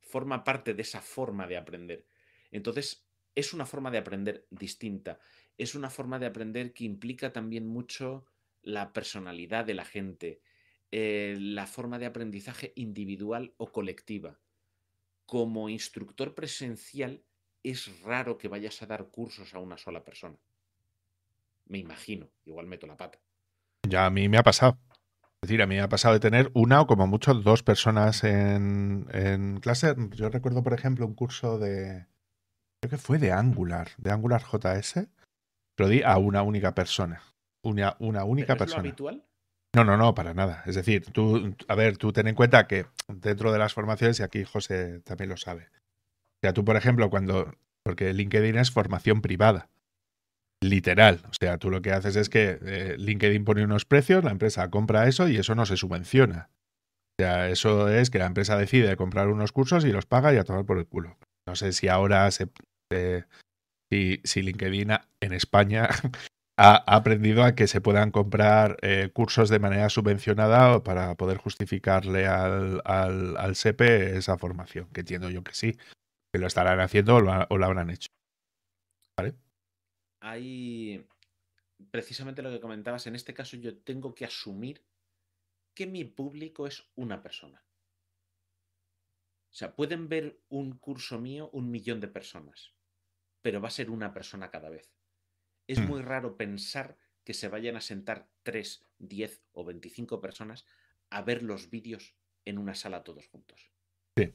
forma 0.00 0.44
parte 0.44 0.74
de 0.74 0.82
esa 0.82 1.00
forma 1.00 1.46
de 1.46 1.56
aprender. 1.56 2.04
Entonces, 2.50 3.06
es 3.34 3.52
una 3.52 3.66
forma 3.66 3.90
de 3.90 3.98
aprender 3.98 4.46
distinta, 4.50 5.18
es 5.56 5.74
una 5.74 5.90
forma 5.90 6.18
de 6.18 6.26
aprender 6.26 6.72
que 6.72 6.84
implica 6.84 7.32
también 7.32 7.66
mucho 7.66 8.26
la 8.62 8.92
personalidad 8.92 9.64
de 9.64 9.74
la 9.74 9.84
gente, 9.84 10.40
eh, 10.90 11.36
la 11.38 11.66
forma 11.66 11.98
de 11.98 12.06
aprendizaje 12.06 12.72
individual 12.76 13.54
o 13.56 13.72
colectiva. 13.72 14.38
Como 15.26 15.68
instructor 15.68 16.34
presencial, 16.34 17.24
es 17.62 18.00
raro 18.02 18.36
que 18.36 18.48
vayas 18.48 18.82
a 18.82 18.86
dar 18.86 19.08
cursos 19.08 19.54
a 19.54 19.58
una 19.58 19.78
sola 19.78 20.04
persona. 20.04 20.36
Me 21.66 21.78
imagino, 21.78 22.30
igual 22.44 22.66
meto 22.66 22.86
la 22.86 22.96
pata. 22.96 23.18
Ya 23.88 24.06
a 24.06 24.10
mí 24.10 24.28
me 24.28 24.38
ha 24.38 24.42
pasado. 24.42 24.78
Es 25.42 25.48
decir, 25.48 25.62
a 25.62 25.66
mí 25.66 25.74
me 25.74 25.80
ha 25.80 25.88
pasado 25.88 26.14
de 26.14 26.20
tener 26.20 26.50
una 26.54 26.80
o 26.80 26.86
como 26.86 27.06
mucho 27.06 27.34
dos 27.34 27.62
personas 27.62 28.24
en, 28.24 29.58
clase. 29.60 29.94
Yo 30.12 30.30
recuerdo, 30.30 30.62
por 30.62 30.72
ejemplo, 30.72 31.06
un 31.06 31.14
curso 31.14 31.58
de. 31.58 32.06
Creo 32.80 32.90
que 32.90 32.98
fue 32.98 33.18
de 33.18 33.32
Angular, 33.32 33.90
de 33.98 34.10
Angular 34.10 34.42
JS. 34.42 35.06
Lo 35.76 35.88
di 35.88 36.02
a 36.02 36.16
una 36.18 36.42
única 36.42 36.74
persona. 36.74 37.22
Una, 37.62 37.96
una 37.98 38.24
única 38.24 38.56
persona. 38.56 38.82
¿Es 38.82 38.86
habitual? 38.86 39.24
No, 39.74 39.84
no, 39.84 39.96
no, 39.96 40.14
para 40.14 40.34
nada. 40.34 40.62
Es 40.66 40.76
decir, 40.76 41.06
tú, 41.06 41.54
a 41.66 41.74
ver, 41.74 41.96
tú 41.96 42.12
ten 42.12 42.28
en 42.28 42.34
cuenta 42.34 42.66
que 42.66 42.86
dentro 43.08 43.52
de 43.52 43.58
las 43.58 43.74
formaciones, 43.74 44.20
y 44.20 44.22
aquí 44.22 44.44
José 44.44 45.00
también 45.00 45.30
lo 45.30 45.36
sabe. 45.36 45.64
O 45.64 46.40
sea, 46.42 46.52
tú, 46.52 46.64
por 46.64 46.76
ejemplo, 46.76 47.10
cuando. 47.10 47.54
Porque 47.82 48.14
LinkedIn 48.14 48.56
es 48.56 48.70
formación 48.70 49.20
privada 49.20 49.68
literal. 50.64 51.20
O 51.28 51.32
sea, 51.38 51.58
tú 51.58 51.70
lo 51.70 51.82
que 51.82 51.92
haces 51.92 52.16
es 52.16 52.28
que 52.28 52.58
eh, 52.62 52.96
LinkedIn 52.98 53.44
pone 53.44 53.64
unos 53.64 53.84
precios, 53.84 54.24
la 54.24 54.30
empresa 54.30 54.70
compra 54.70 55.06
eso 55.06 55.28
y 55.28 55.36
eso 55.36 55.54
no 55.54 55.66
se 55.66 55.76
subvenciona. 55.76 56.50
O 57.18 57.22
sea, 57.22 57.48
eso 57.48 57.88
es 57.88 58.10
que 58.10 58.18
la 58.18 58.26
empresa 58.26 58.56
decide 58.56 58.96
comprar 58.96 59.28
unos 59.28 59.52
cursos 59.52 59.84
y 59.84 59.92
los 59.92 60.06
paga 60.06 60.34
y 60.34 60.38
a 60.38 60.44
tomar 60.44 60.64
por 60.64 60.78
el 60.78 60.86
culo. 60.86 61.16
No 61.46 61.54
sé 61.54 61.72
si 61.72 61.88
ahora 61.88 62.30
se, 62.30 62.48
si, 63.90 64.20
si, 64.24 64.42
LinkedIn 64.42 64.90
en 65.20 65.32
España 65.32 65.88
ha, 66.56 66.96
aprendido 66.96 67.42
a 67.42 67.54
que 67.54 67.66
se 67.66 67.80
puedan 67.80 68.10
comprar 68.10 68.76
eh, 68.82 69.10
cursos 69.12 69.48
de 69.48 69.58
manera 69.58 69.88
subvencionada 69.88 70.82
para 70.82 71.14
poder 71.16 71.38
justificarle 71.38 72.26
al, 72.26 72.82
al, 72.84 73.36
al, 73.36 73.56
SEPE 73.56 74.16
esa 74.16 74.38
formación, 74.38 74.88
que 74.92 75.00
entiendo 75.00 75.30
yo 75.30 75.42
que 75.42 75.54
sí, 75.54 75.76
que 76.32 76.38
lo 76.38 76.46
estarán 76.46 76.80
haciendo 76.80 77.16
o 77.16 77.20
lo, 77.20 77.32
o 77.32 77.64
habrán 77.64 77.90
hecho. 77.90 78.10
¿Vale? 79.16 79.34
hay 80.24 81.06
precisamente 81.90 82.40
lo 82.40 82.50
que 82.50 82.60
comentabas, 82.60 83.06
en 83.06 83.14
este 83.14 83.34
caso 83.34 83.58
yo 83.58 83.76
tengo 83.82 84.14
que 84.14 84.24
asumir 84.24 84.82
que 85.74 85.86
mi 85.86 86.04
público 86.04 86.66
es 86.66 86.90
una 86.94 87.22
persona. 87.22 87.62
O 89.50 89.54
sea, 89.54 89.76
pueden 89.76 90.08
ver 90.08 90.40
un 90.48 90.78
curso 90.78 91.20
mío 91.20 91.50
un 91.52 91.70
millón 91.70 92.00
de 92.00 92.08
personas, 92.08 92.72
pero 93.42 93.60
va 93.60 93.68
a 93.68 93.72
ser 93.78 93.90
una 93.90 94.14
persona 94.14 94.50
cada 94.50 94.70
vez. 94.70 94.90
Es 95.66 95.80
hmm. 95.80 95.86
muy 95.86 96.02
raro 96.02 96.36
pensar 96.36 96.96
que 97.24 97.34
se 97.34 97.48
vayan 97.48 97.76
a 97.76 97.80
sentar 97.80 98.28
3, 98.42 98.86
10 98.98 99.42
o 99.52 99.64
25 99.64 100.20
personas 100.20 100.66
a 101.10 101.22
ver 101.22 101.42
los 101.42 101.70
vídeos 101.70 102.14
en 102.44 102.58
una 102.58 102.74
sala 102.74 103.04
todos 103.04 103.26
juntos. 103.26 103.70
Sí. 104.16 104.34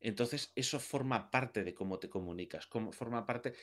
Entonces, 0.00 0.52
eso 0.54 0.78
forma 0.80 1.30
parte 1.30 1.64
de 1.64 1.74
cómo 1.74 1.98
te 1.98 2.08
comunicas, 2.08 2.66
cómo 2.66 2.92
forma 2.92 3.26
parte. 3.26 3.54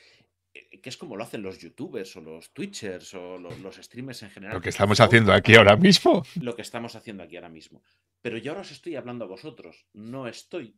Eh, 0.54 0.80
que 0.80 0.88
es 0.88 0.96
como 0.96 1.16
lo 1.16 1.24
hacen 1.24 1.42
los 1.42 1.58
youtubers 1.58 2.16
o 2.16 2.20
los 2.20 2.52
twitchers 2.52 3.14
o 3.14 3.38
los, 3.38 3.76
streamers 3.76 4.22
en 4.22 4.30
general. 4.30 4.54
Lo 4.56 4.60
que 4.60 4.68
estamos 4.68 5.00
haciendo 5.00 5.32
aquí 5.32 5.54
ahora 5.54 5.76
mismo. 5.76 6.22
Lo 6.40 6.54
que 6.54 6.62
estamos 6.62 6.94
haciendo 6.94 7.22
aquí 7.22 7.36
ahora 7.36 7.48
mismo. 7.48 7.82
Pero 8.20 8.38
yo 8.38 8.52
ahora 8.52 8.62
os 8.62 8.70
estoy 8.72 8.96
hablando 8.96 9.24
a 9.24 9.28
vosotros, 9.28 9.86
no 9.92 10.26
estoy. 10.26 10.76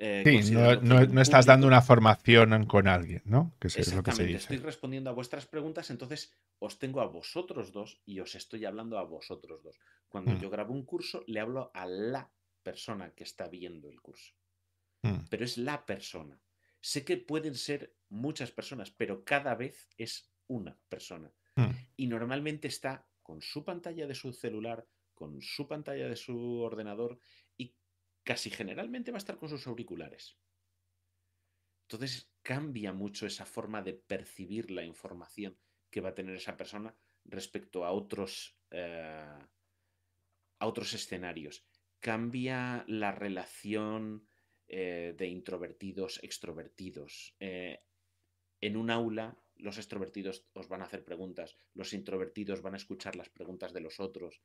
Eh, 0.00 0.42
sí, 0.42 0.52
no, 0.52 1.20
estás 1.20 1.44
dando 1.44 1.66
una 1.66 1.82
formación 1.82 2.66
con 2.66 2.86
alguien, 2.86 3.22
¿no? 3.24 3.52
Que 3.58 3.66
es 3.66 3.94
lo 3.94 4.02
que 4.04 4.12
se 4.12 4.24
dice. 4.24 4.38
Estoy 4.38 4.58
respondiendo 4.58 5.10
a 5.10 5.12
vuestras 5.12 5.46
preguntas, 5.46 5.90
entonces 5.90 6.32
os 6.60 6.78
tengo 6.78 7.00
a 7.00 7.06
vosotros 7.06 7.72
dos 7.72 8.00
y 8.06 8.20
os 8.20 8.36
estoy 8.36 8.64
hablando 8.64 8.98
a 8.98 9.02
vosotros 9.02 9.62
dos. 9.64 9.76
Cuando 10.08 10.30
mm. 10.30 10.40
yo 10.40 10.50
grabo 10.50 10.72
un 10.72 10.84
curso, 10.84 11.24
le 11.26 11.40
hablo 11.40 11.72
a 11.74 11.84
la 11.86 12.30
persona 12.62 13.10
que 13.10 13.24
está 13.24 13.48
viendo 13.48 13.88
el 13.88 14.00
curso. 14.00 14.34
Mm. 15.02 15.26
Pero 15.28 15.44
es 15.44 15.58
la 15.58 15.84
persona. 15.84 16.40
Sé 16.80 17.04
que 17.04 17.16
pueden 17.16 17.56
ser 17.56 17.92
muchas 18.08 18.52
personas, 18.52 18.92
pero 18.92 19.24
cada 19.24 19.56
vez 19.56 19.88
es 19.98 20.30
una 20.46 20.78
persona. 20.88 21.32
Hmm. 21.56 21.70
Y 21.96 22.06
normalmente 22.06 22.68
está 22.68 23.04
con 23.22 23.42
su 23.42 23.64
pantalla 23.64 24.06
de 24.06 24.14
su 24.14 24.32
celular, 24.32 24.86
con 25.14 25.42
su 25.42 25.66
pantalla 25.66 26.08
de 26.08 26.16
su 26.16 26.60
ordenador 26.60 27.18
casi 28.28 28.50
generalmente 28.50 29.10
va 29.10 29.16
a 29.16 29.24
estar 29.24 29.38
con 29.38 29.48
sus 29.48 29.66
auriculares. 29.66 30.36
Entonces 31.84 32.30
cambia 32.42 32.92
mucho 32.92 33.24
esa 33.26 33.46
forma 33.46 33.80
de 33.80 33.94
percibir 33.94 34.70
la 34.70 34.84
información 34.84 35.56
que 35.88 36.02
va 36.02 36.10
a 36.10 36.14
tener 36.14 36.36
esa 36.36 36.54
persona 36.54 36.94
respecto 37.24 37.86
a 37.86 37.92
otros, 37.92 38.54
eh, 38.70 39.38
a 40.58 40.66
otros 40.66 40.92
escenarios. 40.92 41.64
Cambia 42.00 42.84
la 42.86 43.12
relación 43.12 44.28
eh, 44.66 45.14
de 45.16 45.26
introvertidos, 45.26 46.22
extrovertidos. 46.22 47.34
Eh, 47.40 47.78
en 48.60 48.76
un 48.76 48.90
aula, 48.90 49.38
los 49.56 49.78
extrovertidos 49.78 50.46
os 50.52 50.68
van 50.68 50.82
a 50.82 50.84
hacer 50.84 51.02
preguntas, 51.02 51.56
los 51.72 51.94
introvertidos 51.94 52.60
van 52.60 52.74
a 52.74 52.76
escuchar 52.76 53.16
las 53.16 53.30
preguntas 53.30 53.72
de 53.72 53.80
los 53.80 54.00
otros. 54.00 54.42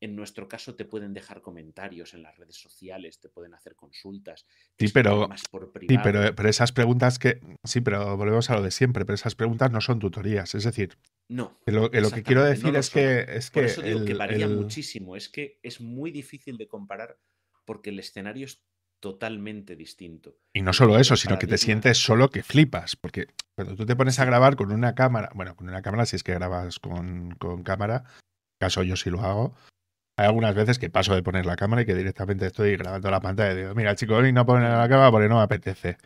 En 0.00 0.16
nuestro 0.16 0.48
caso 0.48 0.74
te 0.74 0.86
pueden 0.86 1.12
dejar 1.12 1.42
comentarios 1.42 2.14
en 2.14 2.22
las 2.22 2.36
redes 2.38 2.56
sociales, 2.56 3.20
te 3.20 3.28
pueden 3.28 3.52
hacer 3.52 3.76
consultas. 3.76 4.46
Sí, 4.78 4.88
pero, 4.88 5.28
sí 5.34 5.98
pero, 6.02 6.34
pero, 6.34 6.48
esas 6.48 6.72
preguntas 6.72 7.18
que... 7.18 7.40
Sí, 7.64 7.82
pero 7.82 8.16
volvemos 8.16 8.48
a 8.48 8.56
lo 8.56 8.62
de 8.62 8.70
siempre, 8.70 9.04
pero 9.04 9.14
esas 9.14 9.34
preguntas 9.34 9.70
no 9.70 9.82
son 9.82 9.98
tutorías. 9.98 10.54
Es 10.54 10.64
decir, 10.64 10.96
no. 11.28 11.58
Lo, 11.66 11.88
lo 11.88 12.10
que 12.10 12.22
quiero 12.22 12.42
decir 12.44 12.74
es, 12.76 12.88
que, 12.88 13.26
es 13.28 13.50
que... 13.50 13.60
Por 13.60 13.64
eso 13.68 13.82
digo 13.82 14.04
que 14.06 14.14
varía 14.14 14.48
muchísimo. 14.48 15.16
Es 15.16 15.28
que 15.28 15.58
es 15.62 15.80
muy 15.80 16.10
difícil 16.10 16.56
de 16.56 16.66
comparar 16.66 17.18
porque 17.66 17.90
el 17.90 17.98
escenario 17.98 18.46
es 18.46 18.64
totalmente 19.00 19.76
distinto. 19.76 20.36
Y 20.52 20.62
no 20.62 20.72
solo 20.72 20.98
eso, 20.98 21.16
sino 21.16 21.38
que 21.38 21.46
te 21.46 21.58
sientes 21.58 21.98
solo 21.98 22.30
que 22.30 22.42
flipas, 22.42 22.96
porque 22.96 23.28
cuando 23.56 23.74
tú 23.74 23.86
te 23.86 23.96
pones 23.96 24.18
a 24.20 24.24
grabar 24.24 24.56
con 24.56 24.70
una 24.72 24.94
cámara, 24.94 25.30
bueno, 25.34 25.56
con 25.56 25.68
una 25.68 25.82
cámara 25.82 26.06
si 26.06 26.16
es 26.16 26.22
que 26.22 26.34
grabas 26.34 26.78
con, 26.78 27.34
con 27.36 27.62
cámara, 27.62 28.04
caso 28.60 28.82
yo 28.82 28.96
sí 28.96 29.10
lo 29.10 29.22
hago, 29.22 29.54
hay 30.20 30.26
algunas 30.26 30.54
veces 30.54 30.78
que 30.78 30.90
paso 30.90 31.14
de 31.14 31.22
poner 31.22 31.46
la 31.46 31.56
cámara 31.56 31.80
y 31.80 31.86
que 31.86 31.94
directamente 31.94 32.46
estoy 32.46 32.76
grabando 32.76 33.10
la 33.10 33.20
pantalla 33.20 33.52
y 33.52 33.56
digo, 33.56 33.74
mira 33.74 33.94
chico, 33.94 34.16
hoy 34.16 34.32
no 34.32 34.44
poner 34.44 34.68
la 34.70 34.88
cámara 34.88 35.10
porque 35.10 35.28
no 35.28 35.36
me 35.36 35.42
apetece. 35.42 35.96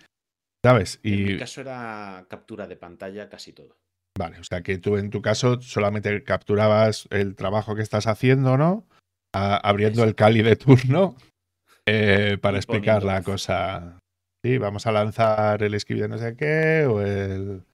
¿Sabes? 0.64 1.00
Y... 1.02 1.22
En 1.22 1.26
mi 1.32 1.38
caso 1.38 1.60
era 1.60 2.24
captura 2.28 2.68
de 2.68 2.76
pantalla 2.76 3.28
casi 3.28 3.52
todo. 3.52 3.76
Vale, 4.16 4.38
o 4.38 4.44
sea 4.44 4.62
que 4.62 4.78
tú 4.78 4.96
en 4.96 5.10
tu 5.10 5.20
caso 5.20 5.60
solamente 5.60 6.22
capturabas 6.22 7.08
el 7.10 7.34
trabajo 7.34 7.74
que 7.74 7.82
estás 7.82 8.06
haciendo, 8.06 8.56
¿no? 8.56 8.86
abriendo 9.32 10.04
el 10.04 10.14
Cali 10.14 10.42
de 10.42 10.54
turno 10.54 11.16
eh, 11.86 12.38
para 12.40 12.58
explicar 12.58 13.02
la 13.02 13.20
cosa. 13.22 13.98
Sí, 14.44 14.58
vamos 14.58 14.86
a 14.86 14.92
lanzar 14.92 15.60
el 15.64 15.78
script 15.80 16.02
de 16.02 16.08
no 16.08 16.18
sé 16.18 16.36
qué 16.36 16.86
o 16.86 17.00
el, 17.02 17.64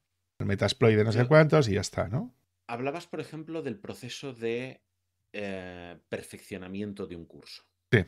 Metasploit 0.42 0.96
de 0.96 1.04
no 1.04 1.12
sé 1.12 1.26
cuántos 1.26 1.68
y 1.68 1.74
ya 1.74 1.82
está, 1.82 2.08
¿no? 2.08 2.32
Hablabas, 2.66 3.06
por 3.06 3.20
ejemplo, 3.20 3.60
del 3.60 3.78
proceso 3.78 4.32
de 4.32 4.80
eh, 5.32 5.98
perfeccionamiento 6.08 7.06
de 7.06 7.16
un 7.16 7.26
curso. 7.26 7.62
Sí, 7.92 8.04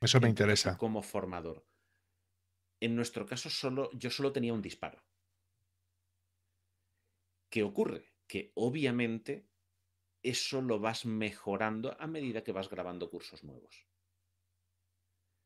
eso 0.00 0.20
me 0.20 0.28
interesa. 0.28 0.76
Como 0.76 1.02
formador. 1.02 1.66
En 2.80 2.94
nuestro 2.94 3.26
caso, 3.26 3.48
solo, 3.48 3.90
yo 3.92 4.10
solo 4.10 4.32
tenía 4.32 4.52
un 4.52 4.62
disparo. 4.62 5.02
¿Qué 7.50 7.62
ocurre? 7.62 8.12
Que 8.26 8.52
obviamente 8.54 9.48
eso 10.22 10.60
lo 10.60 10.80
vas 10.80 11.06
mejorando 11.06 11.96
a 12.00 12.06
medida 12.06 12.42
que 12.42 12.52
vas 12.52 12.68
grabando 12.68 13.10
cursos 13.10 13.44
nuevos. 13.44 13.86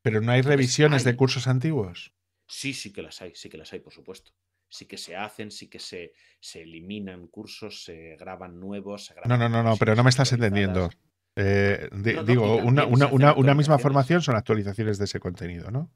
Pero 0.03 0.21
no 0.21 0.31
hay 0.31 0.41
revisiones 0.41 1.03
de 1.03 1.15
cursos 1.15 1.47
antiguos. 1.47 2.13
Sí, 2.47 2.73
sí 2.73 2.91
que 2.91 3.01
las 3.01 3.21
hay, 3.21 3.35
sí 3.35 3.49
que 3.49 3.57
las 3.57 3.71
hay, 3.71 3.79
por 3.79 3.93
supuesto. 3.93 4.33
Sí 4.67 4.85
que 4.85 4.97
se 4.97 5.15
hacen, 5.15 5.51
sí 5.51 5.69
que 5.69 5.79
se, 5.79 6.13
se 6.39 6.63
eliminan 6.63 7.27
cursos, 7.27 7.83
se 7.83 8.15
graban 8.17 8.59
nuevos. 8.59 9.13
no, 9.25 9.37
no, 9.37 9.49
no, 9.49 9.63
no, 9.63 9.77
pero 9.77 9.95
no 9.95 10.03
me 10.03 10.09
estás 10.09 10.31
entendiendo. 10.33 10.89
Eh, 11.35 11.89
digo, 12.25 12.57
una, 12.57 12.85
una, 12.85 13.55
misma 13.55 13.79
formación 13.79 14.21
son 14.21 14.35
actualizaciones 14.35 14.97
de 14.97 15.05
ese 15.05 15.19
contenido, 15.19 15.71
¿no? 15.71 15.89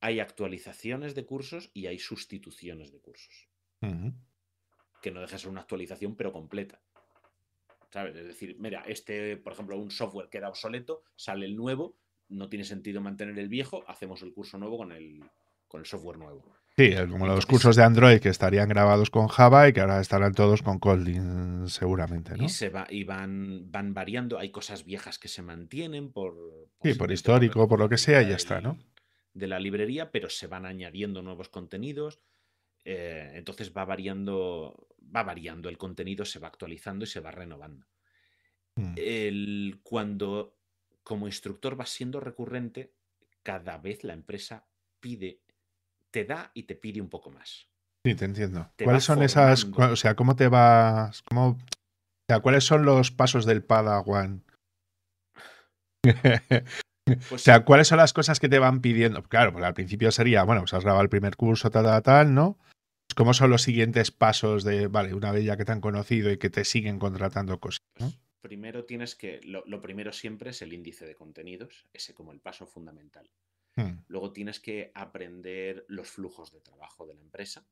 Hay 0.00 0.18
actualizaciones 0.18 1.14
de 1.14 1.24
cursos 1.24 1.70
y 1.74 1.86
hay 1.86 1.98
sustituciones 1.98 2.90
de 2.92 3.00
cursos. 3.00 3.48
Que 3.80 5.10
no 5.10 5.20
deja 5.20 5.32
de 5.32 5.38
ser 5.38 5.50
una 5.50 5.60
actualización, 5.60 6.16
pero 6.16 6.32
completa. 6.32 6.80
¿Sabes? 7.90 8.16
Es 8.16 8.26
decir, 8.26 8.56
mira, 8.58 8.82
este, 8.86 9.36
por 9.36 9.52
ejemplo, 9.52 9.76
un 9.76 9.90
software 9.90 10.28
queda 10.28 10.48
obsoleto, 10.48 11.02
sale 11.16 11.46
el 11.46 11.56
nuevo, 11.56 11.96
no 12.28 12.48
tiene 12.48 12.64
sentido 12.64 13.00
mantener 13.00 13.38
el 13.38 13.48
viejo, 13.48 13.84
hacemos 13.88 14.22
el 14.22 14.32
curso 14.32 14.58
nuevo 14.58 14.78
con 14.78 14.92
el, 14.92 15.24
con 15.66 15.80
el 15.80 15.86
software 15.86 16.18
nuevo. 16.18 16.44
Sí, 16.76 16.94
como 17.10 17.26
los 17.26 17.46
cursos 17.46 17.76
de 17.76 17.82
Android 17.82 18.20
que 18.20 18.28
estarían 18.28 18.68
grabados 18.68 19.10
con 19.10 19.28
Java 19.28 19.68
y 19.68 19.72
que 19.72 19.80
ahora 19.80 20.00
estarán 20.00 20.34
todos 20.34 20.62
con 20.62 20.78
Kotlin 20.78 21.68
seguramente, 21.68 22.36
¿no? 22.36 22.44
Y, 22.44 22.48
se 22.48 22.68
va, 22.70 22.86
y 22.88 23.04
van, 23.04 23.70
van 23.70 23.92
variando, 23.92 24.38
hay 24.38 24.50
cosas 24.50 24.84
viejas 24.84 25.18
que 25.18 25.28
se 25.28 25.42
mantienen 25.42 26.12
por... 26.12 26.34
Sí, 26.82 26.94
por 26.94 27.12
histórico, 27.12 27.68
por 27.68 27.78
lo 27.78 27.88
que 27.88 27.98
sea, 27.98 28.22
y 28.22 28.28
ya 28.28 28.36
está, 28.36 28.60
¿no? 28.60 28.78
De 29.34 29.46
la 29.46 29.60
librería, 29.60 30.10
pero 30.10 30.30
se 30.30 30.46
van 30.46 30.64
añadiendo 30.64 31.22
nuevos 31.22 31.48
contenidos. 31.48 32.20
Eh, 32.84 33.32
entonces 33.34 33.72
va 33.76 33.84
variando, 33.84 34.88
va 35.14 35.22
variando 35.22 35.68
el 35.68 35.76
contenido, 35.76 36.24
se 36.24 36.38
va 36.38 36.48
actualizando 36.48 37.04
y 37.04 37.08
se 37.08 37.20
va 37.20 37.30
renovando. 37.30 37.86
Mm. 38.76 38.94
El, 38.96 39.80
cuando 39.82 40.56
como 41.02 41.26
instructor 41.26 41.78
va 41.78 41.86
siendo 41.86 42.20
recurrente, 42.20 42.92
cada 43.42 43.78
vez 43.78 44.04
la 44.04 44.12
empresa 44.12 44.66
pide, 45.00 45.40
te 46.10 46.24
da 46.24 46.50
y 46.54 46.64
te 46.64 46.74
pide 46.74 47.00
un 47.00 47.08
poco 47.08 47.30
más. 47.30 47.68
Sí, 48.06 48.14
te 48.14 48.24
entiendo. 48.24 48.70
¿Cuáles 48.82 49.04
son 49.04 49.22
esas, 49.22 49.64
o 49.64 49.96
sea, 49.96 50.14
cómo 50.14 50.36
te 50.36 50.48
vas, 50.48 51.22
cómo, 51.22 51.48
o 51.48 51.58
sea, 52.30 52.40
cuáles 52.40 52.64
son 52.64 52.84
los 52.84 53.10
pasos 53.10 53.44
del 53.44 53.62
Padawan? 53.62 54.42
o 57.30 57.38
sea, 57.38 57.64
¿cuáles 57.64 57.88
son 57.88 57.98
las 57.98 58.12
cosas 58.12 58.40
que 58.40 58.48
te 58.48 58.58
van 58.58 58.80
pidiendo? 58.80 59.22
Claro, 59.24 59.52
pues 59.52 59.64
al 59.64 59.74
principio 59.74 60.10
sería, 60.12 60.44
bueno, 60.44 60.62
pues 60.62 60.72
has 60.72 60.84
grabado 60.84 61.02
el 61.02 61.10
primer 61.10 61.36
curso, 61.36 61.70
tal, 61.70 61.84
tal, 61.84 62.02
tal, 62.02 62.34
¿no? 62.34 62.58
¿Cómo 63.16 63.34
son 63.34 63.50
los 63.50 63.62
siguientes 63.62 64.10
pasos 64.10 64.64
de, 64.64 64.86
vale, 64.86 65.12
una 65.12 65.32
vez 65.32 65.44
ya 65.44 65.56
que 65.56 65.64
te 65.64 65.72
han 65.72 65.80
conocido 65.80 66.30
y 66.30 66.38
que 66.38 66.48
te 66.48 66.64
siguen 66.64 66.98
contratando 66.98 67.60
cosas? 67.60 67.80
¿no? 67.98 68.12
primero 68.40 68.84
tienes 68.84 69.14
que, 69.14 69.40
lo, 69.44 69.80
primero 69.80 70.12
siempre 70.12 70.50
es 70.50 70.62
el 70.62 70.72
índice 70.72 71.06
de 71.06 71.14
contenidos, 71.14 71.86
ese 71.92 72.14
como 72.14 72.32
el 72.32 72.40
paso 72.40 72.66
fundamental. 72.66 73.30
Hmm. 73.76 73.98
Luego 74.08 74.32
tienes 74.32 74.60
que 74.60 74.92
aprender 74.94 75.84
los 75.88 76.08
flujos 76.08 76.52
de 76.52 76.60
trabajo 76.60 77.06
de 77.06 77.14
la 77.14 77.20
empresa, 77.20 77.66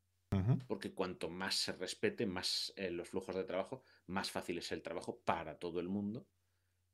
porque 0.67 0.93
cuanto 0.93 1.31
más 1.31 1.55
se 1.55 1.73
respete, 1.73 2.27
más 2.27 2.73
eh, 2.77 2.91
los 2.91 3.09
flujos 3.09 3.35
de 3.35 3.45
trabajo, 3.45 3.83
más 4.07 4.31
fácil 4.31 4.59
es 4.59 4.71
el 4.73 4.83
trabajo 4.83 5.21
para 5.25 5.59
todo 5.59 5.81
el 5.81 5.89
mundo 5.89 6.27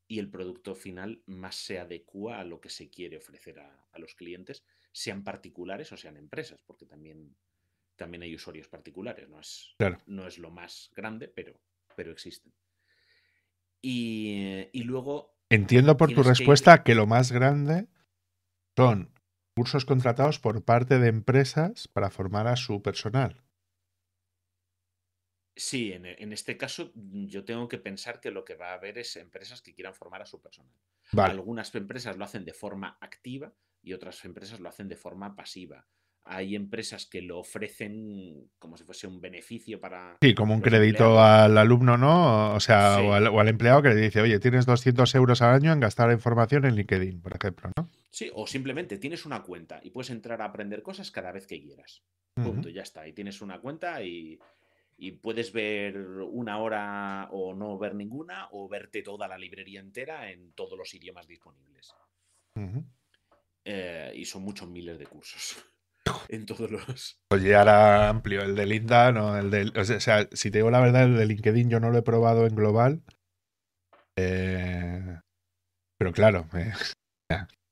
y 0.06 0.18
el 0.18 0.30
producto 0.30 0.74
final 0.74 1.22
más 1.26 1.56
se 1.56 1.78
adecua 1.78 2.38
a 2.38 2.44
lo 2.44 2.60
que 2.60 2.68
se 2.68 2.90
quiere 2.90 3.16
ofrecer 3.16 3.58
a, 3.58 3.98
los 3.98 4.14
clientes, 4.14 4.64
sean 4.92 5.24
particulares 5.24 5.90
o 5.92 5.96
sean 5.96 6.16
empresas, 6.16 6.60
porque 6.66 6.86
también, 6.86 7.34
también 7.96 8.22
hay 8.22 8.34
usuarios 8.34 8.68
particulares, 8.68 9.28
no 9.28 9.40
es, 9.40 9.74
no 10.06 10.26
es 10.26 10.38
lo 10.38 10.50
más 10.50 10.90
grande, 10.94 11.28
pero, 11.28 11.60
pero 11.96 12.12
existen. 12.12 12.52
Y, 13.80 14.82
luego... 14.84 15.36
Entiendo 15.50 15.96
por 15.96 16.12
tu 16.12 16.22
respuesta 16.22 16.82
que... 16.82 16.94
lo 16.94 17.06
más 17.06 17.32
grande 17.32 17.88
son 18.76 19.10
cursos 19.56 19.84
contratados 19.84 20.38
por 20.38 20.64
parte 20.64 20.98
de 20.98 21.08
empresas 21.08 21.88
para 21.88 22.10
formar 22.10 22.48
a 22.48 22.56
su 22.56 22.82
personal. 22.82 23.42
Sí, 25.56 25.92
en, 25.92 26.32
este 26.32 26.56
caso 26.56 26.90
yo 26.94 27.44
tengo 27.44 27.68
que 27.68 27.78
pensar 27.78 28.20
que 28.20 28.32
lo 28.32 28.44
que 28.44 28.56
va 28.56 28.70
a 28.70 28.74
haber 28.74 28.98
es 28.98 29.14
empresas 29.16 29.62
que 29.62 29.72
quieran 29.72 29.94
formar 29.94 30.20
a 30.20 30.26
su 30.26 30.42
personal. 30.42 30.74
Algunas 31.16 31.72
empresas 31.76 32.16
lo 32.16 32.24
hacen 32.24 32.44
de 32.44 32.54
forma 32.54 32.98
activa 33.00 33.52
y 33.80 33.92
otras 33.92 34.24
empresas 34.24 34.58
lo 34.58 34.68
hacen 34.68 34.88
de 34.88 34.96
forma 34.96 35.36
pasiva 35.36 35.86
hay 36.24 36.56
empresas 36.56 37.06
que 37.06 37.20
lo 37.20 37.38
ofrecen 37.38 38.48
como 38.58 38.76
si 38.76 38.84
fuese 38.84 39.06
un 39.06 39.20
beneficio 39.20 39.78
para... 39.78 40.16
Sí, 40.22 40.34
como 40.34 40.54
un 40.54 40.60
crédito 40.60 41.20
al 41.20 41.56
alumno, 41.58 41.98
¿no? 41.98 42.54
O 42.54 42.60
sea, 42.60 42.98
o, 43.00 43.12
al, 43.12 43.48
empleado 43.48 43.82
que 43.82 43.90
le 43.90 43.96
dice, 43.96 44.22
oye, 44.22 44.38
tienes 44.38 44.64
200 44.64 45.14
euros 45.14 45.42
al 45.42 45.54
año 45.54 45.72
en 45.72 45.80
gastar 45.80 46.10
información 46.12 46.64
en 46.64 46.76
LinkedIn, 46.76 47.20
por 47.20 47.36
ejemplo, 47.36 47.70
¿no? 47.76 47.88
Sí, 48.14 48.30
o 48.32 48.46
simplemente 48.46 48.98
tienes 48.98 49.26
una 49.26 49.42
cuenta 49.42 49.80
y 49.82 49.90
puedes 49.90 50.10
entrar 50.10 50.40
a 50.40 50.44
aprender 50.44 50.84
cosas 50.84 51.10
cada 51.10 51.32
vez 51.32 51.48
que 51.48 51.60
quieras. 51.60 52.04
Punto, 52.32 52.68
ya 52.68 52.82
está. 52.82 53.08
Y 53.08 53.12
tienes 53.12 53.42
una 53.42 53.60
cuenta 53.60 54.04
y, 54.04 54.38
puedes 55.20 55.52
ver 55.52 55.96
una 55.98 56.58
hora 56.58 57.28
o 57.32 57.54
no 57.54 57.76
ver 57.76 57.96
ninguna 57.96 58.46
o 58.52 58.68
verte 58.68 59.02
toda 59.02 59.26
la 59.26 59.36
librería 59.36 59.80
entera 59.80 60.30
en 60.30 60.52
todos 60.52 60.78
los 60.78 60.94
idiomas 60.94 61.26
disponibles. 61.26 61.92
Eh, 63.64 64.12
y 64.14 64.24
son 64.24 64.42
muchos 64.44 64.68
miles 64.68 64.96
de 64.96 65.06
cursos 65.06 65.66
en 66.28 66.46
todos 66.46 66.70
los. 66.70 67.18
Oye, 67.30 67.56
ahora 67.56 68.10
amplio. 68.10 68.42
El 68.42 68.54
de 68.54 68.66
Linda, 68.66 69.10
no, 69.10 69.36
el 69.36 69.50
de. 69.50 69.72
O 69.74 69.84
sea, 69.84 70.28
si 70.30 70.52
te 70.52 70.58
digo 70.58 70.70
la 70.70 70.80
verdad, 70.80 71.02
el 71.02 71.16
de 71.16 71.26
LinkedIn 71.26 71.68
yo 71.68 71.80
no 71.80 71.90
lo 71.90 71.98
he 71.98 72.02
probado 72.02 72.46
en 72.46 72.54
global. 72.54 73.02
Eh, 74.14 75.18
pero 75.98 76.12
claro, 76.12 76.48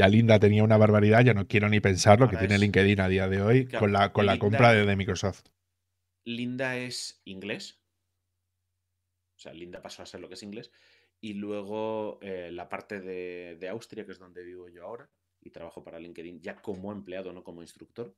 ya 0.00 0.08
Linda 0.08 0.40
tenía 0.40 0.64
una 0.64 0.78
barbaridad, 0.78 1.22
ya 1.22 1.34
no 1.34 1.46
quiero 1.46 1.68
ni 1.68 1.78
pensar 1.80 2.18
lo 2.20 2.30
que 2.30 2.38
tiene 2.38 2.58
LinkedIn 2.58 3.00
a 3.00 3.08
día 3.08 3.28
de 3.28 3.42
hoy 3.42 3.66
con 3.68 3.92
la, 3.92 4.14
con 4.14 4.24
la 4.24 4.38
compra 4.38 4.72
de, 4.72 4.96
Microsoft. 4.96 5.42
Linda 6.24 6.78
es 6.78 7.20
inglés. 7.26 7.82
O 9.36 9.40
sea, 9.40 9.52
Linda 9.52 9.82
pasó 9.82 10.02
a 10.02 10.06
ser 10.06 10.20
lo 10.20 10.28
que 10.28 10.34
es 10.34 10.42
inglés. 10.42 10.70
Y 11.20 11.34
luego 11.34 12.18
eh, 12.22 12.48
la 12.50 12.70
parte 12.70 13.02
de, 13.02 13.58
de 13.60 13.68
Austria, 13.68 14.06
que 14.06 14.12
es 14.12 14.18
donde 14.18 14.42
vivo 14.42 14.70
yo 14.70 14.86
ahora, 14.86 15.10
y 15.42 15.50
trabajo 15.50 15.84
para 15.84 15.98
LinkedIn 15.98 16.40
ya 16.40 16.56
como 16.56 16.92
empleado, 16.92 17.34
no 17.34 17.44
como 17.44 17.60
instructor. 17.60 18.16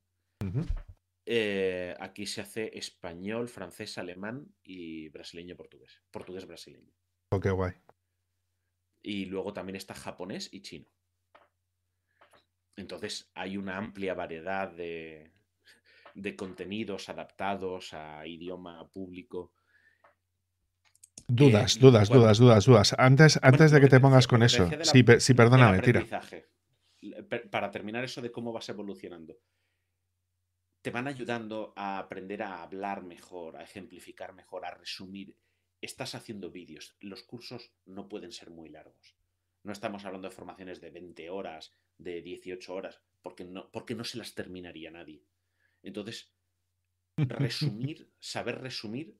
Eh, 1.27 1.97
aquí 1.99 2.27
se 2.27 2.43
hace 2.43 2.79
español, 2.79 3.49
francés, 3.49 3.99
alemán 3.99 4.55
y 4.63 5.09
brasileño-portugués. 5.09 6.01
Portugués-brasileño. 6.13 6.95
Oh, 7.33 7.41
qué 7.41 7.51
guay. 7.51 7.73
Y 9.03 9.25
luego 9.25 9.53
también 9.53 9.75
está 9.75 9.95
japonés 9.95 10.49
y 10.53 10.63
chino. 10.63 10.87
Entonces 12.77 13.31
hay 13.35 13.57
una 13.57 13.77
amplia 13.77 14.15
variedad 14.15 14.71
de, 14.71 15.33
de 16.15 16.37
contenidos 16.37 17.09
adaptados 17.09 17.93
a 17.93 18.27
idioma 18.27 18.89
público 18.89 19.53
Dudas, 21.29 21.79
dudas, 21.79 22.09
dudas, 22.09 22.39
dudas, 22.39 22.65
dudas. 22.67 22.95
Antes, 22.99 23.39
antes 23.43 23.71
de 23.71 23.81
que 23.81 23.89
te 23.89 24.01
pongas 24.01 24.27
con 24.27 24.43
eso. 24.43 24.69
sí, 24.83 25.05
sí, 25.19 25.35
perdóname, 25.35 25.81
tira. 25.81 26.05
Para 27.51 27.71
terminar 27.71 28.05
eso 28.05 28.21
de 28.21 28.31
cómo 28.31 28.53
vas 28.53 28.69
evolucionando. 28.69 29.39
Te 30.83 30.91
van 30.91 31.07
ayudando 31.07 31.73
a 31.77 31.99
aprender 31.99 32.43
a 32.43 32.63
hablar 32.63 33.03
mejor, 33.03 33.57
a 33.57 33.63
ejemplificar 33.63 34.35
mejor, 34.35 34.67
a 34.67 34.75
resumir. 34.75 35.35
Estás 35.81 36.15
haciendo 36.15 36.51
vídeos. 36.51 36.97
Los 37.01 37.23
cursos 37.23 37.73
no 37.87 38.09
pueden 38.09 38.33
ser 38.33 38.51
muy 38.51 38.69
largos. 38.69 39.17
No 39.63 39.73
estamos 39.73 40.05
hablando 40.05 40.29
de 40.29 40.35
formaciones 40.35 40.81
de 40.81 40.91
20 40.91 41.31
horas, 41.31 41.73
de 42.03 42.23
18 42.23 42.75
horas, 42.75 43.01
porque 43.23 43.45
no, 43.45 43.71
porque 43.71 43.95
no 43.95 44.05
se 44.05 44.19
las 44.19 44.35
terminaría 44.35 44.91
nadie. 44.91 45.23
Entonces, 45.83 46.33
resumir, 47.17 48.11
saber 48.19 48.61
resumir 48.61 49.17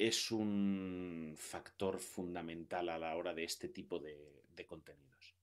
es 0.00 0.30
un 0.30 1.34
factor 1.36 1.98
fundamental 1.98 2.88
a 2.88 2.98
la 2.98 3.14
hora 3.16 3.34
de 3.34 3.44
este 3.44 3.68
tipo 3.68 3.98
de, 3.98 4.46
contenidos. 4.66 5.34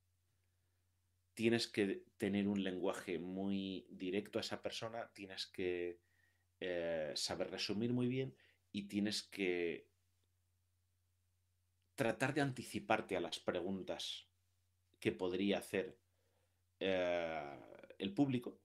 Tienes 1.33 1.67
que 1.67 2.03
tener 2.17 2.47
un 2.47 2.63
lenguaje 2.63 3.17
muy 3.17 3.87
directo 3.89 4.37
a 4.37 4.41
esa 4.41 4.61
persona, 4.61 5.11
tienes 5.13 5.47
que 5.47 5.99
eh, 6.59 7.11
saber 7.15 7.49
resumir 7.49 7.93
muy 7.93 8.07
bien 8.07 8.35
y 8.71 8.87
tienes 8.87 9.23
que 9.23 9.87
tratar 11.95 12.33
de 12.33 12.41
anticiparte 12.41 13.15
a 13.15 13.21
las 13.21 13.39
preguntas 13.39 14.27
que 14.99 15.11
podría 15.11 15.59
hacer 15.59 15.97
eh, 16.79 17.59
el 17.99 18.13
público 18.13 18.59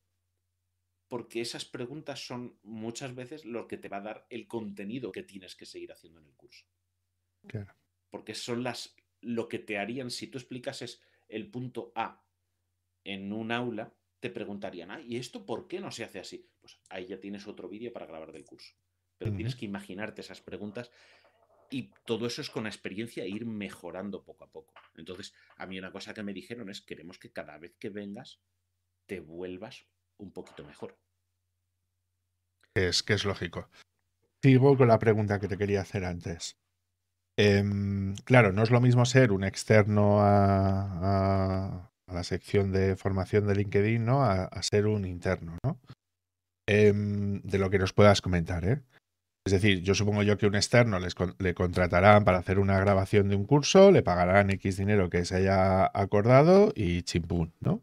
porque 1.13 1.43
esas 1.43 1.67
preguntas 1.67 2.27
son 2.27 2.59
muchas 2.63 3.15
veces 3.15 3.45
lo 3.45 3.69
que 3.69 3.77
te 3.77 3.91
va 3.91 3.99
a 3.99 4.01
dar 4.01 4.27
el 4.31 4.49
contenido 4.49 5.13
que 5.13 5.23
tienes 5.23 5.55
que 5.55 5.67
seguir 5.67 5.93
haciendo 5.93 6.21
en 6.21 6.25
el 6.25 6.33
curso. 6.33 6.65
Porque 8.09 8.35
son 8.35 8.63
las 8.63 8.97
lo 9.21 9.47
que 9.47 9.59
te 9.59 9.77
harían, 9.77 10.11
si 10.11 10.29
tú 10.29 10.39
explicases 10.39 11.03
el 11.29 11.51
punto 11.51 11.93
A 11.95 12.25
en 13.05 13.31
un 13.35 13.53
aula, 13.53 13.93
te 14.21 14.31
preguntarían, 14.31 14.91
ah, 14.91 15.03
¿y 15.03 15.19
esto 15.19 15.45
por 15.45 15.69
qué 15.69 15.81
no 15.81 15.91
se 15.91 16.05
hace 16.05 16.19
así? 16.19 16.49
Pues 16.59 16.81
ahí 16.89 17.05
ya 17.05 17.21
tienes 17.21 17.47
otro 17.47 17.69
vídeo 17.69 17.93
para 17.93 18.07
grabar 18.07 18.33
del 18.33 18.47
curso. 18.47 18.75
Pero 19.19 19.35
tienes 19.35 19.55
que 19.55 19.67
imaginarte 19.67 20.23
esas 20.23 20.41
preguntas 20.41 20.91
y 21.73 21.91
todo 22.05 22.27
eso 22.27 22.43
es 22.43 22.51
con 22.51 22.65
la 22.65 22.69
experiencia 22.69 23.25
e 23.25 23.29
ir 23.29 23.47
mejorando 23.47 24.25
poco 24.25 24.45
a 24.45 24.51
poco. 24.51 24.75
Entonces, 24.95 25.33
a 25.57 25.67
mí 25.67 25.79
una 25.79 25.91
cosa 25.91 26.13
que 26.13 26.23
me 26.23 26.35
dijeron 26.35 26.69
es, 26.69 26.83
queremos 26.83 27.19
que 27.19 27.33
cada 27.33 27.59
vez 27.59 27.75
que 27.79 27.89
vengas 27.89 28.41
te 29.07 29.21
vuelvas 29.21 29.87
un 30.19 30.33
poquito 30.33 30.65
mejor. 30.65 30.99
Es 32.75 33.03
que 33.03 33.15
es 33.15 33.25
lógico. 33.25 33.69
Sigo 34.43 34.77
con 34.77 34.89
la 34.89 34.99
pregunta 34.99 35.41
que 35.41 35.49
te 35.49 35.59
quería 35.59 35.81
hacer 35.81 36.05
antes. 36.05 36.57
Em, 37.39 38.15
claro, 38.25 38.53
no 38.53 38.63
es 38.63 38.71
lo 38.71 38.81
mismo 38.81 39.05
ser 39.07 39.33
un 39.33 39.45
externo 39.45 40.19
a, 40.21 41.91
la 42.07 42.25
sección 42.25 42.73
de 42.73 42.97
formación 42.97 43.47
de 43.47 43.55
LinkedIn, 43.55 44.05
¿no? 44.05 44.23
A, 44.23 44.63
ser 44.63 44.87
un 44.87 45.07
interno, 45.07 45.57
¿no? 45.65 45.81
Em, 46.67 47.41
de 47.43 47.59
lo 47.59 47.71
que 47.71 47.79
nos 47.79 47.93
puedas 47.93 48.21
comentar, 48.21 48.65
¿eh? 48.65 48.83
Es 49.45 49.53
decir, 49.53 49.83
yo 49.83 49.95
supongo 49.95 50.23
yo 50.23 50.39
que 50.39 50.47
un 50.47 50.55
externo 50.55 51.01
les 51.01 51.15
le 51.39 51.55
contratarán 51.55 52.25
para 52.25 52.39
hacer 52.39 52.61
una 52.61 52.79
grabación 52.79 53.29
de 53.29 53.35
un 53.35 53.45
curso, 53.45 53.91
le 53.91 54.03
pagarán 54.03 54.51
X 54.51 54.77
dinero 54.77 55.11
que 55.11 55.25
se 55.25 55.37
haya 55.37 55.91
acordado 55.93 56.73
y 56.77 57.03
chimpún, 57.03 57.53
¿no? 57.61 57.83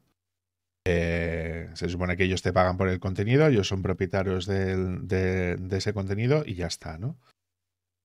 Eh, 0.87 1.69
se 1.73 1.89
supone 1.89 2.15
que 2.15 2.23
ellos 2.23 2.41
te 2.41 2.53
pagan 2.53 2.77
por 2.77 2.87
el 2.87 2.99
contenido, 2.99 3.45
ellos 3.45 3.67
son 3.67 3.81
propietarios 3.81 4.45
de, 4.45 5.59
ese 5.71 5.93
contenido 5.93 6.43
y 6.45 6.55
ya 6.55 6.67
está, 6.67 6.97
¿no? 6.97 7.17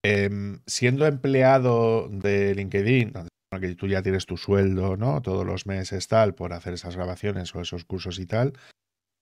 Em, 0.02 0.60
siendo 0.66 1.06
empleado 1.06 2.08
de 2.10 2.54
LinkedIn, 2.54 3.12
que 3.60 3.74
tú 3.76 3.86
ya 3.86 4.02
tienes 4.02 4.26
tu 4.26 4.36
sueldo, 4.36 4.96
¿no? 4.96 5.22
Todos 5.22 5.46
los 5.46 5.66
meses 5.66 6.08
tal 6.08 6.34
por 6.34 6.52
hacer 6.52 6.74
esas 6.74 6.96
grabaciones 6.96 7.54
o 7.54 7.60
esos 7.60 7.84
cursos 7.84 8.18
y 8.18 8.26
tal. 8.26 8.54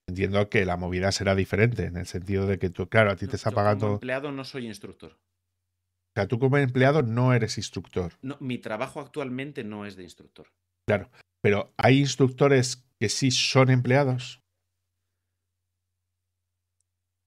Entiendo 0.09 0.49
que 0.49 0.65
la 0.65 0.77
movida 0.77 1.13
será 1.13 1.35
diferente 1.35 1.85
en 1.85 1.97
el 1.97 2.07
sentido 2.07 2.47
de 2.47 2.59
que 2.59 2.71
tú, 2.71 2.89
claro, 2.89 3.11
a 3.13 3.17
ti 3.17 3.27
te 3.27 3.37
está 3.37 3.51
pagando. 3.51 3.87
Como 3.87 3.95
empleado 3.95 4.33
no 4.33 4.45
soy 4.45 4.67
instructor. 4.67 5.13
O 5.13 6.15
sea, 6.15 6.29
tú 6.29 6.39
como 6.39 6.59
empleado 6.59 7.03
no 7.03 7.33
eres 7.33 7.57
instructor. 7.57 8.13
No, 8.21 8.37
mi 8.41 8.59
trabajo 8.59 9.01
actualmente 9.01 9.65
no 9.65 9.87
es 9.87 9.97
de 9.97 10.03
instructor. 10.03 10.49
Claro, 10.87 11.11
pero 11.43 11.73
hay 11.79 12.01
instructores 12.01 12.85
que 13.01 13.09
sí 13.09 13.31
son 13.31 13.71
empleados? 13.71 14.43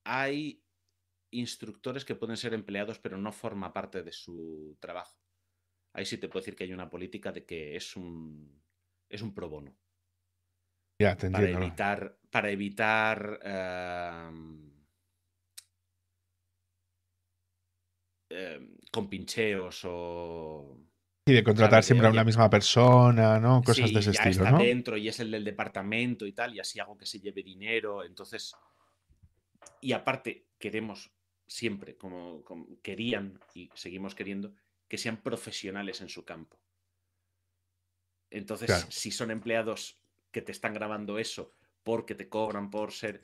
Hay 0.05 0.63
instructores 1.33 2.05
que 2.05 2.15
pueden 2.15 2.37
ser 2.37 2.53
empleados, 2.53 2.99
pero 2.99 3.17
no 3.17 3.31
forma 3.31 3.73
parte 3.73 4.03
de 4.03 4.11
su 4.11 4.77
trabajo. 4.79 5.17
Ahí 5.93 6.05
sí 6.05 6.17
te 6.17 6.27
puedo 6.27 6.41
decir 6.41 6.55
que 6.55 6.65
hay 6.65 6.73
una 6.73 6.89
política 6.89 7.31
de 7.31 7.45
que 7.45 7.75
es 7.75 7.95
un, 7.95 8.61
es 9.09 9.21
un 9.21 9.33
pro 9.33 9.49
bono. 9.49 9.75
Ya, 10.99 11.15
te 11.17 11.29
para 11.29 11.49
evitar, 11.49 12.17
para 12.31 12.51
evitar 12.51 13.39
compincheos 18.91 19.81
o 19.85 20.79
y 21.27 21.33
de 21.33 21.43
contratar 21.43 21.83
siempre 21.83 22.07
a 22.07 22.11
una 22.11 22.23
misma 22.23 22.49
persona, 22.51 23.39
¿no? 23.39 23.63
Cosas 23.63 23.91
de 23.91 23.99
ese 23.99 24.11
ya 24.11 24.23
estilo, 24.23 24.45
está 24.45 24.57
dentro 24.59 24.95
y 24.95 25.07
es 25.07 25.19
el 25.19 25.31
del 25.31 25.43
departamento 25.43 26.27
y 26.27 26.33
tal, 26.33 26.53
y 26.53 26.59
así 26.59 26.79
hago 26.79 26.95
que 26.95 27.07
se 27.07 27.19
lleve 27.19 27.41
dinero. 27.41 28.03
Entonces, 28.03 28.55
y 29.81 29.91
aparte, 29.93 30.49
queremos 30.59 31.11
siempre, 31.47 31.97
como, 31.97 32.43
querían 32.83 33.39
y 33.55 33.71
seguimos 33.73 34.13
queriendo, 34.13 34.53
que 34.87 34.99
sean 34.99 35.17
profesionales 35.17 35.99
en 36.01 36.09
su 36.09 36.23
campo. 36.23 36.59
Entonces, 38.29 38.85
si 38.89 39.09
son 39.09 39.31
empleados 39.31 39.99
que 40.35 40.41
te 40.41 40.51
están 40.51 40.73
grabando 40.73 41.17
eso 41.17 41.53
porque 41.83 42.13
te 42.13 42.27
cobran 42.27 42.69
por 42.69 42.91
ser. 42.91 43.21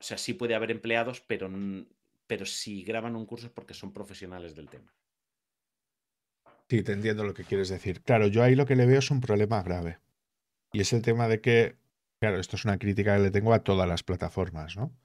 O 0.00 0.02
sea, 0.02 0.16
sí 0.16 0.32
puede 0.32 0.54
haber 0.54 0.70
empleados, 0.70 1.20
pero, 1.20 1.50
pero 2.26 2.46
si 2.46 2.82
graban 2.82 3.14
un 3.14 3.26
curso 3.26 3.48
es 3.48 3.52
porque 3.52 3.74
son 3.74 3.92
profesionales 3.92 4.54
del 4.54 4.70
tema. 4.70 4.90
Sí, 6.70 6.82
te 6.82 6.92
entiendo 6.92 7.24
lo 7.24 7.34
que 7.34 7.44
quieres 7.44 7.68
decir. 7.68 8.00
Claro, 8.00 8.26
yo 8.28 8.42
ahí 8.42 8.54
lo 8.54 8.64
que 8.64 8.74
le 8.74 8.86
veo 8.86 9.00
es 9.00 9.10
un 9.10 9.20
problema 9.20 9.62
grave. 9.62 9.98
Y 10.72 10.80
es 10.80 10.94
el 10.94 11.02
tema 11.02 11.28
de 11.28 11.42
que, 11.42 11.76
claro, 12.22 12.38
esto 12.38 12.56
es 12.56 12.64
una 12.64 12.78
crítica 12.78 13.16
que 13.16 13.24
le 13.24 13.30
tengo 13.30 13.52
a 13.52 13.62
todas 13.62 13.86
las 13.86 14.02
plataformas, 14.02 14.78
¿no? 14.78 14.96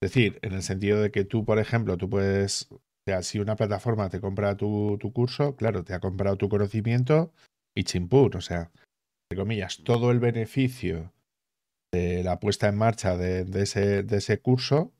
Es 0.00 0.12
decir, 0.12 0.38
en 0.40 0.54
el 0.54 0.62
sentido 0.62 1.02
de 1.02 1.10
que 1.10 1.26
tú, 1.26 1.44
por 1.44 1.58
ejemplo, 1.58 1.98
tú 1.98 2.08
puedes, 2.08 2.72
o 2.72 2.80
sea, 3.06 3.22
si 3.22 3.38
una 3.38 3.56
plataforma 3.56 4.08
te 4.08 4.22
compra 4.22 4.56
tu, 4.56 4.98
curso, 5.12 5.56
claro, 5.56 5.84
te 5.84 5.92
ha 5.92 6.00
comprado 6.00 6.36
tu 6.36 6.48
conocimiento 6.48 7.34
y 7.74 7.84
chimpún, 7.84 8.34
o 8.34 8.40
sea, 8.40 8.70
entre 9.24 9.42
comillas, 9.42 9.82
todo 9.84 10.10
el 10.10 10.20
beneficio 10.20 11.12
de 11.92 12.22
la 12.22 12.40
puesta 12.40 12.68
en 12.68 12.76
marcha 12.76 13.16
de, 13.16 13.46
ese, 13.62 14.02
de 14.02 14.16
ese 14.18 14.40
curso 14.40 14.92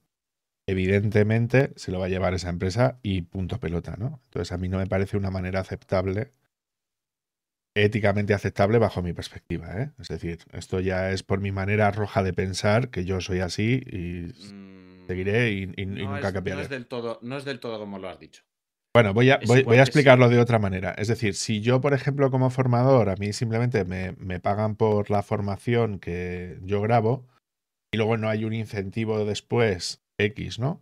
evidentemente 0.66 1.72
se 1.76 1.92
lo 1.92 1.98
va 1.98 2.06
a 2.06 2.08
llevar 2.08 2.34
esa 2.34 2.48
empresa 2.48 2.98
y 3.02 3.22
punto 3.22 3.60
pelota, 3.60 3.96
¿no? 3.98 4.20
Entonces 4.24 4.52
a 4.52 4.58
mí 4.58 4.68
no 4.68 4.78
me 4.78 4.86
parece 4.86 5.16
una 5.16 5.30
manera 5.30 5.60
aceptable, 5.60 6.32
éticamente 7.74 8.34
aceptable 8.34 8.78
bajo 8.78 9.02
mi 9.02 9.12
perspectiva, 9.12 9.80
¿eh? 9.80 9.90
Es 9.98 10.08
decir, 10.08 10.38
esto 10.52 10.80
ya 10.80 11.10
es 11.10 11.22
por 11.22 11.40
mi 11.40 11.52
manera 11.52 11.90
roja 11.90 12.22
de 12.22 12.32
pensar, 12.32 12.90
que 12.90 13.04
yo 13.04 13.20
soy 13.20 13.40
así 13.40 13.82
y 13.86 14.32
mm, 14.54 15.06
seguiré 15.06 15.52
y, 15.52 15.66
nunca 15.86 16.32
cambiaré. 16.32 16.60
No 16.60 16.62
es, 16.62 16.70
del 16.70 16.86
todo, 16.86 17.18
no 17.22 17.36
es 17.36 17.44
del 17.44 17.60
todo 17.60 17.78
como 17.78 17.98
lo 17.98 18.08
has 18.08 18.18
dicho. 18.18 18.42
Bueno, 18.94 19.12
voy 19.12 19.30
a, 19.30 19.40
voy, 19.44 19.76
a 19.76 19.82
explicarlo 19.82 20.28
de 20.28 20.38
otra 20.38 20.60
manera. 20.60 20.92
Es 20.96 21.08
decir, 21.08 21.34
si 21.34 21.60
yo, 21.60 21.80
por 21.80 21.94
ejemplo, 21.94 22.30
como 22.30 22.48
formador, 22.48 23.10
a 23.10 23.16
mí 23.16 23.32
simplemente 23.32 23.84
me, 23.84 24.12
me 24.12 24.38
pagan 24.38 24.76
por 24.76 25.10
la 25.10 25.24
formación 25.24 25.98
que 25.98 26.60
yo 26.62 26.80
grabo 26.80 27.26
y 27.92 27.96
luego 27.96 28.16
no 28.16 28.28
hay 28.28 28.44
un 28.44 28.52
incentivo 28.52 29.24
después 29.24 30.00
X, 30.18 30.60
¿no? 30.60 30.80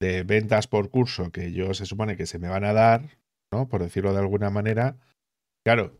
De 0.00 0.22
ventas 0.22 0.66
por 0.66 0.90
curso 0.90 1.32
que 1.32 1.52
yo 1.52 1.72
se 1.72 1.86
supone 1.86 2.18
que 2.18 2.26
se 2.26 2.38
me 2.38 2.48
van 2.48 2.64
a 2.64 2.74
dar, 2.74 3.18
¿no? 3.50 3.68
Por 3.68 3.82
decirlo 3.82 4.12
de 4.12 4.18
alguna 4.18 4.50
manera. 4.50 4.98
Claro, 5.64 5.98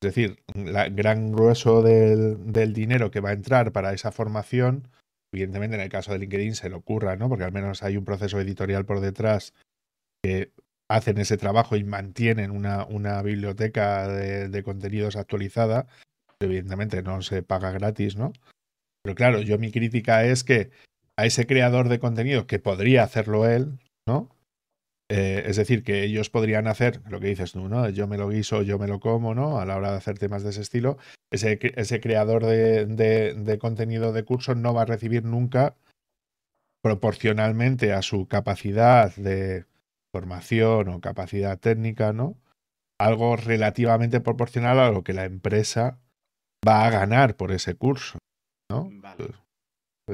es 0.00 0.14
decir, 0.14 0.40
el 0.54 0.94
gran 0.94 1.32
grueso 1.32 1.82
del, 1.82 2.52
del, 2.52 2.72
dinero 2.72 3.10
que 3.10 3.20
va 3.20 3.30
a 3.30 3.34
entrar 3.34 3.72
para 3.72 3.92
esa 3.92 4.12
formación, 4.12 4.86
evidentemente 5.32 5.74
en 5.74 5.82
el 5.82 5.88
caso 5.88 6.12
de 6.12 6.20
LinkedIn 6.20 6.54
se 6.54 6.68
le 6.68 6.76
ocurra, 6.76 7.16
¿no? 7.16 7.28
Porque 7.28 7.44
al 7.44 7.52
menos 7.52 7.82
hay 7.82 7.96
un 7.96 8.04
proceso 8.04 8.40
editorial 8.40 8.84
por 8.84 9.00
detrás 9.00 9.52
que 10.22 10.52
hacen 10.90 11.18
ese 11.18 11.36
trabajo 11.36 11.76
y 11.76 11.84
mantienen 11.84 12.50
una, 12.50 12.84
una 12.84 13.22
biblioteca 13.22 14.08
de, 14.08 14.48
de 14.48 14.62
contenidos 14.62 15.16
actualizada. 15.16 15.86
Evidentemente 16.40 17.02
no 17.02 17.22
se 17.22 17.42
paga 17.42 17.70
gratis, 17.70 18.16
¿no? 18.16 18.32
Pero 19.02 19.14
claro, 19.14 19.40
yo 19.40 19.58
mi 19.58 19.72
crítica 19.72 20.24
es 20.24 20.44
que 20.44 20.70
a 21.16 21.26
ese 21.26 21.46
creador 21.46 21.88
de 21.88 21.98
contenido 21.98 22.46
que 22.46 22.58
podría 22.58 23.02
hacerlo 23.02 23.48
él, 23.48 23.78
¿no? 24.06 24.30
Eh, 25.14 25.44
es 25.46 25.56
decir, 25.56 25.82
que 25.82 26.04
ellos 26.04 26.30
podrían 26.30 26.66
hacer 26.66 27.02
lo 27.06 27.20
que 27.20 27.26
dices 27.26 27.52
tú, 27.52 27.68
¿no? 27.68 27.86
Yo 27.90 28.06
me 28.06 28.16
lo 28.16 28.30
guiso, 28.30 28.62
yo 28.62 28.78
me 28.78 28.88
lo 28.88 28.98
como, 28.98 29.34
¿no? 29.34 29.60
A 29.60 29.66
la 29.66 29.76
hora 29.76 29.90
de 29.90 29.98
hacer 29.98 30.18
temas 30.18 30.42
de 30.42 30.50
ese 30.50 30.62
estilo. 30.62 30.96
Ese, 31.30 31.58
ese 31.76 32.00
creador 32.00 32.46
de, 32.46 32.86
de, 32.86 33.58
contenido 33.58 34.12
de 34.12 34.24
curso 34.24 34.54
no 34.54 34.72
va 34.72 34.82
a 34.82 34.86
recibir 34.86 35.24
nunca 35.24 35.76
proporcionalmente 36.82 37.92
a 37.92 38.00
su 38.00 38.26
capacidad 38.26 39.14
de, 39.16 39.66
formación 40.12 40.88
o 40.88 41.00
capacidad 41.00 41.58
técnica, 41.58 42.12
¿no? 42.12 42.38
Algo 43.00 43.36
relativamente 43.36 44.20
proporcional 44.20 44.78
a 44.78 44.90
lo 44.90 45.02
que 45.02 45.12
la 45.12 45.24
empresa 45.24 45.98
va 46.66 46.86
a 46.86 46.90
ganar 46.90 47.36
por 47.36 47.50
ese 47.50 47.74
curso, 47.74 48.18
¿no? 48.70 48.88
Vale. 48.92 49.34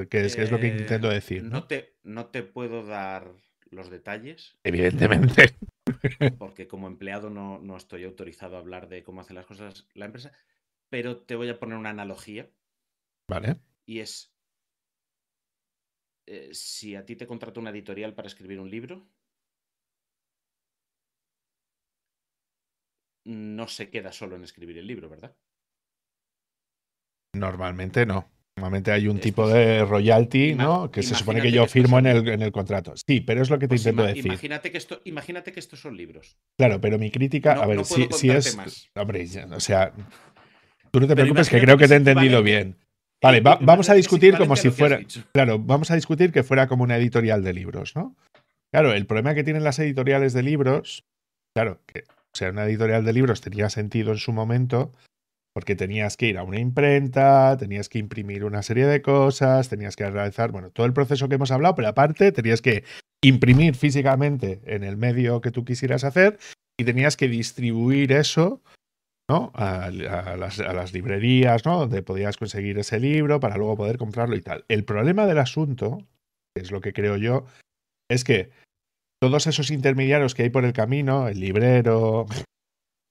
Que 0.09 0.25
es, 0.25 0.37
es, 0.37 0.51
lo 0.51 0.59
que 0.59 0.67
intento 0.67 1.11
eh, 1.11 1.15
decir. 1.15 1.43
¿no? 1.43 1.65
te, 1.65 1.97
no 2.03 2.27
te 2.27 2.43
puedo 2.43 2.85
dar 2.85 3.33
los 3.71 3.89
detalles. 3.89 4.57
Evidentemente. 4.63 5.55
Porque 6.37 6.67
como 6.67 6.87
empleado 6.87 7.29
no, 7.29 7.59
no, 7.59 7.75
estoy 7.75 8.05
autorizado 8.05 8.55
a 8.55 8.59
hablar 8.59 8.87
de 8.87 9.03
cómo 9.03 9.21
hace 9.21 9.33
las 9.33 9.45
cosas 9.45 9.87
la 9.93 10.05
empresa, 10.05 10.31
pero 10.89 11.17
te 11.17 11.35
voy 11.35 11.49
a 11.49 11.59
poner 11.59 11.77
una 11.77 11.89
analogía. 11.89 12.49
Vale. 13.27 13.57
Y 13.85 13.99
es, 13.99 14.31
eh, 16.27 16.49
si 16.53 16.95
a 16.95 17.05
ti 17.05 17.15
te 17.15 17.27
contrata 17.27 17.59
una 17.59 17.71
editorial 17.71 18.13
para 18.13 18.27
escribir 18.27 18.59
un 18.59 18.69
libro, 18.69 19.07
no 23.25 23.67
se 23.67 23.89
queda 23.89 24.11
solo 24.11 24.35
en 24.35 24.43
escribir 24.43 24.77
el 24.77 24.87
libro, 24.87 25.09
¿verdad? 25.09 25.35
Normalmente 27.35 28.05
no. 28.05 28.29
Normalmente 28.57 28.91
hay 28.91 29.07
un 29.07 29.19
tipo 29.19 29.47
de 29.47 29.85
royalty, 29.85 30.53
¿no? 30.53 30.91
Que 30.91 31.01
se 31.01 31.15
supone 31.15 31.41
que 31.41 31.51
yo 31.51 31.65
firmo 31.65 31.97
en 31.99 32.07
el, 32.07 32.27
en 32.27 32.41
el, 32.41 32.51
contrato. 32.51 32.93
Sí, 32.97 33.21
pero 33.21 33.41
es 33.41 33.49
lo 33.49 33.57
que 33.57 33.67
te 33.67 33.69
pues 33.69 33.81
intento 33.81 34.03
decir. 34.03 34.25
Imagínate 34.25 34.69
que, 34.69 34.77
esto, 34.77 35.01
imagínate 35.05 35.53
que 35.53 35.61
estos 35.61 35.79
son 35.79 35.95
libros. 35.95 36.37
Claro, 36.57 36.81
pero 36.81 36.99
mi 36.99 37.09
crítica, 37.09 37.53
a 37.53 37.65
ver, 37.65 37.85
si, 37.85 38.09
si, 38.11 38.29
es. 38.29 38.57
Hombre, 38.95 39.25
o 39.51 39.59
sea, 39.61 39.93
tú 40.91 40.99
no 40.99 41.07
te 41.07 41.15
preocupes, 41.15 41.49
que 41.49 41.61
creo 41.61 41.77
que 41.77 41.87
te 41.87 41.93
he 41.93 41.97
entendido 41.97 42.43
bien. 42.43 42.75
Vale, 43.21 43.39
vamos 43.41 43.89
a 43.89 43.93
discutir 43.93 44.37
como 44.37 44.57
si 44.57 44.71
fuera. 44.71 44.99
Claro, 45.31 45.57
vamos 45.59 45.89
a 45.91 45.95
discutir 45.95 46.33
que 46.33 46.43
fuera 46.43 46.67
como 46.67 46.83
una 46.83 46.97
editorial 46.97 47.43
de 47.43 47.53
libros, 47.53 47.95
¿no? 47.95 48.17
Claro, 48.73 48.93
el 48.93 49.05
problema 49.05 49.33
que 49.33 49.43
tienen 49.43 49.63
las 49.63 49.79
editoriales 49.79 50.33
de 50.33 50.43
libros, 50.43 51.05
claro, 51.55 51.81
que 51.87 52.03
o 52.33 52.37
sea, 52.37 52.51
una 52.51 52.65
editorial 52.65 53.05
de 53.05 53.13
libros 53.13 53.41
tenía 53.41 53.69
sentido 53.69 54.11
en 54.11 54.17
su 54.17 54.31
momento, 54.31 54.91
porque 55.53 55.75
tenías 55.75 56.15
que 56.15 56.27
ir 56.27 56.37
a 56.37 56.43
una 56.43 56.59
imprenta, 56.59 57.57
tenías 57.57 57.89
que 57.89 57.99
imprimir 57.99 58.45
una 58.45 58.63
serie 58.63 58.85
de 58.85 59.01
cosas, 59.01 59.69
tenías 59.69 59.95
que 59.95 60.09
realizar, 60.09 60.51
bueno, 60.51 60.71
todo 60.71 60.85
el 60.85 60.93
proceso 60.93 61.27
que 61.27 61.35
hemos 61.35 61.51
hablado, 61.51 61.75
pero 61.75 61.87
aparte 61.87 62.31
tenías 62.31 62.61
que 62.61 62.83
imprimir 63.21 63.75
físicamente 63.75 64.61
en 64.65 64.83
el 64.83 64.95
medio 64.95 65.41
que 65.41 65.51
tú 65.51 65.65
quisieras 65.65 66.03
hacer 66.03 66.39
y 66.77 66.85
tenías 66.85 67.17
que 67.17 67.27
distribuir 67.27 68.11
eso 68.11 68.61
¿no? 69.29 69.51
A, 69.53 69.91
las, 69.91 70.93
librerías, 70.93 71.63
¿no? 71.63 71.79
Donde 71.81 72.01
podías 72.01 72.35
conseguir 72.35 72.79
ese 72.79 72.99
libro 72.99 73.39
para 73.39 73.57
luego 73.57 73.77
poder 73.77 73.99
comprarlo 73.99 74.35
y 74.35 74.41
tal. 74.41 74.65
El 74.67 74.83
problema 74.83 75.27
del 75.27 75.37
asunto, 75.37 75.99
que 76.55 76.63
es 76.63 76.71
lo 76.71 76.81
que 76.81 76.93
creo 76.93 77.15
yo, 77.15 77.45
es 78.09 78.23
que 78.23 78.49
todos 79.21 79.47
esos 79.47 79.71
intermediarios 79.71 80.35
que 80.35 80.43
hay 80.43 80.49
por 80.49 80.65
el 80.65 80.73
camino, 80.73 81.27
el 81.27 81.39
librero, 81.39 82.25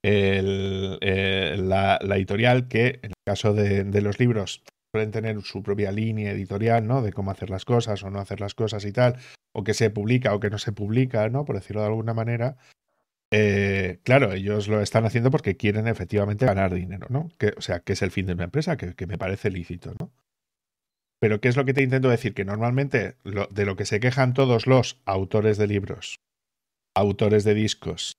la, 0.03 1.99
editorial, 2.17 2.69
que 2.69 3.01
en 3.03 3.11
el 3.11 3.23
caso 3.27 3.53
de, 3.53 3.85
de, 3.85 4.01
los 4.01 4.19
libros 4.19 4.63
suelen 4.93 5.11
tener 5.11 5.41
su 5.43 5.63
propia 5.63 5.93
línea 5.93 6.33
editorial, 6.33 6.87
¿no? 6.87 7.03
De 7.03 7.13
cómo 7.13 7.31
hacer 7.31 7.51
las 7.51 7.65
cosas 7.65 8.03
o 8.03 8.11
no 8.11 8.21
hacer 8.21 8.41
las 8.41 8.55
cosas 8.55 8.85
y 8.85 8.93
tal, 8.93 9.17
o 9.53 9.65
que 9.65 9.75
se 9.75 9.91
publica 9.91 10.35
o 10.35 10.41
que 10.41 10.51
no 10.51 10.59
se 10.59 10.73
publica, 10.73 11.29
¿no? 11.29 11.45
Por 11.45 11.57
decirlo 11.57 11.83
de 11.83 11.89
alguna 11.89 12.15
manera. 12.15 12.57
Eh, 13.31 14.01
claro, 14.05 14.33
ellos 14.33 14.69
lo 14.69 14.81
están 14.81 15.05
haciendo 15.05 15.31
porque 15.31 15.57
quieren 15.57 15.87
efectivamente 15.87 16.47
ganar 16.47 16.73
dinero, 16.73 17.07
¿no? 17.11 17.29
Que, 17.39 17.53
o 17.57 17.61
sea, 17.61 17.81
que 17.81 17.93
es 17.93 18.03
el 18.03 18.11
fin 18.11 18.27
de 18.27 18.33
una 18.33 18.45
empresa, 18.45 18.77
que, 18.77 19.07
me 19.07 19.19
parece 19.19 19.51
lícito, 19.51 19.93
¿no? 20.01 20.11
Pero 21.21 21.41
¿qué 21.41 21.49
es 21.49 21.57
lo 21.57 21.65
que 21.65 21.75
te 21.75 21.83
intento 21.83 22.09
decir? 22.09 22.35
Que 22.35 22.45
normalmente 22.45 23.17
de 23.25 23.67
lo 23.67 23.77
que 23.77 23.85
se 23.85 24.01
quejan 24.01 24.35
todos 24.35 24.67
los 24.67 25.01
autores 25.05 25.59
de 25.59 25.67
libros, 25.67 26.17
autores 26.97 27.45
de 27.45 27.55
discos, 27.55 28.13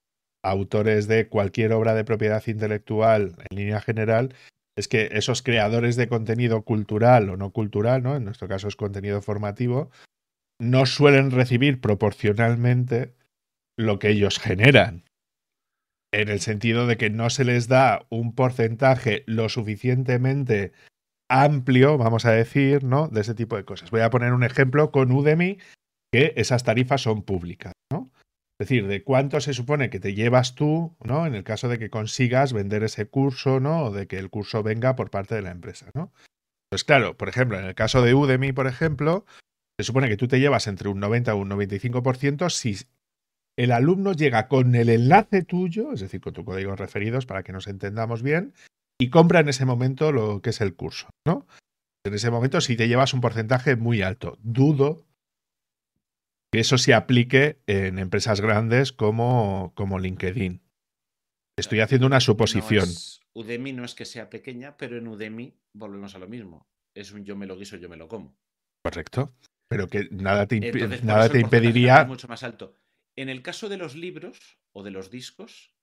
autores 0.43 1.07
de 1.07 1.27
cualquier 1.27 1.73
obra 1.73 1.93
de 1.93 2.03
propiedad 2.03 2.45
intelectual 2.47 3.35
en 3.49 3.57
línea 3.57 3.81
general, 3.81 4.33
es 4.77 4.87
que 4.87 5.09
esos 5.11 5.41
creadores 5.41 5.95
de 5.95 6.07
contenido 6.07 6.63
cultural 6.63 7.29
o 7.29 7.37
no 7.37 7.51
cultural, 7.51 8.03
¿no? 8.03 8.15
En 8.15 8.23
nuestro 8.23 8.47
caso 8.47 8.67
es 8.67 8.75
contenido 8.75 9.21
formativo, 9.21 9.91
no 10.59 10.85
suelen 10.85 11.31
recibir 11.31 11.81
proporcionalmente 11.81 13.13
lo 13.77 13.99
que 13.99 14.09
ellos 14.09 14.39
generan. 14.39 15.03
En 16.11 16.29
el 16.29 16.39
sentido 16.39 16.87
de 16.87 16.97
que 16.97 17.09
no 17.09 17.29
se 17.29 17.45
les 17.45 17.67
da 17.67 18.05
un 18.09 18.33
porcentaje 18.33 19.23
lo 19.25 19.47
suficientemente 19.47 20.71
amplio, 21.29 21.97
vamos 21.97 22.25
a 22.25 22.31
decir, 22.31 22.83
¿no? 22.83 23.07
De 23.07 23.21
ese 23.21 23.35
tipo 23.35 23.55
de 23.55 23.63
cosas. 23.63 23.91
Voy 23.91 24.01
a 24.01 24.09
poner 24.09 24.33
un 24.33 24.43
ejemplo 24.43 24.91
con 24.91 25.11
Udemy, 25.11 25.59
que 26.11 26.33
esas 26.35 26.63
tarifas 26.63 27.01
son 27.01 27.23
públicas, 27.23 27.73
¿no? 27.91 28.11
Es 28.59 28.67
decir, 28.67 28.87
de 28.87 29.03
cuánto 29.03 29.39
se 29.39 29.53
supone 29.53 29.89
que 29.89 30.01
te 30.01 30.13
llevas 30.13 30.55
tú, 30.55 30.97
¿no? 31.01 31.25
En 31.25 31.35
el 31.35 31.45
caso 31.45 31.69
de 31.69 31.79
que 31.79 31.89
consigas 31.89 32.51
vender 32.51 32.83
ese 32.83 33.07
curso, 33.07 33.59
¿no? 33.59 33.85
O 33.85 33.91
de 33.91 34.07
que 34.07 34.17
el 34.17 34.29
curso 34.29 34.63
venga 34.63 34.95
por 34.95 35.11
parte 35.11 35.35
de 35.35 35.41
la 35.41 35.51
empresa, 35.51 35.91
¿no? 35.93 36.11
Pues 36.69 36.83
claro, 36.83 37.15
por 37.15 37.29
ejemplo, 37.29 37.57
en 37.57 37.65
el 37.65 37.75
caso 37.75 38.01
de 38.01 38.13
Udemy, 38.13 38.51
por 38.51 38.67
ejemplo, 38.67 39.25
se 39.79 39.85
supone 39.85 40.09
que 40.09 40.17
tú 40.17 40.27
te 40.27 40.39
llevas 40.39 40.67
entre 40.67 40.89
un 40.89 40.99
90 40.99 41.33
o 41.33 41.37
un 41.37 41.49
95% 41.49 42.49
si 42.49 42.75
el 43.57 43.71
alumno 43.71 44.13
llega 44.13 44.47
con 44.47 44.75
el 44.75 44.89
enlace 44.89 45.43
tuyo, 45.43 45.93
es 45.93 46.01
decir, 46.01 46.21
con 46.21 46.33
tu 46.33 46.43
código 46.43 46.75
referidos 46.75 47.25
para 47.25 47.43
que 47.43 47.53
nos 47.53 47.67
entendamos 47.67 48.23
bien, 48.23 48.53
y 48.99 49.09
compra 49.09 49.39
en 49.39 49.49
ese 49.49 49.65
momento 49.65 50.11
lo 50.11 50.41
que 50.41 50.49
es 50.49 50.61
el 50.61 50.75
curso, 50.75 51.09
¿no? 51.25 51.47
En 52.05 52.13
ese 52.13 52.29
momento 52.29 52.61
si 52.61 52.75
te 52.75 52.87
llevas 52.87 53.13
un 53.13 53.21
porcentaje 53.21 53.75
muy 53.75 54.01
alto. 54.01 54.37
Dudo 54.41 55.05
que 56.51 56.59
eso 56.59 56.77
se 56.77 56.93
aplique 56.93 57.61
en 57.67 57.99
empresas 57.99 58.41
grandes 58.41 58.91
como, 58.91 59.73
como 59.75 59.99
LinkedIn. 59.99 60.61
Estoy 61.57 61.81
haciendo 61.81 62.07
una 62.07 62.19
suposición. 62.19 62.87
Udemy 63.33 63.73
no 63.73 63.85
es 63.85 63.95
que 63.95 64.05
sea 64.05 64.29
pequeña, 64.29 64.77
pero 64.77 64.97
en 64.97 65.07
Udemy 65.07 65.55
volvemos 65.73 66.15
a 66.15 66.19
lo 66.19 66.27
mismo. 66.27 66.67
Es 66.95 67.11
un 67.11 67.23
yo 67.25 67.35
me 67.35 67.45
lo 67.45 67.57
guiso, 67.57 67.77
yo 67.77 67.89
me 67.89 67.97
lo 67.97 68.07
como. 68.07 68.35
Correcto. 68.83 69.35
Pero 69.69 69.87
que 69.87 70.07
nada 70.09 70.47
te, 70.47 70.59
nada 71.03 71.29
te 71.29 71.39
impediría. 71.39 72.03
Mucho 72.05 72.27
más 72.27 72.43
alto. 72.43 72.73
En 73.15 73.29
el 73.29 73.41
caso 73.43 73.69
de 73.69 73.77
los 73.77 73.95
libros 73.95 74.57
o 74.73 74.83
de 74.83 74.91
los 74.91 75.11
discos, 75.11 75.75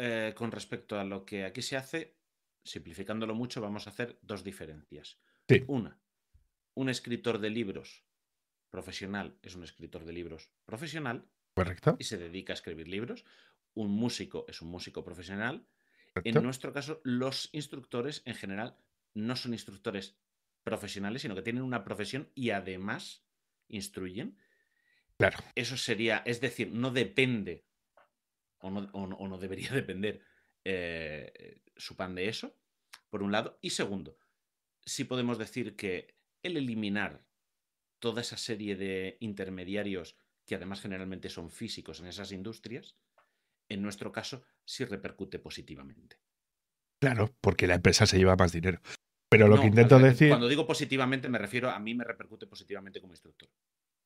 eh, 0.00 0.32
con 0.36 0.52
respecto 0.52 0.98
a 0.98 1.02
lo 1.02 1.24
que 1.24 1.44
aquí 1.44 1.60
se 1.60 1.76
hace, 1.76 2.16
simplificándolo 2.62 3.34
mucho, 3.34 3.60
vamos 3.60 3.86
a 3.86 3.90
hacer 3.90 4.16
dos 4.22 4.44
diferencias. 4.44 5.18
Una, 5.66 5.98
un 6.74 6.88
escritor 6.88 7.40
de 7.40 7.50
libros 7.50 8.04
profesional 8.70 9.36
es 9.42 9.56
un 9.56 9.64
escritor 9.64 10.04
de 10.04 10.12
libros 10.12 10.52
profesional. 10.64 11.28
Correcto. 11.54 11.96
Y 11.98 12.04
se 12.04 12.16
dedica 12.16 12.52
a 12.52 12.54
escribir 12.54 12.86
libros. 12.86 13.24
Un 13.74 13.90
músico 13.90 14.44
es 14.46 14.62
un 14.62 14.68
músico 14.68 15.02
profesional. 15.02 15.66
En 16.22 16.42
nuestro 16.42 16.72
caso, 16.72 17.00
los 17.02 17.48
instructores 17.52 18.22
en 18.24 18.34
general 18.34 18.76
no 19.14 19.34
son 19.34 19.52
instructores 19.52 20.16
profesionales, 20.62 21.22
sino 21.22 21.34
que 21.34 21.42
tienen 21.42 21.62
una 21.62 21.82
profesión 21.82 22.30
y 22.36 22.50
además 22.50 23.24
instruyen. 23.66 24.38
Claro. 25.16 25.38
Eso 25.56 25.76
sería, 25.76 26.18
es 26.24 26.40
decir, 26.40 26.70
no 26.72 26.92
depende 26.92 27.66
o 28.60 29.28
no, 29.28 29.38
debería 29.38 29.70
depender 29.72 30.22
eh, 30.64 31.62
su 31.76 31.96
pan 31.96 32.14
de 32.14 32.28
eso, 32.28 32.56
por 33.08 33.22
un 33.22 33.32
lado. 33.32 33.58
Y 33.62 33.70
segundo, 33.70 34.18
sí 34.84 35.04
podemos 35.04 35.38
decir 35.38 35.76
que 35.76 36.16
el 36.42 36.56
eliminar 36.56 37.24
toda 37.98 38.20
esa 38.20 38.36
serie 38.36 38.76
de 38.76 39.16
intermediarios 39.20 40.16
que 40.46 40.54
además 40.54 40.80
generalmente 40.80 41.28
son 41.28 41.50
físicos 41.50 42.00
en 42.00 42.06
esas 42.06 42.32
industrias, 42.32 42.96
en 43.68 43.82
nuestro 43.82 44.12
caso 44.12 44.44
sí 44.64 44.84
repercute 44.84 45.38
positivamente. 45.38 46.20
Claro, 47.00 47.34
porque 47.40 47.66
la 47.66 47.74
empresa 47.74 48.06
se 48.06 48.18
lleva 48.18 48.34
más 48.34 48.52
dinero. 48.52 48.80
Pero 49.30 49.46
lo 49.46 49.60
que 49.60 49.66
intento 49.66 49.98
decir. 49.98 50.30
Cuando 50.30 50.48
digo 50.48 50.66
positivamente, 50.66 51.28
me 51.28 51.38
refiero 51.38 51.70
a 51.70 51.78
mí 51.78 51.94
me 51.94 52.04
repercute 52.04 52.46
positivamente 52.46 53.00
como 53.00 53.12
instructor. 53.12 53.50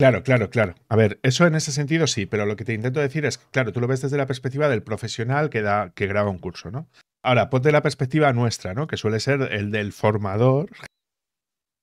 Claro, 0.03 0.25
claro, 0.25 0.51
claro. 0.51 0.75
A 0.89 0.97
ver, 0.97 1.21
eso 1.23 1.47
en 1.47 1.55
ese 1.55 1.71
sentido 1.71 2.09
sí, 2.09 2.27
pero 2.27 2.45
lo 2.45 2.57
que 2.57 2.65
te 2.65 2.73
intento 2.73 2.99
decir 2.99 3.25
es, 3.25 3.39
claro, 3.39 3.73
tú 3.73 3.81
lo 3.81 3.87
ves 3.87 4.01
desde 4.03 4.17
la 4.17 4.27
perspectiva 4.27 4.69
del 4.69 4.83
profesional 4.83 5.49
que 5.49 5.63
da, 5.63 5.93
que 5.95 6.09
graba 6.09 6.29
un 6.29 6.41
curso, 6.41 6.73
¿no? 6.73 6.89
Ahora, 7.23 7.51
ponte 7.51 7.71
la 7.71 7.83
perspectiva 7.83 8.33
nuestra, 8.33 8.75
¿no? 8.75 8.89
Que 8.89 8.97
suele 8.97 9.21
ser 9.21 9.43
el 9.53 9.71
del 9.71 9.93
formador 9.93 10.71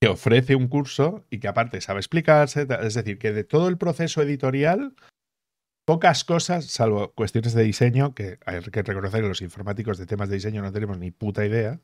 que 0.02 0.10
ofrece 0.10 0.56
un 0.56 0.68
curso 0.68 1.26
y 1.30 1.40
que 1.40 1.48
aparte 1.48 1.80
sabe 1.80 2.02
explicarse, 2.02 2.68
es 2.82 2.94
decir, 2.94 3.20
que 3.20 3.32
de 3.32 3.46
todo 3.46 3.70
el 3.70 3.78
proceso 3.78 4.22
editorial, 4.22 4.96
pocas 5.86 6.26
cosas, 6.26 6.66
salvo 6.66 7.14
cuestiones 7.14 7.54
de 7.54 7.64
diseño, 7.64 8.14
que 8.16 8.38
hay 8.46 8.60
que 8.60 8.84
reconocer 8.84 9.22
que 9.22 9.30
los 9.30 9.42
informáticos 9.42 9.98
de 9.98 10.06
temas 10.06 10.28
de 10.28 10.36
diseño 10.36 10.62
no 10.62 10.74
tenemos 10.74 10.98
ni 10.98 11.12
puta 11.12 11.46
idea. 11.46 11.80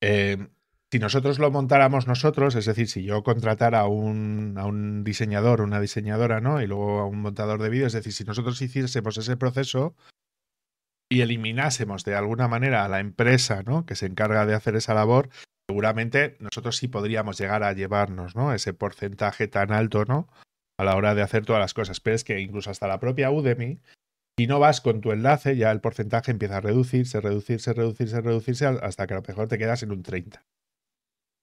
Eh, 0.00 0.48
si 0.92 0.98
nosotros 0.98 1.38
lo 1.38 1.50
montáramos 1.50 2.06
nosotros, 2.06 2.54
es 2.56 2.66
decir, 2.66 2.88
si 2.88 3.04
yo 3.04 3.22
contratara 3.22 3.80
a 3.80 3.86
un, 3.86 4.54
a 4.58 4.66
un 4.66 5.04
diseñador, 5.04 5.60
una 5.60 5.80
diseñadora, 5.80 6.40
¿no? 6.40 6.60
Y 6.60 6.66
luego 6.66 7.00
a 7.00 7.06
un 7.06 7.20
montador 7.20 7.62
de 7.62 7.70
vídeo, 7.70 7.86
es 7.86 7.92
decir, 7.92 8.12
si 8.12 8.24
nosotros 8.24 8.60
hiciésemos 8.60 9.16
ese 9.16 9.36
proceso 9.36 9.94
y 11.08 11.20
eliminásemos 11.20 12.04
de 12.04 12.14
alguna 12.14 12.48
manera 12.48 12.84
a 12.84 12.88
la 12.88 13.00
empresa, 13.00 13.62
¿no? 13.62 13.86
Que 13.86 13.94
se 13.94 14.06
encarga 14.06 14.46
de 14.46 14.54
hacer 14.54 14.76
esa 14.76 14.94
labor, 14.94 15.28
seguramente 15.68 16.36
nosotros 16.40 16.76
sí 16.76 16.88
podríamos 16.88 17.38
llegar 17.38 17.62
a 17.62 17.72
llevarnos, 17.72 18.34
¿no? 18.34 18.52
Ese 18.52 18.74
porcentaje 18.74 19.48
tan 19.48 19.72
alto, 19.72 20.04
¿no? 20.04 20.28
a 20.80 20.84
la 20.84 20.96
hora 20.96 21.14
de 21.14 21.20
hacer 21.20 21.44
todas 21.44 21.60
las 21.60 21.74
cosas. 21.74 22.00
Pero 22.00 22.16
es 22.16 22.24
que 22.24 22.40
incluso 22.40 22.70
hasta 22.70 22.88
la 22.88 22.98
propia 22.98 23.30
Udemy, 23.30 23.80
si 24.38 24.46
no 24.46 24.58
vas 24.58 24.80
con 24.80 25.02
tu 25.02 25.12
enlace, 25.12 25.56
ya 25.56 25.70
el 25.70 25.80
porcentaje 25.80 26.30
empieza 26.30 26.56
a 26.56 26.60
reducirse, 26.62 27.20
reducirse, 27.20 27.74
reducirse, 27.74 28.20
reducirse, 28.22 28.66
hasta 28.66 29.06
que 29.06 29.12
a 29.12 29.18
lo 29.18 29.22
mejor 29.26 29.48
te 29.48 29.58
quedas 29.58 29.82
en 29.82 29.92
un 29.92 30.02
30. 30.02 30.42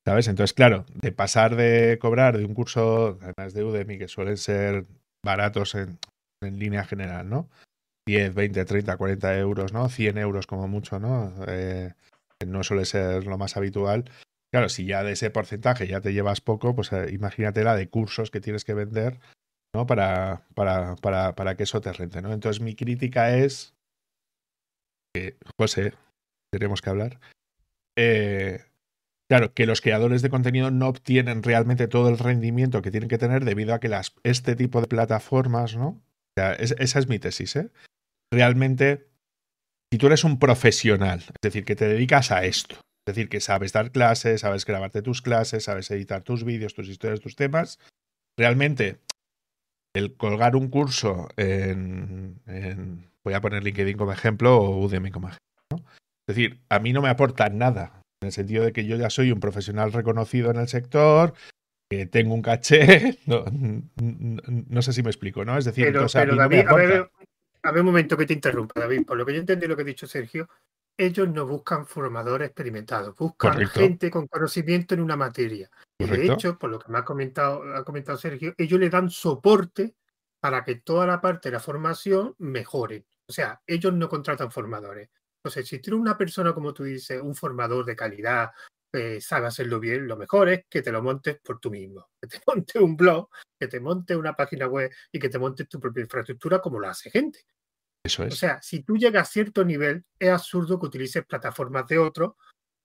¿Sabes? 0.08 0.30
Entonces, 0.30 0.54
claro, 0.54 0.86
de 0.94 1.12
pasar 1.12 1.58
de 1.58 2.00
cobrar 2.00 2.38
de 2.38 2.46
un 2.46 2.54
curso, 2.54 3.20
además 3.22 3.54
de 3.54 3.66
Udemy, 3.66 3.98
que 3.98 4.08
suelen 4.08 4.38
ser 4.38 4.86
baratos 5.22 5.76
en, 5.76 6.00
línea 6.42 6.86
general, 6.86 7.28
¿no? 7.28 7.50
10, 8.08 8.34
20, 8.34 8.64
30, 8.64 8.96
40 8.96 9.38
euros, 9.38 9.74
¿no? 9.74 9.90
100 9.90 10.18
euros 10.18 10.48
como 10.48 10.70
mucho, 10.70 10.98
¿no? 10.98 11.34
Eh, 11.50 11.92
no 12.46 12.64
suele 12.64 12.86
ser 12.86 13.26
lo 13.26 13.38
más 13.38 13.58
habitual. 13.58 14.10
Claro, 14.50 14.70
si 14.70 14.86
ya 14.86 15.04
de 15.04 15.12
ese 15.12 15.30
porcentaje 15.30 15.88
ya 15.88 16.00
te 16.00 16.14
llevas 16.14 16.40
poco, 16.40 16.74
pues 16.74 16.94
eh, 16.94 17.08
imagínate 17.12 17.66
la 17.66 17.76
de 17.76 17.90
cursos 17.90 18.32
que 18.32 18.40
tienes 18.40 18.64
que 18.64 18.76
vender, 18.76 19.20
¿no? 19.76 19.88
Para, 19.88 20.44
para, 20.56 20.96
para, 20.96 21.36
para 21.36 21.58
que 21.58 21.64
eso 21.64 21.82
te 21.82 21.92
rente, 21.92 22.22
¿no? 22.22 22.32
Entonces 22.32 22.62
mi 22.62 22.76
crítica 22.76 23.36
es 23.36 23.76
que, 25.14 25.36
José, 25.60 25.96
tenemos 26.50 26.82
que 26.82 26.92
hablar. 26.92 27.20
Eh, 27.98 28.64
claro, 29.30 29.54
que 29.54 29.66
los 29.66 29.82
creadores 29.82 30.22
de 30.22 30.30
contenido 30.30 30.72
no 30.72 30.88
obtienen 30.88 31.44
realmente 31.44 31.88
todo 31.88 32.10
el 32.10 32.18
rendimiento 32.18 32.82
que 32.82 32.91
tienen 32.91 33.10
que 33.10 33.18
tener 33.18 33.45
debido 33.45 33.74
a 33.74 33.80
que 33.80 33.90
las, 33.90 34.14
este 34.24 34.56
tipo 34.56 34.82
de 34.82 34.88
plataformas, 34.88 35.76
¿no? 35.76 35.88
O 35.88 36.02
sea, 36.38 36.54
esa 36.54 36.99
es 36.99 37.08
mi 37.08 37.20
tesis, 37.20 37.56
¿eh? 37.56 37.70
Realmente, 38.32 39.08
si 39.91 39.98
tú 39.98 40.08
eres 40.08 40.24
un 40.24 40.40
profesional, 40.40 41.20
es 41.20 41.41
decir, 41.41 41.66
que 41.66 41.76
te 41.76 41.88
dedicas 41.88 42.32
a 42.32 42.44
esto, 42.45 42.76
es 42.76 43.16
decir, 43.16 43.30
que 43.30 43.40
sabes 43.40 43.72
dar 43.72 43.91
clases, 43.91 44.41
sabes 44.41 44.66
grabarte 44.66 45.02
tus 45.02 45.22
clases, 45.22 45.64
sabes 45.64 45.90
editar 45.91 46.24
tus 46.24 46.44
vídeos, 46.44 46.74
tus 46.74 46.90
historias, 46.90 47.22
tus 47.22 47.36
temas, 47.36 47.80
realmente 48.38 48.99
el 49.95 50.16
colgar 50.16 50.56
un 50.56 50.70
curso 50.70 51.30
en, 51.38 52.41
voy 53.24 53.34
a 53.34 53.41
poner 53.41 53.64
LinkedIn 53.64 53.98
como 53.98 54.12
ejemplo 54.12 54.58
o 54.58 54.86
Udemy 54.86 55.12
como 55.12 55.30
ejemplo. 55.30 55.41
¿no? 55.72 55.78
Es 56.28 56.36
decir, 56.36 56.62
a 56.70 56.80
mí 56.80 56.94
no 56.94 57.02
me 57.02 57.10
aporta 57.10 57.49
nada, 57.49 57.97
en 58.22 58.27
el 58.27 58.31
sentido 58.31 58.64
de 58.64 58.73
que 58.73 58.85
yo 58.85 58.95
ya 58.95 59.10
soy 59.10 59.31
un 59.31 59.39
profesional 59.39 59.94
reconocido 59.94 60.52
en 60.52 60.57
el 60.57 60.68
sector, 60.68 61.34
que 61.89 62.06
tengo 62.06 62.34
un 62.34 62.41
caché, 62.41 63.19
no, 63.26 63.45
no, 63.95 64.81
sé 64.81 64.94
si 64.94 65.03
me 65.03 65.10
explico, 65.10 65.45
¿no? 65.45 65.57
Es 65.57 65.65
decir, 65.65 65.85
pero, 65.85 66.07
a, 66.14 66.48
ver, 66.48 66.68
a 67.64 67.72
ver 67.72 67.80
un 67.81 67.85
momento 67.85 68.18
que 68.18 68.26
te 68.26 68.34
interrumpa, 68.34 68.80
David, 68.80 69.06
por 69.06 69.18
lo 69.18 69.26
que 69.26 69.34
yo 69.34 69.39
entendí 69.39 69.68
lo 69.68 69.76
que 69.76 69.84
ha 69.84 69.85
dicho 69.85 70.07
Sergio, 70.07 70.49
ellos 70.98 71.30
no 71.30 71.45
buscan 71.45 71.85
formadores 71.85 72.48
experimentados, 72.48 73.15
buscan 73.15 73.68
gente 73.68 74.10
con 74.10 74.27
conocimiento 74.27 74.95
en 74.95 75.02
una 75.02 75.15
materia. 75.15 75.69
Y 75.99 76.06
de 76.06 76.26
hecho, 76.26 76.57
por 76.57 76.72
lo 76.72 76.80
que 76.80 76.91
me 76.91 76.98
ha 76.98 77.06
comentado, 77.06 77.64
ha 77.76 77.84
comentado 77.84 78.18
Sergio, 78.18 78.53
ellos 78.57 78.80
le 78.80 78.89
dan 78.89 79.10
soporte 79.11 79.95
para 80.39 80.64
que 80.64 80.76
toda 80.76 81.06
la 81.06 81.22
parte 81.22 81.49
de 81.49 81.53
la 81.53 81.60
formación 81.60 82.35
mejore. 82.39 83.06
O 83.27 83.34
sea, 83.34 83.61
ellos 83.68 83.94
no 83.94 84.10
contratan 84.10 84.52
formadores. 84.52 85.10
Entonces, 85.48 85.69
si 85.69 85.80
tienes 85.80 86.02
una 86.02 86.18
persona, 86.18 86.53
como 86.53 86.74
tú 86.74 86.84
dices, 86.84 87.22
un 87.22 87.34
formador 87.34 87.86
de 87.86 87.95
calidad, 87.95 88.52
eh, 88.91 89.22
sabe 89.22 89.48
hacerlo 89.48 89.80
bien, 89.80 90.06
lo 90.06 90.18
mejor 90.18 90.49
es 90.49 90.65
que 90.69 90.82
te 90.82 90.91
lo 90.91 91.02
montes 91.02 91.40
por 91.41 91.60
tú 91.60 91.72
mismo. 91.72 92.10
Que 92.22 92.28
te 92.28 92.41
montes 92.45 92.82
un 92.82 92.98
blog, 92.98 93.30
que 93.57 93.68
te 93.68 93.80
montes 93.80 94.18
una 94.18 94.34
página 94.34 94.68
web 94.68 94.91
y 95.10 95.19
que 95.19 95.30
te 95.30 95.40
montes 95.40 95.69
tu 95.69 95.80
propia 95.80 96.02
infraestructura 96.02 96.60
como 96.60 96.80
lo 96.80 96.90
hace 96.90 97.10
gente. 97.10 97.45
O 98.03 98.32
sea, 98.32 98.61
si 98.61 98.84
tú 98.84 98.98
llegas 98.98 99.30
a 99.30 99.32
cierto 99.32 99.64
nivel, 99.64 100.03
es 100.19 100.30
absurdo 100.30 100.78
que 100.80 100.88
utilices 100.88 101.26
plataformas 101.26 101.88
de 101.88 101.98
otros 101.98 102.34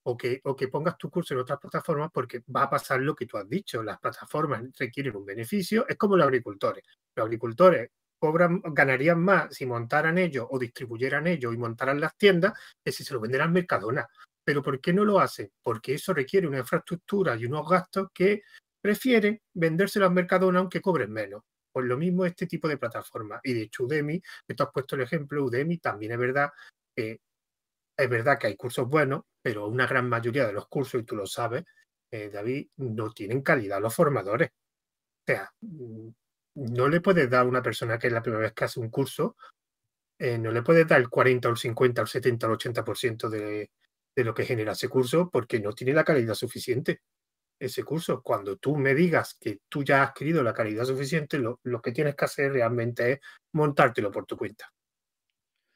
o 0.04 0.16
que, 0.16 0.40
o 0.44 0.54
que 0.54 0.68
pongas 0.68 0.96
tu 0.96 1.10
curso 1.10 1.34
en 1.34 1.40
otras 1.40 1.58
plataformas 1.58 2.10
porque 2.14 2.44
va 2.54 2.64
a 2.64 2.70
pasar 2.70 3.00
lo 3.00 3.16
que 3.16 3.26
tú 3.26 3.38
has 3.38 3.48
dicho. 3.48 3.82
Las 3.82 3.98
plataformas 3.98 4.62
requieren 4.78 5.16
un 5.16 5.24
beneficio. 5.24 5.84
Es 5.88 5.96
como 5.96 6.16
los 6.16 6.26
agricultores. 6.26 6.84
Los 7.16 7.24
agricultores 7.24 7.90
cobran, 8.22 8.62
ganarían 8.62 9.18
más 9.18 9.52
si 9.52 9.66
montaran 9.66 10.16
ellos 10.16 10.46
o 10.48 10.56
distribuyeran 10.56 11.26
ellos 11.26 11.52
y 11.52 11.56
montaran 11.56 12.00
las 12.00 12.16
tiendas 12.16 12.52
que 12.84 12.92
si 12.92 13.02
se 13.02 13.14
lo 13.14 13.20
vendieran 13.20 13.52
Mercadona. 13.52 14.06
Pero 14.44 14.62
¿por 14.62 14.80
qué 14.80 14.92
no 14.92 15.04
lo 15.04 15.18
hacen? 15.18 15.50
Porque 15.60 15.94
eso 15.94 16.14
requiere 16.14 16.46
una 16.46 16.58
infraestructura 16.58 17.34
y 17.34 17.46
unos 17.46 17.68
gastos 17.68 18.10
que 18.14 18.42
prefieren 18.80 19.40
vendérselo 19.52 20.06
al 20.06 20.12
Mercadona 20.12 20.60
aunque 20.60 20.80
cobren 20.80 21.10
menos. 21.10 21.42
Pues 21.72 21.84
lo 21.84 21.96
mismo 21.96 22.24
este 22.24 22.46
tipo 22.46 22.68
de 22.68 22.76
plataformas. 22.76 23.40
Y 23.42 23.54
de 23.54 23.62
hecho, 23.62 23.86
Udemy, 23.86 24.22
que 24.46 24.54
tú 24.54 24.62
has 24.62 24.70
puesto 24.72 24.94
el 24.94 25.02
ejemplo, 25.02 25.44
Udemy 25.44 25.78
también 25.78 26.12
es 26.12 26.18
verdad 26.18 26.50
que 26.94 27.18
es 27.96 28.08
verdad 28.08 28.38
que 28.38 28.46
hay 28.46 28.56
cursos 28.56 28.88
buenos, 28.88 29.22
pero 29.42 29.66
una 29.66 29.88
gran 29.88 30.08
mayoría 30.08 30.46
de 30.46 30.52
los 30.52 30.68
cursos, 30.68 31.00
y 31.00 31.04
tú 31.04 31.16
lo 31.16 31.26
sabes, 31.26 31.64
eh, 32.12 32.30
David, 32.30 32.68
no 32.76 33.10
tienen 33.10 33.42
calidad 33.42 33.80
los 33.82 33.94
formadores. 33.94 34.50
O 34.50 35.24
sea, 35.26 35.52
mm, 35.60 36.08
no 36.54 36.88
le 36.88 37.00
puedes 37.00 37.28
dar 37.30 37.42
a 37.42 37.48
una 37.48 37.62
persona 37.62 37.98
que 37.98 38.08
es 38.08 38.12
la 38.12 38.22
primera 38.22 38.42
vez 38.42 38.52
que 38.52 38.64
hace 38.64 38.80
un 38.80 38.90
curso, 38.90 39.36
eh, 40.18 40.38
no 40.38 40.50
le 40.50 40.62
puedes 40.62 40.86
dar 40.86 41.00
el 41.00 41.08
40 41.08 41.48
o 41.48 41.50
el 41.52 41.56
50 41.56 42.00
o 42.00 42.04
el 42.04 42.08
70 42.08 42.46
o 42.46 42.50
el 42.50 42.58
80% 42.58 43.28
de, 43.28 43.70
de 44.14 44.24
lo 44.24 44.34
que 44.34 44.44
genera 44.44 44.72
ese 44.72 44.88
curso 44.88 45.30
porque 45.30 45.60
no 45.60 45.72
tiene 45.72 45.94
la 45.94 46.04
calidad 46.04 46.34
suficiente 46.34 47.00
ese 47.58 47.84
curso. 47.84 48.22
Cuando 48.22 48.56
tú 48.56 48.76
me 48.76 48.94
digas 48.94 49.36
que 49.40 49.60
tú 49.68 49.84
ya 49.84 50.02
has 50.02 50.10
adquirido 50.10 50.42
la 50.42 50.54
calidad 50.54 50.84
suficiente, 50.84 51.38
lo, 51.38 51.58
que 51.82 51.92
tienes 51.92 52.14
que 52.14 52.24
hacer 52.24 52.52
realmente 52.52 53.12
es 53.12 53.20
montártelo 53.54 54.10
por 54.10 54.26
tu 54.26 54.36
cuenta. 54.36 54.72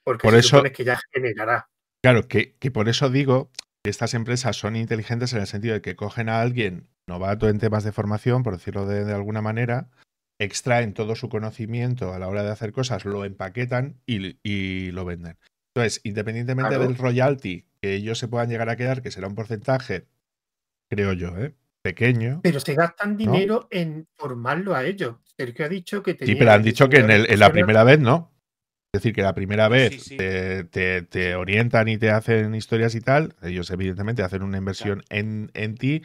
Porque 0.05 0.27
por 0.27 0.35
eso, 0.35 0.63
que 0.63 0.85
ya 0.85 0.99
generará. 1.13 1.69
Claro, 2.03 2.29
que, 2.29 2.57
que 2.59 2.71
por 2.71 2.89
eso 2.89 3.11
digo 3.11 3.51
que 3.83 3.91
estas 3.91 4.15
empresas 4.15 4.57
son 4.57 4.77
inteligentes 4.77 5.33
en 5.33 5.41
el 5.41 5.47
sentido 5.47 5.75
de 5.75 5.83
que 5.83 5.97
cogen 5.97 6.29
a 6.29 6.41
alguien 6.41 6.89
novato 7.09 7.49
en 7.49 7.59
temas 7.59 7.85
de 7.85 7.93
formación, 7.93 8.43
por 8.43 8.55
decirlo 8.55 8.87
de, 8.87 9.13
alguna 9.13 9.43
manera, 9.43 9.91
extraen 10.39 10.93
todo 10.93 11.17
su 11.17 11.29
conocimiento 11.29 12.13
a 12.13 12.19
la 12.19 12.29
hora 12.29 12.43
de 12.43 12.51
hacer 12.51 12.73
cosas, 12.73 13.05
lo 13.05 13.25
empaquetan 13.25 14.01
y, 14.07 14.91
lo 14.91 15.05
venden. 15.05 15.39
Entonces, 15.75 16.01
independientemente 16.05 16.79
del 16.79 16.97
royalty 16.97 17.67
que 17.81 17.95
ellos 17.95 18.19
se 18.19 18.29
puedan 18.29 18.49
llegar 18.49 18.69
a 18.69 18.77
quedar, 18.77 19.03
que 19.03 19.11
será 19.11 19.29
un 19.29 19.35
porcentaje, 19.35 20.07
creo 20.89 21.13
yo, 21.13 21.37
¿eh? 21.39 21.55
pequeño. 21.83 22.41
Pero 22.43 22.61
se 22.61 22.75
gastan 22.75 23.17
dinero 23.17 23.69
en 23.71 24.09
formarlo 24.15 24.75
a 24.75 24.85
ellos. 24.85 25.17
Sergio 25.37 25.67
ha 25.67 25.69
dicho 25.69 26.03
que 26.03 26.17
Sí, 26.21 26.35
pero 26.35 26.53
han 26.53 26.63
dicho 26.63 26.89
que 26.89 26.99
en, 26.99 27.39
la 27.39 27.53
primera 27.53 27.85
vez 27.85 28.01
no. 28.01 28.33
Es 28.93 29.03
decir, 29.03 29.15
que 29.15 29.23
la 29.23 29.35
primera 29.35 29.69
vez 29.69 30.17
Te, 30.17 31.35
orientan 31.35 31.89
y 31.89 31.99
te 31.99 32.11
hacen 32.11 32.55
historias 32.55 32.95
y 32.95 33.01
tal. 33.01 33.37
Ellos, 33.43 33.71
evidentemente, 33.71 34.23
hacen 34.23 34.43
una 34.43 34.59
inversión 34.59 35.03
en, 35.11 35.51
en 35.55 35.77
ti. 35.77 36.03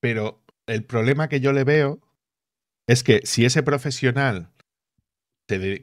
Pero 0.00 0.44
el 0.66 0.84
problema 0.84 1.28
que 1.28 1.40
yo 1.40 1.52
le 1.52 1.64
veo 1.64 2.00
es 2.86 3.02
que 3.02 3.20
si 3.24 3.44
ese 3.44 3.62
profesional, 3.62 4.50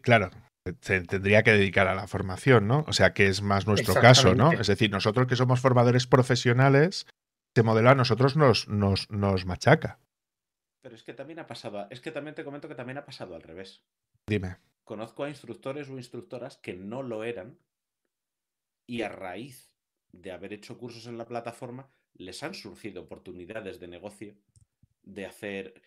claro, 0.02 0.32
se 0.82 1.02
tendría 1.02 1.44
que 1.44 1.52
dedicar 1.52 1.88
a 1.88 1.96
la 1.96 2.08
formación, 2.08 2.68
¿no? 2.68 2.86
O 2.88 2.94
sea, 2.94 3.14
que 3.14 3.28
es 3.28 3.42
más 3.42 3.68
nuestro 3.68 3.94
caso, 3.96 4.36
¿no? 4.36 4.52
Es 4.54 4.68
decir, 4.68 4.90
nosotros 4.90 5.28
que 5.28 5.36
somos 5.36 5.60
formadores 5.60 6.08
profesionales, 6.08 7.06
este 7.52 7.64
modelo 7.64 7.90
a 7.90 7.96
nosotros 7.96 8.36
nos, 8.38 8.68
nos, 8.68 9.10
nos 9.10 9.46
machaca. 9.46 10.00
Pero 10.82 10.96
es 10.96 11.04
que 11.04 11.14
también 11.14 11.40
ha 11.40 11.48
pasado, 11.48 11.88
es 11.90 12.02
que 12.02 12.12
también 12.12 12.36
te 12.36 12.44
comento 12.44 12.68
que 12.68 12.76
también 12.76 12.98
ha 12.98 13.06
pasado 13.06 13.36
al 13.36 13.42
revés. 13.42 13.84
Dime. 14.28 14.58
Conozco 14.84 15.24
a 15.24 15.30
instructores 15.30 15.90
o 15.90 15.98
instructoras 15.98 16.58
que 16.58 16.74
no 16.74 17.04
lo 17.04 17.24
eran 17.24 17.58
y 18.86 19.02
a 19.02 19.10
raíz 19.10 19.72
de 20.12 20.32
haber 20.32 20.54
hecho 20.54 20.78
cursos 20.78 21.08
en 21.08 21.18
la 21.18 21.26
plataforma 21.26 21.90
les 22.16 22.44
han 22.44 22.54
surgido 22.54 23.02
oportunidades 23.02 23.80
de 23.80 23.88
negocio 23.88 24.36
de 25.04 25.26
hacer... 25.26 25.82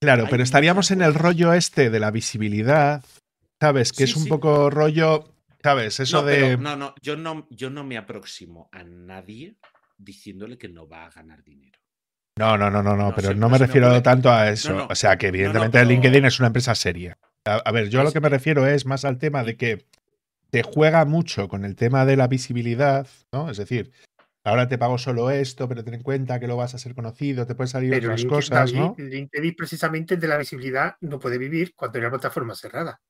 Claro, 0.00 0.26
pero 0.30 0.42
estaríamos 0.42 0.90
en 0.90 1.02
el 1.02 1.14
rollo 1.14 1.52
este 1.52 1.90
de 1.90 2.00
la 2.00 2.10
visibilidad, 2.10 3.04
¿sabes? 3.60 3.92
Que 3.92 4.04
es 4.04 4.16
un 4.16 4.26
poco 4.26 4.70
rollo, 4.70 5.34
¿sabes? 5.62 6.00
Eso 6.00 6.22
de... 6.22 6.56
no, 6.56 6.74
no, 6.74 6.94
yo 7.02 7.16
no, 7.16 7.46
yo 7.50 7.68
no 7.68 7.84
me 7.84 7.98
aproximo 7.98 8.70
a 8.72 8.82
nadie 8.82 9.56
diciéndole 9.98 10.56
que 10.56 10.68
no 10.68 10.88
va 10.88 11.04
a 11.04 11.10
ganar 11.10 11.44
dinero. 11.44 11.78
No, 12.38 12.56
no, 12.56 12.70
no, 12.70 12.82
no, 12.82 12.96
no, 12.96 13.14
pero 13.14 13.34
no 13.34 13.50
me 13.50 13.58
refiero 13.58 14.02
tanto 14.02 14.30
a 14.30 14.48
eso. 14.48 14.86
O 14.88 14.94
sea, 14.94 15.18
que 15.18 15.26
evidentemente 15.26 15.84
LinkedIn 15.84 16.24
es 16.24 16.38
una 16.38 16.46
empresa 16.46 16.74
seria. 16.74 17.18
A, 17.44 17.70
ver, 17.70 17.90
yo 17.90 18.00
a 18.00 18.04
lo 18.04 18.12
que 18.12 18.20
me 18.20 18.30
refiero 18.30 18.66
es 18.66 18.86
más 18.86 19.04
al 19.04 19.18
tema 19.18 19.44
de 19.44 19.56
que 19.56 19.84
te 20.50 20.62
juega 20.62 21.04
mucho 21.04 21.48
con 21.48 21.66
el 21.66 21.76
tema 21.76 22.06
de 22.06 22.16
la 22.16 22.28
visibilidad, 22.28 23.06
¿no? 23.32 23.50
Es 23.50 23.58
decir, 23.58 23.92
ahora 24.44 24.68
te 24.68 24.78
pago 24.78 24.98
solo 24.98 25.30
esto, 25.30 25.68
pero 25.68 25.84
ten 25.84 25.94
en 25.94 26.02
cuenta 26.02 26.40
que 26.40 26.46
lo 26.46 26.56
vas 26.56 26.74
a 26.74 26.78
ser 26.78 26.94
conocido, 26.94 27.46
te 27.46 27.54
pueden 27.54 27.68
salir 27.68 27.94
otras 27.94 28.24
cosas, 28.24 28.72
¿no? 28.72 28.94
LinkedIn 28.96 29.54
precisamente 29.54 30.16
de 30.16 30.28
la 30.28 30.38
visibilidad 30.38 30.96
no 31.00 31.18
puede 31.18 31.38
vivir 31.38 31.74
cuando 31.74 31.98
hay 31.98 32.04
una 32.04 32.10
plataforma 32.10 32.54
cerrada. 32.54 33.00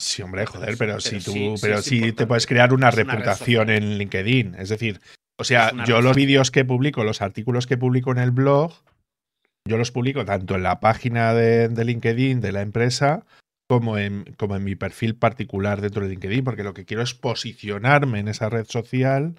Sí, 0.00 0.22
hombre, 0.22 0.46
joder, 0.46 0.76
pero, 0.78 0.98
si 0.98 1.20
tú, 1.20 1.56
pero 1.60 1.82
sí, 1.82 2.12
te 2.12 2.26
puedes 2.26 2.46
crear 2.46 2.72
una 2.72 2.90
reputación 2.90 3.68
en 3.68 3.98
LinkedIn. 3.98 4.54
Es 4.54 4.70
decir, 4.70 4.98
o 5.38 5.44
sea, 5.44 5.72
yo 5.84 6.00
los 6.00 6.16
vídeos 6.16 6.50
que 6.50 6.64
publico, 6.64 7.04
los 7.04 7.20
artículos 7.20 7.66
que 7.66 7.76
publico 7.76 8.10
en 8.10 8.18
el 8.18 8.30
blog, 8.30 8.72
yo 9.68 9.76
los 9.76 9.92
publico 9.92 10.24
tanto 10.24 10.54
en 10.54 10.62
la 10.62 10.80
página 10.80 11.34
de, 11.34 11.68
LinkedIn 11.68 12.40
de 12.40 12.52
la 12.52 12.62
empresa 12.62 13.26
como 13.68 13.98
en, 13.98 14.24
como 14.38 14.56
en 14.56 14.64
mi 14.64 14.74
perfil 14.74 15.16
particular 15.16 15.82
dentro 15.82 16.02
de 16.02 16.10
LinkedIn, 16.10 16.44
porque 16.44 16.64
lo 16.64 16.72
que 16.72 16.86
quiero 16.86 17.02
es 17.02 17.14
posicionarme 17.14 18.20
en 18.20 18.28
esa 18.28 18.48
red 18.48 18.64
social 18.66 19.34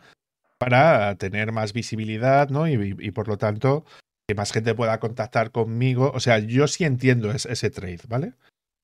para 0.62 1.16
tener 1.16 1.52
más 1.52 1.74
visibilidad, 1.74 2.50
¿no? 2.50 2.68
Y, 2.68 3.10
por 3.10 3.28
lo 3.28 3.40
tanto, 3.40 3.84
que 4.30 4.36
más 4.36 4.52
gente 4.52 4.76
pueda 4.76 5.00
contactar 5.00 5.50
conmigo. 5.50 6.12
O 6.14 6.20
sea, 6.20 6.38
yo 6.38 6.68
sí 6.68 6.84
entiendo 6.84 7.32
ese 7.32 7.72
trade, 7.72 8.02
¿vale? 8.08 8.34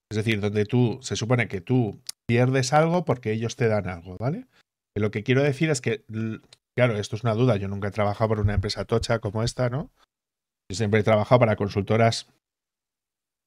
Es 0.10 0.18
decir, 0.18 0.42
donde 0.42 0.66
tú, 0.66 0.98
se 1.04 1.16
supone 1.16 1.48
que 1.48 1.62
tú 1.62 2.02
pierdes 2.28 2.74
algo 2.74 3.06
porque 3.06 3.32
ellos 3.32 3.56
te 3.56 3.68
dan 3.68 3.88
algo, 3.88 4.18
¿vale? 4.20 4.48
lo 4.96 5.12
que 5.12 5.22
quiero 5.22 5.44
decir 5.44 5.70
es 5.70 5.80
que, 5.80 6.04
claro, 6.76 6.98
esto 6.98 7.16
es 7.16 7.24
una 7.24 7.36
duda, 7.36 7.58
yo 7.58 7.68
nunca 7.68 7.90
he 7.90 7.92
trabajado 7.92 8.30
por 8.30 8.40
una 8.40 8.56
empresa 8.56 8.86
tocha 8.86 9.20
como 9.20 9.44
esta, 9.44 9.70
¿no? 9.70 9.92
Yo 10.72 10.76
siempre 10.76 11.02
he 11.02 11.04
trabajado 11.04 11.38
para 11.38 11.56
consultoras, 11.56 12.26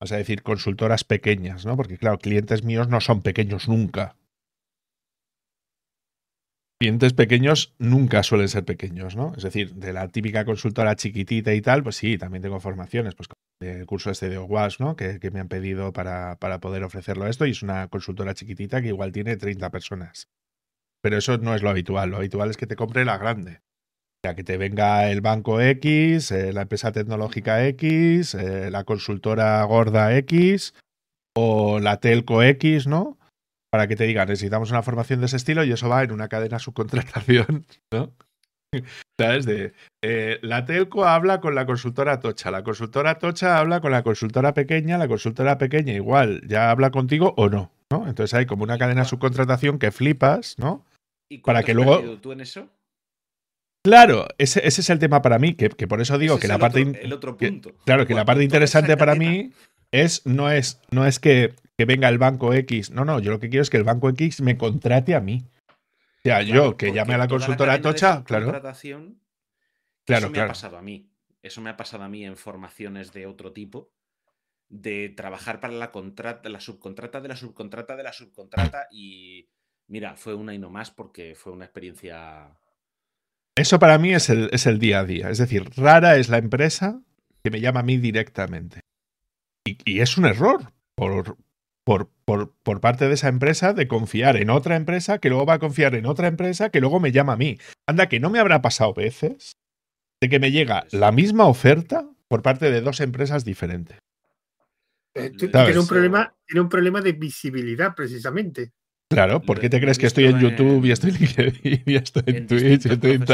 vamos 0.00 0.12
a 0.12 0.16
decir, 0.16 0.44
consultoras 0.44 1.02
pequeñas, 1.02 1.66
¿no? 1.66 1.76
Porque, 1.76 1.98
claro, 1.98 2.18
clientes 2.18 2.62
míos 2.62 2.86
no 2.86 3.00
son 3.00 3.22
pequeños 3.22 3.66
nunca. 3.66 4.14
Clientes 6.80 7.12
pequeños 7.12 7.74
nunca 7.78 8.22
suelen 8.22 8.48
ser 8.48 8.64
pequeños, 8.64 9.14
¿no? 9.14 9.34
Es 9.36 9.42
decir, 9.42 9.74
de 9.74 9.92
la 9.92 10.08
típica 10.08 10.46
consultora 10.46 10.96
chiquitita 10.96 11.52
y 11.52 11.60
tal, 11.60 11.82
pues 11.82 11.96
sí, 11.96 12.16
también 12.16 12.42
tengo 12.42 12.58
formaciones, 12.58 13.14
pues 13.14 13.28
el 13.60 13.84
curso 13.84 14.10
este 14.10 14.30
de 14.30 14.38
OWASP, 14.38 14.80
¿no? 14.80 14.96
Que, 14.96 15.18
me 15.30 15.40
han 15.40 15.48
pedido 15.48 15.92
para, 15.92 16.36
para, 16.36 16.58
poder 16.60 16.82
ofrecerlo 16.82 17.26
esto 17.26 17.44
y 17.44 17.50
es 17.50 17.62
una 17.62 17.88
consultora 17.88 18.32
chiquitita 18.32 18.80
que 18.80 18.88
igual 18.88 19.12
tiene 19.12 19.36
30 19.36 19.68
personas. 19.68 20.28
Pero 21.02 21.18
eso 21.18 21.36
no 21.36 21.54
es 21.54 21.62
lo 21.62 21.68
habitual, 21.68 22.08
lo 22.08 22.16
habitual 22.16 22.48
es 22.48 22.56
que 22.56 22.66
te 22.66 22.76
compre 22.76 23.04
la 23.04 23.18
grande. 23.18 23.60
O 24.22 24.26
sea, 24.26 24.34
que 24.34 24.44
te 24.44 24.56
venga 24.56 25.10
el 25.10 25.20
banco 25.20 25.60
X, 25.60 26.30
eh, 26.30 26.54
la 26.54 26.62
empresa 26.62 26.92
tecnológica 26.92 27.66
X, 27.66 28.34
eh, 28.34 28.70
la 28.70 28.84
consultora 28.84 29.62
gorda 29.64 30.16
X 30.16 30.72
o 31.36 31.78
la 31.78 32.00
telco 32.00 32.42
X, 32.42 32.86
¿no? 32.86 33.19
Para 33.70 33.86
que 33.86 33.96
te 33.96 34.04
digan, 34.04 34.28
necesitamos 34.28 34.70
una 34.70 34.82
formación 34.82 35.20
de 35.20 35.26
ese 35.26 35.36
estilo 35.36 35.64
y 35.64 35.72
eso 35.72 35.88
va 35.88 36.02
en 36.02 36.12
una 36.12 36.28
cadena 36.28 36.58
subcontratación, 36.58 37.64
¿no? 37.92 38.12
¿Sabes? 39.18 39.46
De, 39.46 39.72
eh, 40.02 40.38
la 40.42 40.64
telco 40.64 41.04
habla 41.04 41.40
con 41.40 41.54
la 41.54 41.66
consultora 41.66 42.20
tocha, 42.20 42.50
la 42.50 42.62
consultora 42.62 43.18
tocha 43.18 43.58
habla 43.58 43.80
con 43.80 43.90
la 43.90 44.02
consultora 44.02 44.54
pequeña, 44.54 44.96
la 44.96 45.08
consultora 45.08 45.58
pequeña 45.58 45.92
igual 45.92 46.40
ya 46.46 46.70
habla 46.70 46.90
contigo 46.90 47.34
o 47.36 47.48
no, 47.48 47.72
¿no? 47.90 48.06
Entonces 48.08 48.34
hay 48.34 48.46
como 48.46 48.62
una 48.62 48.78
cadena 48.78 49.04
subcontratación 49.04 49.78
que 49.78 49.90
flipas, 49.90 50.56
¿no? 50.58 50.84
¿Y 51.28 51.38
para 51.38 51.62
que 51.62 51.74
luego... 51.74 52.18
tú 52.18 52.32
en 52.32 52.40
eso? 52.40 52.68
Claro, 53.84 54.26
ese, 54.38 54.66
es 54.66 54.90
el 54.90 54.98
tema 54.98 55.22
para 55.22 55.38
mí, 55.38 55.54
que, 55.54 55.70
por 55.70 56.00
eso 56.00 56.18
digo 56.18 56.38
que 56.38 56.48
la 56.48 56.58
parte... 56.58 56.82
el 56.82 57.12
otro 57.12 57.36
punto. 57.36 57.72
claro, 57.84 58.06
que 58.06 58.14
la 58.14 58.24
parte 58.24 58.44
interesante 58.44 58.96
para 58.96 59.14
mí 59.14 59.52
es 59.90 60.26
no 60.26 60.50
es, 60.50 60.80
no 60.90 61.06
es 61.06 61.18
que 61.18 61.54
que 61.80 61.86
venga 61.86 62.10
el 62.10 62.18
banco 62.18 62.52
X. 62.52 62.90
No, 62.90 63.06
no, 63.06 63.20
yo 63.20 63.30
lo 63.30 63.40
que 63.40 63.48
quiero 63.48 63.62
es 63.62 63.70
que 63.70 63.78
el 63.78 63.84
banco 63.84 64.10
X 64.10 64.42
me 64.42 64.58
contrate 64.58 65.14
a 65.14 65.20
mí. 65.20 65.46
O 65.66 66.22
sea, 66.24 66.42
yo 66.42 66.76
que 66.76 66.92
llame 66.92 67.14
a 67.14 67.16
la 67.16 67.26
consultora 67.26 67.80
Tocha, 67.80 68.22
claro. 68.22 68.52
Claro, 70.04 70.26
eso 70.26 70.30
me 70.30 70.40
ha 70.40 70.46
pasado 70.46 70.76
a 70.76 70.82
mí. 70.82 71.10
Eso 71.40 71.62
me 71.62 71.70
ha 71.70 71.78
pasado 71.78 72.04
a 72.04 72.08
mí 72.10 72.22
en 72.22 72.36
formaciones 72.36 73.14
de 73.14 73.24
otro 73.24 73.54
tipo, 73.54 73.94
de 74.68 75.08
trabajar 75.08 75.58
para 75.58 75.72
la 75.72 75.90
contrata, 75.90 76.50
la 76.50 76.60
subcontrata 76.60 77.22
de 77.22 77.28
la 77.28 77.36
subcontrata 77.36 77.96
de 77.96 78.02
la 78.02 78.12
subcontrata 78.12 78.86
y 78.92 79.48
mira, 79.86 80.16
fue 80.16 80.34
una 80.34 80.52
y 80.52 80.58
no 80.58 80.68
más 80.68 80.90
porque 80.90 81.34
fue 81.34 81.54
una 81.54 81.64
experiencia. 81.64 82.60
Eso 83.56 83.78
para 83.78 83.96
mí 83.96 84.12
es 84.12 84.28
el, 84.28 84.50
es 84.52 84.66
el 84.66 84.78
día 84.78 85.00
a 85.00 85.04
día. 85.06 85.30
Es 85.30 85.38
decir, 85.38 85.70
rara 85.78 86.16
es 86.16 86.28
la 86.28 86.36
empresa 86.36 87.00
que 87.42 87.50
me 87.50 87.62
llama 87.62 87.80
a 87.80 87.84
mí 87.84 87.96
directamente. 87.96 88.80
Y, 89.64 89.78
y 89.90 90.00
es 90.00 90.18
un 90.18 90.26
error 90.26 90.74
por, 90.94 91.38
por, 91.84 92.10
por, 92.24 92.80
parte 92.80 93.08
de 93.08 93.14
esa 93.14 93.28
empresa 93.28 93.72
de 93.72 93.88
confiar 93.88 94.36
en 94.36 94.50
otra 94.50 94.76
empresa 94.76 95.18
que 95.18 95.28
luego 95.28 95.46
va 95.46 95.54
a 95.54 95.58
confiar 95.58 95.94
en 95.94 96.06
otra 96.06 96.28
empresa 96.28 96.70
que 96.70 96.80
luego 96.80 97.00
me 97.00 97.12
llama 97.12 97.32
a 97.34 97.36
mí. 97.36 97.58
Anda, 97.88 98.08
que 98.08 98.20
no 98.20 98.30
me 98.30 98.38
habrá 98.38 98.62
pasado 98.62 98.94
veces 98.94 99.56
de 100.20 100.28
que 100.28 100.38
me 100.38 100.52
llega 100.52 100.86
la 100.92 101.12
misma 101.12 101.46
oferta 101.46 102.08
por 102.28 102.42
parte 102.42 102.70
de 102.70 102.80
dos 102.80 103.00
empresas 103.00 103.44
diferentes. 103.44 103.98
Eh, 105.14 105.30
tiene, 105.30 105.78
un 105.78 105.88
problema, 105.88 106.32
tiene 106.46 106.60
un 106.60 106.68
problema 106.68 107.00
de 107.00 107.12
visibilidad, 107.12 107.94
precisamente. 107.96 108.72
Claro, 109.10 109.40
¿por 109.40 109.58
qué 109.58 109.68
te 109.68 109.80
crees 109.80 109.98
que 109.98 110.06
estoy 110.06 110.26
en 110.26 110.38
YouTube 110.38 110.84
y 110.84 110.92
estoy 110.92 111.10
en 111.10 111.16
LinkedIn 111.16 111.82
y 111.84 111.96
estoy 111.96 112.22
en, 112.26 112.46
Twitch 112.46 112.86
y 112.86 112.92
estoy 112.92 113.10
en 113.12 113.24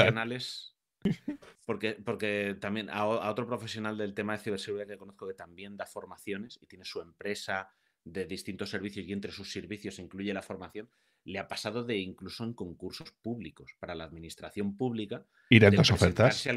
Porque, 1.66 1.98
porque 2.02 2.56
también 2.58 2.88
a, 2.88 3.04
otro 3.04 3.46
profesional 3.46 3.98
del 3.98 4.14
tema 4.14 4.32
de 4.32 4.38
ciberseguridad 4.38 4.88
que 4.88 4.96
conozco 4.96 5.28
que 5.28 5.34
también 5.34 5.76
da 5.76 5.84
formaciones 5.84 6.58
y 6.62 6.66
tiene 6.66 6.86
su 6.86 7.02
empresa 7.02 7.68
de 8.06 8.24
distintos 8.24 8.70
servicios 8.70 9.04
y 9.06 9.12
entre 9.12 9.32
sus 9.32 9.52
servicios 9.52 9.98
incluye 9.98 10.32
la 10.32 10.42
formación, 10.42 10.88
le 11.24 11.40
ha 11.40 11.48
pasado 11.48 11.82
de 11.82 11.98
incluso 11.98 12.44
en 12.44 12.54
concursos 12.54 13.10
públicos 13.10 13.74
para 13.80 13.96
la 13.96 14.04
administración 14.04 14.76
pública. 14.76 15.26
Ir 15.50 15.64
en 15.64 15.74
dos 15.74 15.90
ofertas. 15.90 16.48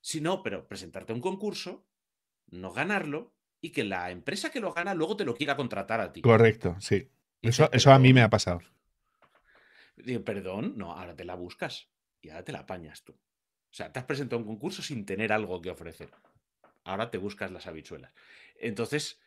Si 0.00 0.20
no, 0.20 0.42
pero 0.42 0.66
presentarte 0.66 1.12
a 1.12 1.14
un 1.14 1.20
concurso, 1.20 1.86
no 2.48 2.72
ganarlo 2.72 3.34
y 3.60 3.70
que 3.70 3.84
la 3.84 4.10
empresa 4.10 4.50
que 4.50 4.60
lo 4.60 4.72
gana 4.72 4.94
luego 4.94 5.16
te 5.16 5.24
lo 5.24 5.34
quiera 5.34 5.54
contratar 5.54 6.00
a 6.00 6.12
ti. 6.12 6.22
Correcto, 6.22 6.76
sí. 6.80 7.10
eso, 7.42 7.70
eso 7.72 7.92
a 7.92 7.98
mí 7.98 8.14
me 8.14 8.22
ha 8.22 8.30
pasado. 8.30 8.60
Digo, 9.96 10.24
perdón, 10.24 10.74
no, 10.76 10.92
ahora 10.92 11.14
te 11.14 11.24
la 11.24 11.34
buscas 11.34 11.90
y 12.22 12.30
ahora 12.30 12.44
te 12.44 12.52
la 12.52 12.60
apañas 12.60 13.04
tú. 13.04 13.12
O 13.12 13.76
sea, 13.76 13.92
te 13.92 13.98
has 13.98 14.06
presentado 14.06 14.38
a 14.38 14.42
un 14.42 14.48
concurso 14.48 14.82
sin 14.82 15.04
tener 15.04 15.30
algo 15.30 15.60
que 15.60 15.70
ofrecer. 15.70 16.10
Ahora 16.84 17.10
te 17.10 17.18
buscas 17.18 17.50
las 17.50 17.66
habichuelas. 17.66 18.12
Entonces, 18.56 19.20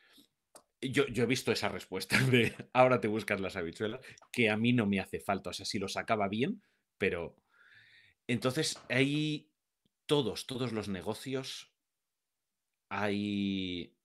yo, 0.81 1.03
he 1.05 1.25
visto 1.25 1.51
esa 1.51 1.69
respuesta 1.69 2.19
de 2.31 2.53
ahora 2.73 2.99
te 2.99 3.07
buscas 3.07 3.39
las 3.39 3.55
habichuelas, 3.55 4.01
que 4.31 4.49
a 4.49 4.57
mí 4.57 4.73
no 4.73 4.85
me 4.85 4.99
hace 4.99 5.19
falta. 5.19 5.49
O 5.49 5.53
sea, 5.53 5.65
si 5.65 5.79
lo 5.79 5.87
sacaba 5.87 6.27
bien, 6.27 6.61
pero. 6.97 7.35
Entonces, 8.27 8.79
hay 8.89 9.49
todos, 10.05 10.47
todos 10.47 10.73
los 10.73 10.89
negocios. 10.89 11.71
Hay 12.89 13.95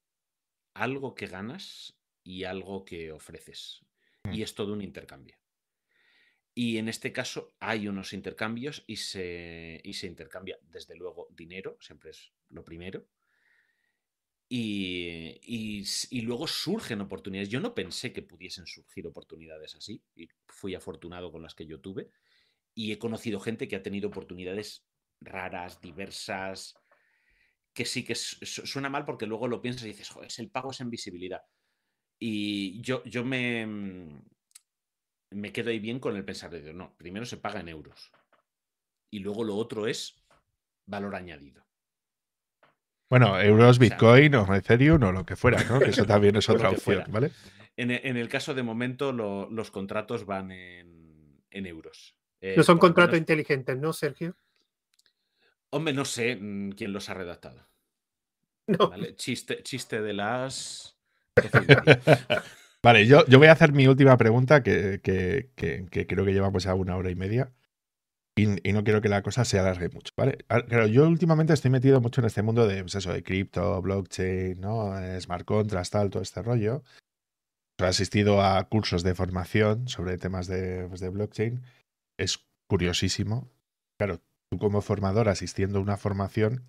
algo 0.74 1.14
que 1.14 1.26
ganas 1.26 1.98
y 2.24 2.44
algo 2.44 2.84
que 2.84 3.12
ofreces. 3.12 3.84
Y 4.24 4.38
mm. 4.38 4.42
es 4.42 4.54
todo 4.54 4.72
un 4.72 4.82
intercambio. 4.82 5.36
Y 6.54 6.78
en 6.78 6.88
este 6.88 7.12
caso 7.12 7.54
hay 7.60 7.88
unos 7.88 8.12
intercambios 8.12 8.84
y 8.86 8.96
se, 8.96 9.80
y 9.84 9.94
se 9.94 10.06
intercambia, 10.06 10.58
desde 10.62 10.96
luego, 10.96 11.28
dinero, 11.30 11.78
siempre 11.80 12.10
es 12.10 12.32
lo 12.50 12.62
primero 12.62 13.06
y, 14.54 16.20
luego 16.22 16.46
surgen 16.46 17.00
oportunidades. 17.00 17.48
Yo 17.48 17.58
no 17.58 17.74
pensé 17.74 18.12
que 18.12 18.20
pudiesen 18.20 18.66
surgir 18.66 19.06
oportunidades 19.06 19.74
así, 19.74 20.02
y 20.14 20.28
fui 20.46 20.74
afortunado 20.74 21.32
con 21.32 21.42
las 21.42 21.54
que 21.54 21.66
yo 21.66 21.80
tuve. 21.80 22.10
Y 22.74 22.92
he 22.92 22.98
conocido 22.98 23.40
gente 23.40 23.66
que 23.66 23.76
ha 23.76 23.82
tenido 23.82 24.08
oportunidades 24.08 24.84
raras, 25.22 25.80
diversas, 25.80 26.74
que 27.72 27.86
sí 27.86 28.04
que 28.04 28.14
suena 28.14 28.90
mal 28.90 29.06
porque 29.06 29.26
luego 29.26 29.48
lo 29.48 29.62
piensas 29.62 29.84
y 29.84 29.88
dices, 29.88 30.10
joder, 30.10 30.30
el 30.36 30.50
pago 30.50 30.70
es 30.70 30.80
en 30.80 30.90
visibilidad. 30.90 31.40
Y 32.18 32.82
yo, 32.82 33.02
yo 33.04 33.24
me, 33.24 33.66
mm, 33.66 34.22
me 35.30 35.52
quedo 35.52 35.70
ahí 35.70 35.78
bien 35.78 35.98
con 35.98 36.14
el 36.14 36.26
pensar 36.26 36.50
de, 36.50 36.74
no, 36.74 36.94
primero 36.98 37.24
se 37.24 37.38
paga 37.38 37.60
en 37.60 37.68
euros. 37.68 38.12
Y 39.10 39.20
luego 39.20 39.44
lo 39.44 39.56
otro 39.56 39.86
es 39.86 40.22
valor 40.84 41.14
añadido. 41.14 41.64
Bueno, 43.12 43.38
euros, 43.38 43.78
Bitcoin 43.78 44.34
o 44.36 44.54
Ethereum 44.54 45.02
o 45.02 45.12
lo 45.12 45.26
que 45.26 45.36
fuera, 45.36 45.62
¿no? 45.64 45.78
Que 45.78 45.90
eso 45.90 46.06
también 46.06 46.34
es 46.36 46.48
otra 46.48 46.70
opción, 46.70 47.04
¿vale? 47.08 47.30
En, 47.76 47.90
el 47.90 48.26
caso 48.26 48.54
de 48.54 48.62
momento, 48.62 49.12
los 49.12 49.70
contratos 49.70 50.24
van 50.24 50.50
en, 50.50 51.66
euros. 51.66 52.16
Eh, 52.40 52.54
no 52.56 52.62
son 52.62 52.78
contratos 52.78 53.18
inteligentes, 53.18 53.76
¿no, 53.76 53.92
Sergio? 53.92 54.34
Hombre, 55.68 55.92
no 55.92 56.06
sé 56.06 56.36
mm, 56.36 56.70
quién 56.70 56.94
los 56.94 57.10
ha 57.10 57.14
redactado. 57.14 57.68
No. 58.66 58.90
Chiste, 59.16 59.62
chiste 59.62 60.00
de 60.00 60.14
las. 60.14 60.96
vale, 62.82 63.06
yo, 63.06 63.26
yo 63.26 63.38
voy 63.38 63.48
a 63.48 63.52
hacer 63.52 63.72
mi 63.72 63.86
última 63.88 64.16
pregunta, 64.16 64.62
que, 64.62 65.00
que, 65.02 65.50
que 65.54 66.06
creo 66.06 66.24
que 66.24 66.32
llevamos 66.32 66.62
ya 66.62 66.74
una 66.74 66.96
hora 66.96 67.10
y 67.10 67.14
media. 67.14 67.52
Y, 68.34 68.46
no 68.46 68.82
quiero 68.82 69.02
que 69.02 69.10
la 69.10 69.22
cosa 69.22 69.44
se 69.44 69.58
alargue 69.58 69.90
mucho, 69.90 70.12
¿vale? 70.16 70.38
Claro, 70.46 70.86
yo 70.86 71.06
últimamente 71.06 71.52
estoy 71.52 71.70
metido 71.70 72.00
mucho 72.00 72.22
en 72.22 72.26
este 72.26 72.42
mundo 72.42 72.66
de, 72.66 72.80
pues 72.80 72.94
eso, 72.94 73.12
de 73.12 73.22
cripto, 73.22 73.80
blockchain, 73.82 74.58
¿no? 74.58 74.94
Smart 75.20 75.44
contracts, 75.44 75.90
tal, 75.90 76.08
todo 76.08 76.22
este 76.22 76.42
rollo. 76.42 76.82
He 77.78 77.84
asistido 77.84 78.42
a 78.42 78.62
cursos 78.68 79.02
de 79.02 79.14
formación 79.14 79.88
sobre 79.88 80.16
temas 80.16 80.46
de, 80.46 80.86
pues, 80.88 81.00
de 81.00 81.10
blockchain. 81.10 81.62
Es 82.18 82.46
curiosísimo. 82.70 83.50
Claro, 83.98 84.20
tú 84.50 84.58
como 84.58 84.80
formador 84.80 85.28
asistiendo 85.28 85.78
a 85.78 85.82
una 85.82 85.98
formación, 85.98 86.64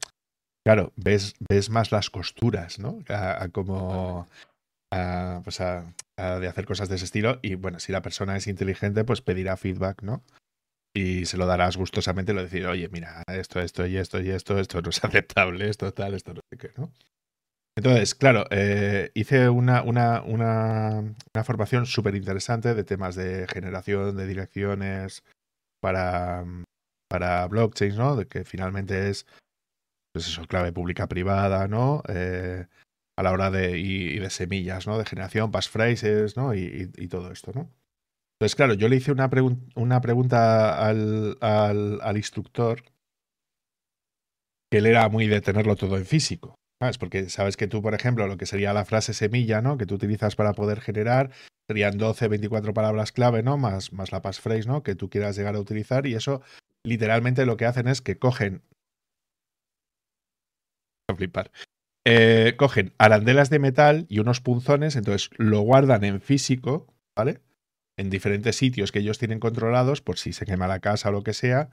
claro, 0.65 0.91
ves, 0.97 1.35
ves 1.49 1.69
más 1.69 1.93
las 1.93 2.09
costuras, 2.09 2.79
¿no? 2.79 2.99
A, 3.09 3.47
pues 5.43 5.61
a, 5.61 5.93
de 6.17 6.47
hacer 6.47 6.65
cosas 6.65 6.89
de 6.89 6.95
ese 6.95 7.05
estilo. 7.05 7.39
Y 7.41 7.55
bueno, 7.55 7.79
si 7.79 7.91
la 7.91 8.01
persona 8.01 8.35
es 8.35 8.47
inteligente, 8.47 9.05
pues 9.05 9.21
pedirá 9.21 9.55
feedback, 9.55 10.03
¿no? 10.03 10.23
Y 10.95 11.25
se 11.25 11.37
lo 11.37 11.45
darás 11.45 11.77
gustosamente, 11.77 12.33
lo 12.33 12.43
decir, 12.43 12.65
oye, 12.67 12.87
mira, 12.89 13.23
esto, 13.27 13.59
esto 13.59 13.85
y 13.85 13.97
esto 13.97 14.21
y 14.21 14.29
esto, 14.29 14.59
esto 14.59 14.81
no 14.81 14.89
es 14.89 15.03
aceptable, 15.03 15.69
esto 15.69 15.93
tal, 15.93 16.13
esto 16.13 16.33
no 16.33 16.41
sé 16.51 16.57
qué, 16.57 16.71
¿no? 16.77 16.91
Entonces, 17.75 18.13
claro, 18.13 18.45
eh, 18.51 19.09
hice 19.15 19.49
una, 19.49 19.81
una, 19.81 20.21
una, 20.21 21.15
formación 21.43 21.87
súper 21.87 22.13
interesante 22.15 22.75
de 22.75 22.83
temas 22.83 23.15
de 23.15 23.47
generación 23.47 24.15
de 24.15 24.27
direcciones 24.27 25.23
para, 25.81 26.45
para 27.09 27.47
blockchains, 27.47 27.97
¿no? 27.97 28.15
De 28.15 28.27
que 28.27 28.45
finalmente 28.45 29.09
es 29.09 29.25
pues 30.13 30.27
eso, 30.27 30.45
clave 30.45 30.71
pública 30.71 31.07
privada, 31.07 31.67
¿no? 31.67 32.03
Eh, 32.07 32.67
a 33.17 33.23
la 33.23 33.31
hora 33.31 33.49
de, 33.49 33.79
y, 33.79 34.19
de 34.19 34.29
semillas, 34.29 34.85
¿no? 34.85 34.97
De 34.99 35.05
generación, 35.05 35.51
passphrases, 35.51 36.37
¿no? 36.37 36.53
Y, 36.53 36.87
todo 37.09 37.31
esto, 37.31 37.51
¿no? 37.53 37.69
Entonces, 38.43 38.57
claro, 38.57 38.73
yo 38.73 38.89
le 38.89 38.97
hice 38.97 39.09
una, 39.13 39.29
pregunta 39.29 40.85
al, 40.85 42.17
instructor 42.17 42.83
que 44.69 44.79
él 44.79 44.85
era 44.85 45.07
muy 45.07 45.27
de 45.27 45.39
tenerlo 45.39 45.77
todo 45.77 45.95
en 45.95 46.05
físico. 46.05 46.55
¿sabes? 46.81 46.97
Porque 46.97 47.29
sabes 47.29 47.55
que 47.55 47.67
tú, 47.67 47.81
por 47.81 47.93
ejemplo, 47.93 48.27
lo 48.27 48.35
que 48.35 48.45
sería 48.45 48.73
la 48.73 48.83
frase 48.83 49.13
semilla, 49.13 49.61
¿no? 49.61 49.77
Que 49.77 49.85
tú 49.85 49.95
utilizas 49.95 50.35
para 50.35 50.51
poder 50.51 50.81
generar, 50.81 51.31
serían 51.69 51.97
12, 51.97 52.27
24 52.27 52.73
palabras 52.73 53.13
clave, 53.13 53.43
¿no? 53.43 53.57
Más, 53.57 53.93
más 53.93 54.11
la 54.11 54.21
passphrase, 54.21 54.67
¿no? 54.67 54.83
Que 54.83 54.95
tú 54.95 55.09
quieras 55.09 55.37
llegar 55.37 55.55
a 55.55 55.61
utilizar. 55.61 56.05
Y 56.05 56.15
eso, 56.15 56.41
literalmente, 56.83 57.45
lo 57.45 57.55
que 57.55 57.65
hacen 57.65 57.87
es 57.87 58.01
que 58.01 58.19
cogen. 58.19 58.61
A 61.09 61.15
flipar. 61.15 61.49
Eh, 62.05 62.55
cogen 62.57 62.93
arandelas 62.97 63.49
de 63.49 63.59
metal 63.59 64.05
y 64.09 64.19
unos 64.19 64.41
punzones, 64.41 64.97
entonces 64.97 65.29
lo 65.37 65.61
guardan 65.61 66.03
en 66.03 66.19
físico, 66.19 66.93
¿vale? 67.15 67.39
En 67.97 68.09
diferentes 68.09 68.55
sitios 68.55 68.91
que 68.91 68.99
ellos 68.99 69.19
tienen 69.19 69.39
controlados 69.39 70.01
por 70.01 70.17
si 70.17 70.33
se 70.33 70.45
quema 70.45 70.67
la 70.67 70.79
casa 70.79 71.09
o 71.09 71.11
lo 71.11 71.23
que 71.23 71.33
sea. 71.33 71.69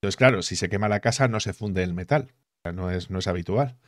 Entonces, 0.00 0.16
claro, 0.16 0.42
si 0.42 0.56
se 0.56 0.68
quema 0.68 0.88
la 0.88 1.00
casa 1.00 1.28
no 1.28 1.40
se 1.40 1.52
funde 1.52 1.82
el 1.82 1.94
metal. 1.94 2.32
no, 2.72 2.90
es, 2.90 3.10
no 3.10 3.18
es 3.18 3.26
habitual. 3.26 3.78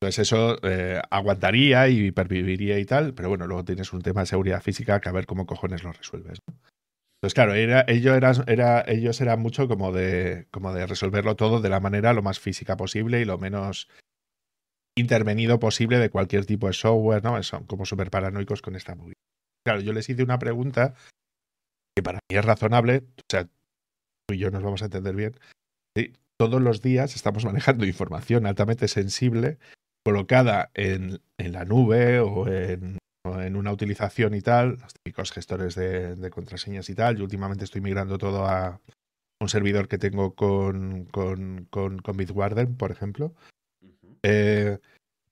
Entonces 0.00 0.20
eso 0.20 0.56
eh, 0.62 1.00
aguantaría 1.10 1.88
y 1.88 2.10
perviviría 2.10 2.78
y 2.78 2.86
tal, 2.86 3.12
pero 3.12 3.28
bueno, 3.28 3.46
luego 3.46 3.64
tienes 3.64 3.92
un 3.92 4.00
tema 4.00 4.22
de 4.22 4.26
seguridad 4.26 4.62
física 4.62 4.98
que 4.98 5.10
a 5.10 5.12
ver 5.12 5.26
cómo 5.26 5.44
cojones 5.44 5.84
lo 5.84 5.92
resuelves. 5.92 6.38
Entonces, 7.20 7.34
claro, 7.34 7.52
era, 7.52 7.84
ellos, 7.86 8.42
era, 8.46 8.82
ellos 8.88 9.20
eran 9.20 9.40
mucho 9.40 9.68
como 9.68 9.92
de, 9.92 10.46
como 10.50 10.72
de 10.72 10.86
resolverlo 10.86 11.36
todo 11.36 11.60
de 11.60 11.68
la 11.68 11.78
manera 11.78 12.14
lo 12.14 12.22
más 12.22 12.40
física 12.40 12.78
posible 12.78 13.20
y 13.20 13.26
lo 13.26 13.36
menos 13.36 13.88
intervenido 14.96 15.60
posible 15.60 15.98
de 15.98 16.08
cualquier 16.08 16.46
tipo 16.46 16.66
de 16.66 16.72
software, 16.72 17.22
¿no? 17.22 17.42
Son 17.42 17.64
como 17.64 17.84
súper 17.84 18.10
paranoicos 18.10 18.62
con 18.62 18.76
esta 18.76 18.94
movida. 18.94 19.14
Claro, 19.66 19.82
yo 19.82 19.92
les 19.92 20.08
hice 20.08 20.22
una 20.22 20.38
pregunta 20.38 20.94
que 21.96 22.02
para 22.02 22.20
mí 22.30 22.36
es 22.36 22.44
razonable, 22.44 23.04
o 23.18 23.22
sea, 23.28 23.44
tú 23.44 24.34
y 24.34 24.38
yo 24.38 24.50
nos 24.50 24.62
vamos 24.62 24.82
a 24.82 24.86
entender 24.86 25.14
bien. 25.14 25.34
Todos 26.38 26.62
los 26.62 26.80
días 26.80 27.16
estamos 27.16 27.44
manejando 27.46 27.84
información 27.84 28.46
altamente 28.46 28.88
sensible 28.88 29.58
colocada 30.04 30.70
en, 30.74 31.20
en 31.38 31.52
la 31.52 31.64
nube 31.64 32.20
o 32.20 32.48
en, 32.48 32.98
en, 33.26 33.56
una 33.56 33.72
utilización 33.72 34.34
y 34.34 34.40
tal, 34.40 34.78
los 34.80 34.94
típicos 34.94 35.30
gestores 35.32 35.74
de, 35.74 36.16
de, 36.16 36.30
contraseñas 36.30 36.88
y 36.88 36.94
tal. 36.94 37.18
Yo 37.18 37.24
últimamente 37.24 37.64
estoy 37.64 37.82
migrando 37.82 38.16
todo 38.16 38.46
a 38.46 38.80
un 39.42 39.48
servidor 39.48 39.88
que 39.88 39.98
tengo 39.98 40.34
con, 40.34 41.04
con, 41.06 41.66
con, 41.70 41.98
con 41.98 42.16
Bitwarden, 42.16 42.76
por 42.76 42.90
ejemplo, 42.90 43.34
eh, 44.22 44.78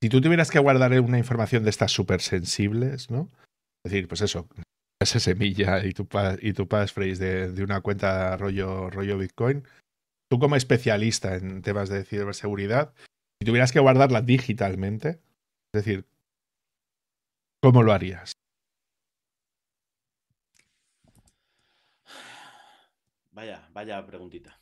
si 0.02 0.09
tú 0.09 0.20
tuvieras 0.20 0.51
que 0.51 0.59
guardar 0.59 0.98
una 1.01 1.18
información 1.18 1.64
de 1.64 1.70
estas 1.70 1.93
súper 1.93 2.20
sensibles, 2.20 3.10
¿no? 3.10 3.28
Es 3.85 3.93
decir, 3.93 4.09
pues 4.09 4.20
eso, 4.20 4.48
esa 5.01 5.20
semilla 5.20 5.85
y 5.85 5.93
tu, 5.93 6.09
y 6.43 6.53
tu 6.53 6.69
passphrase 6.69 7.25
de, 7.25 7.53
de 7.53 7.65
una 7.65 7.81
cuenta 7.81 8.37
rollo, 8.37 8.91
rollo 8.91 9.19
Bitcoin, 9.19 9.65
tú 10.29 10.39
como 10.39 10.57
especialista 10.57 11.37
en 11.37 11.62
temas 11.62 11.89
de 11.89 12.05
ciberseguridad, 12.05 12.93
si 13.41 13.47
tuvieras 13.47 13.73
que 13.73 13.81
guardarla 13.81 14.23
digitalmente, 14.23 15.20
es 15.73 15.85
decir, 15.85 16.07
¿cómo 17.62 17.83
lo 17.83 17.93
harías? 17.93 18.33
Vaya, 23.31 23.69
vaya 23.73 24.05
preguntita. 24.05 24.59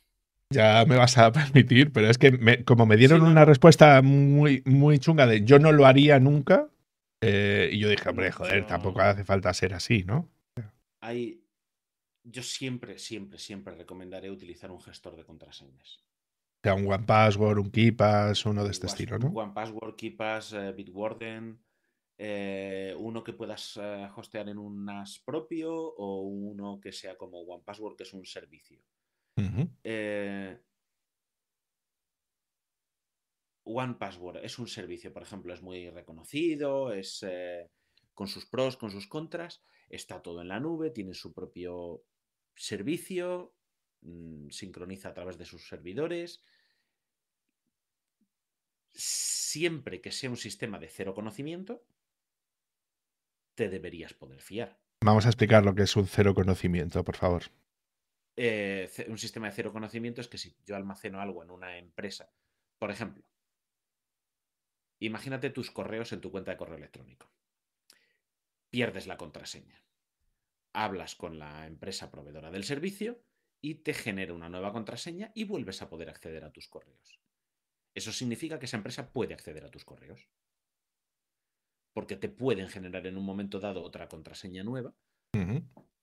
Ya 0.53 0.85
me 0.85 0.95
vas 0.95 1.17
a 1.17 1.31
permitir, 1.31 1.91
pero 1.91 2.09
es 2.09 2.17
que 2.17 2.63
como 2.63 2.85
me 2.85 2.95
dieron 2.95 3.23
una 3.23 3.43
respuesta 3.43 4.01
muy, 4.03 4.61
muy 4.65 4.99
chunga 4.99 5.25
de 5.25 5.43
yo 5.43 5.57
no 5.57 5.71
lo 5.71 5.87
haría 5.87 6.19
nunca, 6.19 6.69
eh, 7.21 7.69
y 7.71 7.79
yo 7.79 7.89
dije, 7.89 8.09
hombre, 8.09 8.31
joder, 8.31 8.65
tampoco 8.67 9.01
hace 9.01 9.23
falta 9.23 9.53
ser 9.53 9.73
así, 9.73 10.03
¿no? 10.03 10.29
Hay, 10.99 11.43
yo 12.23 12.43
siempre, 12.43 12.97
siempre, 12.97 13.39
siempre 13.39 13.75
recomendaré 13.75 14.29
utilizar 14.29 14.71
un 14.71 14.81
gestor 14.81 15.15
de 15.15 15.25
contraseñas. 15.25 16.03
O 16.57 16.59
sea, 16.63 16.73
un 16.73 16.91
OnePassword, 16.91 17.59
un 17.59 17.71
KeePass, 17.71 18.45
uno 18.45 18.63
de 18.63 18.71
este 18.71 18.87
estilo, 18.87 19.17
¿no? 19.19 19.27
OnePassword, 19.27 19.95
KeePass, 19.95 20.53
eh, 20.53 20.71
Bitwarden, 20.73 21.63
eh, 22.17 22.95
uno 22.97 23.23
que 23.23 23.33
puedas 23.33 23.77
hostear 24.15 24.49
en 24.49 24.57
un 24.57 24.83
NAS 24.85 25.19
propio 25.19 25.73
o 25.73 26.21
uno 26.21 26.79
que 26.81 26.91
sea 26.91 27.15
como 27.15 27.41
OnePassword, 27.41 27.95
que 27.95 28.03
es 28.03 28.13
un 28.13 28.25
servicio. 28.25 28.81
Eh, 29.83 30.57
One 33.67 33.95
Password 33.95 34.43
es 34.43 34.57
un 34.59 34.67
servicio, 34.67 35.11
por 35.11 35.23
ejemplo, 35.23 35.53
es 35.53 35.61
muy 35.61 35.89
reconocido, 35.89 36.93
es 36.93 37.23
eh, 37.27 37.69
con 38.13 38.27
sus 38.27 38.45
pros, 38.45 38.77
con 38.77 38.91
sus 38.91 39.07
contras, 39.07 39.61
está 39.89 40.21
todo 40.21 40.41
en 40.41 40.47
la 40.47 40.59
nube, 40.59 40.89
tiene 40.89 41.13
su 41.13 41.33
propio 41.33 42.03
servicio, 42.55 43.53
mm, 44.01 44.49
sincroniza 44.49 45.09
a 45.09 45.13
través 45.13 45.37
de 45.37 45.45
sus 45.45 45.67
servidores. 45.67 46.43
Siempre 48.89 50.01
que 50.01 50.11
sea 50.11 50.29
un 50.29 50.37
sistema 50.37 50.79
de 50.79 50.87
cero 50.87 51.13
conocimiento, 51.13 51.85
te 53.53 53.69
deberías 53.69 54.13
poder 54.13 54.41
fiar. 54.41 54.79
Vamos 55.03 55.25
a 55.25 55.29
explicar 55.29 55.63
lo 55.63 55.75
que 55.75 55.83
es 55.83 55.95
un 55.95 56.07
cero 56.07 56.33
conocimiento, 56.33 57.03
por 57.03 57.17
favor. 57.17 57.43
Eh, 58.35 58.89
un 59.07 59.17
sistema 59.17 59.47
de 59.47 59.53
cero 59.53 59.73
conocimiento 59.73 60.21
es 60.21 60.27
que 60.27 60.37
si 60.37 60.55
yo 60.65 60.75
almaceno 60.75 61.19
algo 61.19 61.43
en 61.43 61.51
una 61.51 61.77
empresa, 61.77 62.31
por 62.77 62.91
ejemplo, 62.91 63.27
imagínate 64.99 65.49
tus 65.49 65.71
correos 65.71 66.11
en 66.13 66.21
tu 66.21 66.31
cuenta 66.31 66.51
de 66.51 66.57
correo 66.57 66.77
electrónico. 66.77 67.31
Pierdes 68.69 69.07
la 69.07 69.17
contraseña. 69.17 69.83
Hablas 70.73 71.15
con 71.15 71.39
la 71.39 71.65
empresa 71.65 72.11
proveedora 72.11 72.51
del 72.51 72.63
servicio 72.63 73.21
y 73.61 73.75
te 73.75 73.93
genera 73.93 74.33
una 74.33 74.49
nueva 74.49 74.71
contraseña 74.71 75.31
y 75.33 75.45
vuelves 75.45 75.81
a 75.81 75.89
poder 75.89 76.09
acceder 76.09 76.43
a 76.43 76.51
tus 76.51 76.67
correos. 76.67 77.19
Eso 77.93 78.11
significa 78.11 78.59
que 78.59 78.65
esa 78.65 78.77
empresa 78.77 79.11
puede 79.11 79.33
acceder 79.33 79.65
a 79.65 79.71
tus 79.71 79.83
correos. 79.83 80.29
Porque 81.93 82.15
te 82.15 82.29
pueden 82.29 82.67
generar 82.67 83.07
en 83.07 83.17
un 83.17 83.25
momento 83.25 83.59
dado 83.59 83.81
otra 83.81 84.07
contraseña 84.07 84.63
nueva 84.63 84.93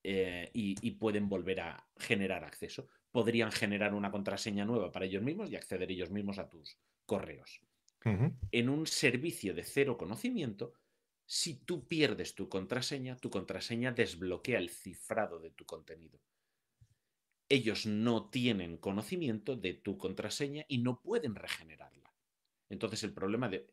eh, 0.02 0.50
y, 0.52 0.90
pueden 0.92 1.28
volver 1.28 1.60
a 1.60 1.88
generar 1.96 2.44
acceso. 2.44 2.88
Podrían 3.12 3.52
generar 3.52 3.94
una 3.94 4.10
contraseña 4.10 4.64
nueva 4.64 4.90
para 4.90 5.06
ellos 5.06 5.22
mismos 5.22 5.50
y 5.50 5.56
acceder 5.56 5.90
ellos 5.90 6.10
mismos 6.10 6.38
a 6.38 6.48
tus 6.48 6.76
correos. 7.06 7.60
En 8.04 8.68
un 8.68 8.86
servicio 8.86 9.54
de 9.54 9.62
cero 9.62 9.96
conocimiento, 9.96 10.74
si 11.26 11.54
tú 11.54 11.88
pierdes 11.88 12.34
tu 12.34 12.48
contraseña, 12.48 13.16
tu 13.16 13.30
contraseña 13.30 13.92
desbloquea 13.92 14.58
el 14.58 14.68
cifrado 14.68 15.40
de 15.40 15.50
tu 15.50 15.64
contenido. 15.64 16.20
Ellos 17.48 17.86
no 17.86 18.28
tienen 18.28 18.76
conocimiento 18.76 19.56
de 19.56 19.74
tu 19.74 19.96
contraseña 19.96 20.64
y 20.68 20.78
no 20.78 21.00
pueden 21.00 21.34
regenerarla. 21.34 22.12
Entonces 22.68 23.02
el 23.04 23.12
problema 23.12 23.48
de... 23.48 23.66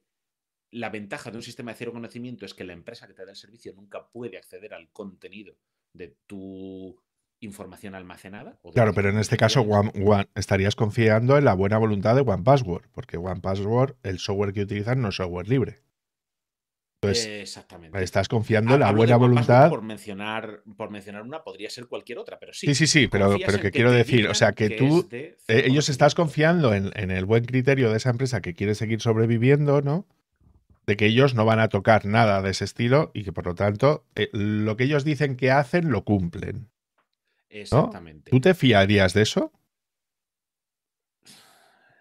La 0.72 0.90
ventaja 0.90 1.32
de 1.32 1.38
un 1.38 1.44
sistema 1.44 1.72
de 1.72 1.78
cero 1.78 1.92
conocimiento 1.92 2.46
es 2.46 2.54
que 2.54 2.64
la 2.64 2.72
empresa 2.72 3.06
que 3.06 3.14
te 3.14 3.26
da 3.26 3.32
el 3.32 3.38
servicio 3.38 3.74
nunca 3.74 4.08
puede 4.08 4.38
acceder 4.38 4.74
al 4.74 4.90
contenido 4.92 5.58
de 5.92 6.16
tu 6.26 6.98
información 7.42 7.96
almacenada. 7.96 8.58
claro, 8.74 8.94
pero 8.94 9.10
en 9.10 9.18
este 9.18 9.36
caso 9.36 9.66
estarías 10.36 10.76
confiando 10.76 11.38
en 11.38 11.46
la 11.46 11.54
buena 11.54 11.78
voluntad 11.78 12.16
de 12.16 12.22
OnePassword, 12.22 12.86
porque 12.92 13.18
OnePassword, 13.18 13.96
el 14.04 14.20
software 14.20 14.54
que 14.54 14.62
utilizan 14.62 15.02
no 15.02 15.10
es 15.10 15.16
software 15.16 15.50
libre. 15.50 15.82
Entonces, 17.04 17.42
Exactamente. 17.42 18.04
estás 18.04 18.28
confiando 18.28 18.76
en 18.76 18.82
la 18.82 18.92
buena 18.92 19.16
voluntad. 19.18 19.70
Por 19.70 19.82
mencionar, 19.82 20.62
por 20.78 20.92
mencionar 20.92 21.24
una, 21.24 21.44
podría 21.44 21.68
ser 21.72 21.88
cualquier 21.88 22.20
otra, 22.20 22.38
pero 22.40 22.54
sí. 22.54 22.68
Sí, 22.68 22.76
sí, 22.76 22.86
sí, 22.86 23.08
pero, 23.08 23.38
pero 23.44 23.60
que, 23.60 23.72
quiero 23.72 23.92
decir, 23.92 24.28
o 24.28 24.36
sea, 24.36 24.52
que, 24.52 24.70
tú, 24.70 25.10
eh, 25.12 25.36
ellos 25.48 25.90
estás 25.90 26.14
confiando 26.14 26.76
en, 26.76 26.92
en, 26.94 27.10
el 27.10 27.26
buen 27.26 27.46
criterio 27.46 27.90
de 27.90 27.98
esa 27.98 28.12
empresa 28.12 28.42
que 28.42 28.54
quiere 28.54 28.76
seguir 28.76 29.02
sobreviviendo, 29.02 29.82
¿no? 29.82 30.06
de 30.88 30.98
que 30.98 31.06
ellos 31.06 31.36
no 31.36 31.46
van 31.46 31.60
a 31.60 31.70
tocar 31.70 32.06
nada 32.06 32.42
de 32.42 32.52
ese 32.52 32.66
estilo 32.66 33.12
y 33.14 33.24
que 33.24 33.32
por 33.32 33.46
lo 33.46 33.56
tanto 33.56 34.06
eh, 34.16 34.30
lo 34.34 34.78
que 34.78 34.86
ellos 34.86 35.04
dicen 35.04 35.36
que 35.36 35.52
hacen 35.52 35.92
lo 35.92 36.04
cumplen. 36.04 36.71
Exactamente. 37.52 38.32
¿Tú 38.32 38.40
te 38.40 38.54
fiarías 38.54 39.14
de 39.14 39.24
eso? 39.24 39.52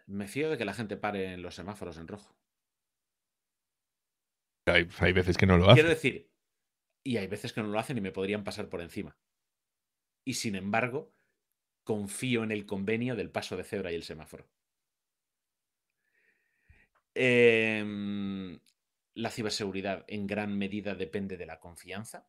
Me 0.07 0.29
fío 0.29 0.51
de 0.51 0.57
que 0.57 0.65
la 0.65 0.75
gente 0.75 0.97
pare 0.97 1.35
en 1.35 1.43
los 1.43 1.55
semáforos 1.55 1.97
en 1.97 2.09
rojo. 2.09 2.35
Hay, 4.67 4.89
hay 4.99 5.13
veces 5.13 5.37
que 5.37 5.47
no 5.47 5.59
lo 5.59 5.65
hacen. 5.65 5.75
Quiero 5.75 5.89
decir, 5.89 6.31
y 7.03 7.17
hay 7.17 7.27
veces 7.27 7.53
que 7.53 7.63
no 7.63 7.69
lo 7.69 7.79
hacen 7.79 7.99
y 7.99 8.01
me 8.01 8.13
podrían 8.13 8.45
pasar 8.45 8.69
por 8.69 8.81
encima. 8.81 9.17
Y 10.25 10.35
sin 10.35 10.55
embargo, 10.55 11.13
confío 11.83 12.45
en 12.45 12.53
el 12.53 12.67
convenio 12.67 13.17
del 13.17 13.31
paso 13.31 13.57
de 13.57 13.65
cebra 13.65 13.91
y 13.91 13.97
el 13.97 14.05
semáforo. 14.05 14.49
Eh, 17.15 18.59
la 19.15 19.31
ciberseguridad 19.31 20.05
en 20.09 20.27
gran 20.27 20.57
medida 20.57 20.95
depende 20.95 21.37
de 21.37 21.47
la 21.47 21.59
confianza. 21.59 22.29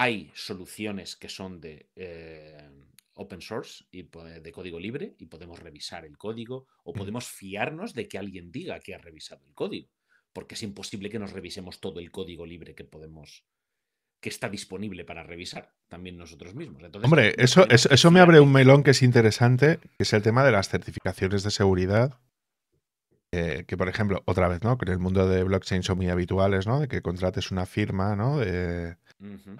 Hay 0.00 0.30
soluciones 0.34 1.16
que 1.16 1.28
son 1.28 1.60
de 1.60 1.90
eh, 1.96 2.70
open 3.14 3.40
source 3.40 3.84
y 3.90 4.02
de 4.04 4.52
código 4.52 4.78
libre 4.78 5.16
y 5.18 5.26
podemos 5.26 5.58
revisar 5.58 6.04
el 6.04 6.16
código 6.16 6.68
o 6.84 6.92
Mm. 6.92 6.98
podemos 6.98 7.26
fiarnos 7.26 7.94
de 7.94 8.06
que 8.06 8.16
alguien 8.16 8.52
diga 8.52 8.78
que 8.78 8.94
ha 8.94 8.98
revisado 8.98 9.44
el 9.44 9.54
código, 9.54 9.88
porque 10.32 10.54
es 10.54 10.62
imposible 10.62 11.10
que 11.10 11.18
nos 11.18 11.32
revisemos 11.32 11.80
todo 11.80 11.98
el 11.98 12.12
código 12.12 12.46
libre 12.46 12.76
que 12.76 12.84
podemos 12.84 13.44
que 14.20 14.28
está 14.28 14.48
disponible 14.48 15.04
para 15.04 15.22
revisar 15.22 15.74
también 15.88 16.16
nosotros 16.16 16.54
mismos. 16.54 16.82
Entonces, 16.82 17.04
Hombre, 17.04 17.34
eso, 17.38 17.68
eso, 17.68 17.88
eso 17.90 18.10
me 18.10 18.20
abre 18.20 18.40
un 18.40 18.52
melón 18.52 18.82
que 18.82 18.90
es 18.92 19.02
interesante, 19.02 19.78
que 19.78 20.02
es 20.02 20.12
el 20.12 20.22
tema 20.22 20.44
de 20.44 20.52
las 20.52 20.68
certificaciones 20.68 21.42
de 21.42 21.50
seguridad. 21.50 22.18
Eh, 23.32 23.64
que, 23.66 23.76
por 23.76 23.88
ejemplo, 23.88 24.22
otra 24.26 24.48
vez, 24.48 24.62
¿no? 24.62 24.78
Que 24.78 24.86
en 24.86 24.92
el 24.92 24.98
mundo 24.98 25.28
de 25.28 25.42
blockchain 25.44 25.82
son 25.82 25.98
muy 25.98 26.08
habituales, 26.08 26.66
¿no? 26.66 26.80
De 26.80 26.88
que 26.88 27.02
contrates 27.02 27.50
una 27.50 27.66
firma, 27.66 28.16
¿no? 28.16 28.38
De- 28.38 28.96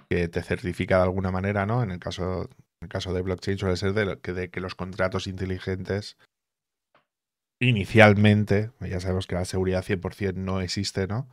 que 0.09 0.27
te 0.27 0.41
certifica 0.41 0.97
de 0.97 1.03
alguna 1.03 1.31
manera, 1.31 1.65
¿no? 1.65 1.83
En 1.83 1.91
el 1.91 1.99
caso, 1.99 2.43
en 2.43 2.85
el 2.85 2.89
caso 2.89 3.13
de 3.13 3.21
blockchain 3.21 3.57
suele 3.57 3.75
ser 3.77 3.93
de, 3.93 4.19
que, 4.19 4.33
de 4.33 4.49
que 4.49 4.61
los 4.61 4.75
contratos 4.75 5.27
inteligentes 5.27 6.17
inicialmente, 7.61 8.71
ya 8.79 8.99
sabemos 8.99 9.27
que 9.27 9.35
la 9.35 9.45
seguridad 9.45 9.83
100% 9.83 10.33
no 10.35 10.61
existe, 10.61 11.07
¿no? 11.07 11.27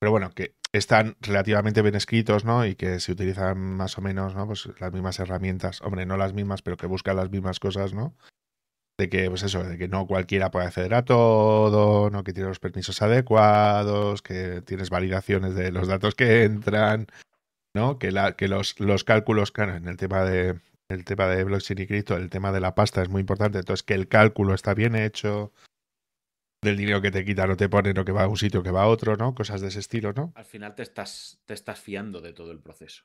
Pero 0.00 0.12
bueno, 0.12 0.30
que 0.30 0.54
están 0.72 1.16
relativamente 1.20 1.82
bien 1.82 1.94
escritos, 1.94 2.44
¿no? 2.44 2.64
Y 2.66 2.76
que 2.76 3.00
se 3.00 3.12
utilizan 3.12 3.58
más 3.58 3.98
o 3.98 4.00
menos, 4.02 4.34
¿no? 4.34 4.46
Pues 4.46 4.68
las 4.78 4.92
mismas 4.92 5.18
herramientas, 5.18 5.80
hombre, 5.82 6.06
no 6.06 6.16
las 6.16 6.32
mismas, 6.32 6.62
pero 6.62 6.76
que 6.76 6.86
buscan 6.86 7.16
las 7.16 7.30
mismas 7.30 7.58
cosas, 7.58 7.92
¿no? 7.94 8.14
De 8.98 9.08
que, 9.08 9.28
pues 9.28 9.42
eso, 9.42 9.64
de 9.64 9.76
que 9.76 9.88
no 9.88 10.06
cualquiera 10.06 10.50
puede 10.52 10.66
acceder 10.66 10.94
a 10.94 11.04
todo, 11.04 12.10
¿no? 12.10 12.22
Que 12.22 12.32
tiene 12.32 12.48
los 12.48 12.60
permisos 12.60 13.02
adecuados, 13.02 14.22
que 14.22 14.62
tienes 14.62 14.88
validaciones 14.88 15.56
de 15.56 15.72
los 15.72 15.88
datos 15.88 16.14
que 16.14 16.44
entran, 16.44 17.08
¿no? 17.74 17.98
Que, 17.98 18.12
la, 18.12 18.36
que 18.36 18.46
los, 18.46 18.78
los 18.78 19.02
cálculos, 19.02 19.50
claro, 19.50 19.74
en 19.74 19.88
el 19.88 19.96
tema 19.96 20.22
de 20.24 20.60
el 20.88 21.04
tema 21.04 21.26
de 21.26 21.42
blockchain 21.44 21.80
y 21.80 21.86
cripto, 21.86 22.16
el 22.16 22.30
tema 22.30 22.52
de 22.52 22.60
la 22.60 22.74
pasta 22.74 23.02
es 23.02 23.08
muy 23.08 23.20
importante, 23.20 23.58
entonces 23.58 23.82
que 23.82 23.94
el 23.94 24.06
cálculo 24.06 24.54
está 24.54 24.74
bien 24.74 24.94
hecho, 24.94 25.52
del 26.64 26.76
dinero 26.76 27.00
que 27.00 27.10
te 27.10 27.24
quita 27.24 27.46
no 27.46 27.56
te 27.56 27.68
pone, 27.68 27.92
no 27.94 28.04
que 28.04 28.12
va 28.12 28.24
a 28.24 28.28
un 28.28 28.36
sitio 28.36 28.62
que 28.62 28.70
va 28.70 28.82
a 28.82 28.88
otro, 28.88 29.16
¿no? 29.16 29.34
Cosas 29.34 29.60
de 29.60 29.68
ese 29.68 29.78
estilo, 29.78 30.12
¿no? 30.12 30.32
Al 30.34 30.44
final 30.44 30.74
te 30.74 30.82
estás, 30.82 31.38
te 31.44 31.54
estás 31.54 31.78
fiando 31.78 32.20
de 32.20 32.32
todo 32.32 32.50
el 32.50 32.60
proceso. 32.60 33.04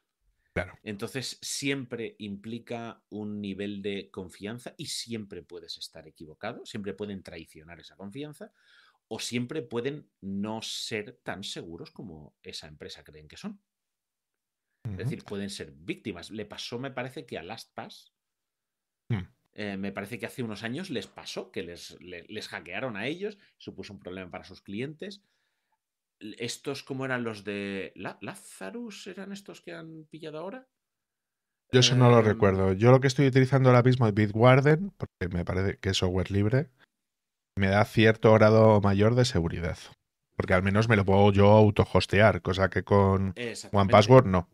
Claro. 0.53 0.79
Entonces 0.83 1.39
siempre 1.41 2.15
implica 2.19 3.03
un 3.09 3.41
nivel 3.41 3.81
de 3.81 4.09
confianza 4.11 4.75
y 4.77 4.87
siempre 4.87 5.43
puedes 5.43 5.77
estar 5.77 6.07
equivocado, 6.07 6.65
siempre 6.65 6.93
pueden 6.93 7.23
traicionar 7.23 7.79
esa 7.79 7.97
confianza 7.97 8.53
o 9.07 9.19
siempre 9.19 9.61
pueden 9.63 10.11
no 10.21 10.61
ser 10.61 11.19
tan 11.23 11.43
seguros 11.43 11.91
como 11.91 12.37
esa 12.43 12.67
empresa 12.67 13.03
creen 13.03 13.27
que 13.27 13.37
son. 13.37 13.63
Es 14.83 14.97
decir, 14.97 15.23
pueden 15.25 15.49
ser 15.49 15.71
víctimas. 15.71 16.29
Le 16.29 16.45
pasó, 16.45 16.77
me 16.77 16.91
parece 16.91 17.25
que 17.25 17.37
a 17.39 17.43
LastPass, 17.43 18.13
Hmm. 19.11 19.25
eh, 19.53 19.77
me 19.77 19.91
parece 19.91 20.19
que 20.19 20.25
hace 20.25 20.43
unos 20.43 20.63
años 20.63 20.89
les 20.89 21.07
pasó 21.07 21.51
que 21.51 21.63
les, 21.63 21.99
le- 22.01 22.23
les 22.29 22.47
hackearon 22.47 22.97
a 22.97 23.07
ellos, 23.07 23.37
supuso 23.57 23.93
un 23.93 23.99
problema 23.99 24.29
para 24.31 24.43
sus 24.43 24.61
clientes. 24.61 25.23
Estos, 26.19 26.83
¿cómo 26.83 27.05
eran 27.05 27.23
los 27.23 27.43
de 27.43 27.91
La- 27.95 28.17
Lazarus? 28.21 29.07
¿Eran 29.07 29.31
estos 29.31 29.61
que 29.61 29.73
han 29.73 30.05
pillado 30.09 30.39
ahora? 30.39 30.67
Yo 31.71 31.79
eso 31.79 31.95
no 31.95 32.09
lo 32.09 32.19
Em, 32.19 32.25
recuerdo. 32.25 32.73
Yo 32.73 32.91
lo 32.91 32.99
que 32.99 33.07
estoy 33.07 33.27
utilizando 33.27 33.69
ahora 33.69 33.83
mismo 33.83 34.07
es 34.07 34.13
Bitwarden, 34.13 34.91
porque 34.97 35.35
me 35.35 35.45
parece 35.45 35.77
que 35.77 35.89
es 35.89 35.97
software 35.97 36.31
libre. 36.31 36.69
Me 37.57 37.67
da 37.67 37.85
cierto 37.85 38.33
grado 38.33 38.81
mayor 38.81 39.15
de 39.15 39.25
seguridad. 39.25 39.77
Porque 40.35 40.53
al 40.53 40.63
menos 40.63 40.87
me 40.89 40.95
lo 40.95 41.05
puedo 41.05 41.31
yo 41.31 41.47
autohostear, 41.51 42.41
cosa 42.41 42.69
que 42.69 42.83
con 42.83 43.33
Exactamente. 43.35 43.91
OnePassword 43.93 44.25
no. 44.25 44.49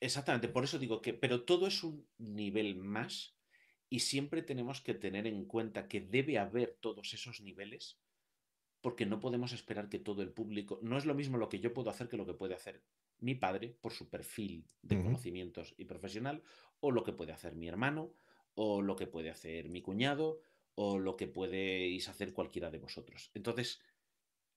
Exactamente, 0.00 0.48
por 0.48 0.62
eso 0.64 0.78
digo 0.78 1.02
que, 1.02 1.12
pero 1.12 1.42
todo 1.44 1.66
es 1.66 1.82
un 1.82 2.06
nivel 2.18 2.76
más 2.76 3.36
y 3.90 4.00
siempre 4.00 4.42
tenemos 4.42 4.80
que 4.80 4.94
tener 4.94 5.26
en 5.26 5.44
cuenta 5.44 5.88
que 5.88 6.00
debe 6.00 6.38
haber 6.38 6.76
todos 6.80 7.12
esos 7.14 7.40
niveles 7.40 7.98
porque 8.80 9.06
no 9.06 9.20
podemos 9.20 9.52
esperar 9.52 9.88
que 9.88 9.98
todo 9.98 10.22
el 10.22 10.30
público, 10.30 10.78
no 10.82 10.96
es 10.96 11.04
lo 11.04 11.14
mismo 11.14 11.36
lo 11.36 11.48
que 11.48 11.60
yo 11.60 11.74
puedo 11.74 11.90
hacer 11.90 12.08
que 12.08 12.16
lo 12.16 12.26
que 12.26 12.34
puede 12.34 12.54
hacer 12.54 12.82
mi 13.18 13.34
padre 13.34 13.76
por 13.80 13.92
su 13.92 14.08
perfil 14.08 14.66
de 14.82 15.02
conocimientos 15.02 15.74
y 15.76 15.84
profesional 15.84 16.42
o 16.80 16.92
lo 16.92 17.02
que 17.02 17.12
puede 17.12 17.32
hacer 17.32 17.56
mi 17.56 17.68
hermano 17.68 18.14
o 18.54 18.80
lo 18.82 18.96
que 18.96 19.06
puede 19.06 19.30
hacer 19.30 19.68
mi 19.68 19.82
cuñado 19.82 20.40
o 20.74 20.98
lo 20.98 21.16
que 21.16 21.26
podéis 21.26 22.08
hacer 22.08 22.32
cualquiera 22.32 22.70
de 22.70 22.78
vosotros. 22.78 23.30
Entonces, 23.34 23.80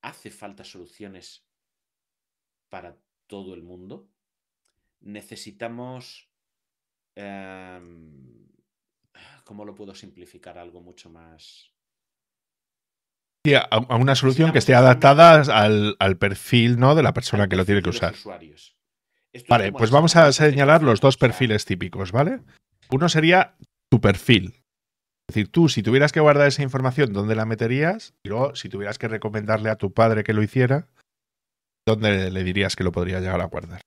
hace 0.02 0.30
falta 0.30 0.64
soluciones 0.64 1.48
para 2.70 2.98
todo 3.28 3.54
el 3.54 3.64
mundo 3.64 4.08
necesitamos... 5.02 6.30
em, 7.16 8.48
¿Cómo 9.44 9.66
lo 9.66 9.76
puedo 9.76 9.94
simplificar? 9.94 10.58
Algo 10.58 10.82
mucho 10.82 11.10
más... 11.10 11.74
Sí, 13.46 13.56
a, 13.56 13.62
a 13.62 13.96
una 13.96 14.16
solución 14.16 14.52
que 14.52 14.60
esté 14.60 14.76
adaptada 14.76 15.42
al, 15.42 15.96
al 16.00 16.18
perfil 16.18 16.80
¿no? 16.80 16.94
de 16.94 17.04
la 17.04 17.14
persona 17.14 17.48
que 17.48 17.56
lo 17.56 17.66
tiene 17.66 17.82
que 17.82 17.90
usar. 17.90 18.14
Vale, 19.48 19.72
pues 19.72 19.90
vamos 19.92 20.16
a 20.16 20.32
señalar 20.32 20.84
los 20.84 21.00
dos 21.00 21.18
perfiles 21.18 21.66
típicos, 21.66 22.12
¿vale? 22.12 22.42
Uno 22.90 23.08
sería 23.10 23.56
tu 23.90 24.02
perfil. 24.02 24.56
Es 25.30 25.36
decir, 25.36 25.52
tú, 25.52 25.70
si 25.70 25.82
tuvieras 25.82 26.12
que 26.12 26.20
guardar 26.20 26.48
esa 26.48 26.64
información, 26.64 27.14
¿dónde 27.14 27.36
la 27.36 27.46
meterías? 27.46 28.14
Y 28.24 28.30
luego, 28.30 28.54
si 28.56 28.68
tuvieras 28.68 29.00
que 29.00 29.08
recomendarle 29.08 29.70
a 29.70 29.78
tu 29.78 29.94
padre 29.94 30.24
que 30.24 30.34
lo 30.34 30.44
hiciera, 30.44 30.90
¿dónde 31.88 32.30
le 32.30 32.44
dirías 32.44 32.76
que 32.76 32.84
lo 32.84 32.92
podría 32.92 33.22
llegar 33.22 33.40
a 33.40 33.46
guardar? 33.46 33.82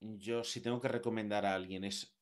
Yo, 0.00 0.42
si 0.42 0.60
tengo 0.60 0.80
que 0.80 0.88
recomendar 0.88 1.46
a 1.46 1.54
alguien, 1.54 1.84
es 1.84 2.16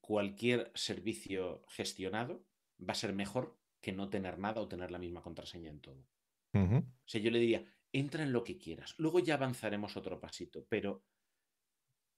cualquier 0.00 0.70
servicio 0.74 1.64
gestionado 1.68 2.44
va 2.80 2.92
a 2.92 2.96
ser 2.96 3.12
mejor 3.12 3.58
que 3.82 3.92
no 3.92 4.08
tener 4.08 4.38
nada 4.38 4.62
o 4.62 4.68
tener 4.68 4.90
la 4.90 4.98
misma 4.98 5.20
contraseña 5.20 5.70
en 5.70 5.80
todo. 5.80 6.06
O 6.54 7.08
sea, 7.08 7.20
yo 7.20 7.30
le 7.30 7.38
diría, 7.38 7.64
entra 7.92 8.22
en 8.22 8.32
lo 8.32 8.44
que 8.44 8.58
quieras. 8.58 8.94
Luego 8.98 9.18
ya 9.18 9.34
avanzaremos 9.34 9.96
otro 9.96 10.20
pasito, 10.20 10.64
pero 10.68 11.04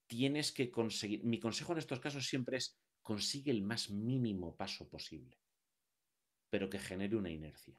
tienes 0.06 0.52
que 0.52 0.70
conseguir. 0.70 1.24
Mi 1.24 1.40
consejo 1.40 1.72
en 1.72 1.78
estos 1.78 2.00
casos 2.00 2.26
siempre 2.26 2.58
es 2.58 2.78
consigue 3.02 3.50
el 3.50 3.62
más 3.62 3.90
mínimo 3.90 4.56
paso 4.56 4.88
posible, 4.88 5.38
pero 6.50 6.68
que 6.68 6.78
genere 6.78 7.16
una 7.16 7.30
inercia. 7.30 7.78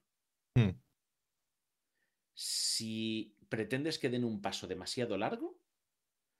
Mm. 0.56 0.80
Si 2.34 3.38
pretendes 3.50 4.00
que 4.00 4.10
den 4.10 4.24
un 4.24 4.42
paso 4.42 4.68
demasiado 4.68 5.18
largo, 5.18 5.60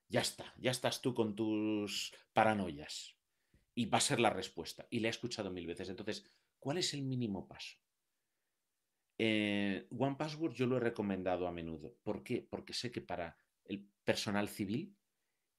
ya 0.08 0.20
está, 0.20 0.54
ya 0.58 0.70
estás 0.70 1.02
tú 1.02 1.14
con 1.14 1.34
tus 1.34 2.14
paranoias. 2.32 3.16
Y 3.74 3.86
va 3.86 3.98
a 3.98 4.00
ser 4.00 4.20
la 4.20 4.30
respuesta. 4.30 4.86
Y 4.90 5.00
la 5.00 5.08
he 5.08 5.10
escuchado 5.10 5.50
mil 5.50 5.66
veces. 5.66 5.90
Entonces, 5.90 6.24
¿cuál 6.66 6.78
es 6.78 6.94
el 6.94 7.02
mínimo 7.04 7.46
paso? 7.46 7.76
Eh, 9.18 9.86
One 9.96 10.16
Password 10.16 10.52
yo 10.54 10.66
lo 10.66 10.76
he 10.78 10.80
recomendado 10.80 11.46
a 11.46 11.52
menudo. 11.52 11.94
¿Por 12.02 12.24
qué? 12.24 12.44
Porque 12.50 12.72
sé 12.74 12.90
que 12.90 13.00
para 13.00 13.36
el 13.66 13.86
personal 14.04 14.48
civil 14.48 14.92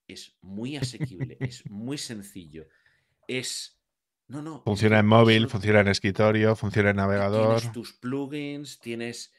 es 0.06 0.38
muy 0.42 0.76
asequible, 0.76 1.38
es 1.40 1.66
muy 1.70 1.98
sencillo. 1.98 2.68
Es. 3.26 3.80
No, 4.28 4.42
no. 4.42 4.62
Funciona 4.64 5.00
en 5.00 5.08
móvil, 5.08 5.38
solo- 5.44 5.50
funciona 5.50 5.80
en 5.80 5.88
escritorio, 5.88 6.56
funciona 6.58 6.90
en 6.90 6.98
navegador. 6.98 7.56
Tienes 7.62 7.74
tus 7.74 7.94
plugins, 7.94 8.80
tienes. 8.80 9.32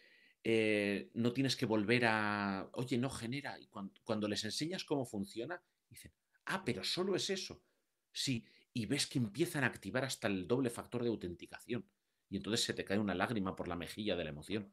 eh, 0.42 1.10
no 1.12 1.34
tienes 1.34 1.54
que 1.54 1.66
volver 1.66 2.06
a. 2.06 2.70
Oye, 2.72 2.96
no 2.96 3.10
genera. 3.10 3.58
Y 3.60 3.66
cuando, 3.66 3.92
cuando 4.04 4.26
les 4.26 4.42
enseñas 4.44 4.84
cómo 4.84 5.04
funciona, 5.04 5.62
dicen, 5.90 6.12
ah, 6.46 6.62
pero 6.64 6.82
solo 6.82 7.14
es 7.14 7.28
eso. 7.28 7.62
Sí, 8.10 8.42
y 8.78 8.86
ves 8.86 9.08
que 9.08 9.18
empiezan 9.18 9.64
a 9.64 9.66
activar 9.66 10.04
hasta 10.04 10.28
el 10.28 10.46
doble 10.46 10.70
factor 10.70 11.02
de 11.02 11.08
autenticación. 11.08 11.84
Y 12.30 12.36
entonces 12.36 12.64
se 12.64 12.74
te 12.74 12.84
cae 12.84 12.98
una 12.98 13.14
lágrima 13.14 13.56
por 13.56 13.66
la 13.66 13.74
mejilla 13.74 14.14
de 14.14 14.22
la 14.22 14.30
emoción. 14.30 14.68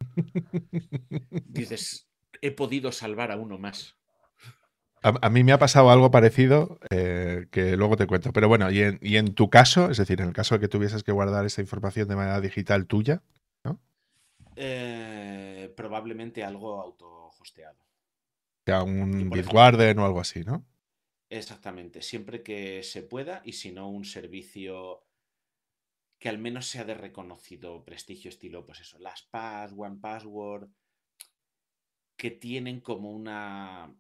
Dices, 1.46 2.08
he 2.42 2.52
podido 2.52 2.92
salvar 2.92 3.32
a 3.32 3.38
uno 3.38 3.58
más. 3.58 3.96
A, 5.02 5.14
a 5.22 5.30
mí 5.32 5.44
me 5.44 5.54
ha 5.54 5.58
pasado 5.58 5.90
algo 5.90 6.12
parecido 6.12 6.80
eh, 6.92 7.48
que 7.50 7.76
luego 7.78 7.96
te 7.96 8.06
cuento. 8.06 8.32
Pero 8.32 8.48
bueno, 8.48 8.70
y 8.70 8.82
en, 8.82 9.00
y 9.02 9.16
en 9.16 9.34
tu 9.34 9.50
caso, 9.50 9.90
es 9.90 9.98
decir, 9.98 10.22
en 10.22 10.28
el 10.28 10.34
caso 10.34 10.56
de 10.56 10.62
que 10.62 10.68
tuvieses 10.68 11.04
que 11.04 11.12
guardar 11.12 11.44
esta 11.46 11.62
información 11.62 12.08
de 12.08 12.16
manera 12.16 12.40
digital 12.42 12.86
tuya, 12.86 13.24
Eh, 14.58 15.74
probablemente 15.76 16.44
algo 16.44 16.80
auto-hosteado. 16.80 17.84
sea 18.66 18.84
un 18.84 19.30
Bitwarden 19.30 20.00
o 20.00 20.06
algo 20.06 20.22
así, 20.22 20.44
¿no? 20.46 20.64
Exactamente, 21.30 22.02
siempre 22.02 22.42
que 22.44 22.82
se 22.84 23.02
pueda 23.04 23.42
y 23.46 23.54
si 23.54 23.72
no 23.72 23.90
un 23.90 24.06
servicio 24.06 25.06
que 26.20 26.28
al 26.30 26.38
menos 26.40 26.66
sea 26.68 26.84
de 26.84 26.94
reconocido 26.94 27.86
prestigio 27.86 28.30
estilo, 28.30 28.66
pues 28.66 28.82
eso, 28.82 29.00
LastPass, 29.00 29.72
OnePassword, 29.78 30.70
que 32.18 32.32
tienen 32.32 32.82
como 32.82 33.12
una 33.12 33.96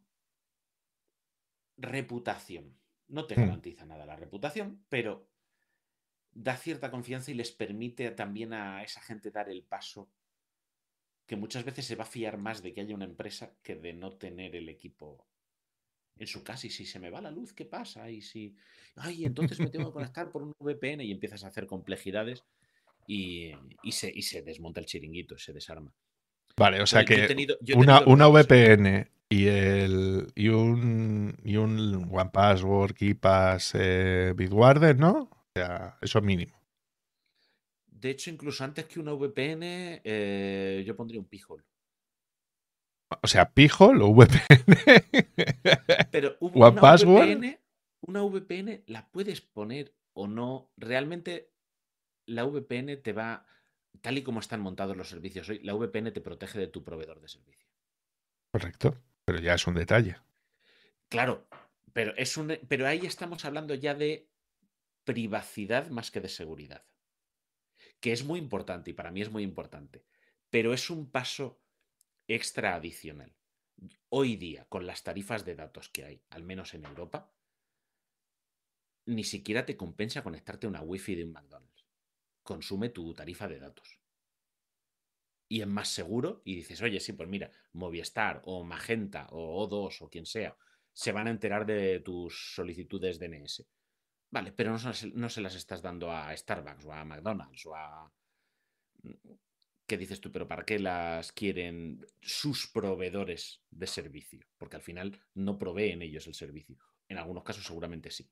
reputación. 1.78 2.80
No 3.08 3.28
te 3.28 3.36
Mm. 3.38 3.42
garantiza 3.42 3.86
nada 3.86 4.06
la 4.06 4.16
reputación, 4.16 4.86
pero 4.90 5.30
da 6.48 6.56
cierta 6.56 6.92
confianza 6.92 7.32
y 7.32 7.34
les 7.34 7.52
permite 7.52 8.12
también 8.12 8.54
a 8.54 8.84
esa 8.84 9.02
gente 9.02 9.32
dar 9.32 9.50
el 9.50 9.64
paso 9.66 10.12
que 11.28 11.36
muchas 11.36 11.64
veces 11.66 11.86
se 11.86 11.96
va 11.96 12.04
a 12.04 12.08
fiar 12.16 12.38
más 12.38 12.62
de 12.64 12.74
que 12.74 12.82
haya 12.82 12.96
una 12.96 13.06
empresa 13.06 13.58
que 13.64 13.76
de 13.76 13.94
no 13.94 14.18
tener 14.18 14.56
el 14.56 14.70
equipo 14.70 15.28
en 16.18 16.28
su 16.28 16.44
casa 16.44 16.68
y 16.68 16.70
si 16.70 16.86
se 16.86 17.00
me 17.00 17.10
va 17.10 17.22
la 17.22 17.32
luz, 17.32 17.54
¿qué 17.54 17.66
pasa? 17.66 18.10
Y 18.10 18.22
si, 18.22 18.56
ay, 18.96 19.26
entonces 19.26 19.60
me 19.60 19.70
tengo 19.70 19.88
que 19.88 19.94
conectar 20.14 20.32
por 20.32 20.44
un 20.44 20.54
VPN 20.60 21.02
y 21.02 21.12
empiezas 21.12 21.44
a 21.44 21.48
hacer 21.48 21.66
complejidades 21.66 22.44
y, 23.08 23.52
se, 23.92 24.12
y 24.14 24.22
se 24.22 24.42
desmonta 24.42 24.80
el 24.80 24.86
chiringuito, 24.86 25.38
se 25.38 25.54
desarma. 25.54 25.94
Vale, 26.58 26.82
o 26.82 26.88
sea 26.88 27.04
que 27.04 27.28
una, 27.76 28.02
una 28.06 28.28
VPN 28.28 29.10
y, 29.30 29.48
el, 29.48 30.28
y 30.36 30.48
un, 30.48 31.36
y 31.44 31.58
un 31.58 32.10
One 32.12 32.30
Password, 32.32 32.94
KeePass, 32.94 33.74
eh, 33.76 34.34
Bitwarden, 34.36 34.98
¿no? 34.98 35.30
O 35.32 35.48
sea, 35.54 35.98
eso 36.02 36.20
es 36.20 36.26
mínimo. 36.26 36.56
De 37.88 38.12
hecho, 38.12 38.30
incluso 38.30 38.64
antes 38.64 38.86
que 38.86 39.00
una 39.00 39.14
VPN, 39.14 40.02
eh, 40.04 40.84
yo 40.86 40.96
pondría 40.96 41.20
un 41.20 41.28
Pijol. 41.28 41.66
O 43.22 43.27
sea, 43.27 43.52
Pijol 43.53 44.02
o 44.02 44.14
VPN. 44.14 44.40
Pero 46.11 46.38
una 46.40 46.69
VPN, 46.69 47.60
una 48.02 48.22
VPN 48.23 48.84
la 48.88 49.10
puedes 49.11 49.41
poner 49.41 49.95
o 50.14 50.27
no. 50.27 50.72
Realmente 50.77 51.52
la 52.26 52.44
VPN 52.44 53.02
te 53.02 53.14
va, 53.14 53.45
tal 54.02 54.18
y 54.18 54.23
como 54.23 54.40
están 54.40 54.61
montados 54.61 54.98
los 54.98 55.10
servicios 55.10 55.48
hoy, 55.49 55.60
la 55.60 55.73
VPN 55.73 56.11
te 56.11 56.22
protege 56.22 56.60
de 56.60 56.68
tu 56.68 56.84
proveedor 56.84 57.22
de 57.22 57.27
servicio. 57.27 57.68
Correcto, 58.52 58.98
pero 59.26 59.40
ya 59.40 59.53
es 59.53 59.68
un 59.68 59.76
detalle. 59.76 60.18
Claro, 61.10 61.48
pero, 61.94 62.15
es 62.15 62.38
un, 62.38 62.57
pero 62.68 62.88
ahí 62.88 63.06
estamos 63.06 63.45
hablando 63.45 63.76
ya 63.76 63.94
de 63.94 64.30
privacidad 65.03 65.90
más 65.90 66.10
que 66.10 66.22
de 66.22 66.30
seguridad, 66.30 66.84
que 67.99 68.11
es 68.11 68.23
muy 68.23 68.40
importante 68.40 68.90
y 68.90 68.94
para 68.94 69.11
mí 69.11 69.22
es 69.22 69.30
muy 69.30 69.44
importante, 69.44 70.03
pero 70.49 70.73
es 70.73 70.90
un 70.90 71.11
paso 71.11 71.61
extra 72.28 72.76
adicional. 72.76 73.36
Hoy 74.10 74.36
día, 74.36 74.66
con 74.66 74.86
las 74.86 75.04
tarifas 75.04 75.46
de 75.46 75.56
datos 75.56 75.90
que 75.90 76.06
hay, 76.06 76.24
al 76.30 76.44
menos 76.44 76.74
en 76.74 76.86
Europa, 76.86 77.32
ni 79.06 79.24
siquiera 79.24 79.66
te 79.66 79.78
compensa 79.78 80.24
conectarte 80.24 80.66
a 80.66 80.70
una 80.70 80.82
wifi 80.82 81.16
de 81.16 81.26
un 81.26 81.32
McDonald's. 81.32 81.86
Consume 82.44 82.90
tu 82.90 83.14
tarifa 83.14 83.48
de 83.48 83.60
datos. 83.60 84.00
Y 85.48 85.62
es 85.62 85.68
más 85.68 85.90
seguro 85.90 86.42
y 86.44 86.56
dices, 86.56 86.82
oye, 86.82 87.00
sí, 87.00 87.14
pues 87.14 87.30
mira, 87.30 87.52
Movistar 87.74 88.42
o 88.46 88.64
Magenta 88.64 89.28
o 89.32 89.68
O2 89.68 90.02
o 90.02 90.10
quien 90.10 90.26
sea, 90.26 90.58
se 90.92 91.12
van 91.12 91.28
a 91.28 91.32
enterar 91.32 91.66
de 91.66 92.00
tus 92.00 92.56
solicitudes 92.56 93.20
DNS. 93.20 93.68
Vale, 94.32 94.52
pero 94.54 94.72
no, 94.72 94.92
no 95.14 95.30
se 95.30 95.42
las 95.42 95.56
estás 95.56 95.82
dando 95.82 96.12
a 96.12 96.36
Starbucks 96.36 96.86
o 96.86 96.94
a 96.94 97.06
McDonald's 97.06 97.66
o 97.68 97.76
a 97.76 98.12
¿Qué 99.88 99.98
dices 99.98 100.20
tú? 100.20 100.32
Pero 100.32 100.48
¿para 100.48 100.66
qué 100.66 100.80
las 100.80 101.32
quieren 101.32 102.06
sus 102.22 102.68
proveedores 102.68 103.62
de 103.70 103.86
servicio? 103.86 104.45
Porque 104.57 104.78
al 104.78 104.82
final 104.82 105.20
no 105.36 105.60
proveen 105.60 106.02
ellos 106.02 106.26
el 106.28 106.34
servicio. 106.34 106.78
En 107.07 107.18
algunos 107.18 107.44
casos 107.44 107.66
seguramente 107.66 108.10
sí. 108.10 108.30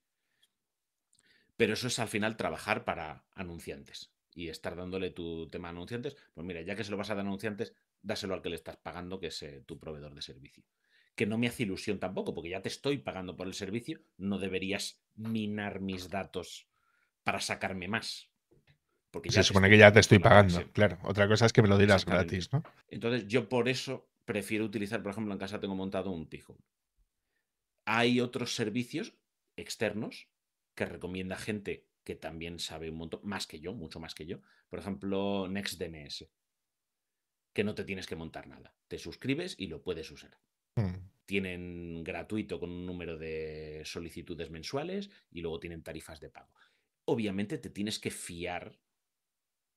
Pero 1.56 1.74
eso 1.74 1.88
es 1.88 2.00
al 2.00 2.08
final 2.08 2.38
trabajar 2.38 2.84
para 2.86 3.26
anunciantes 3.36 4.12
y 4.34 4.50
estar 4.50 4.76
dándole 4.76 5.12
tu 5.12 5.48
tema 5.50 5.68
a 5.68 5.72
anunciantes. 5.72 6.16
Pues 6.34 6.46
mira, 6.46 6.62
ya 6.62 6.76
que 6.76 6.84
se 6.84 6.90
lo 6.90 6.98
vas 6.98 7.12
a 7.12 7.16
dar 7.16 7.24
a 7.24 7.28
anunciantes, 7.28 7.76
dáselo 8.02 8.34
al 8.34 8.42
que 8.42 8.50
le 8.50 8.56
estás 8.56 8.78
pagando, 8.78 9.20
que 9.20 9.28
es 9.28 9.44
eh, 9.44 9.64
tu 9.66 9.80
proveedor 9.80 10.16
de 10.16 10.24
servicio. 10.24 10.64
Que 11.16 11.28
no 11.28 11.38
me 11.38 11.48
hace 11.48 11.64
ilusión 11.64 12.00
tampoco, 12.00 12.34
porque 12.34 12.50
ya 12.50 12.64
te 12.64 12.70
estoy 12.70 12.98
pagando 12.98 13.36
por 13.36 13.46
el 13.46 13.54
servicio, 13.54 14.02
no 14.18 14.40
deberías 14.40 15.04
minar 15.14 15.80
mis 15.80 16.10
datos 16.10 16.68
para 17.24 17.40
sacarme 17.40 17.88
más. 17.88 18.33
Porque 19.14 19.32
Se 19.32 19.44
supone 19.44 19.70
que 19.70 19.78
ya 19.78 19.94
te 19.94 20.00
estoy 20.00 20.18
pagando, 20.18 20.68
claro. 20.72 20.98
Otra 21.04 21.28
cosa 21.28 21.46
es 21.46 21.54
que 21.54 21.62
me 21.62 21.68
lo 21.68 21.78
dirás 21.78 22.04
gratis, 22.04 22.52
¿no? 22.52 22.64
Entonces, 22.90 23.28
yo 23.28 23.48
por 23.48 23.70
eso 23.70 24.10
prefiero 24.26 24.66
utilizar, 24.66 25.04
por 25.04 25.12
ejemplo, 25.12 25.32
en 25.32 25.38
casa 25.38 25.60
tengo 25.60 25.76
montado 25.76 26.10
un 26.10 26.28
Tijo. 26.28 26.58
Hay 27.86 28.20
otros 28.20 28.56
servicios 28.56 29.14
externos 29.56 30.30
que 30.74 30.86
recomienda 30.86 31.38
gente 31.38 31.86
que 32.04 32.16
también 32.16 32.58
sabe 32.58 32.90
un 32.90 32.98
montón, 32.98 33.20
más 33.24 33.46
que 33.46 33.60
yo, 33.60 33.76
mucho 33.76 34.00
más 34.00 34.16
que 34.16 34.26
yo. 34.26 34.42
Por 34.68 34.80
ejemplo, 34.80 35.48
NextDNS, 35.48 36.28
que 37.54 37.64
no 37.64 37.76
te 37.76 37.84
tienes 37.84 38.08
que 38.08 38.16
montar 38.16 38.48
nada. 38.48 38.76
Te 38.88 38.98
suscribes 38.98 39.54
y 39.60 39.68
lo 39.68 39.84
puedes 39.84 40.10
usar. 40.10 40.40
Hmm. 40.76 41.08
Tienen 41.26 42.04
gratuito 42.04 42.60
con 42.60 42.72
un 42.72 42.88
número 42.88 43.20
de 43.20 43.84
solicitudes 43.86 44.50
mensuales 44.50 45.12
y 45.30 45.42
luego 45.42 45.60
tienen 45.60 45.84
tarifas 45.84 46.20
de 46.20 46.32
pago. 46.32 46.52
Obviamente 47.06 47.60
te 47.60 47.70
tienes 47.70 48.00
que 48.00 48.10
fiar 48.10 48.80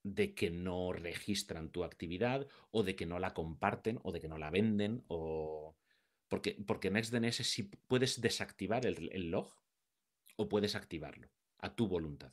de 0.07 0.35
que 0.35 0.51
no 0.51 0.93
registran 0.93 1.71
tu 1.71 1.83
actividad 1.83 2.47
o 2.71 2.85
de 2.85 2.95
que 2.95 3.07
no 3.07 3.19
la 3.19 3.35
comparten 3.35 3.99
o 4.05 4.13
de 4.13 4.21
que 4.21 4.29
no 4.29 4.39
la 4.39 4.51
venden 4.51 5.05
o... 5.09 5.77
Porque, 6.29 6.57
porque 6.67 6.91
NextDNS 6.91 7.37
sí 7.37 7.65
puedes 7.65 8.21
desactivar 8.21 8.87
el, 8.87 9.31
log 9.31 9.53
o 10.37 10.49
puedes 10.49 10.75
activarlo 10.75 11.29
a 11.59 11.75
tu 11.75 11.89
voluntad. 11.89 12.33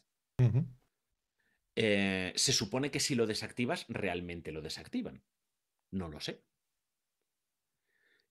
Eh, 1.76 2.34
se 2.36 2.54
supone 2.54 2.92
que 2.92 3.00
si 3.00 3.16
lo 3.16 3.26
desactivas, 3.26 3.86
realmente 3.88 4.52
lo 4.52 4.62
desactivan. 4.62 5.24
No 5.92 6.10
lo 6.10 6.20
sé. 6.20 6.44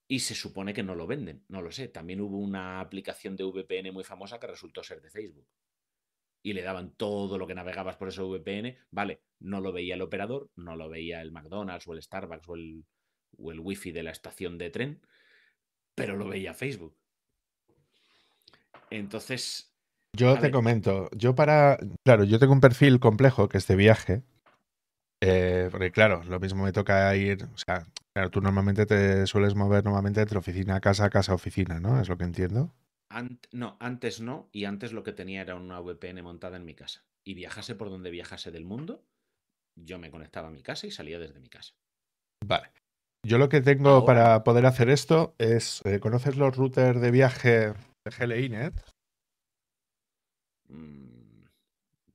Y 0.09 0.20
se 0.20 0.35
supone 0.35 0.74
que 0.74 0.82
no 0.82 0.94
lo 0.94 1.06
venden, 1.06 1.44
no 1.48 1.62
lo 1.62 1.70
sé. 1.73 1.89
También 1.89 2.20
hubo 2.20 2.39
una 2.39 2.81
aplicación 2.81 3.36
de 3.36 3.44
VPN 3.44 3.93
muy 3.93 4.05
famosa 4.05 4.39
que 4.39 4.48
resultó 4.48 4.82
ser 4.82 5.01
de 5.01 5.10
Facebook 5.10 5.48
y 6.43 6.52
le 6.52 6.62
daban 6.62 6.90
todo 6.97 7.39
lo 7.39 7.47
que 7.47 7.55
navegabas 7.55 7.97
por 7.97 8.09
ese 8.09 8.23
VPN, 8.23 8.77
vale, 8.90 9.23
no 9.40 9.60
lo 9.60 9.73
veía 9.73 9.94
el 9.94 10.02
operador, 10.02 10.51
no 10.56 10.77
lo 10.77 10.89
veía 10.89 11.20
el 11.20 11.32
McDonald's 11.32 11.86
o 11.86 11.93
el 11.93 12.02
Starbucks 12.02 12.48
o 12.48 12.55
el, 12.56 12.85
o 13.39 13.52
el 13.52 13.60
wifi 13.60 13.93
de 13.93 14.02
la 14.02 14.10
estación 14.10 14.59
de 14.59 14.70
tren, 14.70 15.01
pero 15.94 16.16
lo 16.16 16.28
veía 16.28 16.55
Facebook. 16.55 16.97
Entonces... 18.90 19.69
Yo 20.14 20.39
te 20.39 20.51
comento, 20.51 21.09
yo 21.12 21.35
para... 21.35 21.78
Claro, 22.05 22.24
yo 22.24 22.39
tengo 22.39 22.52
un 22.52 22.60
perfil 22.60 23.01
complejo 23.01 23.48
que 23.48 23.56
es 23.59 23.66
de 23.66 23.77
viaje, 23.77 24.23
eh, 25.23 25.69
porque 25.70 25.90
claro, 25.90 26.23
lo 26.24 26.39
mismo 26.39 26.64
me 26.64 26.73
toca 26.73 27.14
ir, 27.16 27.44
o 27.44 27.56
sea, 27.56 27.86
claro, 28.12 28.31
tú 28.31 28.43
normalmente 28.43 28.85
te 28.85 29.27
sueles 29.27 29.55
mover 29.55 29.85
normalmente 29.85 30.20
entre 30.20 30.39
oficina, 30.39 30.81
casa, 30.81 31.09
casa, 31.09 31.32
oficina, 31.32 31.81
¿no? 31.81 32.01
Es 32.01 32.09
lo 32.09 32.19
que 32.19 32.24
entiendo 32.24 32.74
no, 33.52 33.76
antes 33.80 34.20
no, 34.20 34.48
y 34.52 34.64
antes 34.64 34.93
lo 34.93 35.02
que 35.02 35.12
tenía 35.12 35.43
era 35.43 35.55
una 35.55 35.80
VPN 35.80 36.22
montada 36.22 36.56
en 36.56 36.64
mi 36.64 36.74
casa. 36.74 37.05
Y 37.24 37.34
viajase 37.34 37.74
por 37.74 37.90
donde 37.90 38.10
viajase 38.10 38.51
del 38.51 38.64
mundo, 38.64 39.05
yo 39.76 39.98
me 39.98 40.10
conectaba 40.10 40.48
a 40.48 40.52
mi 40.52 40.62
casa 40.62 40.86
y 40.86 40.90
salía 40.90 41.18
desde 41.18 41.40
mi 41.40 41.48
casa. 41.48 41.74
Vale. 42.44 42.72
Yo 43.24 43.39
lo 43.39 43.48
que 43.48 43.60
tengo 43.60 44.05
para 44.05 44.43
poder 44.43 44.66
hacer 44.66 44.90
esto 44.90 45.34
es, 45.39 45.80
eh, 45.84 46.01
¿conoces 46.01 46.36
los 46.36 46.56
routers 46.56 47.01
de 47.01 47.10
viaje 47.12 47.68
de 47.68 48.10
GLINet? 48.18 48.74
Mm, 50.68 51.44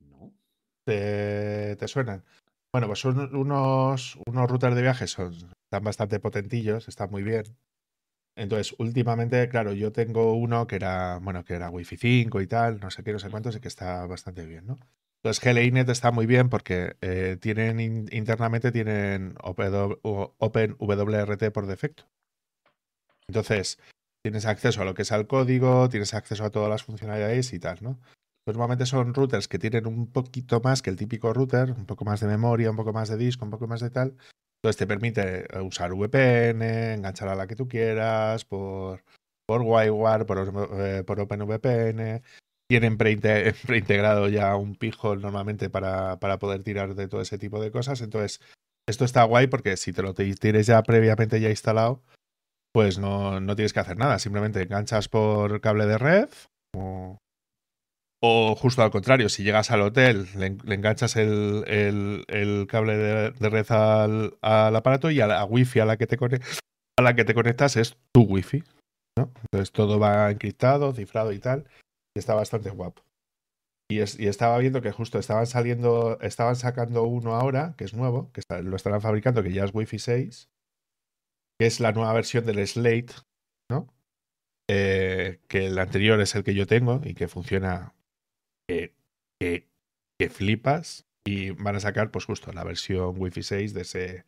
no. 0.00 0.34
¿Te, 0.86 1.76
¿Te, 1.76 1.88
suenan? 1.88 2.24
Bueno, 2.72 2.88
pues 2.88 2.98
son 2.98 3.34
unos, 3.34 4.18
unos 4.26 4.50
routers 4.50 4.74
de 4.74 4.82
viaje, 4.82 5.06
son, 5.06 5.32
están 5.32 5.82
bastante 5.82 6.20
potentillos, 6.20 6.88
están 6.88 7.10
muy 7.10 7.22
bien. 7.22 7.44
Entonces, 8.38 8.74
últimamente, 8.78 9.48
claro, 9.48 9.72
yo 9.72 9.90
tengo 9.90 10.34
uno 10.34 10.68
que 10.68 10.76
era, 10.76 11.18
bueno, 11.18 11.44
que 11.44 11.54
era 11.54 11.70
Wi-Fi 11.70 11.96
5 11.96 12.40
y 12.40 12.46
tal, 12.46 12.78
no 12.78 12.88
sé 12.90 13.02
qué, 13.02 13.12
no 13.12 13.18
sé 13.18 13.30
cuántos, 13.30 13.56
y 13.56 13.60
que 13.60 13.66
está 13.66 14.06
bastante 14.06 14.46
bien, 14.46 14.64
¿no? 14.64 14.78
Entonces, 15.16 15.42
GLINet 15.42 15.88
está 15.88 16.12
muy 16.12 16.26
bien 16.26 16.48
porque 16.48 16.96
eh, 17.00 17.36
tienen 17.40 17.80
internamente 18.12 18.70
tienen 18.70 19.34
OpenWRT 19.42 21.50
por 21.52 21.66
defecto. 21.66 22.04
Entonces, 23.26 23.80
tienes 24.22 24.46
acceso 24.46 24.82
a 24.82 24.84
lo 24.84 24.94
que 24.94 25.02
es 25.02 25.10
el 25.10 25.26
código, 25.26 25.88
tienes 25.88 26.14
acceso 26.14 26.44
a 26.44 26.50
todas 26.50 26.70
las 26.70 26.84
funcionalidades 26.84 27.52
y 27.52 27.58
tal, 27.58 27.78
¿no? 27.82 27.98
normalmente 28.46 28.86
son 28.86 29.12
routers 29.12 29.46
que 29.46 29.58
tienen 29.58 29.86
un 29.86 30.10
poquito 30.10 30.62
más 30.62 30.80
que 30.80 30.88
el 30.88 30.96
típico 30.96 31.34
router, 31.34 31.72
un 31.72 31.84
poco 31.84 32.06
más 32.06 32.20
de 32.20 32.28
memoria, 32.28 32.70
un 32.70 32.76
poco 32.76 32.94
más 32.94 33.10
de 33.10 33.18
disco, 33.18 33.44
un 33.44 33.50
poco 33.50 33.66
más 33.66 33.80
de 33.80 33.90
tal, 33.90 34.16
entonces 34.58 34.76
te 34.76 34.86
permite 34.86 35.46
eh, 35.56 35.60
usar 35.60 35.92
VPN, 35.92 36.94
enganchar 36.94 37.28
a 37.28 37.36
la 37.36 37.46
que 37.46 37.56
tú 37.56 37.68
quieras, 37.68 38.44
por, 38.44 39.04
por 39.46 39.62
WireGuard, 39.62 40.26
por, 40.26 40.70
eh, 40.80 41.04
por 41.04 41.20
OpenVPN. 41.20 42.22
Tienen 42.68 42.98
preintegrado 43.66 44.28
ya 44.28 44.56
un 44.56 44.74
pijo 44.74 45.16
normalmente 45.16 45.70
para, 45.70 46.18
para 46.18 46.38
poder 46.38 46.62
tirar 46.62 46.94
de 46.94 47.08
todo 47.08 47.20
ese 47.20 47.38
tipo 47.38 47.62
de 47.62 47.70
cosas. 47.70 48.00
Entonces, 48.00 48.40
esto 48.88 49.04
está 49.04 49.22
guay 49.24 49.46
porque 49.46 49.76
si 49.76 49.92
te 49.92 50.02
lo 50.02 50.12
tienes 50.14 50.66
ya 50.66 50.82
previamente 50.82 51.40
ya 51.40 51.50
instalado, 51.50 52.02
pues 52.72 52.98
no, 52.98 53.40
no 53.40 53.54
tienes 53.54 53.72
que 53.72 53.80
hacer 53.80 53.96
nada. 53.96 54.18
Simplemente 54.18 54.62
enganchas 54.62 55.08
por 55.08 55.60
cable 55.60 55.86
de 55.86 55.98
red 55.98 56.28
o 58.20 58.54
justo 58.56 58.82
al 58.82 58.90
contrario, 58.90 59.28
si 59.28 59.44
llegas 59.44 59.70
al 59.70 59.82
hotel, 59.82 60.28
le, 60.36 60.46
enganchas 60.74 61.16
el, 61.16 62.66
cable 62.68 62.96
de, 62.96 63.48
red 63.48 63.70
al, 63.70 64.36
aparato 64.42 65.10
y 65.10 65.20
a 65.20 65.26
la 65.26 65.44
wifi 65.44 65.80
a 65.80 65.84
la 65.84 65.96
que 65.96 66.06
te, 66.06 66.18
a 66.98 67.02
la 67.02 67.14
que 67.14 67.24
te 67.24 67.34
conectas 67.34 67.76
es 67.76 67.96
tu 68.12 68.22
wifi. 68.22 68.64
¿no? 69.16 69.32
Entonces 69.42 69.72
todo 69.72 69.98
va 69.98 70.30
encriptado, 70.30 70.92
cifrado 70.92 71.32
y 71.32 71.38
tal. 71.38 71.66
Y 72.16 72.18
está 72.18 72.34
bastante 72.34 72.70
guapo. 72.70 73.02
Y, 73.90 74.00
estaba 74.00 74.58
viendo 74.58 74.82
que 74.82 74.92
justo 74.92 75.18
estaban 75.18 75.46
saliendo, 75.46 76.18
estaban 76.20 76.56
sacando 76.56 77.04
uno 77.04 77.34
ahora, 77.36 77.74
que 77.78 77.84
es 77.84 77.94
nuevo, 77.94 78.30
que 78.32 78.42
lo 78.62 78.76
estarán 78.76 79.00
fabricando, 79.00 79.42
que 79.42 79.52
ya 79.52 79.64
es 79.64 79.70
Wi-Fi 79.72 79.98
6, 79.98 80.50
que 81.58 81.66
es 81.66 81.80
la 81.80 81.92
nueva 81.92 82.12
versión 82.12 82.44
del 82.44 82.66
Slate, 82.66 83.14
¿no? 83.70 83.88
eh, 84.68 85.40
que 85.48 85.66
el 85.66 85.78
anterior 85.78 86.20
es 86.20 86.34
el 86.34 86.44
que 86.44 86.54
yo 86.54 86.66
tengo 86.66 87.00
y 87.02 87.14
que 87.14 87.28
funciona 87.28 87.94
que, 88.68 88.94
que, 89.40 90.30
flipas. 90.30 91.06
Y 91.26 91.50
van 91.50 91.76
a 91.76 91.80
sacar, 91.80 92.10
pues 92.10 92.24
justo, 92.24 92.52
la 92.52 92.64
versión 92.64 93.14
Wi-Fi 93.18 93.42
6 93.42 93.74
de 93.74 93.80
ese 93.82 94.24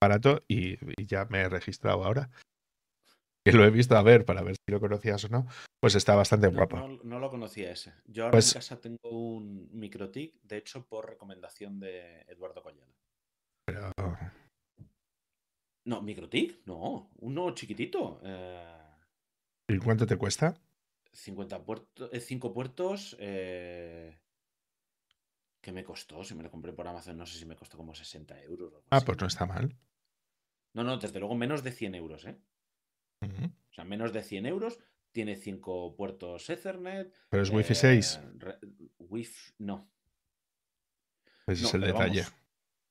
aparato 0.00 0.44
y, 0.46 0.76
ya 1.04 1.24
me 1.26 1.40
he 1.40 1.48
registrado 1.48 2.04
ahora. 2.04 2.30
Que 3.44 3.52
lo 3.52 3.64
he 3.64 3.70
visto 3.70 3.96
a 3.96 4.02
ver 4.02 4.24
para 4.24 4.42
ver 4.42 4.54
si 4.54 4.72
lo 4.72 4.78
conocías 4.78 5.24
o 5.24 5.28
no. 5.28 5.46
Pues 5.80 5.94
está 5.94 6.14
bastante 6.14 6.48
guapo. 6.48 6.76
No, 7.02 7.18
lo 7.18 7.30
conocía 7.30 7.72
ese. 7.72 7.94
Yo 8.06 8.24
ahora 8.24 8.36
en 8.36 8.36
pues 8.36 8.52
casa 8.52 8.80
tengo 8.80 9.10
un 9.10 9.70
MicroTik, 9.72 10.42
de 10.42 10.56
hecho, 10.56 10.86
por 10.86 11.08
recomendación 11.08 11.80
de 11.80 12.22
Eduardo 12.28 12.62
Collana. 12.62 12.94
Pero. 13.64 13.92
No, 15.86 16.02
MicroTik, 16.02 16.66
no. 16.66 17.10
Uno 17.20 17.54
chiquitito. 17.54 18.20
Eh... 18.22 18.78
¿Y 19.70 19.78
cuánto 19.78 20.06
te 20.06 20.16
cuesta? 20.16 20.54
50 21.18 21.64
puertos, 21.64 22.10
5 22.12 22.52
puertos. 22.52 23.16
Eh... 23.18 24.18
¿Qué 25.60 25.72
me 25.72 25.84
costó? 25.84 26.22
Si 26.22 26.34
me 26.34 26.42
lo 26.42 26.50
compré 26.50 26.72
por 26.72 26.86
Amazon, 26.86 27.18
no 27.18 27.26
sé 27.26 27.38
si 27.38 27.44
me 27.44 27.56
costó 27.56 27.76
como 27.76 27.94
60 27.94 28.40
euros. 28.42 28.84
ah, 28.90 29.00
pues 29.00 29.18
no 29.20 29.26
está 29.26 29.44
mal. 29.44 29.76
No, 30.72 30.84
no, 30.84 30.96
desde 30.96 31.18
luego 31.18 31.34
menos 31.34 31.62
de 31.64 31.72
100 31.72 31.94
euros, 31.96 32.24
¿eh? 32.24 32.38
O 33.20 33.72
sea, 33.72 33.84
menos 33.84 34.12
de 34.12 34.22
100 34.22 34.46
euros. 34.46 34.78
Tiene 35.10 35.36
5 35.36 35.96
puertos 35.96 36.48
Ethernet. 36.48 37.12
¿Pero 37.28 37.42
es 37.42 37.50
Wi-Fi 37.50 37.74
6? 37.74 38.20
Eh, 38.40 38.58
Wi-Fi, 38.98 39.54
no. 39.58 39.90
Ese 41.46 41.64
es 41.64 41.74
el 41.74 41.80
detalle. 41.80 42.24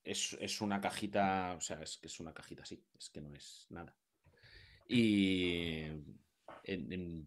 es, 0.03 0.61
una 0.61 0.81
cajita, 0.81 1.55
o 1.57 1.61
sea, 1.61 1.81
es 1.81 1.97
que 1.97 2.07
es 2.07 2.19
una 2.19 2.33
cajita 2.33 2.63
así, 2.63 2.83
es 2.97 3.09
que 3.09 3.21
no 3.21 3.33
es 3.33 3.67
nada. 3.69 3.95
Y 4.87 5.85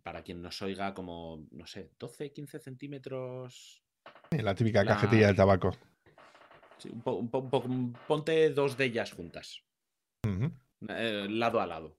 para 0.03 0.23
quien 0.23 0.43
nos 0.43 0.61
oiga, 0.63 0.95
como, 0.95 1.47
no 1.51 1.67
sé, 1.67 1.91
12, 1.99 2.33
15 2.33 2.59
centímetros. 2.59 3.83
la 4.31 4.55
típica 4.55 4.85
cajetilla 4.85 5.29
del 5.29 5.37
tabaco. 5.37 5.73
Sí, 6.79 6.91
un 7.05 7.93
ponte 8.07 8.51
dos 8.51 8.77
de 8.77 8.85
ellas 8.87 9.13
juntas. 9.13 9.63
Eh, 10.89 11.27
lado 11.29 11.61
a 11.61 11.67
lado. 11.67 11.99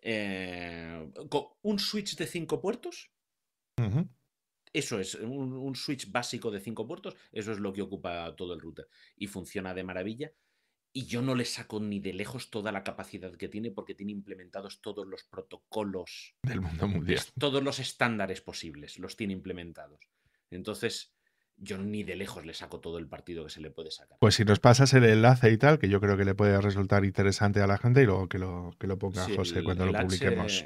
Eh, 0.00 1.12
con 1.28 1.44
un 1.62 1.78
switch 1.78 2.16
de 2.16 2.26
cinco 2.26 2.60
puertos. 2.60 3.10
Eso 4.72 4.98
es, 4.98 5.14
un, 5.16 5.74
switch 5.76 6.10
básico 6.10 6.50
de 6.50 6.60
cinco 6.60 6.86
puertos, 6.86 7.14
eso 7.30 7.52
es 7.52 7.58
lo 7.58 7.72
que 7.72 7.82
ocupa 7.82 8.34
todo 8.36 8.54
el 8.54 8.60
router. 8.60 8.88
Y 9.16 9.26
funciona 9.26 9.74
de 9.74 9.84
maravilla. 9.84 10.32
Y 10.94 11.06
yo 11.06 11.22
no 11.22 11.34
le 11.34 11.46
saco 11.46 11.80
ni 11.80 12.00
de 12.00 12.12
lejos 12.12 12.50
toda 12.50 12.70
la 12.70 12.84
capacidad 12.84 13.34
que 13.36 13.48
tiene 13.48 13.70
porque 13.70 13.94
tiene 13.94 14.12
implementados 14.12 14.82
todos 14.82 15.06
los 15.06 15.24
protocolos 15.24 16.34
del 16.42 16.60
mundo 16.60 16.86
mundial. 16.86 17.20
Todos 17.38 17.62
los 17.62 17.78
estándares 17.78 18.42
posibles 18.42 18.98
los 18.98 19.16
tiene 19.16 19.32
implementados. 19.32 20.00
Entonces, 20.50 21.14
yo 21.56 21.78
ni 21.78 22.02
de 22.02 22.16
lejos 22.16 22.44
le 22.44 22.54
saco 22.54 22.80
todo 22.80 22.98
el 22.98 23.08
partido 23.08 23.44
que 23.44 23.50
se 23.50 23.60
le 23.60 23.70
puede 23.70 23.90
sacar. 23.90 24.18
Pues 24.20 24.34
si 24.34 24.44
nos 24.44 24.60
pasas 24.60 24.92
el 24.94 25.04
enlace 25.04 25.50
y 25.50 25.56
tal, 25.56 25.78
que 25.78 25.88
yo 25.88 26.00
creo 26.00 26.16
que 26.16 26.24
le 26.24 26.34
puede 26.34 26.60
resultar 26.60 27.04
interesante 27.04 27.60
a 27.60 27.66
la 27.66 27.78
gente 27.78 28.02
y 28.02 28.06
luego 28.06 28.28
que 28.28 28.38
lo, 28.38 28.74
que 28.78 28.86
lo 28.86 28.98
ponga 28.98 29.26
José 29.34 29.62
cuando 29.62 29.86
lo 29.86 29.98
publiquemos. 29.98 30.64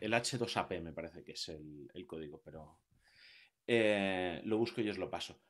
el 0.00 0.12
H2AP 0.12 0.80
me 0.80 0.92
parece 0.92 1.24
que 1.24 1.32
es 1.32 1.48
el, 1.48 2.06
código, 2.06 2.40
pero 2.44 2.78
eh, 3.66 4.40
lo 4.44 4.58
busco 4.58 4.80
y 4.80 4.88
os 4.88 4.98
lo 4.98 5.10
paso. 5.10 5.40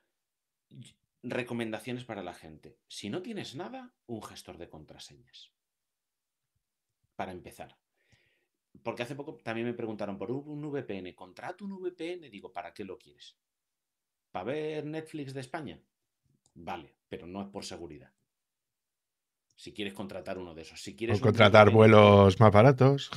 Recomendaciones 1.22 2.04
para 2.04 2.22
la 2.22 2.34
gente. 2.34 2.78
Si 2.86 3.10
no 3.10 3.22
tienes 3.22 3.54
nada, 3.54 3.94
un 4.06 4.22
gestor 4.22 4.56
de 4.58 4.68
contraseñas. 4.68 5.52
Para 7.16 7.32
empezar. 7.32 7.76
Porque 8.82 9.02
hace 9.02 9.16
poco 9.16 9.36
también 9.36 9.66
me 9.66 9.74
preguntaron 9.74 10.18
por 10.18 10.30
un 10.30 10.70
VPN. 10.70 11.14
¿Contrato 11.14 11.64
un 11.64 11.80
VPN? 11.82 12.30
Digo, 12.30 12.52
¿para 12.52 12.72
qué 12.72 12.84
lo 12.84 12.96
quieres? 12.98 13.36
¿Para 14.30 14.44
ver 14.44 14.84
Netflix 14.84 15.34
de 15.34 15.40
España? 15.40 15.82
Vale, 16.54 16.94
pero 17.08 17.26
no 17.26 17.42
es 17.42 17.48
por 17.48 17.64
seguridad. 17.64 18.12
Si 19.56 19.72
quieres 19.72 19.94
contratar 19.94 20.38
uno 20.38 20.54
de 20.54 20.62
esos. 20.62 20.80
Si 20.80 20.94
quieres 20.94 21.18
o 21.18 21.22
contratar 21.22 21.70
vuelos 21.70 22.38
más 22.38 22.52
baratos. 22.52 23.10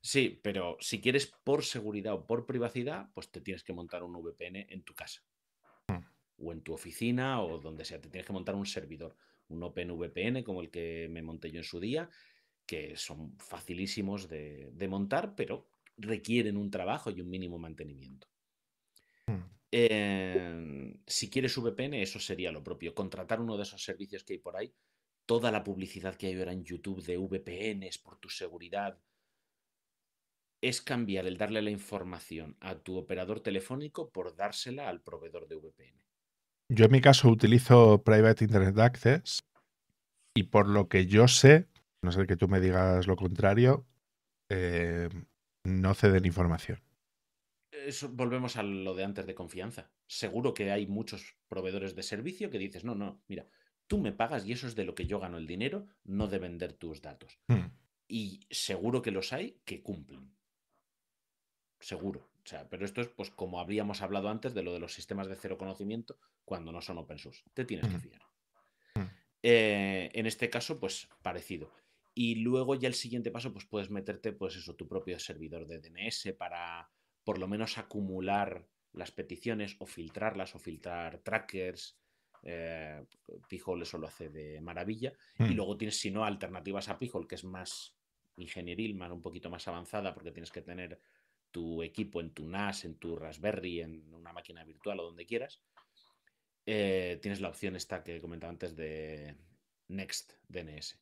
Sí, 0.00 0.40
pero 0.42 0.76
si 0.80 1.00
quieres 1.00 1.26
por 1.26 1.64
seguridad 1.64 2.14
o 2.14 2.26
por 2.26 2.46
privacidad, 2.46 3.10
pues 3.12 3.30
te 3.30 3.40
tienes 3.40 3.64
que 3.64 3.72
montar 3.72 4.02
un 4.02 4.14
VPN 4.14 4.66
en 4.70 4.82
tu 4.82 4.94
casa. 4.94 5.22
O 6.40 6.52
en 6.52 6.62
tu 6.62 6.72
oficina 6.72 7.42
o 7.42 7.58
donde 7.58 7.84
sea. 7.84 8.00
Te 8.00 8.08
tienes 8.08 8.26
que 8.26 8.32
montar 8.32 8.54
un 8.54 8.66
servidor. 8.66 9.16
Un 9.48 9.62
OpenVPN 9.62 10.42
como 10.42 10.60
el 10.60 10.70
que 10.70 11.08
me 11.10 11.22
monté 11.22 11.50
yo 11.50 11.58
en 11.58 11.64
su 11.64 11.80
día, 11.80 12.08
que 12.66 12.96
son 12.96 13.36
facilísimos 13.38 14.28
de, 14.28 14.70
de 14.72 14.88
montar, 14.88 15.34
pero 15.34 15.68
requieren 15.96 16.56
un 16.56 16.70
trabajo 16.70 17.10
y 17.10 17.20
un 17.20 17.28
mínimo 17.28 17.58
mantenimiento. 17.58 18.28
Hmm. 19.26 19.60
Em, 19.70 21.00
si 21.06 21.30
quieres 21.30 21.56
VPN, 21.56 22.02
eso 22.02 22.18
sería 22.18 22.50
lo 22.50 22.62
propio. 22.62 22.94
Contratar 22.94 23.40
uno 23.40 23.56
de 23.56 23.62
esos 23.62 23.82
servicios 23.82 24.24
que 24.24 24.34
hay 24.34 24.38
por 24.38 24.56
ahí. 24.56 24.74
Toda 25.26 25.52
la 25.52 25.62
publicidad 25.62 26.16
que 26.16 26.26
hay 26.26 26.38
ahora 26.38 26.52
en 26.52 26.64
YouTube 26.64 27.04
de 27.04 27.16
VPNs 27.16 27.98
por 27.98 28.18
tu 28.18 28.28
seguridad. 28.28 28.98
Es 30.60 30.82
cambiar 30.82 31.26
el 31.26 31.38
darle 31.38 31.62
la 31.62 31.70
información 31.70 32.56
a 32.60 32.78
tu 32.78 32.96
operador 32.96 33.40
telefónico 33.40 34.10
por 34.10 34.34
dársela 34.34 34.88
al 34.88 35.02
proveedor 35.02 35.48
de 35.48 35.56
VPN. 35.56 36.04
Yo 36.70 36.84
en 36.86 36.92
mi 36.92 37.00
caso 37.00 37.28
utilizo 37.28 38.02
Private 38.02 38.44
Internet 38.44 38.78
Access 38.78 39.44
y 40.34 40.44
por 40.44 40.68
lo 40.68 40.88
que 40.88 41.06
yo 41.06 41.28
sé, 41.28 41.66
no 42.02 42.12
sé 42.12 42.26
que 42.26 42.36
tú 42.36 42.48
me 42.48 42.60
digas 42.60 43.06
lo 43.06 43.16
contrario, 43.16 43.84
eh, 44.48 45.08
no 45.64 45.94
ceden 45.94 46.24
información 46.24 46.80
volvemos 48.10 48.56
a 48.56 48.62
lo 48.62 48.94
de 48.94 49.04
antes 49.04 49.26
de 49.26 49.34
confianza. 49.34 49.90
Seguro 50.06 50.54
que 50.54 50.70
hay 50.70 50.86
muchos 50.86 51.36
proveedores 51.48 51.94
de 51.94 52.02
servicio 52.02 52.50
que 52.50 52.58
dices, 52.58 52.84
no, 52.84 52.94
no, 52.94 53.22
mira, 53.28 53.46
tú 53.86 53.98
me 53.98 54.12
pagas 54.12 54.46
y 54.46 54.52
eso 54.52 54.66
es 54.66 54.74
de 54.74 54.84
lo 54.84 54.94
que 54.94 55.06
yo 55.06 55.20
gano 55.20 55.38
el 55.38 55.46
dinero, 55.46 55.86
no 56.04 56.28
de 56.28 56.38
vender 56.38 56.72
tus 56.72 57.00
datos. 57.00 57.38
Hmm. 57.48 57.70
Y 58.08 58.46
seguro 58.50 59.02
que 59.02 59.10
los 59.10 59.32
hay 59.32 59.60
que 59.64 59.82
cumplen. 59.82 60.34
Seguro. 61.78 62.29
O 62.42 62.48
sea, 62.48 62.68
pero 62.68 62.84
esto 62.84 63.00
es 63.00 63.08
pues 63.08 63.30
como 63.30 63.60
habríamos 63.60 64.02
hablado 64.02 64.28
antes 64.28 64.54
de 64.54 64.62
lo 64.62 64.72
de 64.72 64.80
los 64.80 64.94
sistemas 64.94 65.28
de 65.28 65.36
cero 65.36 65.58
conocimiento 65.58 66.18
cuando 66.44 66.72
no 66.72 66.80
son 66.80 66.98
open 66.98 67.18
source. 67.18 67.42
Te 67.54 67.64
tienes 67.64 67.88
que 67.88 67.98
fiar. 67.98 68.22
Eh, 69.42 70.10
en 70.12 70.26
este 70.26 70.50
caso, 70.50 70.78
pues 70.78 71.08
parecido. 71.22 71.72
Y 72.14 72.36
luego 72.36 72.74
ya 72.74 72.88
el 72.88 72.94
siguiente 72.94 73.30
paso, 73.30 73.52
pues 73.52 73.64
puedes 73.64 73.90
meterte, 73.90 74.32
pues 74.32 74.56
eso, 74.56 74.74
tu 74.74 74.86
propio 74.86 75.18
servidor 75.18 75.66
de 75.66 75.80
DNS 75.80 76.34
para 76.36 76.90
por 77.24 77.38
lo 77.38 77.46
menos 77.46 77.78
acumular 77.78 78.66
las 78.92 79.12
peticiones 79.12 79.76
o 79.78 79.86
filtrarlas 79.86 80.54
o 80.54 80.58
filtrar 80.58 81.18
trackers. 81.18 81.96
Eh, 82.42 83.04
Pijol 83.48 83.82
eso 83.82 83.98
lo 83.98 84.08
hace 84.08 84.28
de 84.28 84.60
maravilla. 84.60 85.12
Y 85.38 85.44
hmm. 85.44 85.52
luego 85.52 85.76
tienes, 85.76 85.98
si 85.98 86.10
no, 86.10 86.24
alternativas 86.24 86.88
a 86.88 86.98
Pijol, 86.98 87.28
que 87.28 87.36
es 87.36 87.44
más 87.44 87.94
ingenieril, 88.36 88.94
más, 88.94 89.10
un 89.12 89.22
poquito 89.22 89.50
más 89.50 89.66
avanzada, 89.68 90.12
porque 90.14 90.32
tienes 90.32 90.50
que 90.50 90.62
tener 90.62 90.98
tu 91.50 91.82
equipo 91.82 92.20
en 92.20 92.30
tu 92.30 92.46
NAS, 92.46 92.84
en 92.84 92.96
tu 92.96 93.16
Raspberry, 93.16 93.80
en 93.80 94.14
una 94.14 94.32
máquina 94.32 94.64
virtual 94.64 95.00
o 95.00 95.04
donde 95.04 95.26
quieras. 95.26 95.62
Eh, 96.66 97.18
tienes 97.22 97.40
la 97.40 97.48
opción 97.48 97.76
esta 97.76 98.02
que 98.02 98.20
comentaba 98.20 98.50
antes 98.50 98.76
de 98.76 99.36
Next 99.88 100.34
DNS. 100.48 100.98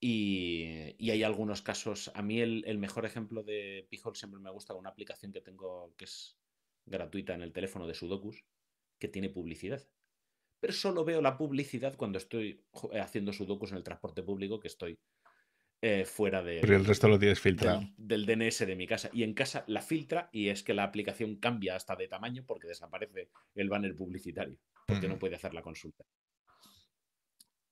Y, 0.00 1.10
hay 1.10 1.22
algunos 1.22 1.62
casos. 1.62 2.10
A 2.14 2.22
mí 2.22 2.40
el, 2.40 2.78
mejor 2.78 3.06
ejemplo 3.06 3.42
de 3.42 3.86
Pijol 3.90 4.14
siempre 4.14 4.40
me 4.40 4.50
gusta 4.50 4.74
una 4.74 4.90
aplicación 4.90 5.32
que 5.32 5.40
tengo 5.40 5.94
que 5.96 6.04
es 6.04 6.38
gratuita 6.84 7.34
en 7.34 7.42
el 7.42 7.52
teléfono 7.52 7.86
de 7.86 7.94
Sudokus, 7.94 8.44
que 8.98 9.08
tiene 9.08 9.30
publicidad. 9.30 9.82
Pero 10.60 10.72
solo 10.72 11.04
veo 11.04 11.20
la 11.20 11.36
publicidad 11.36 11.96
cuando 11.96 12.18
estoy 12.18 12.64
haciendo 13.00 13.32
Sudokus 13.32 13.72
en 13.72 13.78
el 13.78 13.84
transporte 13.84 14.22
público, 14.22 14.60
que 14.60 14.68
estoy 14.68 14.98
eh, 15.82 16.04
fuera 16.04 16.42
de. 16.42 16.60
Pero 16.60 16.76
el 16.76 16.84
resto 16.84 17.08
lo 17.08 17.18
tienes 17.18 17.40
filtrado. 17.40 17.82
Del, 17.96 18.24
DNS 18.24 18.66
de 18.66 18.76
mi 18.76 18.86
casa. 18.86 19.10
Y 19.12 19.22
en 19.22 19.34
casa 19.34 19.64
la 19.66 19.82
filtra 19.82 20.30
y 20.32 20.48
es 20.48 20.62
que 20.62 20.74
la 20.74 20.84
aplicación 20.84 21.36
cambia 21.36 21.76
hasta 21.76 21.96
de 21.96 22.08
tamaño 22.08 22.44
porque 22.46 22.68
desaparece 22.68 23.30
el 23.54 23.68
banner 23.68 23.94
publicitario, 23.94 24.58
porque 24.86 25.08
no 25.08 25.18
puede 25.18 25.36
hacer 25.36 25.54
la 25.54 25.62
consulta. 25.62 26.04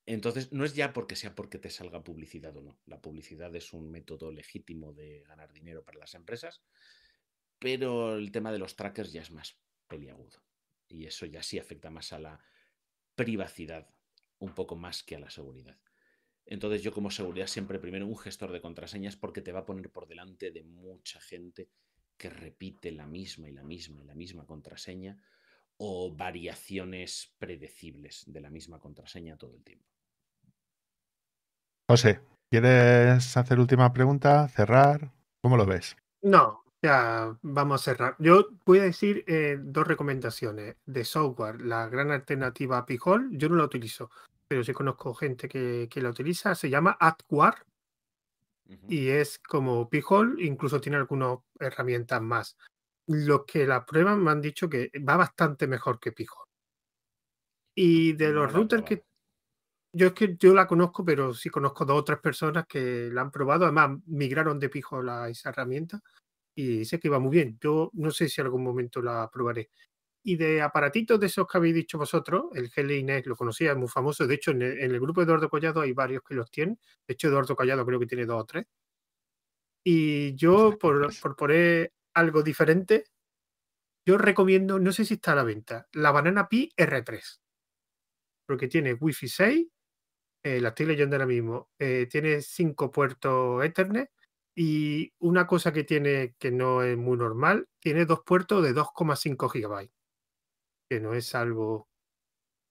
Entonces, 0.06 0.52
no 0.52 0.66
es 0.66 0.74
ya 0.74 0.92
porque 0.92 1.16
sea 1.16 1.34
porque 1.34 1.58
te 1.58 1.70
salga 1.70 2.04
publicidad 2.04 2.54
o 2.56 2.62
no. 2.62 2.78
La 2.84 3.00
publicidad 3.00 3.54
es 3.56 3.72
un 3.72 3.90
método 3.90 4.30
legítimo 4.30 4.92
de 4.92 5.24
ganar 5.26 5.50
dinero 5.52 5.82
para 5.82 5.98
las 5.98 6.14
empresas, 6.14 6.62
pero 7.58 8.16
el 8.16 8.30
tema 8.30 8.52
de 8.52 8.58
los 8.58 8.76
trackers 8.76 9.12
ya 9.12 9.22
es 9.22 9.30
más 9.30 9.58
peliagudo. 9.88 10.42
Y 10.88 11.06
eso 11.06 11.24
ya 11.24 11.42
sí 11.42 11.58
afecta 11.58 11.90
más 11.90 12.12
a 12.12 12.18
la 12.18 12.44
privacidad, 13.14 13.88
un 14.38 14.54
poco 14.54 14.76
más 14.76 15.02
que 15.02 15.16
a 15.16 15.20
la 15.20 15.30
seguridad. 15.30 15.78
Entonces 16.46 16.82
yo 16.82 16.92
como 16.92 17.10
seguridad 17.10 17.46
siempre 17.46 17.78
primero 17.78 18.06
un 18.06 18.18
gestor 18.18 18.52
de 18.52 18.60
contraseñas 18.60 19.16
porque 19.16 19.40
te 19.40 19.52
va 19.52 19.60
a 19.60 19.66
poner 19.66 19.90
por 19.90 20.06
delante 20.06 20.50
de 20.50 20.62
mucha 20.62 21.20
gente 21.20 21.70
que 22.16 22.30
repite 22.30 22.92
la 22.92 23.06
misma 23.06 23.48
y 23.48 23.52
la 23.52 23.62
misma 23.62 24.00
y 24.00 24.04
la 24.04 24.14
misma 24.14 24.46
contraseña 24.46 25.18
o 25.78 26.14
variaciones 26.14 27.34
predecibles 27.38 28.24
de 28.26 28.40
la 28.40 28.50
misma 28.50 28.78
contraseña 28.78 29.36
todo 29.36 29.56
el 29.56 29.64
tiempo. 29.64 29.86
José, 31.88 32.20
¿quieres 32.50 33.36
hacer 33.36 33.58
última 33.58 33.92
pregunta? 33.92 34.48
¿Cerrar? 34.48 35.12
¿Cómo 35.42 35.56
lo 35.56 35.66
ves? 35.66 35.96
No, 36.22 36.64
ya 36.82 37.36
vamos 37.42 37.80
a 37.80 37.84
cerrar. 37.84 38.16
Yo 38.18 38.48
voy 38.64 38.78
a 38.78 38.84
decir 38.84 39.24
eh, 39.26 39.58
dos 39.60 39.86
recomendaciones 39.86 40.76
de 40.86 41.04
software. 41.04 41.60
La 41.60 41.88
gran 41.88 42.10
alternativa 42.10 42.78
a 42.78 42.86
Pijol, 42.86 43.30
yo 43.32 43.48
no 43.48 43.56
la 43.56 43.64
utilizo, 43.64 44.10
pero 44.48 44.64
sí 44.64 44.72
conozco 44.72 45.14
gente 45.14 45.48
que, 45.48 45.88
que 45.90 46.00
la 46.00 46.10
utiliza. 46.10 46.54
Se 46.54 46.70
llama 46.70 46.96
AdWar 47.00 47.64
y 48.88 49.08
es 49.08 49.38
como 49.38 49.88
Pijol, 49.88 50.40
incluso 50.40 50.80
tiene 50.80 50.96
algunas 50.96 51.38
herramientas 51.58 52.22
más. 52.22 52.56
Los 53.06 53.44
que 53.44 53.66
la 53.66 53.84
prueban 53.84 54.22
me 54.22 54.30
han 54.30 54.40
dicho 54.40 54.68
que 54.68 54.90
va 55.06 55.16
bastante 55.16 55.66
mejor 55.66 56.00
que 56.00 56.12
Pijol. 56.12 56.46
Y 57.74 58.12
de 58.12 58.30
los 58.30 58.52
routers 58.52 58.84
que 58.84 59.04
yo 59.94 60.08
es 60.08 60.12
que 60.12 60.36
yo 60.36 60.54
la 60.54 60.66
conozco, 60.66 61.04
pero 61.04 61.32
sí 61.34 61.50
conozco 61.50 61.84
dos 61.84 62.00
o 62.00 62.04
tres 62.04 62.18
personas 62.18 62.66
que 62.66 63.10
la 63.12 63.22
han 63.22 63.30
probado. 63.30 63.64
Además, 63.64 64.00
migraron 64.06 64.58
de 64.58 64.68
pijo 64.68 64.98
a 65.08 65.28
esa 65.28 65.50
herramienta 65.50 66.00
y 66.54 66.84
sé 66.84 66.98
que 66.98 67.08
va 67.08 67.20
muy 67.20 67.30
bien. 67.30 67.58
Yo 67.60 67.90
no 67.94 68.10
sé 68.10 68.28
si 68.28 68.40
algún 68.40 68.64
momento 68.64 69.00
la 69.00 69.30
probaré. 69.32 69.70
Y 70.24 70.36
de 70.36 70.62
aparatitos 70.62 71.20
de 71.20 71.26
esos 71.26 71.46
que 71.46 71.58
habéis 71.58 71.74
dicho 71.74 71.98
vosotros, 71.98 72.46
el 72.54 72.70
GLINET 72.70 73.26
lo 73.26 73.36
conocía, 73.36 73.72
es 73.72 73.76
muy 73.76 73.88
famoso. 73.88 74.26
De 74.26 74.34
hecho, 74.34 74.52
en 74.52 74.62
el, 74.62 74.98
grupo 74.98 75.20
de 75.20 75.26
Eduardo 75.26 75.50
Collado 75.50 75.82
hay 75.82 75.92
varios 75.92 76.22
que 76.22 76.34
los 76.34 76.50
tienen. 76.50 76.78
De 77.06 77.14
hecho, 77.14 77.28
Eduardo 77.28 77.54
Collado 77.54 77.84
creo 77.84 78.00
que 78.00 78.06
tiene 78.06 78.26
dos 78.26 78.42
o 78.42 78.46
tres. 78.46 78.66
Y 79.84 80.34
yo, 80.34 80.78
por, 80.78 81.12
por 81.20 81.36
poner 81.36 81.92
algo 82.14 82.42
diferente, 82.42 83.04
yo 84.06 84.18
recomiendo, 84.18 84.78
no 84.78 84.92
sé 84.92 85.04
si 85.04 85.14
está 85.14 85.32
a 85.32 85.36
la 85.36 85.44
venta, 85.44 85.88
la 85.92 86.10
Banana 86.10 86.48
Pi 86.48 86.72
R3. 86.76 87.40
Porque 88.46 88.68
tiene 88.68 88.94
Wi-Fi 88.94 89.28
6 89.28 89.66
eh, 90.46 90.60
la 90.60 90.68
estoy 90.70 90.84
leyendo 90.86 91.16
ahora 91.16 91.26
mismo, 91.26 91.70
eh, 91.78 92.06
tiene 92.10 92.42
cinco 92.42 92.90
puertos 92.92 93.64
Ethernet 93.64 94.10
y 94.54 95.10
una 95.18 95.46
cosa 95.46 95.72
que 95.72 95.84
tiene 95.84 96.34
que 96.38 96.50
no 96.50 96.82
es 96.82 96.98
muy 96.98 97.16
normal, 97.16 97.66
tiene 97.80 98.04
dos 98.04 98.20
puertos 98.26 98.62
de 98.62 98.74
2,5 98.74 99.48
GB, 99.50 99.90
que 100.88 101.00
no 101.00 101.14
es 101.14 101.34
algo... 101.34 101.88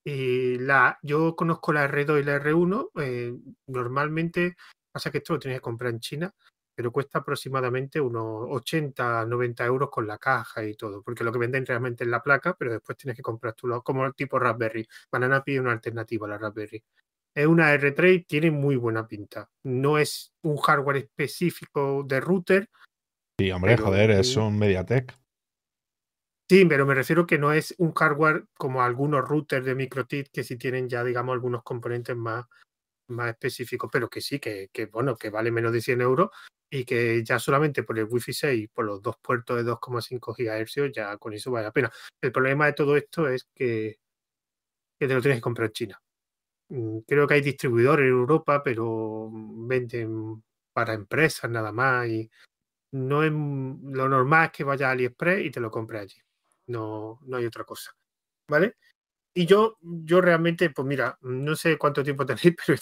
Y 0.05 0.57
la, 0.59 0.99
yo 1.01 1.35
conozco 1.35 1.71
la 1.71 1.87
R2 1.87 2.19
y 2.19 2.23
la 2.23 2.41
R1, 2.41 2.89
eh, 3.01 3.33
normalmente 3.67 4.57
pasa 4.91 5.09
que 5.09 5.19
esto 5.19 5.33
lo 5.33 5.39
tienes 5.39 5.59
que 5.59 5.63
comprar 5.63 5.91
en 5.93 6.01
China, 6.01 6.33
pero 6.75 6.91
cuesta 6.91 7.19
aproximadamente 7.19 8.01
unos 8.01 8.47
80, 8.49 9.25
90 9.25 9.65
euros 9.65 9.89
con 9.89 10.05
la 10.05 10.17
caja 10.17 10.65
y 10.65 10.75
todo, 10.75 11.01
porque 11.01 11.23
lo 11.23 11.31
que 11.31 11.39
venden 11.39 11.65
realmente 11.65 12.03
es 12.03 12.09
la 12.09 12.21
placa, 12.21 12.53
pero 12.59 12.73
después 12.73 12.97
tienes 12.97 13.15
que 13.15 13.23
comprar 13.23 13.53
tú 13.53 13.69
como 13.81 14.05
el 14.05 14.13
tipo 14.13 14.37
Raspberry. 14.39 14.85
Banana 15.09 15.41
pide 15.41 15.61
una 15.61 15.71
alternativa 15.71 16.27
a 16.27 16.31
la 16.31 16.37
Raspberry 16.37 16.83
es 17.35 17.47
una 17.47 17.73
R3 17.73 18.27
tiene 18.27 18.51
muy 18.51 18.75
buena 18.75 19.07
pinta. 19.07 19.49
No 19.63 19.97
es 19.97 20.33
un 20.43 20.57
hardware 20.57 20.97
específico 20.97 22.03
de 22.05 22.19
router. 22.19 22.69
Sí, 23.39 23.51
hombre, 23.51 23.77
joder, 23.77 24.11
es 24.11 24.35
un 24.35 24.57
MediaTek. 24.57 25.17
Sí, 26.53 26.65
pero 26.65 26.85
me 26.85 26.93
refiero 26.93 27.25
que 27.25 27.39
no 27.39 27.51
es 27.51 27.73
un 27.79 27.93
hardware 27.93 28.45
como 28.53 28.83
algunos 28.83 29.27
routers 29.27 29.65
de 29.65 29.73
MikroTik 29.73 30.29
que 30.31 30.43
sí 30.43 30.55
tienen 30.55 30.87
ya, 30.87 31.03
digamos, 31.03 31.33
algunos 31.33 31.63
componentes 31.63 32.15
más, 32.15 32.45
más 33.07 33.31
específicos, 33.31 33.89
pero 33.91 34.07
que 34.07 34.21
sí, 34.21 34.37
que, 34.39 34.69
que, 34.71 34.85
bueno, 34.85 35.15
que 35.15 35.31
vale 35.31 35.49
menos 35.49 35.73
de 35.73 35.81
100 35.81 36.01
euros 36.01 36.29
y 36.69 36.85
que 36.85 37.23
ya 37.23 37.39
solamente 37.39 37.81
por 37.81 37.97
el 37.97 38.05
Wi-Fi 38.05 38.33
6, 38.33 38.69
por 38.71 38.85
los 38.85 39.01
dos 39.01 39.17
puertos 39.17 39.57
de 39.57 39.63
2,5 39.63 40.35
GHz, 40.35 40.93
ya 40.93 41.17
con 41.17 41.33
eso 41.33 41.49
vale 41.49 41.65
la 41.65 41.71
pena. 41.71 41.91
El 42.21 42.31
problema 42.31 42.67
de 42.67 42.73
todo 42.73 42.97
esto 42.97 43.27
es 43.27 43.47
que, 43.55 43.97
te 44.99 45.07
lo 45.07 45.21
tienes 45.21 45.39
que 45.39 45.41
comprar 45.41 45.69
en 45.69 45.73
China. 45.73 46.01
Mm, 46.69 46.99
creo 47.07 47.27
que 47.27 47.33
hay 47.33 47.41
distribuidores 47.41 48.03
en 48.03 48.11
Europa, 48.11 48.61
pero 48.61 49.31
venden 49.33 50.43
para 50.71 50.93
empresas 50.93 51.49
nada 51.49 51.71
más 51.71 52.07
y 52.09 52.29
no 52.91 53.23
es 53.23 53.31
lo 53.31 54.07
normal 54.07 54.45
es 54.45 54.51
que 54.51 54.63
vaya 54.63 54.89
a 54.89 54.91
AliExpress 54.91 55.47
y 55.47 55.49
te 55.49 55.59
lo 55.59 55.71
compre 55.71 55.97
allí. 55.97 56.22
No, 56.67 57.19
no 57.23 57.37
hay 57.37 57.45
otra 57.45 57.63
cosa. 57.63 57.91
¿Vale? 58.49 58.75
Y 59.35 59.45
yo, 59.45 59.77
yo 59.81 60.21
realmente, 60.21 60.69
pues 60.69 60.87
mira, 60.87 61.17
no 61.21 61.55
sé 61.55 61.77
cuánto 61.77 62.03
tiempo 62.03 62.25
tenéis, 62.25 62.55
pero 62.57 62.79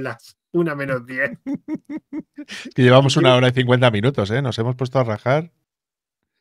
las 0.00 0.36
una 0.52 0.74
menos 0.74 1.06
diez. 1.06 1.38
y 2.76 2.82
llevamos 2.82 3.16
una 3.16 3.34
hora 3.36 3.48
y 3.48 3.52
cincuenta 3.52 3.90
minutos, 3.90 4.30
¿eh? 4.30 4.42
Nos 4.42 4.58
hemos 4.58 4.74
puesto 4.74 4.98
a 4.98 5.04
rajar. 5.04 5.52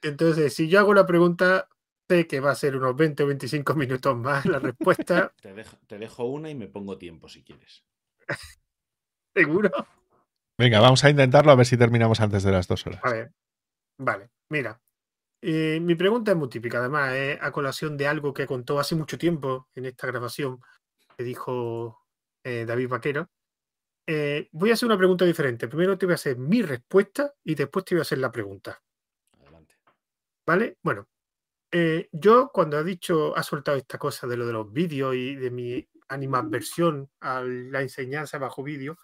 Entonces, 0.02 0.54
si 0.54 0.68
yo 0.68 0.80
hago 0.80 0.94
la 0.94 1.06
pregunta, 1.06 1.68
sé 2.08 2.28
que 2.28 2.40
va 2.40 2.52
a 2.52 2.56
ser 2.56 2.76
unos 2.76 2.96
20 2.96 3.24
o 3.24 3.28
25 3.28 3.76
minutos 3.76 4.16
más 4.16 4.46
la 4.46 4.60
respuesta. 4.60 5.34
te, 5.88 5.98
dejo, 5.98 6.26
una 6.26 6.50
y 6.50 6.56
me 6.56 6.68
pongo 6.68 6.98
tiempo 6.98 7.28
si 7.28 7.44
quieres. 7.44 7.84
¿Seguro? 9.36 9.72
Venga, 10.58 10.80
vamos 10.80 11.04
a 11.04 11.10
intentarlo 11.10 11.52
a 11.52 11.56
ver 11.56 11.66
si 11.66 11.78
terminamos 11.78 12.22
antes 12.22 12.44
de 12.44 12.52
las 12.52 12.68
dos 12.68 12.86
horas. 12.88 13.02
A 13.04 13.12
ver, 13.12 13.32
vale, 13.98 14.30
mira. 14.50 14.80
Eh, 15.48 15.80
mi 15.80 15.94
pregunta 15.94 16.32
es 16.32 16.38
muy 16.38 16.50
típica, 16.50 16.80
además, 16.80 17.14
es 17.14 17.38
a 17.40 17.52
colación 17.52 17.96
de 17.98 18.08
algo 18.08 18.34
que 18.34 18.48
contó 18.48 18.80
hace 18.80 18.96
mucho 18.96 19.16
tiempo 19.16 19.70
en 19.76 19.86
esta 19.86 20.08
grabación 20.08 20.60
que 21.16 21.24
dijo 21.24 22.04
eh, 22.44 22.66
David 22.66 22.90
Vaquero. 22.90 23.30
Eh, 24.08 24.50
voy 24.54 24.72
a 24.72 24.74
hacer 24.74 24.88
una 24.88 24.98
pregunta 24.98 25.24
diferente. 25.24 25.68
Primero 25.68 26.00
te 26.00 26.08
voy 26.08 26.14
a 26.14 26.16
hacer 26.16 26.40
mi 26.40 26.64
respuesta 26.64 27.32
y 27.44 27.54
después 27.54 27.86
te 27.86 27.94
voy 27.94 28.00
a 28.00 28.02
hacer 28.02 28.18
la 28.18 28.32
pregunta. 28.32 28.82
Adelante. 29.40 29.76
¿Vale? 30.48 30.80
Bueno, 30.82 31.08
yo 32.12 32.50
cuando 32.52 32.78
ha 32.78 32.84
dicho, 32.84 33.38
ha 33.38 33.44
soltado 33.44 33.78
esta 33.78 34.00
cosa 34.00 34.26
de 34.26 34.38
lo 34.38 34.48
de 34.48 34.54
los 34.54 34.74
vídeos 34.74 35.14
y 35.14 35.36
de 35.36 35.52
mi 35.52 35.88
animadversión 36.08 37.12
a 37.20 37.44
la 37.44 37.84
enseñanza 37.84 38.40
bajo 38.40 38.64
vídeo, 38.64 38.98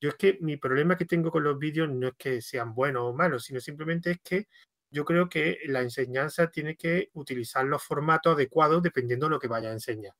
yo 0.00 0.10
es 0.10 0.16
que 0.16 0.36
mi 0.42 0.58
problema 0.58 0.98
que 0.98 1.06
tengo 1.06 1.30
con 1.30 1.44
los 1.44 1.58
vídeos 1.58 1.88
no 1.88 2.08
es 2.08 2.14
que 2.18 2.42
sean 2.42 2.74
buenos 2.74 3.04
o 3.04 3.14
malos, 3.14 3.44
sino 3.44 3.58
simplemente 3.58 4.10
es 4.10 4.20
que 4.22 4.48
yo 4.90 5.04
creo 5.04 5.28
que 5.28 5.58
la 5.66 5.82
enseñanza 5.82 6.50
tiene 6.50 6.76
que 6.76 7.10
utilizar 7.14 7.64
los 7.64 7.82
formatos 7.82 8.34
adecuados 8.34 8.82
dependiendo 8.82 9.26
de 9.26 9.30
lo 9.30 9.38
que 9.38 9.48
vaya 9.48 9.68
a 9.68 9.72
enseñar. 9.72 10.14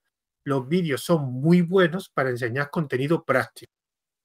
Los 0.44 0.68
vídeos 0.68 1.02
son 1.02 1.32
muy 1.32 1.62
buenos 1.62 2.08
para 2.08 2.30
enseñar 2.30 2.70
contenido 2.70 3.24
práctico, 3.24 3.72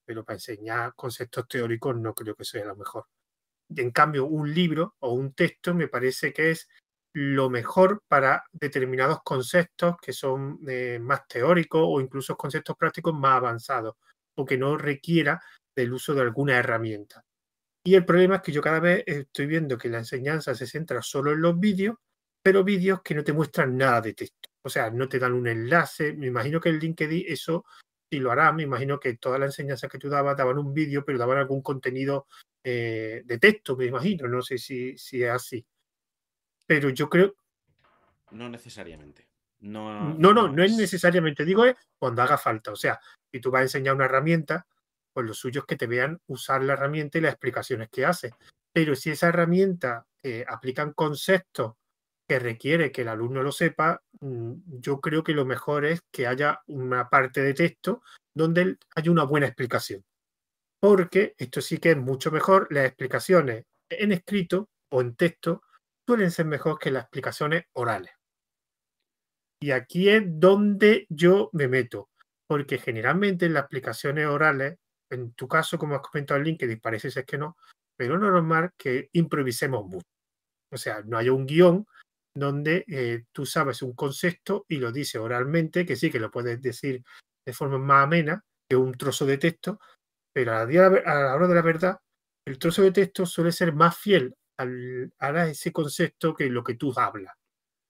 pero 0.05 0.23
para 0.23 0.35
enseñar 0.35 0.93
conceptos 0.95 1.47
teóricos 1.47 1.95
no 1.95 2.13
creo 2.13 2.35
que 2.35 2.45
sea 2.45 2.65
lo 2.65 2.75
mejor. 2.75 3.05
En 3.75 3.91
cambio, 3.91 4.25
un 4.25 4.53
libro 4.53 4.95
o 4.99 5.13
un 5.13 5.33
texto 5.33 5.73
me 5.73 5.87
parece 5.87 6.33
que 6.33 6.51
es 6.51 6.67
lo 7.13 7.49
mejor 7.49 8.03
para 8.07 8.43
determinados 8.51 9.21
conceptos 9.23 9.95
que 10.01 10.13
son 10.13 10.59
eh, 10.67 10.99
más 10.99 11.27
teóricos 11.27 11.81
o 11.85 12.01
incluso 12.01 12.35
conceptos 12.35 12.75
prácticos 12.75 13.13
más 13.13 13.37
avanzados 13.37 13.95
o 14.35 14.45
que 14.45 14.57
no 14.57 14.77
requiera 14.77 15.41
del 15.75 15.93
uso 15.93 16.13
de 16.13 16.21
alguna 16.21 16.57
herramienta. 16.57 17.23
Y 17.83 17.95
el 17.95 18.05
problema 18.05 18.35
es 18.37 18.41
que 18.41 18.51
yo 18.51 18.61
cada 18.61 18.79
vez 18.79 19.03
estoy 19.05 19.45
viendo 19.45 19.77
que 19.77 19.89
la 19.89 19.99
enseñanza 19.99 20.55
se 20.55 20.67
centra 20.67 21.01
solo 21.01 21.31
en 21.33 21.41
los 21.41 21.59
vídeos, 21.59 21.97
pero 22.41 22.63
vídeos 22.63 23.01
que 23.01 23.13
no 23.13 23.23
te 23.23 23.33
muestran 23.33 23.77
nada 23.77 24.01
de 24.01 24.13
texto. 24.13 24.49
O 24.61 24.69
sea, 24.69 24.89
no 24.89 25.09
te 25.09 25.19
dan 25.19 25.33
un 25.33 25.47
enlace. 25.47 26.13
Me 26.13 26.27
imagino 26.27 26.61
que 26.61 26.69
el 26.69 26.79
LinkedIn 26.79 27.25
eso 27.27 27.65
sí 28.09 28.19
lo 28.19 28.31
hará. 28.31 28.53
Me 28.53 28.63
imagino 28.63 28.99
que 28.99 29.17
toda 29.17 29.37
la 29.37 29.45
enseñanza 29.45 29.89
que 29.89 29.97
tú 29.97 30.07
dabas 30.09 30.37
daban 30.37 30.57
un 30.57 30.73
vídeo, 30.73 31.03
pero 31.03 31.17
daban 31.17 31.37
algún 31.37 31.61
contenido 31.61 32.27
eh, 32.63 33.23
de 33.25 33.37
texto, 33.37 33.75
me 33.75 33.85
imagino. 33.85 34.27
No 34.29 34.41
sé 34.41 34.57
si, 34.57 34.97
si 34.97 35.21
es 35.21 35.29
así. 35.29 35.65
Pero 36.65 36.89
yo 36.89 37.09
creo. 37.09 37.35
No 38.31 38.47
necesariamente. 38.47 39.27
No, 39.59 40.13
no, 40.15 40.33
no, 40.33 40.47
no 40.47 40.63
es 40.63 40.75
necesariamente. 40.75 41.45
Digo, 41.45 41.65
es 41.65 41.75
cuando 41.97 42.21
haga 42.21 42.37
falta. 42.37 42.71
O 42.71 42.75
sea, 42.75 42.99
si 43.31 43.39
tú 43.39 43.51
vas 43.51 43.59
a 43.59 43.63
enseñar 43.63 43.95
una 43.95 44.05
herramienta, 44.05 44.67
pues 45.13 45.25
lo 45.27 45.33
suyo 45.33 45.61
es 45.61 45.67
que 45.67 45.75
te 45.75 45.87
vean 45.87 46.19
usar 46.27 46.63
la 46.63 46.73
herramienta 46.73 47.17
y 47.17 47.21
las 47.21 47.33
explicaciones 47.33 47.89
que 47.89 48.05
hace. 48.05 48.31
Pero 48.73 48.95
si 48.95 49.11
esa 49.11 49.29
herramienta 49.29 50.05
eh, 50.23 50.43
aplican 50.47 50.93
conceptos 50.93 51.73
que 52.27 52.39
requiere 52.39 52.91
que 52.91 53.01
el 53.01 53.09
alumno 53.09 53.43
lo 53.43 53.51
sepa, 53.51 54.01
mm, 54.21 54.53
yo 54.79 54.99
creo 54.99 55.23
que 55.23 55.33
lo 55.33 55.45
mejor 55.45 55.85
es 55.85 56.01
que 56.11 56.27
haya 56.27 56.61
una 56.67 57.09
parte 57.09 57.41
de 57.41 57.53
texto 57.53 58.01
donde 58.33 58.77
haya 58.95 59.11
una 59.11 59.23
buena 59.23 59.47
explicación. 59.47 60.03
Porque 60.79 61.35
esto 61.37 61.61
sí 61.61 61.77
que 61.77 61.91
es 61.91 61.97
mucho 61.97 62.31
mejor, 62.31 62.67
las 62.71 62.85
explicaciones 62.85 63.65
en 63.89 64.11
escrito 64.11 64.69
o 64.89 65.01
en 65.01 65.15
texto 65.15 65.61
suelen 66.05 66.31
ser 66.31 66.45
mejor 66.45 66.79
que 66.79 66.91
las 66.91 67.03
explicaciones 67.03 67.65
orales. 67.73 68.11
Y 69.61 69.71
aquí 69.71 70.09
es 70.09 70.23
donde 70.25 71.05
yo 71.09 71.49
me 71.53 71.69
meto, 71.69 72.09
porque 72.47 72.77
generalmente 72.77 73.45
en 73.45 73.53
las 73.53 73.63
explicaciones 73.63 74.27
orales, 74.27 74.77
en 75.13 75.33
tu 75.33 75.47
caso, 75.47 75.77
como 75.77 75.95
has 75.95 76.01
comentado 76.01 76.39
en 76.39 76.45
LinkedIn, 76.45 76.79
parece 76.79 77.11
ser 77.11 77.25
que 77.25 77.37
no, 77.37 77.57
pero 77.95 78.17
no 78.17 78.27
es 78.27 78.33
normal 78.33 78.71
que 78.77 79.09
improvisemos 79.13 79.85
mucho. 79.85 80.07
O 80.71 80.77
sea, 80.77 81.01
no 81.03 81.17
hay 81.17 81.29
un 81.29 81.45
guion 81.45 81.85
donde 82.35 82.83
eh, 82.87 83.25
tú 83.31 83.45
sabes 83.45 83.81
un 83.81 83.93
concepto 83.93 84.65
y 84.67 84.77
lo 84.77 84.91
dices 84.91 85.21
oralmente, 85.21 85.85
que 85.85 85.95
sí, 85.95 86.09
que 86.09 86.19
lo 86.19 86.31
puedes 86.31 86.61
decir 86.61 87.03
de 87.45 87.53
forma 87.53 87.77
más 87.77 88.05
amena 88.05 88.43
que 88.67 88.75
un 88.75 88.93
trozo 88.93 89.25
de 89.25 89.37
texto, 89.37 89.79
pero 90.33 90.53
a 90.53 90.65
la 90.65 91.35
hora 91.35 91.47
de 91.47 91.55
la 91.55 91.61
verdad, 91.61 91.99
el 92.45 92.57
trozo 92.57 92.81
de 92.81 92.91
texto 92.91 93.25
suele 93.25 93.51
ser 93.51 93.73
más 93.73 93.97
fiel 93.97 94.35
al, 94.57 95.13
a 95.19 95.47
ese 95.47 95.71
concepto 95.71 96.33
que 96.33 96.49
lo 96.49 96.63
que 96.63 96.75
tú 96.75 96.93
hablas. 96.95 97.35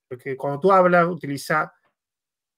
Porque 0.09 0.35
cuando 0.35 0.59
tú 0.59 0.71
hablas, 0.71 1.07
utiliza 1.07 1.73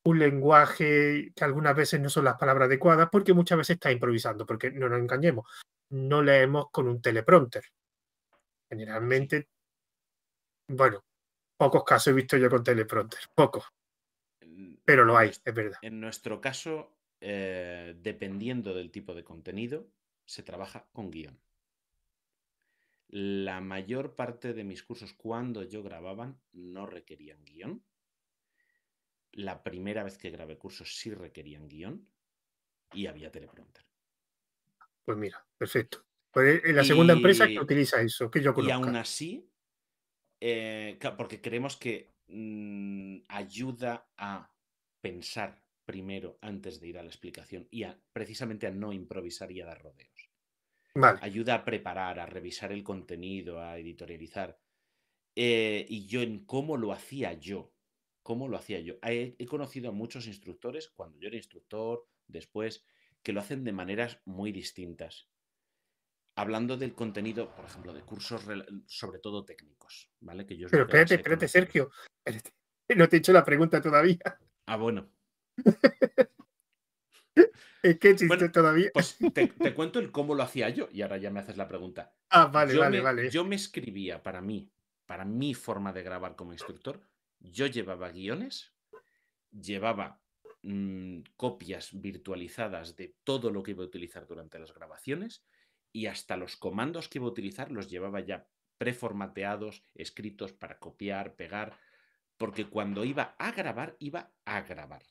un 0.06 0.20
lenguaje 0.20 1.34
que 1.36 1.44
algunas 1.44 1.76
veces 1.76 2.00
no 2.00 2.10
son 2.10 2.26
las 2.26 2.38
palabras 2.38 2.68
adecuadas, 2.68 3.10
porque 3.12 3.34
muchas 3.34 3.58
veces 3.58 3.76
está 3.76 3.92
improvisando, 3.92 4.46
porque 4.46 4.72
no 4.72 4.88
nos 4.88 5.00
engañemos, 5.00 5.46
no 5.90 6.22
leemos 6.22 6.70
con 6.72 6.88
un 6.88 7.02
teleprompter. 7.02 7.66
Generalmente, 8.70 9.50
bueno, 10.68 11.04
pocos 11.58 11.84
casos 11.84 12.08
he 12.08 12.14
visto 12.16 12.38
yo 12.38 12.50
con 12.50 12.64
teleprompter, 12.64 13.20
pocos. 13.34 13.66
Pero 14.86 15.06
lo 15.06 15.18
hay, 15.18 15.30
es 15.30 15.54
verdad. 15.54 15.80
En 15.82 16.00
nuestro 16.00 16.40
caso, 16.40 16.96
eh, 17.20 17.96
dependiendo 18.00 18.76
del 18.76 18.92
tipo 18.92 19.16
de 19.16 19.24
contenido, 19.24 19.88
se 20.26 20.44
trabaja 20.44 20.88
con 20.94 21.10
guion. 21.10 21.40
La 23.08 23.60
mayor 23.60 24.16
parte 24.16 24.54
de 24.54 24.64
mis 24.64 24.84
cursos 24.84 25.14
cuando 25.14 25.64
yo 25.64 25.82
grababan 25.82 26.40
no 26.52 26.86
requerían 26.86 27.44
guion. 27.44 27.84
La 29.36 29.64
primera 29.64 30.04
vez 30.04 30.18
que 30.18 30.32
grabé 30.32 30.58
cursos 30.58 30.98
sí 30.98 31.14
requerían 31.14 31.68
guion 31.68 32.08
y 32.94 33.08
había 33.08 33.32
teleprompter. 33.32 33.86
Pues 35.04 35.18
mira, 35.18 35.46
perfecto. 35.58 36.06
Pues 36.32 36.66
en 36.66 36.76
la 36.76 36.84
segunda 36.84 37.14
empresa 37.14 37.48
que 37.48 37.60
utiliza 37.60 38.02
eso, 38.02 38.30
que 38.30 38.42
yo 38.42 38.54
conozco. 38.54 38.70
Y 38.70 38.72
aún 38.74 38.96
así, 38.96 39.50
eh, 40.42 41.00
porque 41.18 41.40
creemos 41.40 41.78
que 41.78 42.16
mm, 42.28 43.20
ayuda 43.30 44.10
a 44.18 44.52
pensar 45.00 45.64
primero 45.86 46.38
antes 46.42 46.80
de 46.80 46.88
ir 46.88 46.98
a 46.98 47.04
la 47.04 47.10
explicación 47.10 47.68
y 47.72 47.86
precisamente 48.12 48.68
a 48.68 48.72
no 48.72 48.92
improvisar 48.92 49.52
y 49.52 49.62
a 49.62 49.66
dar 49.66 49.82
rodeos. 49.82 50.32
Ayuda 51.22 51.56
a 51.56 51.66
preparar, 51.66 52.20
a 52.20 52.26
revisar 52.26 52.72
el 52.72 52.84
contenido, 52.84 53.62
a 53.62 53.78
editorializar. 53.78 54.60
Eh, 55.36 55.86
y 55.90 56.08
yo 56.08 56.22
en 56.22 56.46
cómo 56.46 56.78
lo 56.78 56.94
hacía 56.94 57.34
yo, 57.34 57.75
cómo 58.26 58.48
lo 58.48 58.58
hacía 58.58 58.80
yo. 58.80 58.96
He, 59.04 59.46
conocido 59.46 59.90
a 59.90 59.92
muchos 59.92 60.26
instructores, 60.26 60.90
cuando 60.90 61.20
yo 61.20 61.28
era 61.28 61.38
instructor, 61.38 62.08
después, 62.28 62.84
que 63.22 63.34
lo 63.34 63.40
hacen 63.40 63.64
de 63.64 63.72
maneras 63.72 64.20
muy 64.26 64.52
distintas. 64.52 65.30
Hablando 66.36 66.76
del 66.76 66.96
contenido, 66.96 67.54
por 67.56 67.66
ejemplo, 67.66 67.94
de 67.94 68.02
cursos 68.02 68.42
sobre 68.88 69.20
todo 69.20 69.46
técnicos, 69.46 70.10
¿vale? 70.22 70.48
Que 70.48 70.58
yo 70.58 70.68
Pero 70.72 70.86
espérate, 70.86 71.16
espérate, 71.16 71.48
Sergio. 71.48 71.92
No 72.96 73.10
te 73.10 73.16
he 73.16 73.20
hecho 73.20 73.34
la 73.34 73.44
pregunta 73.44 73.82
todavía. 73.82 74.20
Ah, 74.68 74.78
bueno. 74.78 75.10
Es 77.82 78.00
que 78.00 78.10
existe 78.12 78.50
todavía. 78.50 78.90
Pues 78.94 79.18
te, 79.34 79.74
cuento 79.76 80.00
el 80.00 80.12
cómo 80.12 80.34
lo 80.34 80.42
hacía 80.42 80.70
yo 80.70 80.88
y 80.92 81.02
ahora 81.02 81.18
ya 81.18 81.30
me 81.30 81.40
haces 81.40 81.58
la 81.58 81.68
pregunta. 81.68 82.16
Ah, 82.30 82.46
vale, 82.46 82.74
yo 82.74 82.80
vale, 82.80 82.98
me, 82.98 83.04
vale. 83.04 83.30
Yo 83.30 83.44
me 83.44 83.56
escribía 83.56 84.24
para 84.24 84.42
mí, 84.42 84.72
para 85.06 85.26
mi 85.26 85.54
forma 85.54 85.94
de 85.94 86.02
grabar 86.02 86.36
como 86.36 86.54
instructor, 86.54 87.02
yo 87.52 87.68
llevaba 87.68 88.12
guiones, 88.12 88.74
llevaba 89.52 90.22
mm, 90.64 91.22
copias 91.36 91.90
virtualizadas 91.94 92.96
de 92.96 93.16
todo 93.24 93.52
lo 93.52 93.64
que 93.64 93.72
iba 93.72 93.84
a 93.84 93.88
utilizar 93.88 94.28
durante 94.28 94.60
las 94.60 94.74
grabaciones 94.74 95.46
y 95.92 96.08
hasta 96.08 96.38
los 96.38 96.58
comandos 96.58 97.08
que 97.08 97.20
iba 97.20 97.28
a 97.28 97.32
utilizar 97.32 97.72
los 97.72 97.90
llevaba 97.90 98.20
ya 98.20 98.48
preformateados, 98.78 99.84
escritos 99.94 100.52
para 100.52 100.80
copiar, 100.80 101.36
pegar, 101.36 101.80
porque 102.38 102.70
cuando 102.70 103.06
iba 103.06 103.36
a 103.40 103.52
grabar, 103.52 103.96
iba 104.00 104.34
a 104.44 104.62
grabar. 104.62 105.04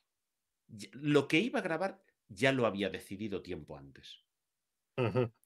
Lo 0.93 1.29
que 1.29 1.39
iba 1.39 1.61
a 1.61 1.63
grabar 1.63 2.03
ya 2.29 2.53
lo 2.53 2.67
había 2.67 2.91
decidido 2.91 3.43
tiempo 3.43 3.77
antes. 3.77 4.23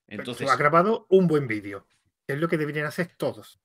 Entonces, 0.07 0.49
ha 0.51 0.57
grabado 0.57 1.07
un 1.09 1.29
buen 1.29 1.47
vídeo. 1.47 1.87
Es 2.27 2.39
lo 2.39 2.49
que 2.49 2.59
deberían 2.59 2.87
hacer 2.87 3.15
todos. 3.17 3.61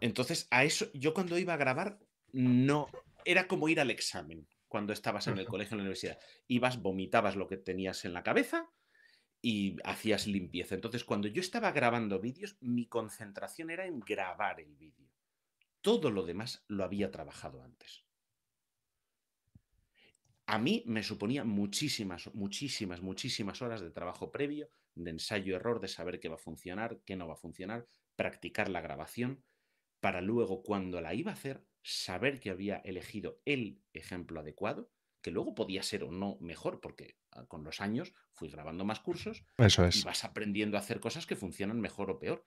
Entonces, 0.00 0.46
a 0.50 0.64
eso, 0.64 0.90
yo 0.92 1.14
cuando 1.14 1.38
iba 1.38 1.54
a 1.54 1.58
grabar, 1.58 1.98
no. 2.34 2.88
Era 3.24 3.48
como 3.48 3.68
ir 3.68 3.80
al 3.80 3.90
examen 3.90 4.46
cuando 4.68 4.92
estabas 4.92 5.28
en 5.28 5.38
el 5.38 5.46
colegio, 5.46 5.74
en 5.74 5.78
la 5.78 5.82
universidad. 5.84 6.18
Ibas, 6.46 6.82
vomitabas 6.82 7.36
lo 7.36 7.46
que 7.46 7.56
tenías 7.56 8.04
en 8.04 8.12
la 8.12 8.22
cabeza 8.22 8.68
y 9.40 9.76
hacías 9.84 10.26
limpieza. 10.26 10.74
Entonces, 10.74 11.04
cuando 11.04 11.28
yo 11.28 11.40
estaba 11.40 11.72
grabando 11.72 12.20
vídeos, 12.20 12.56
mi 12.60 12.86
concentración 12.86 13.70
era 13.70 13.86
en 13.86 14.00
grabar 14.00 14.60
el 14.60 14.74
vídeo. 14.74 15.08
Todo 15.80 16.10
lo 16.10 16.24
demás 16.24 16.64
lo 16.68 16.84
había 16.84 17.10
trabajado 17.10 17.62
antes 17.62 18.04
a 20.46 20.58
mí 20.58 20.82
me 20.86 21.02
suponía 21.02 21.44
muchísimas, 21.44 22.32
muchísimas, 22.34 23.00
muchísimas 23.00 23.62
horas 23.62 23.80
de 23.80 23.90
trabajo 23.90 24.30
previo, 24.30 24.68
de 24.94 25.10
ensayo-error, 25.10 25.80
de 25.80 25.88
saber 25.88 26.20
qué 26.20 26.28
va 26.28 26.34
a 26.34 26.38
funcionar, 26.38 27.00
qué 27.04 27.16
no 27.16 27.26
va 27.26 27.34
a 27.34 27.38
funcionar, 27.38 27.86
practicar 28.14 28.68
la 28.68 28.80
grabación, 28.80 29.42
para 30.00 30.20
luego 30.20 30.62
cuando 30.62 31.00
la 31.00 31.14
iba 31.14 31.30
a 31.30 31.34
hacer, 31.34 31.64
saber 31.84 32.40
que 32.40 32.50
había 32.50 32.78
elegido 32.78 33.40
el 33.44 33.82
ejemplo 33.92 34.40
adecuado, 34.40 34.90
que 35.20 35.30
luego 35.30 35.54
podía 35.54 35.82
ser 35.82 36.02
o 36.02 36.10
no 36.10 36.38
mejor, 36.40 36.80
porque 36.80 37.18
ah, 37.30 37.46
con 37.46 37.62
los 37.62 37.80
años 37.80 38.14
fui 38.32 38.48
grabando 38.48 38.84
más 38.84 39.00
cursos 39.00 39.44
Eso 39.58 39.84
es. 39.84 39.96
y 39.96 40.02
vas 40.02 40.24
aprendiendo 40.24 40.76
a 40.76 40.80
hacer 40.80 40.98
cosas 40.98 41.26
que 41.26 41.36
funcionan 41.36 41.80
mejor 41.80 42.10
o 42.10 42.18
peor. 42.18 42.46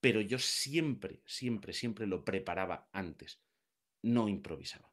Pero 0.00 0.20
yo 0.20 0.38
siempre, 0.38 1.22
siempre, 1.26 1.72
siempre 1.72 2.06
lo 2.06 2.24
preparaba 2.24 2.88
antes, 2.92 3.42
no 4.02 4.28
improvisaba. 4.28 4.92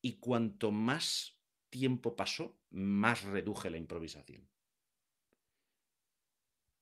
Y 0.00 0.18
cuanto 0.18 0.70
más 0.70 1.40
tiempo 1.70 2.14
pasó, 2.14 2.58
más 2.70 3.24
reduje 3.24 3.70
la 3.70 3.78
improvisación. 3.78 4.48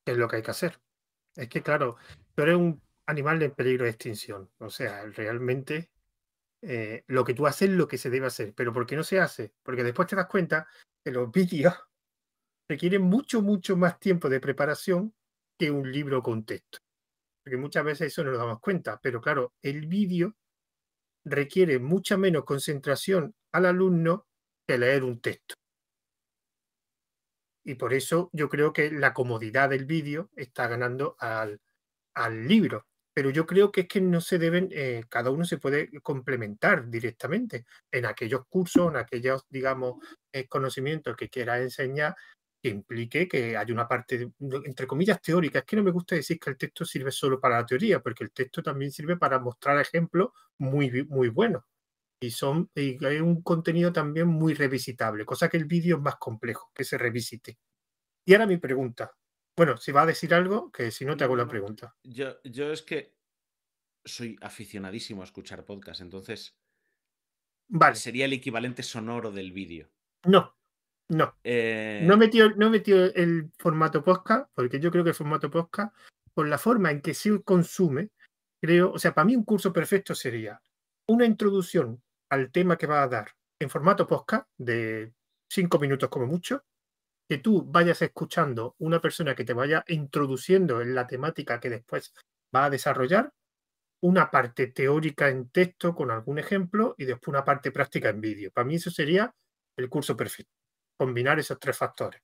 Es 0.05 0.17
lo 0.17 0.29
que 0.29 0.37
hay 0.37 0.43
que 0.43 0.51
hacer. 0.51 0.81
Es 1.37 1.49
que, 1.49 1.63
claro, 1.63 1.97
tú 2.35 2.43
eres 2.43 2.57
un 2.57 2.83
animal 3.07 3.41
en 3.43 3.53
peligro 3.53 3.85
de 3.85 3.91
extinción. 3.91 4.51
O 4.59 4.69
sea, 4.69 5.07
realmente 5.07 5.91
eh, 6.63 7.05
lo 7.09 7.25
que 7.25 7.35
tú 7.35 7.47
haces 7.47 7.69
es 7.69 7.77
lo 7.77 7.89
que 7.89 7.99
se 7.99 8.11
debe 8.11 8.27
hacer. 8.27 8.55
Pero 8.55 8.73
¿por 8.73 8.87
qué 8.87 8.97
no 8.97 9.05
se 9.05 9.21
hace? 9.21 9.53
Porque 9.63 9.85
después 9.85 10.09
te 10.09 10.17
das 10.17 10.27
cuenta 10.27 10.67
que 11.05 11.11
los 11.11 11.31
vídeos 11.31 11.75
requieren 12.69 13.03
mucho, 13.03 13.43
mucho 13.43 13.77
más 13.77 13.99
tiempo 13.99 14.29
de 14.29 14.41
preparación 14.41 15.15
que 15.59 15.71
un 15.71 15.91
libro 15.91 16.23
con 16.23 16.45
texto. 16.45 16.79
Porque 17.45 17.57
muchas 17.57 17.85
veces 17.85 18.07
eso 18.09 18.25
no 18.25 18.31
nos 18.31 18.41
damos 18.41 18.61
cuenta. 18.61 18.99
Pero 19.03 19.21
claro, 19.21 19.53
el 19.63 19.87
vídeo 19.87 20.37
requiere 21.25 21.79
mucha 21.79 22.17
menos 22.17 22.45
concentración 22.45 23.35
al 23.53 23.67
alumno 23.67 24.27
que 24.67 24.79
leer 24.79 25.05
un 25.05 25.21
texto. 25.21 25.57
Y 27.65 27.77
por 27.77 27.93
eso 27.95 28.31
yo 28.33 28.49
creo 28.49 28.73
que 28.73 28.91
la 28.91 29.15
comodidad 29.15 29.71
del 29.71 29.85
vídeo 29.85 30.31
está 30.35 30.67
ganando 30.67 31.17
al, 31.19 31.61
al, 32.15 32.47
libro. 32.49 32.87
Pero 33.15 33.31
yo 33.31 33.47
creo 33.47 33.71
que 33.73 33.83
es 33.83 33.89
que 33.89 34.01
no 34.01 34.21
se 34.21 34.39
deben, 34.39 34.69
eh, 34.73 35.05
cada 35.09 35.31
uno 35.31 35.45
se 35.45 35.59
puede 35.59 35.91
complementar 36.03 36.89
directamente 36.89 37.67
en 37.91 38.07
aquellos 38.07 38.47
cursos, 38.49 38.91
en 38.91 38.97
aquellos, 38.97 39.45
digamos, 39.51 39.97
eh, 40.33 40.47
conocimientos 40.49 41.17
que 41.17 41.29
quiera 41.29 41.61
enseñar, 41.61 42.15
que 42.63 42.71
implique 42.71 43.29
que 43.29 43.57
hay 43.57 43.71
una 43.73 43.89
parte, 43.89 44.31
entre 44.65 44.87
comillas, 44.87 45.21
teórica. 45.21 45.61
Es 45.61 45.65
que 45.67 45.77
no 45.77 45.83
me 45.83 45.91
gusta 45.91 46.15
decir 46.15 46.39
que 46.39 46.51
el 46.51 46.57
texto 46.57 46.85
sirve 46.85 47.11
solo 47.11 47.41
para 47.41 47.59
la 47.61 47.67
teoría, 47.67 48.01
porque 48.01 48.25
el 48.25 48.33
texto 48.33 48.63
también 48.63 48.93
sirve 48.93 49.17
para 49.17 49.39
mostrar 49.41 49.79
ejemplos 49.81 50.31
muy, 50.59 51.05
muy 51.09 51.29
buenos 51.29 51.65
y 52.21 52.31
son 52.31 52.71
y 52.75 53.05
hay 53.05 53.21
un 53.21 53.43
contenido 53.43 53.93
también 53.93 54.29
muy 54.29 54.55
revisitable, 54.55 55.25
cosa 55.27 55.49
que 55.49 55.57
el 55.57 55.65
vídeo 55.67 55.97
es 55.97 56.03
más 56.03 56.17
complejo, 56.17 56.71
que 56.75 56.85
se 56.85 56.97
revisite. 56.99 57.59
Y 58.27 58.35
ahora 58.35 58.47
mi 58.47 58.59
pregunta. 58.59 59.13
Bueno, 59.57 59.77
si 59.77 59.93
va 59.93 60.03
a 60.03 60.07
decir 60.07 60.33
algo, 60.35 60.71
que 60.73 60.91
si 60.91 61.05
no 61.05 61.17
te 61.17 61.25
hago 61.25 61.37
la 61.37 61.47
pregunta. 61.47 61.95
Yo, 62.03 62.43
yo 62.45 62.73
es 62.73 62.83
que 62.83 63.15
soy 64.05 64.37
aficionadísimo 64.41 65.23
a 65.23 65.25
escuchar 65.25 65.65
podcast, 65.65 66.01
entonces 66.01 66.57
vale. 67.69 67.97
sería 67.97 68.25
el 68.25 68.33
equivalente 68.33 68.83
sonoro 68.83 69.31
del 69.31 69.53
vídeo. 69.53 69.91
No, 70.25 70.57
no. 71.09 71.37
Eh, 71.45 72.01
no 72.05 72.15
he 72.15 72.17
metido, 72.17 72.51
no 72.57 72.71
metido 72.71 73.05
el 73.05 73.53
formato 73.59 74.03
podcast, 74.03 74.51
porque 74.55 74.81
yo 74.81 74.91
creo 74.91 75.05
que 75.05 75.11
el 75.11 75.17
formato 75.17 75.51
podcast, 75.51 75.95
por 76.35 76.49
la 76.49 76.59
forma 76.59 76.91
en 76.91 77.03
que 77.03 77.13
se 77.13 77.43
consume, 77.43 78.11
creo, 78.61 78.93
o 78.93 78.99
sea, 78.99 79.15
para 79.15 79.27
mí 79.27 79.37
un 79.37 79.45
curso 79.45 79.73
perfecto 79.73 80.15
sería 80.15 80.61
una 81.09 81.27
introducción 81.27 82.03
al 82.31 82.51
tema 82.51 82.79
que 82.79 82.87
va 82.87 83.03
a 83.03 83.09
dar 83.09 83.33
en 83.61 83.69
formato 83.69 84.07
podcast 84.07 84.49
de 84.57 85.13
cinco 85.51 85.79
minutos 85.79 86.09
como 86.09 86.27
mucho, 86.27 86.65
que 87.33 87.39
tú 87.39 87.65
vayas 87.65 88.03
escuchando 88.03 88.77
una 88.81 89.01
persona 89.01 89.35
que 89.35 89.47
te 89.47 89.55
vaya 89.55 89.83
introduciendo 89.89 90.83
en 90.83 90.95
la 90.95 91.07
temática 91.07 91.59
que 91.59 91.71
después 91.71 92.13
va 92.55 92.67
a 92.67 92.69
desarrollar, 92.69 93.33
una 94.03 94.31
parte 94.31 94.67
teórica 94.67 95.31
en 95.31 95.49
texto 95.49 95.95
con 95.95 96.11
algún 96.11 96.39
ejemplo 96.39 96.95
y 96.99 97.07
después 97.07 97.29
una 97.29 97.43
parte 97.43 97.73
práctica 97.73 98.11
en 98.11 98.21
vídeo. 98.21 98.51
Para 98.53 98.67
mí 98.67 98.75
eso 98.75 98.91
sería 98.91 99.35
el 99.79 99.89
curso 99.89 100.15
perfecto, 100.15 100.53
combinar 100.99 101.39
esos 101.39 101.59
tres 101.59 101.75
factores. 101.75 102.21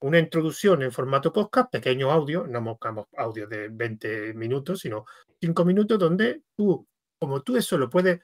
Una 0.00 0.18
introducción 0.18 0.82
en 0.82 0.92
formato 0.92 1.30
podcast, 1.30 1.70
pequeño 1.70 2.10
audio, 2.10 2.46
no 2.46 2.62
buscamos 2.62 3.08
audio 3.18 3.46
de 3.46 3.68
20 3.68 4.32
minutos, 4.32 4.80
sino 4.80 5.04
5 5.42 5.62
minutos 5.66 5.98
donde 5.98 6.40
tú, 6.56 6.88
como 7.20 7.42
tú 7.42 7.58
eso 7.58 7.76
lo 7.76 7.90
puedes 7.90 8.18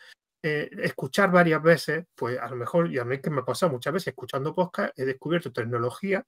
eh, 0.46 0.68
escuchar 0.82 1.32
varias 1.32 1.62
veces, 1.62 2.04
pues 2.14 2.38
a 2.38 2.46
lo 2.50 2.56
mejor, 2.56 2.92
y 2.92 2.98
a 2.98 3.04
mí 3.06 3.18
que 3.18 3.30
me 3.30 3.40
ha 3.40 3.44
pasado 3.46 3.72
muchas 3.72 3.94
veces 3.94 4.08
escuchando 4.08 4.54
podcast, 4.54 4.92
he 4.98 5.06
descubierto 5.06 5.50
tecnología, 5.50 6.22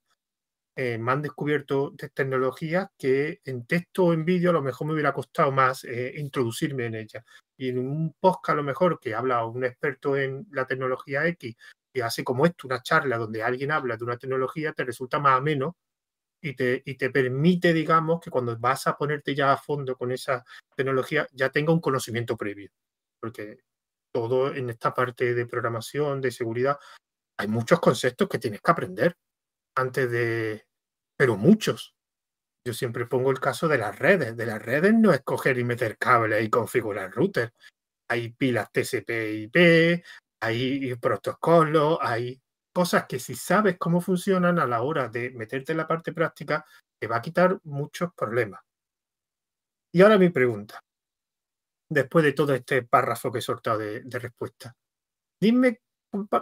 eh, 0.75 0.97
me 0.97 1.13
han 1.13 1.21
descubierto 1.21 1.95
tecnologías 2.15 2.89
que 2.97 3.41
en 3.45 3.67
texto 3.67 4.07
o 4.07 4.13
en 4.15 4.25
vídeo 4.25 4.49
a 4.49 4.53
lo 4.55 4.63
mejor 4.63 4.87
me 4.87 4.95
hubiera 4.95 5.13
costado 5.13 5.53
más 5.53 5.85
eh, 5.85 6.15
introducirme 6.17 6.87
en 6.87 6.95
ella. 6.95 7.25
Y 7.59 7.69
en 7.69 7.79
un 7.79 8.15
podcast 8.19 8.55
a 8.55 8.57
lo 8.57 8.63
mejor 8.63 8.99
que 9.01 9.15
habla 9.15 9.45
un 9.45 9.65
experto 9.65 10.17
en 10.17 10.47
la 10.51 10.67
tecnología 10.67 11.27
X, 11.27 11.55
que 11.93 12.03
hace 12.03 12.25
como 12.25 12.47
esto, 12.47 12.67
una 12.69 12.83
charla 12.83 13.19
donde 13.19 13.43
alguien 13.43 13.71
habla 13.71 13.99
de 13.99 14.05
una 14.05 14.17
tecnología, 14.17 14.73
te 14.73 14.85
resulta 14.85 15.19
más 15.19 15.37
ameno 15.37 15.77
y 16.41 16.55
te, 16.57 16.83
y 16.87 16.97
te 16.97 17.11
permite, 17.11 17.75
digamos, 17.75 18.21
que 18.23 18.31
cuando 18.31 18.57
vas 18.59 18.87
a 18.87 18.97
ponerte 18.97 19.35
ya 19.35 19.53
a 19.53 19.59
fondo 19.59 19.95
con 19.95 20.11
esa 20.11 20.43
tecnología, 20.75 21.29
ya 21.33 21.51
tenga 21.51 21.75
un 21.75 21.81
conocimiento 21.81 22.35
previo. 22.35 22.71
Porque 23.21 23.59
todo 24.17 24.55
en 24.55 24.71
esta 24.71 24.95
parte 24.95 25.35
de 25.35 25.45
programación, 25.45 26.23
de 26.23 26.31
seguridad, 26.31 26.79
hay 27.39 27.49
muchos 27.49 27.81
conceptos 27.81 28.31
que 28.31 28.39
tienes 28.39 28.63
que 28.63 28.71
aprender 28.71 29.15
antes 29.77 30.11
de, 30.11 30.67
pero 31.19 31.37
muchos. 31.37 31.95
Yo 32.67 32.73
siempre 32.73 33.05
pongo 33.05 33.31
el 33.31 33.41
caso 33.41 33.69
de 33.69 33.77
las 33.77 33.99
redes. 33.99 34.35
De 34.35 34.47
las 34.47 34.63
redes 34.63 34.95
no 34.95 35.13
es 35.13 35.21
coger 35.21 35.59
y 35.59 35.65
meter 35.65 35.99
cables 35.99 36.43
y 36.43 36.49
configurar 36.49 37.11
router. 37.11 37.53
Hay 38.09 38.31
pilas 38.31 38.73
TCP/IP, 38.73 40.03
hay 40.41 40.95
protocolos, 40.95 41.99
hay 42.01 42.41
cosas 42.73 43.05
que 43.07 43.19
si 43.19 43.35
sabes 43.35 43.77
cómo 43.79 44.01
funcionan 44.01 44.59
a 44.59 44.67
la 44.67 44.81
hora 44.81 45.11
de 45.11 45.31
meterte 45.33 45.73
en 45.73 45.79
la 45.79 45.87
parte 45.87 46.15
práctica, 46.15 46.65
te 46.99 47.07
va 47.07 47.17
a 47.17 47.23
quitar 47.23 47.61
muchos 47.65 48.15
problemas. 48.15 48.63
Y 49.93 50.01
ahora 50.01 50.17
mi 50.17 50.31
pregunta, 50.31 50.81
después 51.89 52.25
de 52.25 52.33
todo 52.33 52.55
este 52.55 52.83
párrafo 52.83 53.31
que 53.31 53.39
he 53.39 53.43
soltado 53.43 53.79
de, 53.79 54.03
respuesta, 54.19 54.75
dime 55.41 55.81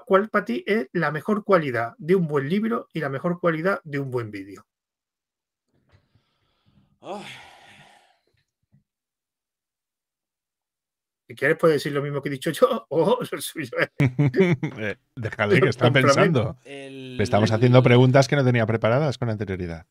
cuál 0.07 0.29
para 0.29 0.45
ti 0.45 0.63
es 0.67 0.89
la 0.93 1.11
mejor 1.11 1.45
cualidad 1.45 1.95
de 1.99 2.15
un 2.15 2.29
buen 2.29 2.49
libro 2.49 2.89
y 2.93 3.01
la 3.01 3.09
mejor 3.09 3.41
cualidad 3.41 3.81
de 3.85 3.99
un 3.99 4.11
buen 4.11 4.31
vídeo. 4.31 4.67
Si 11.27 11.35
quieres, 11.35 11.57
puedes 11.59 11.77
decir 11.77 11.93
lo 11.93 12.03
mismo 12.03 12.23
que 12.23 12.29
he 12.29 12.33
dicho 12.33 12.51
yo 12.51 12.87
o 12.91 13.19
lo 13.31 13.41
suyo. 13.41 13.71
Eh, 14.79 14.97
déjale 15.17 15.61
que 15.61 15.69
está 15.69 15.91
pensando. 15.91 16.57
Le 16.65 17.23
estamos 17.23 17.51
haciendo 17.51 17.83
preguntas 17.83 18.29
que 18.29 18.37
no 18.37 18.45
tenía 18.45 18.67
preparadas 18.67 19.19
con 19.19 19.31
anterioridad. 19.31 19.87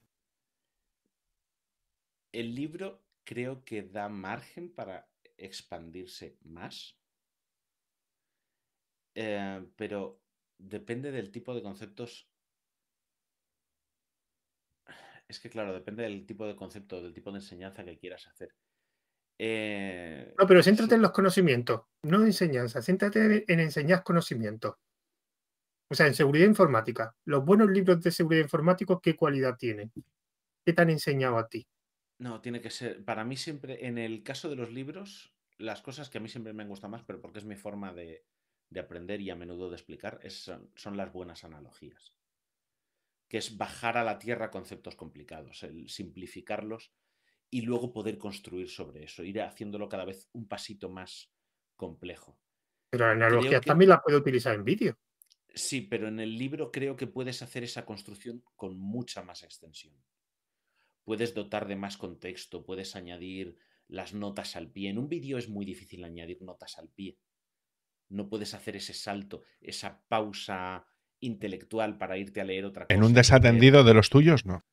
El 2.31 2.55
libro 2.55 3.01
creo 3.23 3.63
que 3.63 3.83
da 3.83 4.09
margen 4.09 4.73
para 4.73 5.07
expandirse 5.37 6.37
más. 6.43 6.97
Eh, 9.15 9.65
pero 9.75 10.21
depende 10.57 11.11
del 11.11 11.31
tipo 11.31 11.53
de 11.53 11.61
conceptos. 11.61 12.29
Es 15.27 15.39
que, 15.39 15.49
claro, 15.49 15.73
depende 15.73 16.03
del 16.03 16.25
tipo 16.25 16.45
de 16.45 16.55
concepto, 16.55 17.01
del 17.01 17.13
tipo 17.13 17.31
de 17.31 17.37
enseñanza 17.37 17.83
que 17.83 17.97
quieras 17.97 18.27
hacer. 18.27 18.53
Eh, 19.39 20.33
no, 20.37 20.45
pero 20.45 20.61
céntrate 20.61 20.95
en 20.95 21.01
los 21.01 21.11
conocimientos, 21.11 21.81
no 22.03 22.19
en 22.19 22.27
enseñanza, 22.27 22.81
céntrate 22.81 23.51
en 23.51 23.59
enseñar 23.59 24.03
conocimientos. 24.03 24.75
O 25.89 25.95
sea, 25.95 26.07
en 26.07 26.13
seguridad 26.13 26.47
informática. 26.47 27.15
Los 27.25 27.45
buenos 27.45 27.69
libros 27.69 28.01
de 28.01 28.11
seguridad 28.11 28.43
informática, 28.43 28.99
¿qué 29.01 29.15
cualidad 29.15 29.57
tienen? 29.57 29.91
¿Qué 30.65 30.73
te 30.73 30.81
han 30.81 30.89
enseñado 30.89 31.37
a 31.37 31.47
ti? 31.47 31.67
No, 32.23 32.39
tiene 32.39 32.61
que 32.61 32.69
ser. 32.69 33.03
Para 33.03 33.25
mí 33.25 33.35
siempre, 33.35 33.85
en 33.85 33.97
el 33.97 34.23
caso 34.23 34.49
de 34.49 34.55
los 34.55 34.71
libros, 34.71 35.35
las 35.57 35.81
cosas 35.81 36.09
que 36.09 36.19
a 36.19 36.21
mí 36.21 36.29
siempre 36.29 36.53
me 36.53 36.65
gustan 36.65 36.91
más, 36.91 37.03
pero 37.03 37.19
porque 37.19 37.39
es 37.39 37.45
mi 37.45 37.57
forma 37.57 37.93
de, 37.93 38.25
aprender 38.79 39.19
y 39.19 39.29
a 39.29 39.35
menudo 39.35 39.69
de 39.69 39.75
explicar, 39.75 40.21
son, 40.29 40.71
las 40.95 41.11
buenas 41.11 41.43
analogías. 41.43 42.15
Que 43.27 43.39
es 43.39 43.57
bajar 43.57 43.97
a 43.97 44.05
la 44.05 44.19
tierra 44.19 44.51
conceptos 44.51 44.95
complicados, 44.95 45.63
el 45.63 45.89
simplificarlos 45.89 46.93
y 47.49 47.63
luego 47.63 47.91
poder 47.91 48.17
construir 48.17 48.69
sobre 48.69 49.03
eso, 49.03 49.25
ir 49.25 49.41
haciéndolo 49.41 49.89
cada 49.89 50.05
vez 50.05 50.29
un 50.31 50.47
pasito 50.47 50.87
más 50.87 51.29
complejo. 51.75 52.39
Pero 52.89 53.07
la 53.07 53.11
analogía 53.11 53.59
también 53.59 53.89
la 53.89 54.01
puede 54.01 54.15
utilizar 54.15 54.55
en 54.55 54.63
vídeo. 54.63 54.97
Sí, 55.53 55.81
pero 55.81 56.07
en 56.07 56.21
el 56.21 56.37
libro 56.37 56.71
creo 56.71 56.95
que 56.95 57.05
puedes 57.05 57.41
hacer 57.41 57.65
esa 57.65 57.85
construcción 57.85 58.45
con 58.55 58.77
mucha 58.77 59.23
más 59.23 59.43
extensión. 59.43 59.93
Puedes 61.03 61.33
dotar 61.33 61.67
de 61.67 61.75
más 61.75 61.97
contexto, 61.97 62.63
puedes 62.63 62.95
añadir 62.95 63.57
las 63.87 64.13
notas 64.13 64.55
al 64.55 64.71
pie. 64.71 64.89
En 64.89 64.97
un 64.97 65.09
vídeo 65.09 65.37
es 65.37 65.49
muy 65.49 65.65
difícil 65.65 66.03
añadir 66.03 66.41
notas 66.41 66.77
al 66.77 66.89
pie. 66.89 67.17
No 68.09 68.29
puedes 68.29 68.53
hacer 68.53 68.75
ese 68.75 68.93
salto, 68.93 69.41
esa 69.61 70.03
pausa 70.07 70.85
intelectual 71.19 71.97
para 71.97 72.17
irte 72.17 72.41
a 72.41 72.43
leer 72.43 72.65
otra 72.65 72.85
cosa. 72.85 72.95
En 72.95 73.03
un 73.03 73.13
desatendido 73.13 73.83
de 73.83 73.93
los 73.93 74.09
tuyos, 74.09 74.45
no. 74.45 74.65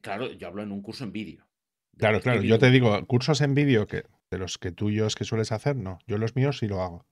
Claro, 0.00 0.32
yo 0.32 0.48
hablo 0.48 0.62
en 0.62 0.72
un 0.72 0.82
curso 0.82 1.04
en 1.04 1.12
vídeo. 1.12 1.48
Claro, 1.96 2.20
claro. 2.20 2.42
Yo 2.42 2.58
te 2.58 2.70
digo, 2.70 3.06
cursos 3.06 3.40
en 3.40 3.54
vídeo 3.54 3.86
que 3.86 4.04
de 4.30 4.38
los 4.38 4.58
que 4.58 4.72
tuyos 4.72 5.14
que 5.14 5.24
sueles 5.24 5.52
hacer, 5.52 5.76
no. 5.76 5.98
Yo 6.06 6.18
los 6.18 6.36
míos 6.36 6.58
sí 6.58 6.68
lo 6.68 6.82
hago. 6.82 7.06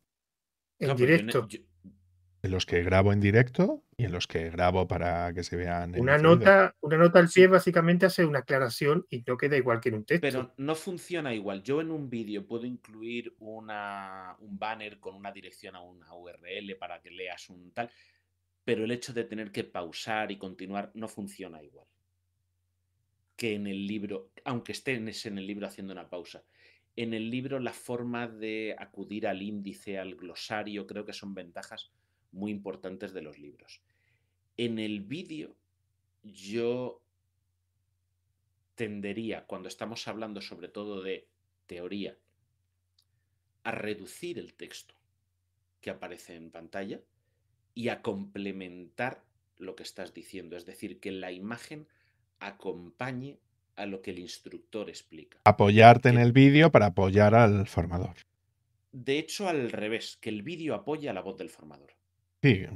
En 0.78 0.94
directo. 0.96 1.48
En 2.44 2.50
los 2.50 2.66
que 2.66 2.82
grabo 2.82 3.10
en 3.10 3.20
directo 3.20 3.82
y 3.96 4.04
en 4.04 4.12
los 4.12 4.26
que 4.26 4.50
grabo 4.50 4.86
para 4.86 5.32
que 5.32 5.42
se 5.42 5.56
vean. 5.56 5.98
una 5.98 6.18
nota, 6.18 6.76
una 6.82 6.98
nota 6.98 7.18
al 7.18 7.30
pie 7.30 7.46
básicamente 7.46 8.04
hace 8.04 8.26
una 8.26 8.40
aclaración 8.40 9.06
y 9.08 9.24
no 9.26 9.38
queda 9.38 9.56
igual 9.56 9.80
que 9.80 9.88
en 9.88 9.94
un 9.94 10.04
texto. 10.04 10.20
Pero 10.20 10.52
no 10.58 10.74
funciona 10.74 11.32
igual. 11.32 11.62
Yo 11.62 11.80
en 11.80 11.90
un 11.90 12.10
vídeo 12.10 12.46
puedo 12.46 12.66
incluir 12.66 13.34
una, 13.38 14.36
un 14.40 14.58
banner 14.58 15.00
con 15.00 15.14
una 15.14 15.32
dirección 15.32 15.74
a 15.74 15.80
una 15.80 16.14
URL 16.14 16.76
para 16.78 17.00
que 17.00 17.10
leas 17.10 17.48
un 17.48 17.72
tal, 17.72 17.90
pero 18.62 18.84
el 18.84 18.90
hecho 18.90 19.14
de 19.14 19.24
tener 19.24 19.50
que 19.50 19.64
pausar 19.64 20.30
y 20.30 20.36
continuar 20.36 20.90
no 20.92 21.08
funciona 21.08 21.62
igual 21.62 21.86
que 23.36 23.54
en 23.54 23.66
el 23.66 23.86
libro, 23.86 24.30
aunque 24.44 24.72
estés 24.72 25.26
en 25.26 25.38
el 25.38 25.46
libro 25.46 25.66
haciendo 25.66 25.94
una 25.94 26.10
pausa. 26.10 26.44
En 26.94 27.14
el 27.14 27.30
libro 27.30 27.58
la 27.58 27.72
forma 27.72 28.28
de 28.28 28.76
acudir 28.78 29.26
al 29.26 29.42
índice, 29.42 29.98
al 29.98 30.14
glosario, 30.14 30.86
creo 30.86 31.04
que 31.04 31.14
son 31.14 31.34
ventajas 31.34 31.90
muy 32.34 32.50
importantes 32.50 33.12
de 33.14 33.22
los 33.22 33.38
libros. 33.38 33.80
En 34.56 34.78
el 34.78 35.00
vídeo 35.00 35.56
yo 36.22 37.00
tendería, 38.74 39.46
cuando 39.46 39.68
estamos 39.68 40.06
hablando 40.08 40.40
sobre 40.40 40.68
todo 40.68 41.02
de 41.02 41.28
teoría, 41.66 42.16
a 43.62 43.70
reducir 43.70 44.38
el 44.38 44.54
texto 44.54 44.94
que 45.80 45.90
aparece 45.90 46.34
en 46.34 46.50
pantalla 46.50 47.00
y 47.74 47.88
a 47.88 48.02
complementar 48.02 49.24
lo 49.58 49.74
que 49.76 49.82
estás 49.82 50.12
diciendo. 50.12 50.56
Es 50.56 50.66
decir, 50.66 51.00
que 51.00 51.12
la 51.12 51.32
imagen 51.32 51.86
acompañe 52.40 53.38
a 53.76 53.86
lo 53.86 54.02
que 54.02 54.10
el 54.10 54.18
instructor 54.18 54.88
explica. 54.88 55.40
Apoyarte 55.44 56.08
en 56.08 56.18
el 56.18 56.32
vídeo 56.32 56.70
para 56.70 56.86
apoyar 56.86 57.34
al 57.34 57.66
formador. 57.66 58.16
De 58.92 59.18
hecho, 59.18 59.48
al 59.48 59.72
revés, 59.72 60.18
que 60.20 60.30
el 60.30 60.42
vídeo 60.42 60.74
apoya 60.74 61.10
a 61.10 61.14
la 61.14 61.22
voz 61.22 61.36
del 61.36 61.50
formador. 61.50 61.94
Sí, 62.44 62.66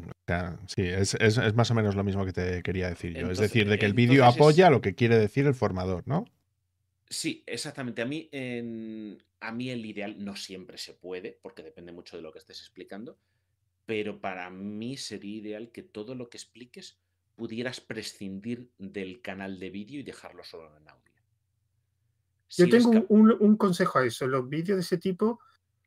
sí 0.66 0.82
es, 0.82 1.54
más 1.54 1.70
o 1.70 1.74
menos 1.74 1.94
lo 1.94 2.02
mismo 2.02 2.24
que 2.24 2.32
te 2.32 2.62
quería 2.62 2.88
decir 2.88 3.12
yo. 3.14 3.30
es 3.30 3.36
decir, 3.36 3.68
de 3.68 3.78
que 3.78 3.84
el 3.84 3.92
vídeo 3.92 4.24
apoya 4.24 4.70
lo 4.70 4.80
que 4.80 4.94
quiere 4.94 5.18
decir 5.18 5.46
el 5.46 5.54
formador, 5.54 6.04
¿no? 6.06 6.24
Sí, 7.10 7.42
exactamente. 7.46 8.00
A 8.00 8.06
mí, 8.06 8.30
a 9.40 9.52
mí 9.52 9.68
el 9.68 9.84
ideal 9.84 10.24
no 10.24 10.36
siempre 10.36 10.78
se 10.78 10.94
puede, 10.94 11.38
porque 11.42 11.62
depende 11.62 11.92
mucho 11.92 12.16
de 12.16 12.22
lo 12.22 12.32
que 12.32 12.38
estés 12.38 12.60
explicando, 12.60 13.18
pero 13.84 14.22
para 14.22 14.48
mí 14.48 14.96
sería 14.96 15.36
ideal 15.36 15.70
que 15.70 15.82
todo 15.82 16.14
lo 16.14 16.30
que 16.30 16.38
expliques 16.38 16.98
pudieras 17.36 17.82
prescindir 17.82 18.70
del 18.78 19.20
canal 19.20 19.58
de 19.58 19.68
vídeo 19.68 20.00
y 20.00 20.02
dejarlo 20.02 20.44
solo 20.44 20.74
en 20.78 20.88
audio. 20.88 21.12
yo 22.48 22.68
tengo 22.70 23.04
un, 23.10 23.56
consejo 23.58 23.98
a 23.98 24.06
eso. 24.06 24.26
Los 24.26 24.48
vídeos 24.48 24.78
de 24.78 24.82
ese 24.82 24.96
tipo, 24.96 25.40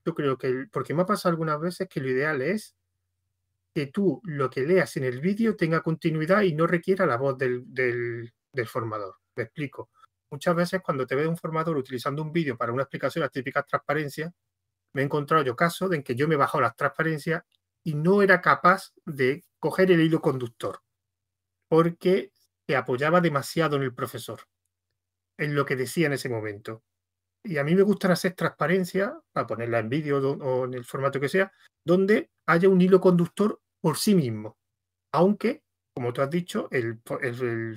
yo 0.05 0.13
creo 0.13 0.37
que, 0.37 0.67
porque 0.71 0.93
me 0.93 1.01
ha 1.01 1.07
pasado 1.07 1.31
algunas 1.31 1.59
veces 1.59 1.89
que 1.89 1.99
lo 1.99 2.09
ideal 2.11 2.43
es 2.43 2.75
que 3.73 3.87
tú 3.87 4.21
lo 4.23 4.49
que 4.49 4.61
leas 4.61 4.97
en 4.97 5.05
el 5.05 5.21
vídeo 5.21 5.55
tenga 5.55 5.81
continuidad 5.81 6.41
y 6.41 6.53
no 6.53 6.67
requiera 6.67 7.05
la 7.05 7.17
voz 7.17 7.37
del, 7.37 8.33
formador. 8.67 9.15
Me 9.35 9.43
explico. 9.43 9.89
Muchas 10.31 10.55
veces 10.55 10.81
cuando 10.81 11.05
te 11.05 11.15
ve 11.15 11.27
un 11.27 11.37
formador 11.37 11.77
utilizando 11.77 12.21
un 12.21 12.31
vídeo 12.31 12.57
para 12.57 12.71
una 12.71 12.83
explicación, 12.83 13.21
las 13.21 13.31
típicas 13.31 13.65
transparencias, 13.65 14.31
me 14.93 15.01
he 15.01 15.05
encontrado 15.05 15.43
yo 15.43 15.55
casos 15.55 15.91
en 15.93 16.03
que 16.03 16.15
yo 16.15 16.27
me 16.27 16.35
he 16.35 16.37
bajado 16.37 16.61
las 16.61 16.75
transparencias 16.75 17.43
y 17.83 17.95
no 17.95 18.21
era 18.21 18.41
capaz 18.41 18.91
de 19.05 19.45
coger 19.59 19.91
el 19.91 20.01
hilo 20.01 20.21
conductor 20.21 20.79
porque 21.71 22.33
se 22.67 22.75
apoyaba 22.75 23.21
demasiado 23.21 23.77
en 23.77 23.83
el 23.83 23.95
profesor, 23.95 24.41
en 25.37 25.55
lo 25.55 25.65
que 25.65 25.77
decía 25.77 26.07
en 26.07 26.13
ese 26.13 26.27
momento. 26.27 26.83
Y 27.45 27.59
a 27.59 27.63
mí 27.63 27.75
me 27.75 27.81
gusta 27.81 28.11
hacer 28.11 28.33
transparencia, 28.33 29.17
para 29.31 29.47
ponerla 29.47 29.79
en 29.79 29.87
vídeo 29.87 30.19
o 30.19 30.65
en 30.65 30.73
el 30.73 30.83
formato 30.83 31.21
que 31.21 31.29
sea, 31.29 31.49
donde 31.85 32.29
haya 32.45 32.67
un 32.67 32.81
hilo 32.81 32.99
conductor 32.99 33.60
por 33.81 33.97
sí 33.97 34.15
mismo. 34.15 34.57
Aunque, 35.11 35.63
como 35.93 36.13
tú 36.13 36.21
has 36.21 36.29
dicho, 36.29 36.69
el, 36.71 36.99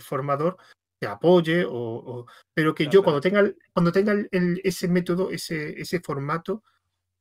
formador 0.00 0.56
te 1.00 1.08
apoye, 1.08 1.64
o, 1.68 2.26
pero 2.52 2.74
que 2.74 2.86
yo 2.86 3.02
cuando 3.02 3.20
tenga, 3.20 3.50
cuando 3.72 3.90
tenga 3.90 4.14
ese 4.62 4.88
método, 4.88 5.30
ese, 5.30 5.80
ese 5.80 6.00
formato, 6.00 6.62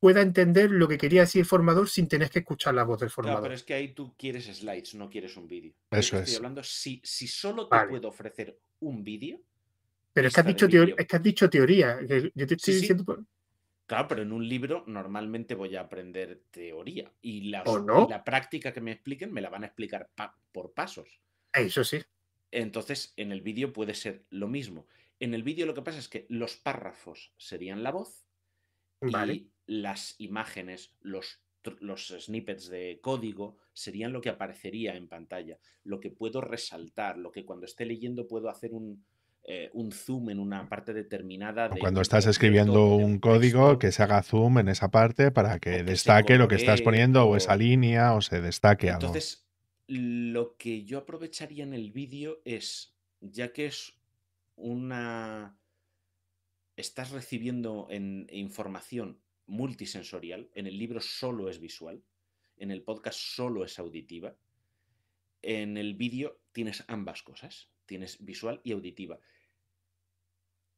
pueda 0.03 0.22
entender 0.22 0.69
lo 0.69 0.85
que 0.85 0.97
quería 0.97 1.22
decir 1.22 1.39
el 1.39 1.45
formador 1.45 1.88
sin 1.88 2.10
tener 2.10 2.30
que 2.30 2.39
escuchar 2.39 2.73
la 2.73 2.84
voz 2.84 2.99
del 2.99 3.10
formador. 3.10 3.43
pero 3.43 3.53
es 3.55 3.64
que 3.64 3.73
ahí 3.73 3.93
tú 3.93 4.14
quieres 4.18 4.45
slides, 4.45 4.95
no 4.95 5.10
quieres 5.10 5.38
un 5.38 5.47
vídeo. 5.47 5.73
Eso 5.89 6.18
es. 6.18 6.23
Estoy 6.23 6.35
hablando, 6.35 6.61
si, 6.61 7.01
si 7.05 7.26
solo 7.26 7.69
te 7.69 7.77
puedo 7.88 8.10
ofrecer 8.10 8.60
un 8.81 9.01
vídeo. 9.01 9.39
Pero 10.11 10.27
es 10.27 10.34
que, 10.34 10.41
has 10.41 10.47
dicho 10.47 10.65
es 10.65 11.07
que 11.07 11.15
has 11.15 11.23
dicho 11.23 11.49
teoría. 11.49 11.99
Yo 12.35 12.45
te 12.45 12.53
estoy 12.55 12.73
diciendo. 12.76 13.26
Claro, 13.85 14.07
pero 14.07 14.22
en 14.22 14.31
un 14.31 14.47
libro 14.47 14.84
normalmente 14.88 15.55
voy 15.55 15.76
a 15.76 15.81
aprender 15.81 16.43
teoría. 16.51 17.11
Y 17.22 17.49
la, 17.49 17.64
no? 17.64 18.07
la 18.10 18.23
práctica 18.23 18.73
que 18.73 18.81
me 18.81 18.91
expliquen 18.91 19.34
me 19.34 19.41
la 19.41 19.49
van 19.49 19.64
a 19.64 19.68
explicar 19.68 20.10
por 20.51 20.73
pasos. 20.73 21.19
Eso 21.53 21.84
sí. 21.84 22.01
Entonces, 22.51 23.14
en 23.18 23.31
el 23.31 23.41
vídeo 23.41 23.73
puede 23.73 23.93
ser 23.93 24.26
lo 24.30 24.47
mismo. 24.47 24.88
En 25.19 25.34
el 25.34 25.43
vídeo 25.43 25.65
lo 25.65 25.73
que 25.73 25.81
pasa 25.81 25.99
es 25.99 26.07
que 26.07 26.26
los 26.30 26.55
párrafos 26.55 27.34
serían 27.38 27.84
la 27.84 27.91
voz 27.91 28.26
y 29.01 29.49
las 29.65 30.15
imágenes, 30.19 30.95
los, 31.01 31.41
los 31.80 32.07
snippets 32.07 32.69
de 32.69 32.99
código 33.01 33.57
serían 33.73 34.14
lo 34.14 34.22
que 34.22 34.30
aparecería 34.30 34.95
en 34.95 35.07
pantalla, 35.07 35.60
lo 35.84 35.99
que 35.99 36.11
puedo 36.11 36.41
resaltar, 36.41 37.18
lo 37.18 37.31
que 37.31 37.45
cuando 37.45 37.65
esté 37.65 37.85
leyendo 37.85 38.27
puedo 38.27 38.49
hacer 38.49 38.73
un, 38.73 39.03
eh, 39.45 39.70
un 39.74 39.91
zoom 39.91 40.30
en 40.30 40.40
una 40.40 40.70
parte 40.70 40.94
determinada. 40.94 41.68
De 41.68 41.80
cuando 41.80 41.99
estás 41.99 42.26
escribiendo 42.28 42.95
un 42.95 43.20
código, 43.20 43.78
que 43.78 43.91
se 43.91 44.02
haga 44.02 44.24
zoom 44.24 44.60
en 44.60 44.70
esa 44.70 44.90
parte 44.90 45.32
para 45.32 45.60
que, 45.60 45.84
destaque 45.84 46.38
lo 46.38 46.48
que 46.48 46.56
estás 46.56 46.82
poniendo 46.82 47.26
o, 47.26 47.36
esa 47.36 47.57
línea 47.57 48.14
o 48.14 48.22
se 48.22 48.40
destaque 48.40 48.90
algo. 48.90 49.07
Entonces, 49.07 49.45
lo 49.88 50.56
que 50.56 50.86
yo 50.86 50.99
aprovecharía 50.99 51.65
en 51.65 51.74
el 51.74 51.91
vídeo 51.91 52.41
es, 52.45 52.95
ya 53.20 53.52
que 53.52 53.65
es 53.65 53.99
una... 54.56 55.57
Estás 56.78 57.11
recibiendo 57.11 57.88
en 57.91 58.28
información 58.32 59.20
multisensorial, 59.45 60.49
en 60.56 60.68
el 60.68 60.78
libro 60.78 61.02
solo 61.02 61.49
es 61.49 61.60
visual, 61.60 62.02
en 62.56 62.72
el 62.72 62.82
podcast 62.82 63.20
solo 63.20 63.65
es 63.65 63.78
auditiva, 63.78 64.36
en 65.41 65.78
el 65.78 65.95
vídeo 65.95 66.40
tienes 66.53 66.84
ambas 66.88 67.22
cosas, 67.24 67.73
tienes 67.85 68.23
visual 68.23 68.61
y 68.64 68.72
auditiva 68.72 69.19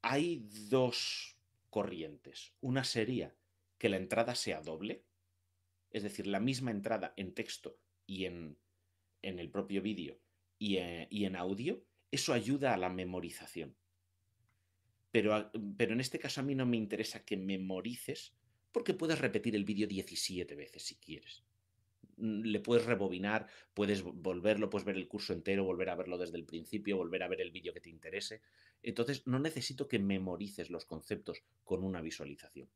hay 0.07 0.45
dos 0.69 1.35
corrientes. 1.71 2.53
Una 2.61 2.83
sería 2.83 3.35
que 3.79 3.89
la 3.89 3.97
entrada 3.97 4.35
sea 4.35 4.61
doble, 4.61 5.03
es 5.89 6.03
decir, 6.03 6.27
la 6.27 6.39
misma 6.39 6.69
entrada 6.69 7.15
en 7.17 7.33
texto 7.33 7.79
y 8.05 8.25
en, 8.25 8.55
en 9.23 9.39
el 9.39 9.49
propio 9.49 9.81
vídeo 9.81 10.19
y, 10.59 10.75
eh, 10.77 11.07
en 11.09 11.35
audio. 11.35 11.83
Eso 12.11 12.33
ayuda 12.33 12.75
a 12.75 12.77
la 12.77 12.89
memorización. 12.89 13.75
Pero, 15.11 15.51
pero 15.75 15.93
en 15.93 16.01
este 16.01 16.19
caso 16.19 16.41
a 16.41 16.43
mí 16.43 16.53
no 16.53 16.67
me 16.67 16.77
interesa 16.77 17.25
que 17.25 17.35
memorices 17.35 18.35
porque 18.71 18.93
puedes 18.93 19.17
repetir 19.17 19.55
el 19.55 19.65
vídeo 19.65 19.87
17 19.87 20.53
veces 20.53 20.83
si 20.83 20.97
quieres. 20.97 21.43
Mm, 22.17 22.41
le 22.43 22.59
puedes 22.59 22.85
rebobinar, 22.85 23.47
puedes 23.73 24.03
volverlo, 24.03 24.69
puedes 24.69 24.85
ver 24.85 24.95
el 24.95 25.07
curso 25.07 25.33
entero, 25.33 25.63
volver 25.63 25.89
a 25.89 25.95
verlo 25.95 26.17
desde 26.17 26.37
el 26.37 26.45
principio, 26.45 26.97
volver 26.97 27.23
a 27.23 27.27
ver 27.27 27.41
el 27.41 27.51
vídeo 27.51 27.73
que 27.73 27.81
te 27.81 27.89
interese. 27.89 28.41
Entonces, 28.81 29.25
no 29.27 29.39
necesito 29.39 29.87
que 29.87 29.99
memorices 29.99 30.69
los 30.69 30.85
conceptos 30.85 31.43
con 31.63 31.83
una 31.83 32.01
visualización. 32.01 32.69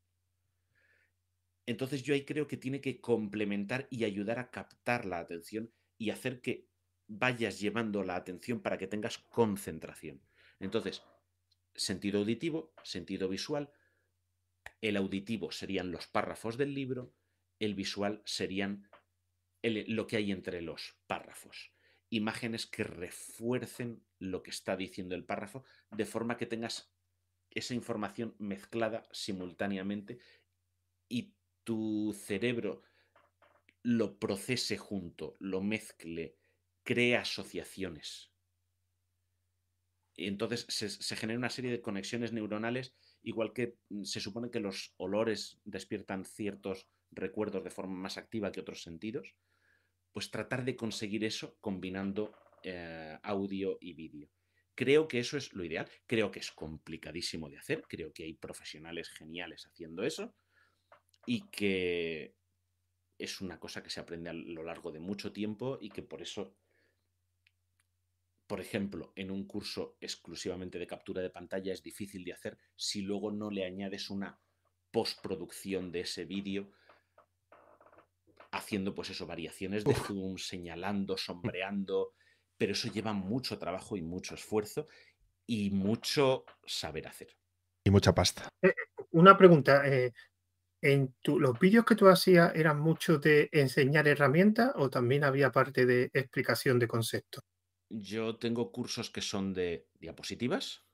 Entonces, 1.66 2.02
yo 2.02 2.14
ahí 2.14 2.24
creo 2.24 2.46
que 2.46 2.56
tiene 2.56 2.80
que 2.80 3.00
complementar 3.00 3.86
y 3.90 4.04
ayudar 4.04 4.38
a 4.38 4.50
captar 4.50 5.06
la 5.06 5.20
atención 5.20 5.70
y 5.98 6.10
hacer 6.10 6.40
que 6.40 6.66
vayas 7.06 7.60
llevando 7.60 8.02
la 8.02 8.16
atención 8.16 8.60
para 8.60 8.78
que 8.78 8.86
tengas 8.86 9.18
concentración. 9.18 10.20
Entonces, 10.58 11.02
sentido 11.74 12.20
auditivo, 12.20 12.72
sentido 12.82 13.28
visual. 13.28 13.70
El 14.80 14.96
auditivo 14.96 15.52
serían 15.52 15.90
los 15.90 16.06
párrafos 16.06 16.56
del 16.56 16.74
libro, 16.74 17.12
el 17.58 17.74
visual 17.74 18.22
serían 18.24 18.89
lo 19.62 20.06
que 20.06 20.16
hay 20.16 20.32
entre 20.32 20.62
los 20.62 20.96
párrafos. 21.06 21.72
Imágenes 22.08 22.66
que 22.66 22.84
refuercen 22.84 24.04
lo 24.18 24.42
que 24.42 24.50
está 24.50 24.76
diciendo 24.76 25.14
el 25.14 25.24
párrafo, 25.24 25.64
de 25.90 26.04
forma 26.04 26.36
que 26.36 26.46
tengas 26.46 26.92
esa 27.50 27.74
información 27.74 28.34
mezclada 28.38 29.08
simultáneamente 29.12 30.18
y 31.08 31.34
tu 31.64 32.12
cerebro 32.14 32.82
lo 33.82 34.18
procese 34.18 34.76
junto, 34.76 35.36
lo 35.40 35.60
mezcle, 35.60 36.36
cree 36.82 37.16
asociaciones. 37.16 38.32
Y 40.14 40.26
entonces 40.26 40.66
se, 40.68 40.90
se, 40.90 41.16
genera 41.16 41.38
una 41.38 41.48
serie 41.48 41.70
de 41.70 41.80
conexiones 41.80 42.32
neuronales, 42.32 42.94
igual 43.22 43.52
que 43.52 43.78
mm, 43.88 44.04
se 44.04 44.20
supone 44.20 44.50
que 44.50 44.60
los 44.60 44.94
olores 44.98 45.60
despiertan 45.64 46.24
ciertos 46.24 46.88
recuerdos 47.10 47.64
de 47.64 47.70
forma 47.70 47.94
más 47.94 48.18
activa 48.18 48.52
que 48.52 48.60
otros 48.60 48.82
sentidos 48.82 49.34
pues 50.12 50.30
tratar 50.30 50.64
de 50.64 50.76
conseguir 50.76 51.24
eso 51.24 51.56
combinando 51.60 52.32
eh, 52.62 53.18
audio 53.22 53.78
y 53.80 53.94
vídeo. 53.94 54.30
Creo 54.74 55.08
que 55.08 55.18
eso 55.18 55.36
es 55.36 55.52
lo 55.52 55.64
ideal, 55.64 55.90
creo 56.06 56.30
que 56.30 56.40
es 56.40 56.50
complicadísimo 56.50 57.48
de 57.48 57.58
hacer, 57.58 57.82
creo 57.88 58.12
que 58.12 58.24
hay 58.24 58.34
profesionales 58.34 59.10
geniales 59.10 59.66
haciendo 59.66 60.02
eso 60.02 60.34
y 61.26 61.48
que 61.50 62.34
es 63.18 63.40
una 63.40 63.60
cosa 63.60 63.82
que 63.82 63.90
se 63.90 64.00
aprende 64.00 64.30
a 64.30 64.32
lo 64.32 64.62
largo 64.62 64.90
de 64.90 65.00
mucho 65.00 65.32
tiempo 65.32 65.78
y 65.80 65.90
que 65.90 66.02
por 66.02 66.22
eso, 66.22 66.56
por 68.46 68.60
ejemplo, 68.60 69.12
en 69.16 69.30
un 69.30 69.46
curso 69.46 69.98
exclusivamente 70.00 70.78
de 70.78 70.86
captura 70.86 71.20
de 71.20 71.30
pantalla 71.30 71.72
es 71.72 71.82
difícil 71.82 72.24
de 72.24 72.32
hacer 72.32 72.58
si 72.74 73.02
luego 73.02 73.30
no 73.30 73.50
le 73.50 73.66
añades 73.66 74.08
una 74.08 74.40
postproducción 74.90 75.92
de 75.92 76.00
ese 76.00 76.24
vídeo 76.24 76.72
haciendo 78.70 78.94
pues 78.94 79.10
eso, 79.10 79.26
variaciones 79.26 79.82
de 79.82 79.94
zoom, 79.94 80.38
señalando, 80.38 81.16
sombreando, 81.16 82.12
pero 82.56 82.70
eso 82.70 82.88
lleva 82.88 83.12
mucho 83.12 83.58
trabajo 83.58 83.96
y 83.96 84.02
mucho 84.02 84.36
esfuerzo 84.36 84.86
y 85.44 85.70
mucho 85.70 86.44
saber 86.64 87.08
hacer. 87.08 87.36
Y 87.84 87.90
mucha 87.90 88.14
pasta. 88.14 88.48
Eh, 88.62 88.72
una 89.10 89.36
pregunta, 89.36 89.84
eh, 89.88 90.12
¿en 90.80 91.12
los 91.24 91.58
vídeos 91.58 91.84
que 91.84 91.96
tú 91.96 92.06
hacías 92.06 92.54
eran 92.54 92.78
mucho 92.78 93.18
de 93.18 93.48
enseñar 93.50 94.06
herramientas 94.06 94.70
o 94.76 94.88
también 94.88 95.24
había 95.24 95.50
parte 95.50 95.84
de 95.84 96.08
explicación 96.12 96.78
de 96.78 96.86
conceptos? 96.86 97.42
Yo 97.88 98.36
tengo 98.36 98.70
cursos 98.70 99.10
que 99.10 99.20
son 99.20 99.52
de 99.52 99.88
diapositivas 99.98 100.84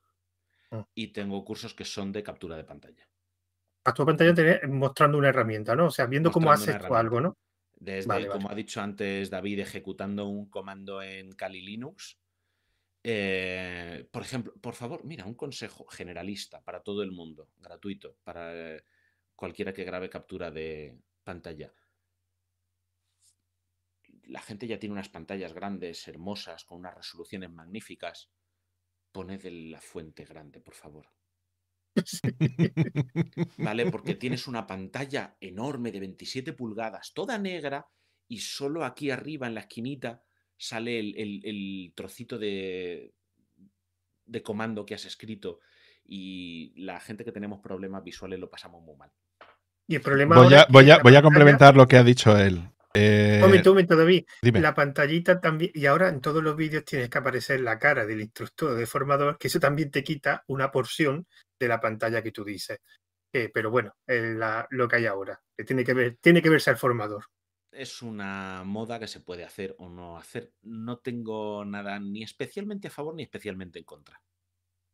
ah. 0.71 0.83
y 0.95 1.13
tengo 1.13 1.45
cursos 1.45 1.75
que 1.75 1.85
son 1.85 2.11
de 2.11 2.23
captura 2.23 2.57
de 2.57 2.63
pantalla. 2.63 3.07
A 3.85 3.93
tu 3.93 4.03
pantalla 4.03 4.61
mostrando 4.67 5.19
una 5.19 5.29
herramienta, 5.29 5.75
¿no? 5.75 5.85
O 5.85 5.91
sea, 5.91 6.07
viendo 6.07 6.31
cómo 6.31 6.51
haces 6.51 6.79
tú 6.79 6.95
algo, 6.95 7.21
¿no? 7.21 7.37
Desde, 7.79 8.27
como 8.27 8.49
ha 8.49 8.55
dicho 8.55 8.81
antes 8.81 9.29
David, 9.29 9.59
ejecutando 9.59 10.27
un 10.27 10.49
comando 10.49 11.01
en 11.01 11.31
Kali 11.33 11.61
Linux. 11.61 12.19
Eh, 13.03 14.07
por 14.11 14.23
ejemplo, 14.23 14.53
por 14.59 14.73
favor, 14.73 15.05
mira, 15.05 15.25
un 15.25 15.35
consejo 15.35 15.85
generalista 15.85 16.61
para 16.61 16.81
todo 16.81 17.03
el 17.03 17.11
mundo, 17.11 17.51
gratuito, 17.57 18.17
para 18.23 18.75
eh, 18.75 18.83
cualquiera 19.35 19.73
que 19.73 19.83
grabe 19.83 20.09
captura 20.09 20.49
de 20.51 20.97
pantalla. 21.23 21.71
La 24.23 24.41
gente 24.41 24.67
ya 24.67 24.79
tiene 24.79 24.93
unas 24.93 25.09
pantallas 25.09 25.53
grandes, 25.53 26.07
hermosas, 26.07 26.65
con 26.65 26.79
unas 26.79 26.95
resoluciones 26.95 27.51
magníficas. 27.51 28.29
Poned 29.11 29.45
la 29.45 29.79
fuente 29.79 30.25
grande, 30.25 30.59
por 30.59 30.73
favor. 30.73 31.07
¿Vale? 33.57 33.91
Porque 33.91 34.15
tienes 34.15 34.47
una 34.47 34.65
pantalla 34.67 35.35
enorme 35.39 35.91
de 35.91 35.99
27 35.99 36.53
pulgadas, 36.53 37.13
toda 37.13 37.37
negra, 37.37 37.87
y 38.27 38.39
solo 38.39 38.83
aquí 38.83 39.09
arriba 39.11 39.47
en 39.47 39.55
la 39.55 39.61
esquinita 39.61 40.23
sale 40.57 40.99
el, 40.99 41.93
trocito 41.95 42.37
de, 42.37 43.13
de 44.25 44.43
comando 44.43 44.85
que 44.85 44.95
has 44.95 45.05
escrito 45.05 45.59
y 46.05 46.73
la 46.77 46.99
gente 46.99 47.23
que 47.23 47.31
tenemos 47.31 47.59
problemas 47.59 48.03
visuales 48.03 48.39
lo 48.39 48.49
pasamos 48.49 48.81
muy 48.81 48.95
mal. 48.95 49.11
Y 49.87 49.95
el 49.95 50.01
problema 50.01 50.35
voy, 50.35 50.53
a, 50.53 50.65
voy, 50.69 50.91
a, 50.91 50.99
voy 50.99 51.15
a 51.15 51.21
complementar 51.21 51.75
lo 51.75 51.87
que 51.87 51.97
ha 51.97 52.03
dicho 52.03 52.37
él. 52.37 52.61
Eh, 52.93 53.37
momento, 53.41 53.71
momento, 53.71 53.95
David. 53.95 54.25
La 54.41 54.73
pantallita 54.73 55.39
también, 55.39 55.71
y 55.73 55.85
ahora 55.85 56.09
en 56.09 56.19
todos 56.19 56.43
los 56.43 56.55
vídeos 56.55 56.83
tienes 56.83 57.09
que 57.09 57.17
aparecer 57.17 57.59
la 57.61 57.77
cara 57.77 58.05
del 58.05 58.21
instructor 58.21 58.75
de 58.75 58.85
formador, 58.85 59.37
que 59.37 59.47
eso 59.47 59.59
también 59.59 59.91
te 59.91 60.03
quita 60.03 60.43
una 60.47 60.71
porción 60.71 61.27
de 61.59 61.67
la 61.67 61.79
pantalla 61.79 62.21
que 62.21 62.31
tú 62.31 62.43
dices. 62.43 62.79
Eh, 63.33 63.49
pero 63.53 63.69
bueno, 63.69 63.93
lo 64.69 64.87
que 64.87 64.95
hay 64.95 65.05
ahora, 65.05 65.41
que 65.55 65.63
tiene 65.63 65.83
que 65.83 65.93
ver, 65.93 66.17
tiene 66.21 66.41
que 66.41 66.49
verse 66.49 66.69
al 66.69 66.77
formador. 66.77 67.25
Es 67.71 68.01
una 68.01 68.63
moda 68.63 68.99
que 68.99 69.07
se 69.07 69.19
puede 69.19 69.43
hacer 69.43 69.75
o 69.77 69.89
no 69.89 70.17
hacer. 70.17 70.53
No 70.61 70.99
tengo 70.99 71.65
nada 71.65 71.99
ni 71.99 72.23
especialmente 72.23 72.87
a 72.87 72.91
favor 72.91 73.13
ni 73.13 73.23
especialmente 73.23 73.79
en 73.79 73.85
contra. 73.85 74.21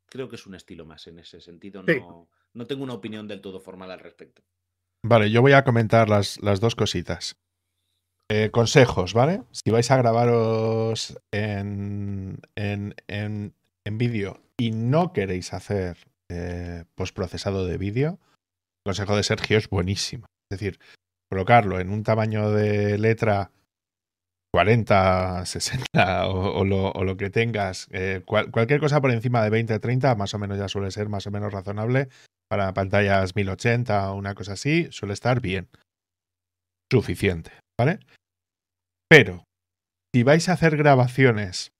Creo 0.10 0.28
que 0.28 0.36
es 0.36 0.46
un 0.46 0.56
estilo 0.56 0.86
más 0.86 1.08
en 1.08 1.20
ese 1.20 1.40
sentido. 1.40 1.84
No, 1.84 2.30
no 2.54 2.66
tengo 2.68 2.84
una 2.84 2.94
opinión 2.94 3.28
del 3.28 3.42
todo 3.42 3.60
formal 3.60 3.92
al 3.92 4.00
respecto. 4.00 4.44
Vale, 5.06 5.30
yo 5.30 5.42
voy 5.42 5.54
a 5.54 5.64
comentar 5.64 6.10
las, 6.10 6.42
las 6.42 6.60
dos 6.60 6.76
cositas. 6.76 7.36
Eh, 8.30 8.52
consejos, 8.52 9.14
¿vale? 9.14 9.44
Si 9.52 9.70
vais 9.70 9.92
a 9.92 9.98
grabaros 9.98 11.20
en, 11.32 12.40
en, 12.56 12.96
en, 13.08 13.54
en 13.86 13.98
vídeo 13.98 14.42
y 14.58 14.72
no 14.72 15.14
queréis 15.14 15.54
hacer 15.54 15.98
eh, 16.34 16.86
postprocesado 16.96 17.66
de 17.66 17.78
vídeo, 17.78 18.20
el 18.86 18.92
consejo 18.92 19.16
de 19.16 19.24
Sergio 19.24 19.58
es 19.58 19.70
buenísimo. 19.70 20.26
Es 20.52 20.60
decir, 20.60 20.80
colocarlo 21.30 21.80
en 21.80 21.90
un 21.90 22.04
tamaño 22.04 22.52
de 22.52 22.98
letra 22.98 23.52
40, 24.54 25.46
60 25.46 26.28
o, 26.28 26.64
lo, 26.64 27.18
que 27.18 27.32
tengas, 27.32 27.88
eh, 27.92 28.22
cualquier 28.26 28.80
cosa 28.80 29.02
por 29.02 29.12
encima 29.12 29.44
de 29.44 29.50
20, 29.50 29.80
30, 29.80 30.14
más 30.16 30.34
o 30.36 30.40
menos 30.40 30.60
ya 30.60 30.68
suele 30.68 30.92
ser 30.92 31.10
más 31.10 31.26
o 31.26 31.32
menos 31.32 31.52
razonable. 31.52 32.10
Para 32.50 32.74
pantallas 32.74 33.36
1080 33.36 34.12
o 34.12 34.16
una 34.16 34.36
cosa 34.36 34.54
así, 34.54 34.88
suele 34.92 35.14
estar 35.14 35.42
bien. 35.42 35.70
Suficiente, 36.92 37.52
¿vale? 37.80 38.00
Pero, 39.10 39.44
si 40.14 40.22
vais 40.22 40.48
a 40.50 40.54
hacer 40.54 40.78
grabaciones 40.78 41.72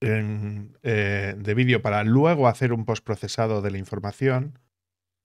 eh, 0.00 1.34
de 1.36 1.54
vídeo 1.54 1.82
para 1.82 2.04
luego 2.04 2.48
hacer 2.48 2.72
un 2.72 2.84
postprocesado 2.84 3.62
de 3.62 3.70
la 3.70 3.78
información, 3.78 4.58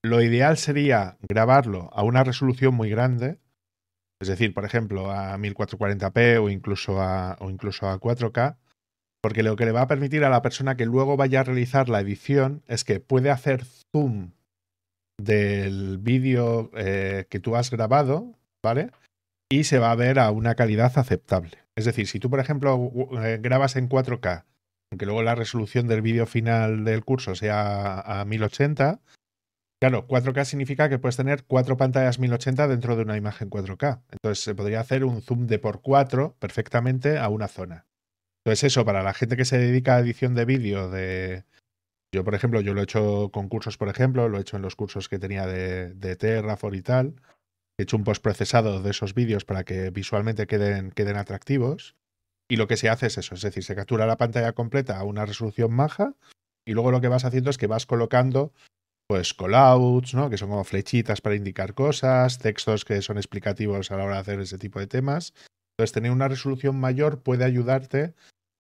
lo 0.03 0.21
ideal 0.21 0.57
sería 0.57 1.17
grabarlo 1.27 1.89
a 1.93 2.03
una 2.03 2.23
resolución 2.23 2.75
muy 2.75 2.89
grande, 2.89 3.39
es 4.21 4.27
decir, 4.27 4.53
por 4.53 4.65
ejemplo, 4.65 5.11
a 5.11 5.37
1440p 5.37 6.41
o 6.41 6.49
incluso 6.49 7.01
a, 7.01 7.37
o 7.39 7.49
incluso 7.49 7.87
a 7.87 7.99
4K, 7.99 8.57
porque 9.21 9.43
lo 9.43 9.55
que 9.55 9.65
le 9.65 9.71
va 9.71 9.81
a 9.81 9.87
permitir 9.87 10.23
a 10.23 10.29
la 10.29 10.41
persona 10.41 10.77
que 10.77 10.85
luego 10.85 11.17
vaya 11.17 11.39
a 11.39 11.43
realizar 11.43 11.89
la 11.89 11.99
edición 11.99 12.63
es 12.67 12.83
que 12.83 12.99
puede 12.99 13.31
hacer 13.31 13.65
zoom 13.91 14.31
del 15.17 15.97
vídeo 15.97 16.69
eh, 16.75 17.25
que 17.29 17.39
tú 17.39 17.55
has 17.55 17.71
grabado, 17.71 18.33
¿vale? 18.63 18.91
Y 19.49 19.63
se 19.63 19.79
va 19.79 19.91
a 19.91 19.95
ver 19.95 20.19
a 20.19 20.31
una 20.31 20.55
calidad 20.55 20.91
aceptable. 20.97 21.57
Es 21.75 21.85
decir, 21.85 22.07
si 22.07 22.19
tú, 22.19 22.29
por 22.29 22.39
ejemplo, 22.39 22.91
eh, 23.23 23.39
grabas 23.41 23.75
en 23.75 23.89
4K, 23.89 24.45
aunque 24.95 25.05
luego 25.05 25.23
la 25.23 25.35
resolución 25.35 25.89
del 25.89 26.01
vídeo 26.01 26.25
final 26.25 26.85
del 26.85 27.03
curso 27.03 27.35
sea 27.35 27.99
a 27.99 28.23
1080, 28.23 29.01
claro, 29.81 30.07
4K 30.07 30.45
significa 30.45 30.87
que 30.87 30.99
puedes 30.99 31.17
tener 31.17 31.43
cuatro 31.43 31.75
pantallas 31.75 32.17
1080 32.17 32.69
dentro 32.69 32.95
de 32.95 33.01
una 33.01 33.17
imagen 33.17 33.49
4K. 33.49 34.03
Entonces 34.09 34.41
se 34.41 34.55
podría 34.55 34.79
hacer 34.79 35.03
un 35.03 35.21
zoom 35.21 35.47
de 35.47 35.59
por 35.59 35.81
4 35.81 36.37
perfectamente 36.39 37.17
a 37.17 37.27
una 37.27 37.49
zona. 37.49 37.87
Entonces 38.45 38.71
eso, 38.71 38.85
para 38.85 39.03
la 39.03 39.13
gente 39.13 39.35
que 39.35 39.43
se 39.43 39.57
dedica 39.57 39.97
a 39.97 39.99
edición 39.99 40.33
de 40.33 40.45
vídeo 40.45 40.89
de, 40.89 41.43
yo, 42.13 42.23
por 42.23 42.33
ejemplo, 42.33 42.61
yo 42.61 42.73
lo 42.73 42.79
he 42.79 42.85
hecho 42.85 43.31
con 43.33 43.49
cursos, 43.49 43.77
por 43.77 43.89
ejemplo, 43.89 44.29
lo 44.29 44.37
he 44.37 44.41
hecho 44.41 44.55
en 44.55 44.61
los 44.61 44.77
cursos 44.77 45.09
que 45.09 45.19
tenía 45.19 45.45
de, 45.45 45.93
de 45.93 46.15
Terraform 46.15 46.75
y 46.75 46.81
tal. 46.83 47.15
He 47.77 47.83
hecho 47.83 47.97
un 47.97 48.05
postprocesado 48.05 48.81
de 48.81 48.91
esos 48.91 49.13
vídeos 49.13 49.43
para 49.43 49.65
que 49.65 49.89
visualmente 49.89 50.47
queden, 50.47 50.91
queden 50.91 51.17
atractivos. 51.17 51.97
Y 52.49 52.57
lo 52.57 52.67
que 52.67 52.77
se 52.77 52.89
hace 52.89 53.07
es 53.07 53.17
eso, 53.17 53.35
es 53.35 53.41
decir, 53.41 53.63
se 53.63 53.75
captura 53.75 54.05
la 54.05 54.17
pantalla 54.17 54.53
completa 54.53 54.99
a 54.99 55.03
una 55.03 55.25
resolución 55.25 55.73
maja 55.73 56.13
y 56.67 56.73
luego 56.73 56.91
lo 56.91 57.01
que 57.01 57.07
vas 57.07 57.25
haciendo 57.25 57.49
es 57.49 57.57
que 57.57 57.67
vas 57.67 57.85
colocando 57.85 58.53
pues 59.07 59.33
callouts, 59.33 60.13
¿no? 60.13 60.29
que 60.29 60.37
son 60.37 60.49
como 60.49 60.63
flechitas 60.63 61.21
para 61.21 61.35
indicar 61.35 61.73
cosas, 61.73 62.39
textos 62.39 62.85
que 62.85 63.01
son 63.01 63.17
explicativos 63.17 63.91
a 63.91 63.97
la 63.97 64.05
hora 64.05 64.15
de 64.15 64.21
hacer 64.21 64.39
ese 64.39 64.57
tipo 64.57 64.79
de 64.79 64.87
temas. 64.87 65.33
Entonces, 65.73 65.93
tener 65.93 66.11
una 66.11 66.27
resolución 66.27 66.79
mayor 66.79 67.21
puede 67.21 67.43
ayudarte 67.43 68.15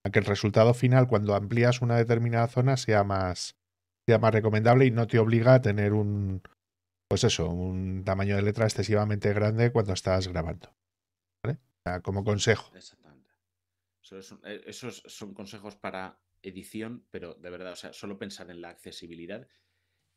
a 0.05 0.11
que 0.11 0.19
el 0.19 0.25
resultado 0.25 0.73
final, 0.73 1.07
cuando 1.07 1.33
amplías 1.33 1.81
una 1.81 1.95
determinada 1.95 2.47
zona, 2.47 2.77
sea 2.77 3.03
más, 3.03 3.55
sea 4.07 4.19
más 4.19 4.33
recomendable 4.33 4.85
y 4.85 4.91
no 4.91 5.07
te 5.07 5.17
obliga 5.17 5.55
a 5.55 5.61
tener 5.61 5.93
un, 5.93 6.43
pues 7.07 7.23
eso, 7.23 7.49
un 7.49 8.03
tamaño 8.03 8.35
de 8.35 8.43
letra 8.43 8.65
excesivamente 8.65 9.33
grande 9.33 9.71
cuando 9.71 9.93
estás 9.93 10.27
grabando. 10.27 10.75
¿vale? 11.43 11.59
como 12.03 12.23
consejo. 12.23 12.71
Eh, 14.11 14.63
esos 14.65 15.03
son, 15.07 15.33
consejos 15.33 15.75
para 15.75 16.19
edición, 16.41 17.05
pero 17.09 17.33
de 17.35 17.49
verdad, 17.49 17.73
o 17.73 17.75
sea, 17.75 17.93
solo 17.93 18.17
pensar 18.17 18.49
en 18.51 18.61
la 18.61 18.69
accesibilidad. 18.69 19.47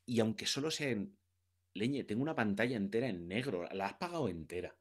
Y 0.06 0.20
aunque 0.20 0.46
solo 0.46 0.70
sea 0.70 0.90
en. 0.90 1.16
Leñe, 1.74 2.04
tengo 2.04 2.22
una 2.22 2.34
pantalla 2.34 2.76
entera 2.76 3.08
en 3.08 3.28
negro, 3.28 3.68
la 3.72 3.86
has 3.86 3.94
pagado 3.94 4.28
entera. 4.28 4.76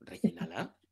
Rellénala. 0.00 0.76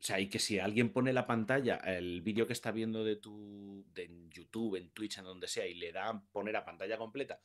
O 0.00 0.04
sea, 0.08 0.20
y 0.20 0.28
que 0.28 0.38
si 0.38 0.60
alguien 0.60 0.92
pone 0.92 1.12
la 1.12 1.26
pantalla, 1.26 1.78
el 1.78 2.22
vídeo 2.22 2.46
que 2.46 2.52
está 2.52 2.70
viendo 2.70 3.02
de 3.02 3.16
tu 3.16 3.84
de 3.92 4.04
en 4.04 4.30
YouTube, 4.30 4.76
en 4.76 4.90
Twitch, 4.90 5.18
en 5.18 5.24
donde 5.24 5.48
sea, 5.48 5.66
y 5.66 5.74
le 5.74 5.90
da 5.90 6.24
poner 6.30 6.54
a 6.54 6.64
pantalla 6.64 6.96
completa, 6.96 7.40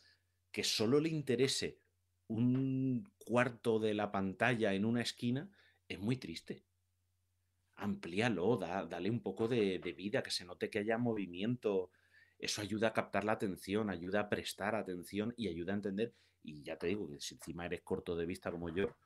que 0.51 0.63
solo 0.63 0.99
le 0.99 1.09
interese 1.09 1.79
un 2.27 3.11
cuarto 3.17 3.79
de 3.79 3.95
la 3.95 4.11
pantalla 4.11 4.71
en 4.75 4.85
una 4.85 5.01
esquina, 5.01 5.49
es 5.87 5.99
muy 5.99 6.17
triste. 6.17 6.63
Amplíalo, 7.75 8.57
dale 8.57 9.09
un 9.09 9.21
poco 9.21 9.47
de, 9.47 9.79
de 9.79 9.93
vida, 9.93 10.21
que 10.21 10.31
se 10.31 10.45
note 10.45 10.69
que 10.69 10.79
haya 10.79 10.97
movimiento. 10.97 11.91
Eso 12.37 12.61
ayuda 12.61 12.89
a 12.89 12.93
captar 12.93 13.23
la 13.23 13.33
atención, 13.33 13.89
ayuda 13.89 14.21
a 14.21 14.29
prestar 14.29 14.75
atención 14.75 15.33
y 15.37 15.47
ayuda 15.47 15.73
a 15.73 15.75
entender. 15.75 16.13
Y 16.43 16.63
ya 16.63 16.77
te 16.77 16.87
digo 16.87 17.09
que 17.09 17.19
si 17.19 17.35
encima 17.35 17.65
eres 17.65 17.81
corto 17.81 18.15
de 18.15 18.25
vista 18.25 18.51
como 18.51 18.69
yo, 18.69 18.97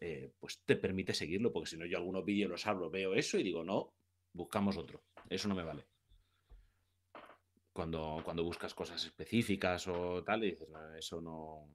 eh, 0.00 0.32
pues 0.38 0.62
te 0.64 0.76
permite 0.76 1.12
seguirlo, 1.12 1.52
porque 1.52 1.70
si 1.70 1.76
no 1.76 1.84
yo 1.84 1.98
algunos 1.98 2.24
vídeos 2.24 2.50
los 2.50 2.66
hablo, 2.66 2.88
veo 2.88 3.14
eso 3.14 3.36
y 3.36 3.42
digo, 3.42 3.64
no, 3.64 3.94
buscamos 4.32 4.76
otro, 4.76 5.02
eso 5.28 5.48
no 5.48 5.56
me 5.56 5.64
vale. 5.64 5.86
Cuando, 7.72 8.20
cuando 8.24 8.44
buscas 8.44 8.74
cosas 8.74 9.04
específicas 9.04 9.88
o 9.88 10.22
tal, 10.22 10.44
y 10.44 10.50
dices, 10.50 10.68
eso 10.96 11.20
no, 11.20 11.68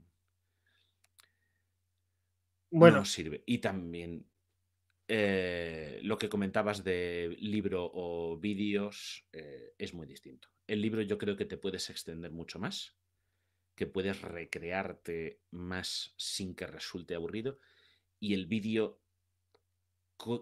bueno. 2.72 3.06
sirve. 3.06 3.44
Y 3.46 3.60
también 3.60 4.26
eh, 5.08 6.00
lo 6.04 6.18
que 6.18 6.30
comentabas 6.30 6.84
de 6.84 7.36
libro 7.40 7.92
o 7.94 8.38
vídeos 8.38 9.28
eh, 9.34 9.74
es 9.78 9.94
muy 9.94 10.08
distinto. 10.08 10.48
El 10.68 10.82
libro 10.82 11.02
yo 11.02 11.18
creo 11.18 11.36
que 11.36 11.46
te 11.46 11.58
puedes 11.58 11.90
extender 11.90 12.32
mucho 12.32 12.60
más, 12.60 12.96
que 13.76 13.88
puedes 13.88 14.22
recrearte 14.22 15.42
más 15.52 16.14
sin 16.18 16.56
que 16.56 16.68
resulte 16.68 17.16
aburrido 17.16 17.60
y 18.20 18.34
el 18.34 18.46
vídeo 18.46 19.02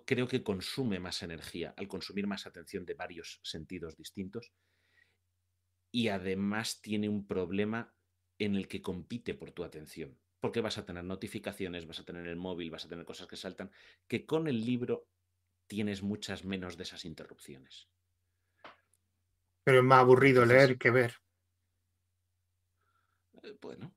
creo 0.05 0.27
que 0.27 0.43
consume 0.43 0.99
más 0.99 1.23
energía 1.23 1.73
al 1.77 1.87
consumir 1.87 2.27
más 2.27 2.45
atención 2.45 2.85
de 2.85 2.93
varios 2.93 3.39
sentidos 3.41 3.97
distintos 3.97 4.51
y 5.91 6.09
además 6.09 6.81
tiene 6.81 7.09
un 7.09 7.25
problema 7.25 7.95
en 8.37 8.55
el 8.55 8.67
que 8.67 8.81
compite 8.81 9.33
por 9.33 9.51
tu 9.51 9.63
atención, 9.63 10.19
porque 10.41 10.59
vas 10.59 10.77
a 10.77 10.85
tener 10.85 11.03
notificaciones, 11.03 11.87
vas 11.87 11.99
a 11.99 12.03
tener 12.03 12.27
el 12.27 12.35
móvil, 12.35 12.71
vas 12.71 12.85
a 12.85 12.89
tener 12.89 13.05
cosas 13.05 13.27
que 13.27 13.37
saltan, 13.37 13.71
que 14.07 14.25
con 14.25 14.47
el 14.47 14.65
libro 14.65 15.07
tienes 15.67 16.01
muchas 16.01 16.43
menos 16.43 16.75
de 16.75 16.83
esas 16.83 17.05
interrupciones. 17.05 17.87
Pero 19.63 19.77
es 19.77 19.83
más 19.83 19.99
aburrido 19.99 20.43
leer 20.43 20.77
que 20.77 20.89
ver. 20.89 21.13
Eh, 23.43 23.55
bueno, 23.61 23.93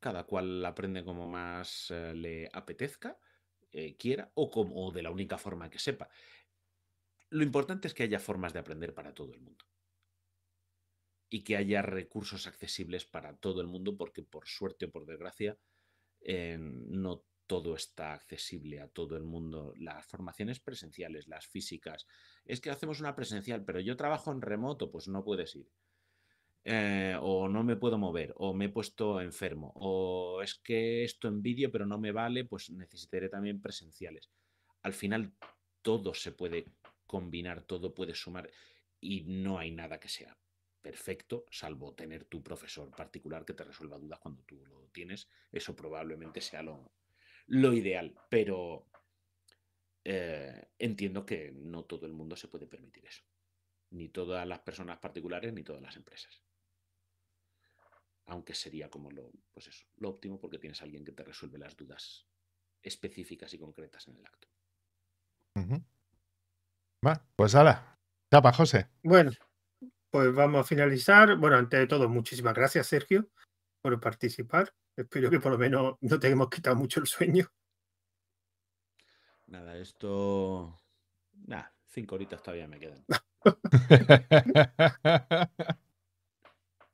cada 0.00 0.24
cual 0.24 0.64
aprende 0.66 1.04
como 1.04 1.28
más 1.28 1.90
eh, 1.92 2.12
le 2.14 2.50
apetezca, 2.52 3.16
eh, 3.72 3.96
quiera 3.96 4.30
o, 4.34 4.50
como, 4.50 4.90
de 4.90 5.02
la 5.02 5.12
única 5.12 5.38
forma 5.38 5.70
que 5.70 5.78
sepa. 5.78 6.08
Lo 7.30 7.44
importante 7.44 7.86
es 7.86 7.94
que 7.94 8.02
haya 8.02 8.18
formas 8.18 8.52
de 8.52 8.58
aprender 8.58 8.92
para 8.92 9.14
todo 9.14 9.32
el 9.32 9.40
mundo. 9.40 9.64
Y 11.34 11.42
que 11.42 11.56
haya 11.56 11.82
recursos 11.82 12.46
accesibles 12.46 13.06
para 13.06 13.36
todo 13.36 13.60
el 13.60 13.66
mundo, 13.66 13.96
porque 13.96 14.22
por 14.22 14.46
suerte 14.46 14.84
o 14.84 14.92
por 14.92 15.04
desgracia, 15.04 15.58
eh, 16.20 16.56
no 16.60 17.24
todo 17.48 17.74
está 17.74 18.12
accesible 18.12 18.80
a 18.80 18.86
todo 18.86 19.16
el 19.16 19.24
mundo. 19.24 19.72
Las 19.76 20.06
formaciones 20.06 20.60
presenciales, 20.60 21.26
las 21.26 21.48
físicas. 21.48 22.06
Es 22.44 22.60
que 22.60 22.70
hacemos 22.70 23.00
una 23.00 23.16
presencial, 23.16 23.64
pero 23.64 23.80
yo 23.80 23.96
trabajo 23.96 24.30
en 24.30 24.42
remoto, 24.42 24.92
pues 24.92 25.08
no 25.08 25.24
puedes 25.24 25.56
ir. 25.56 25.68
Eh, 26.62 27.16
o 27.20 27.48
no 27.48 27.64
me 27.64 27.74
puedo 27.74 27.98
mover, 27.98 28.32
o 28.36 28.54
me 28.54 28.66
he 28.66 28.68
puesto 28.68 29.20
enfermo, 29.20 29.72
o 29.74 30.40
es 30.40 30.54
que 30.54 31.02
esto 31.02 31.26
en 31.26 31.42
vídeo 31.42 31.72
pero 31.72 31.84
no 31.84 31.98
me 31.98 32.12
vale, 32.12 32.44
pues 32.44 32.70
necesitaré 32.70 33.28
también 33.28 33.60
presenciales. 33.60 34.30
Al 34.82 34.92
final 34.92 35.32
todo 35.82 36.14
se 36.14 36.30
puede 36.30 36.66
combinar, 37.08 37.64
todo 37.64 37.92
puede 37.92 38.14
sumar 38.14 38.48
y 39.00 39.24
no 39.24 39.58
hay 39.58 39.72
nada 39.72 39.98
que 39.98 40.08
sea 40.08 40.38
perfecto, 40.84 41.46
salvo 41.50 41.94
tener 41.94 42.26
tu 42.26 42.42
profesor 42.42 42.90
particular 42.94 43.46
que 43.46 43.54
te 43.54 43.64
resuelva 43.64 43.98
dudas 43.98 44.18
cuando 44.18 44.42
tú 44.42 44.62
lo 44.66 44.90
tienes. 44.92 45.28
Eso 45.50 45.74
probablemente 45.74 46.42
sea 46.42 46.62
lo, 46.62 46.92
lo 47.46 47.72
ideal, 47.72 48.14
pero 48.28 48.86
eh, 50.04 50.68
entiendo 50.78 51.24
que 51.24 51.52
no 51.52 51.84
todo 51.84 52.04
el 52.04 52.12
mundo 52.12 52.36
se 52.36 52.48
puede 52.48 52.66
permitir 52.66 53.06
eso. 53.06 53.24
Ni 53.92 54.10
todas 54.10 54.46
las 54.46 54.60
personas 54.60 54.98
particulares, 54.98 55.54
ni 55.54 55.64
todas 55.64 55.80
las 55.80 55.96
empresas 55.96 56.44
aunque 58.26 58.54
sería 58.54 58.88
como 58.90 59.10
lo, 59.10 59.30
pues 59.52 59.68
eso, 59.68 59.84
lo 59.96 60.10
óptimo 60.10 60.38
porque 60.38 60.58
tienes 60.58 60.80
a 60.80 60.84
alguien 60.84 61.04
que 61.04 61.12
te 61.12 61.24
resuelve 61.24 61.58
las 61.58 61.76
dudas 61.76 62.26
específicas 62.82 63.52
y 63.54 63.58
concretas 63.58 64.08
en 64.08 64.16
el 64.16 64.26
acto. 64.26 64.48
Va, 67.06 67.22
pues 67.36 67.54
hala. 67.54 67.98
Chapa, 68.30 68.52
José. 68.52 68.88
Bueno, 69.02 69.30
pues 70.14 70.32
vamos 70.32 70.60
a 70.60 70.64
finalizar. 70.64 71.34
Bueno, 71.34 71.56
antes 71.56 71.80
de 71.80 71.88
todo, 71.88 72.08
muchísimas 72.08 72.54
gracias, 72.54 72.86
Sergio, 72.86 73.28
por 73.82 73.98
participar. 73.98 74.72
Espero 74.94 75.28
que 75.28 75.40
por 75.40 75.50
lo 75.50 75.58
menos 75.58 75.96
no 76.02 76.20
te 76.20 76.28
hemos 76.28 76.48
quitado 76.48 76.76
mucho 76.76 77.00
el 77.00 77.08
sueño. 77.08 77.50
Nada, 79.48 79.76
esto. 79.76 80.78
Nada, 81.32 81.74
cinco 81.88 82.14
horitas 82.14 82.40
todavía 82.44 82.68
me 82.68 82.78
quedan. 82.78 83.04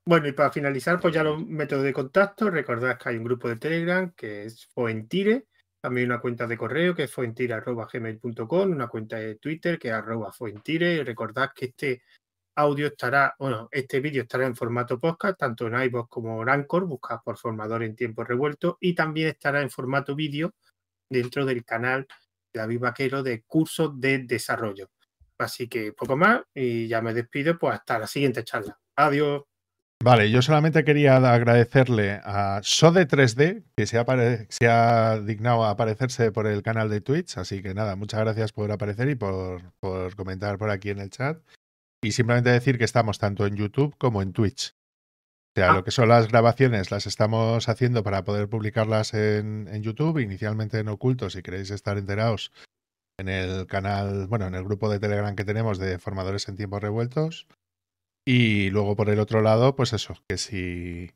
Bueno, 0.07 0.27
y 0.27 0.33
para 0.33 0.51
finalizar, 0.51 0.99
pues 0.99 1.15
ya 1.15 1.23
los 1.23 1.47
métodos 1.47 1.85
de 1.85 1.93
contacto. 1.93 2.51
Recordad 2.51 2.99
que 2.99 3.11
hay 3.11 3.17
un 3.17 3.25
grupo 3.25 3.49
de 3.49 3.57
Telegram 3.57 4.11
que 4.17 4.45
es 4.45 4.67
Foentire, 4.69 5.47
también 5.79 6.07
una 6.07 6.21
cuenta 6.21 6.49
de 6.49 6.57
correo 6.57 6.97
que 6.97 7.05
es 7.05 7.13
foentire.gmail.com, 7.13 8.71
una 8.73 8.89
cuenta 8.89 9.19
de 9.19 9.37
Twitter 9.37 9.79
que 9.79 9.89
es 9.89 9.95
arroba 9.95 10.33
Foentire. 10.33 10.95
Y 10.95 11.05
recordad 11.05 11.51
que 11.55 11.67
este 11.67 12.03
audio 12.61 12.87
estará, 12.87 13.35
bueno, 13.39 13.69
este 13.71 14.01
vídeo 14.01 14.23
estará 14.23 14.47
en 14.47 14.55
formato 14.55 14.99
podcast, 14.99 15.39
tanto 15.39 15.67
en 15.67 15.83
iVoox 15.83 16.09
como 16.09 16.43
en 16.43 16.49
Anchor, 16.49 16.87
buscad 16.87 17.21
por 17.25 17.37
formador 17.37 17.83
en 17.83 17.97
tiempo 17.97 18.25
revuelto, 18.25 18.79
y 18.81 18.95
también 18.95 19.29
estará 19.29 19.61
en 19.61 19.71
formato 19.71 20.15
vídeo 20.15 20.55
dentro 21.09 21.45
del 21.45 21.65
canal 21.65 22.07
de 22.53 22.61
David 22.61 22.81
Vaquero 22.81 23.23
de 23.23 23.43
cursos 23.43 24.01
de 24.01 24.19
desarrollo. 24.21 24.91
Así 25.39 25.69
que 25.69 25.93
poco 25.93 26.17
más 26.17 26.43
y 26.55 26.87
ya 26.87 27.01
me 27.01 27.15
despido 27.15 27.59
pues 27.59 27.75
hasta 27.75 27.99
la 27.99 28.07
siguiente 28.07 28.45
charla. 28.45 28.79
Adiós. 28.97 29.43
Vale, 30.03 30.31
yo 30.31 30.41
solamente 30.41 30.83
quería 30.83 31.17
agradecerle 31.17 32.21
a 32.25 32.61
Sode 32.63 33.07
3D 33.07 33.65
que 33.77 33.87
se 33.87 33.99
ha, 33.99 34.07
se 34.49 34.67
ha, 34.67 35.21
dignado 35.21 35.65
a 35.65 35.71
aparecerse 35.71 36.33
por 36.33 36.47
el 36.47 36.63
canal 36.63 36.89
de 36.89 37.03
Twitch. 37.03 37.37
Así 37.37 37.61
que 37.63 37.75
nada, 37.75 37.97
muchas 37.97 38.21
gracias 38.21 38.53
por 38.53 38.73
aparecer 38.73 39.11
y 39.11 39.15
por, 39.15 39.61
por 39.79 40.17
comentar 40.17 40.57
por 40.57 40.71
aquí 40.71 40.89
en 40.89 41.01
el 41.01 41.11
chat. 41.11 41.39
Y 42.03 42.13
simplemente 42.13 42.51
decir 42.51 42.79
que 42.79 42.85
estamos 42.85 43.19
tanto 43.19 43.47
en 43.47 43.57
YouTube 43.57 43.97
como 43.99 44.23
en 44.23 44.33
Twitch. 44.33 44.75
O 45.51 45.53
sea, 45.57 45.73
ah. 45.73 45.75
lo 45.75 45.85
que 45.85 45.91
son 45.91 46.09
las 46.09 46.29
grabaciones 46.29 46.91
las 46.91 47.07
estamos 47.07 47.69
haciendo 47.69 48.03
para 48.03 48.25
poder 48.25 48.49
publicarlas 48.49 49.15
en, 49.15 49.69
en, 49.69 49.83
YouTube, 49.83 50.19
inicialmente 50.19 50.79
en 50.79 50.89
oculto, 50.89 51.29
si 51.29 51.43
queréis 51.43 51.71
estar 51.71 51.99
enterados 51.99 52.53
en 53.19 53.29
el 53.29 53.67
canal, 53.67 54.27
bueno, 54.29 54.47
en 54.47 54.55
el 54.55 54.65
grupo 54.65 54.89
de 54.89 54.99
Telegram 54.99 55.37
que 55.37 55.45
tenemos 55.45 55.79
de 55.79 55.99
formadores 55.99 56.49
en 56.49 56.57
tiempos 56.57 56.81
revueltos. 56.81 57.49
Y 58.27 58.71
luego 58.71 58.97
por 58.97 59.11
el 59.11 59.19
otro 59.19 59.43
lado, 59.43 59.77
pues 59.77 59.93
eso, 59.93 60.23
que 60.29 60.39
si, 60.39 61.11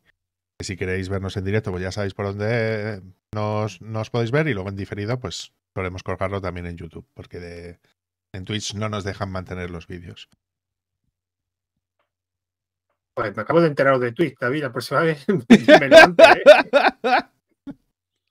si 0.60 0.76
queréis 0.76 1.08
vernos 1.08 1.36
en 1.36 1.44
directo, 1.44 1.70
pues 1.70 1.82
ya 1.82 1.92
sabéis 1.92 2.14
por 2.14 2.26
dónde 2.26 3.02
nos, 3.32 3.80
nos 3.80 4.10
podéis 4.10 4.32
ver 4.32 4.48
y 4.48 4.54
luego 4.54 4.68
en 4.68 4.76
diferido, 4.76 5.18
pues 5.18 5.54
podemos 5.72 6.02
colgarlo 6.02 6.40
también 6.40 6.66
en 6.66 6.76
YouTube, 6.76 7.06
porque 7.14 7.40
de, 7.40 7.78
en 8.32 8.44
Twitch 8.44 8.74
no 8.74 8.88
nos 8.88 9.04
dejan 9.04 9.30
mantener 9.30 9.70
los 9.70 9.86
vídeos. 9.86 10.28
Pues 13.14 13.36
me 13.36 13.42
acabo 13.42 13.60
de 13.60 13.68
enterar 13.68 13.98
de 13.98 14.12
Twitch, 14.12 14.36
David, 14.38 14.62
la 14.62 14.72
próxima 14.72 15.00
vez 15.00 15.24
me 15.28 15.88
levanto, 15.88 16.24
¿eh? 16.24 16.42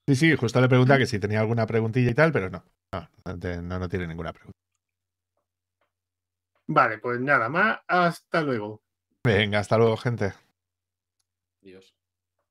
Sí, 0.06 0.16
sí, 0.16 0.36
justo 0.36 0.60
le 0.60 0.68
pregunta 0.68 0.98
que 0.98 1.06
si 1.06 1.18
tenía 1.20 1.40
alguna 1.40 1.66
preguntilla 1.66 2.12
y 2.12 2.14
tal, 2.14 2.34
pero 2.34 2.50
no, 2.50 2.66
no, 2.92 3.10
no, 3.62 3.80
no 3.80 3.90
tiene 3.90 4.08
ninguna 4.08 4.34
pregunta. 4.34 4.58
Vale, 6.68 6.98
pues 6.98 7.20
nada 7.22 7.50
más. 7.50 7.80
Hasta 7.88 8.42
luego. 8.42 8.82
Venga, 9.24 9.60
hasta 9.60 9.78
luego, 9.78 9.96
gente. 9.98 10.34
Adiós. 11.62 11.93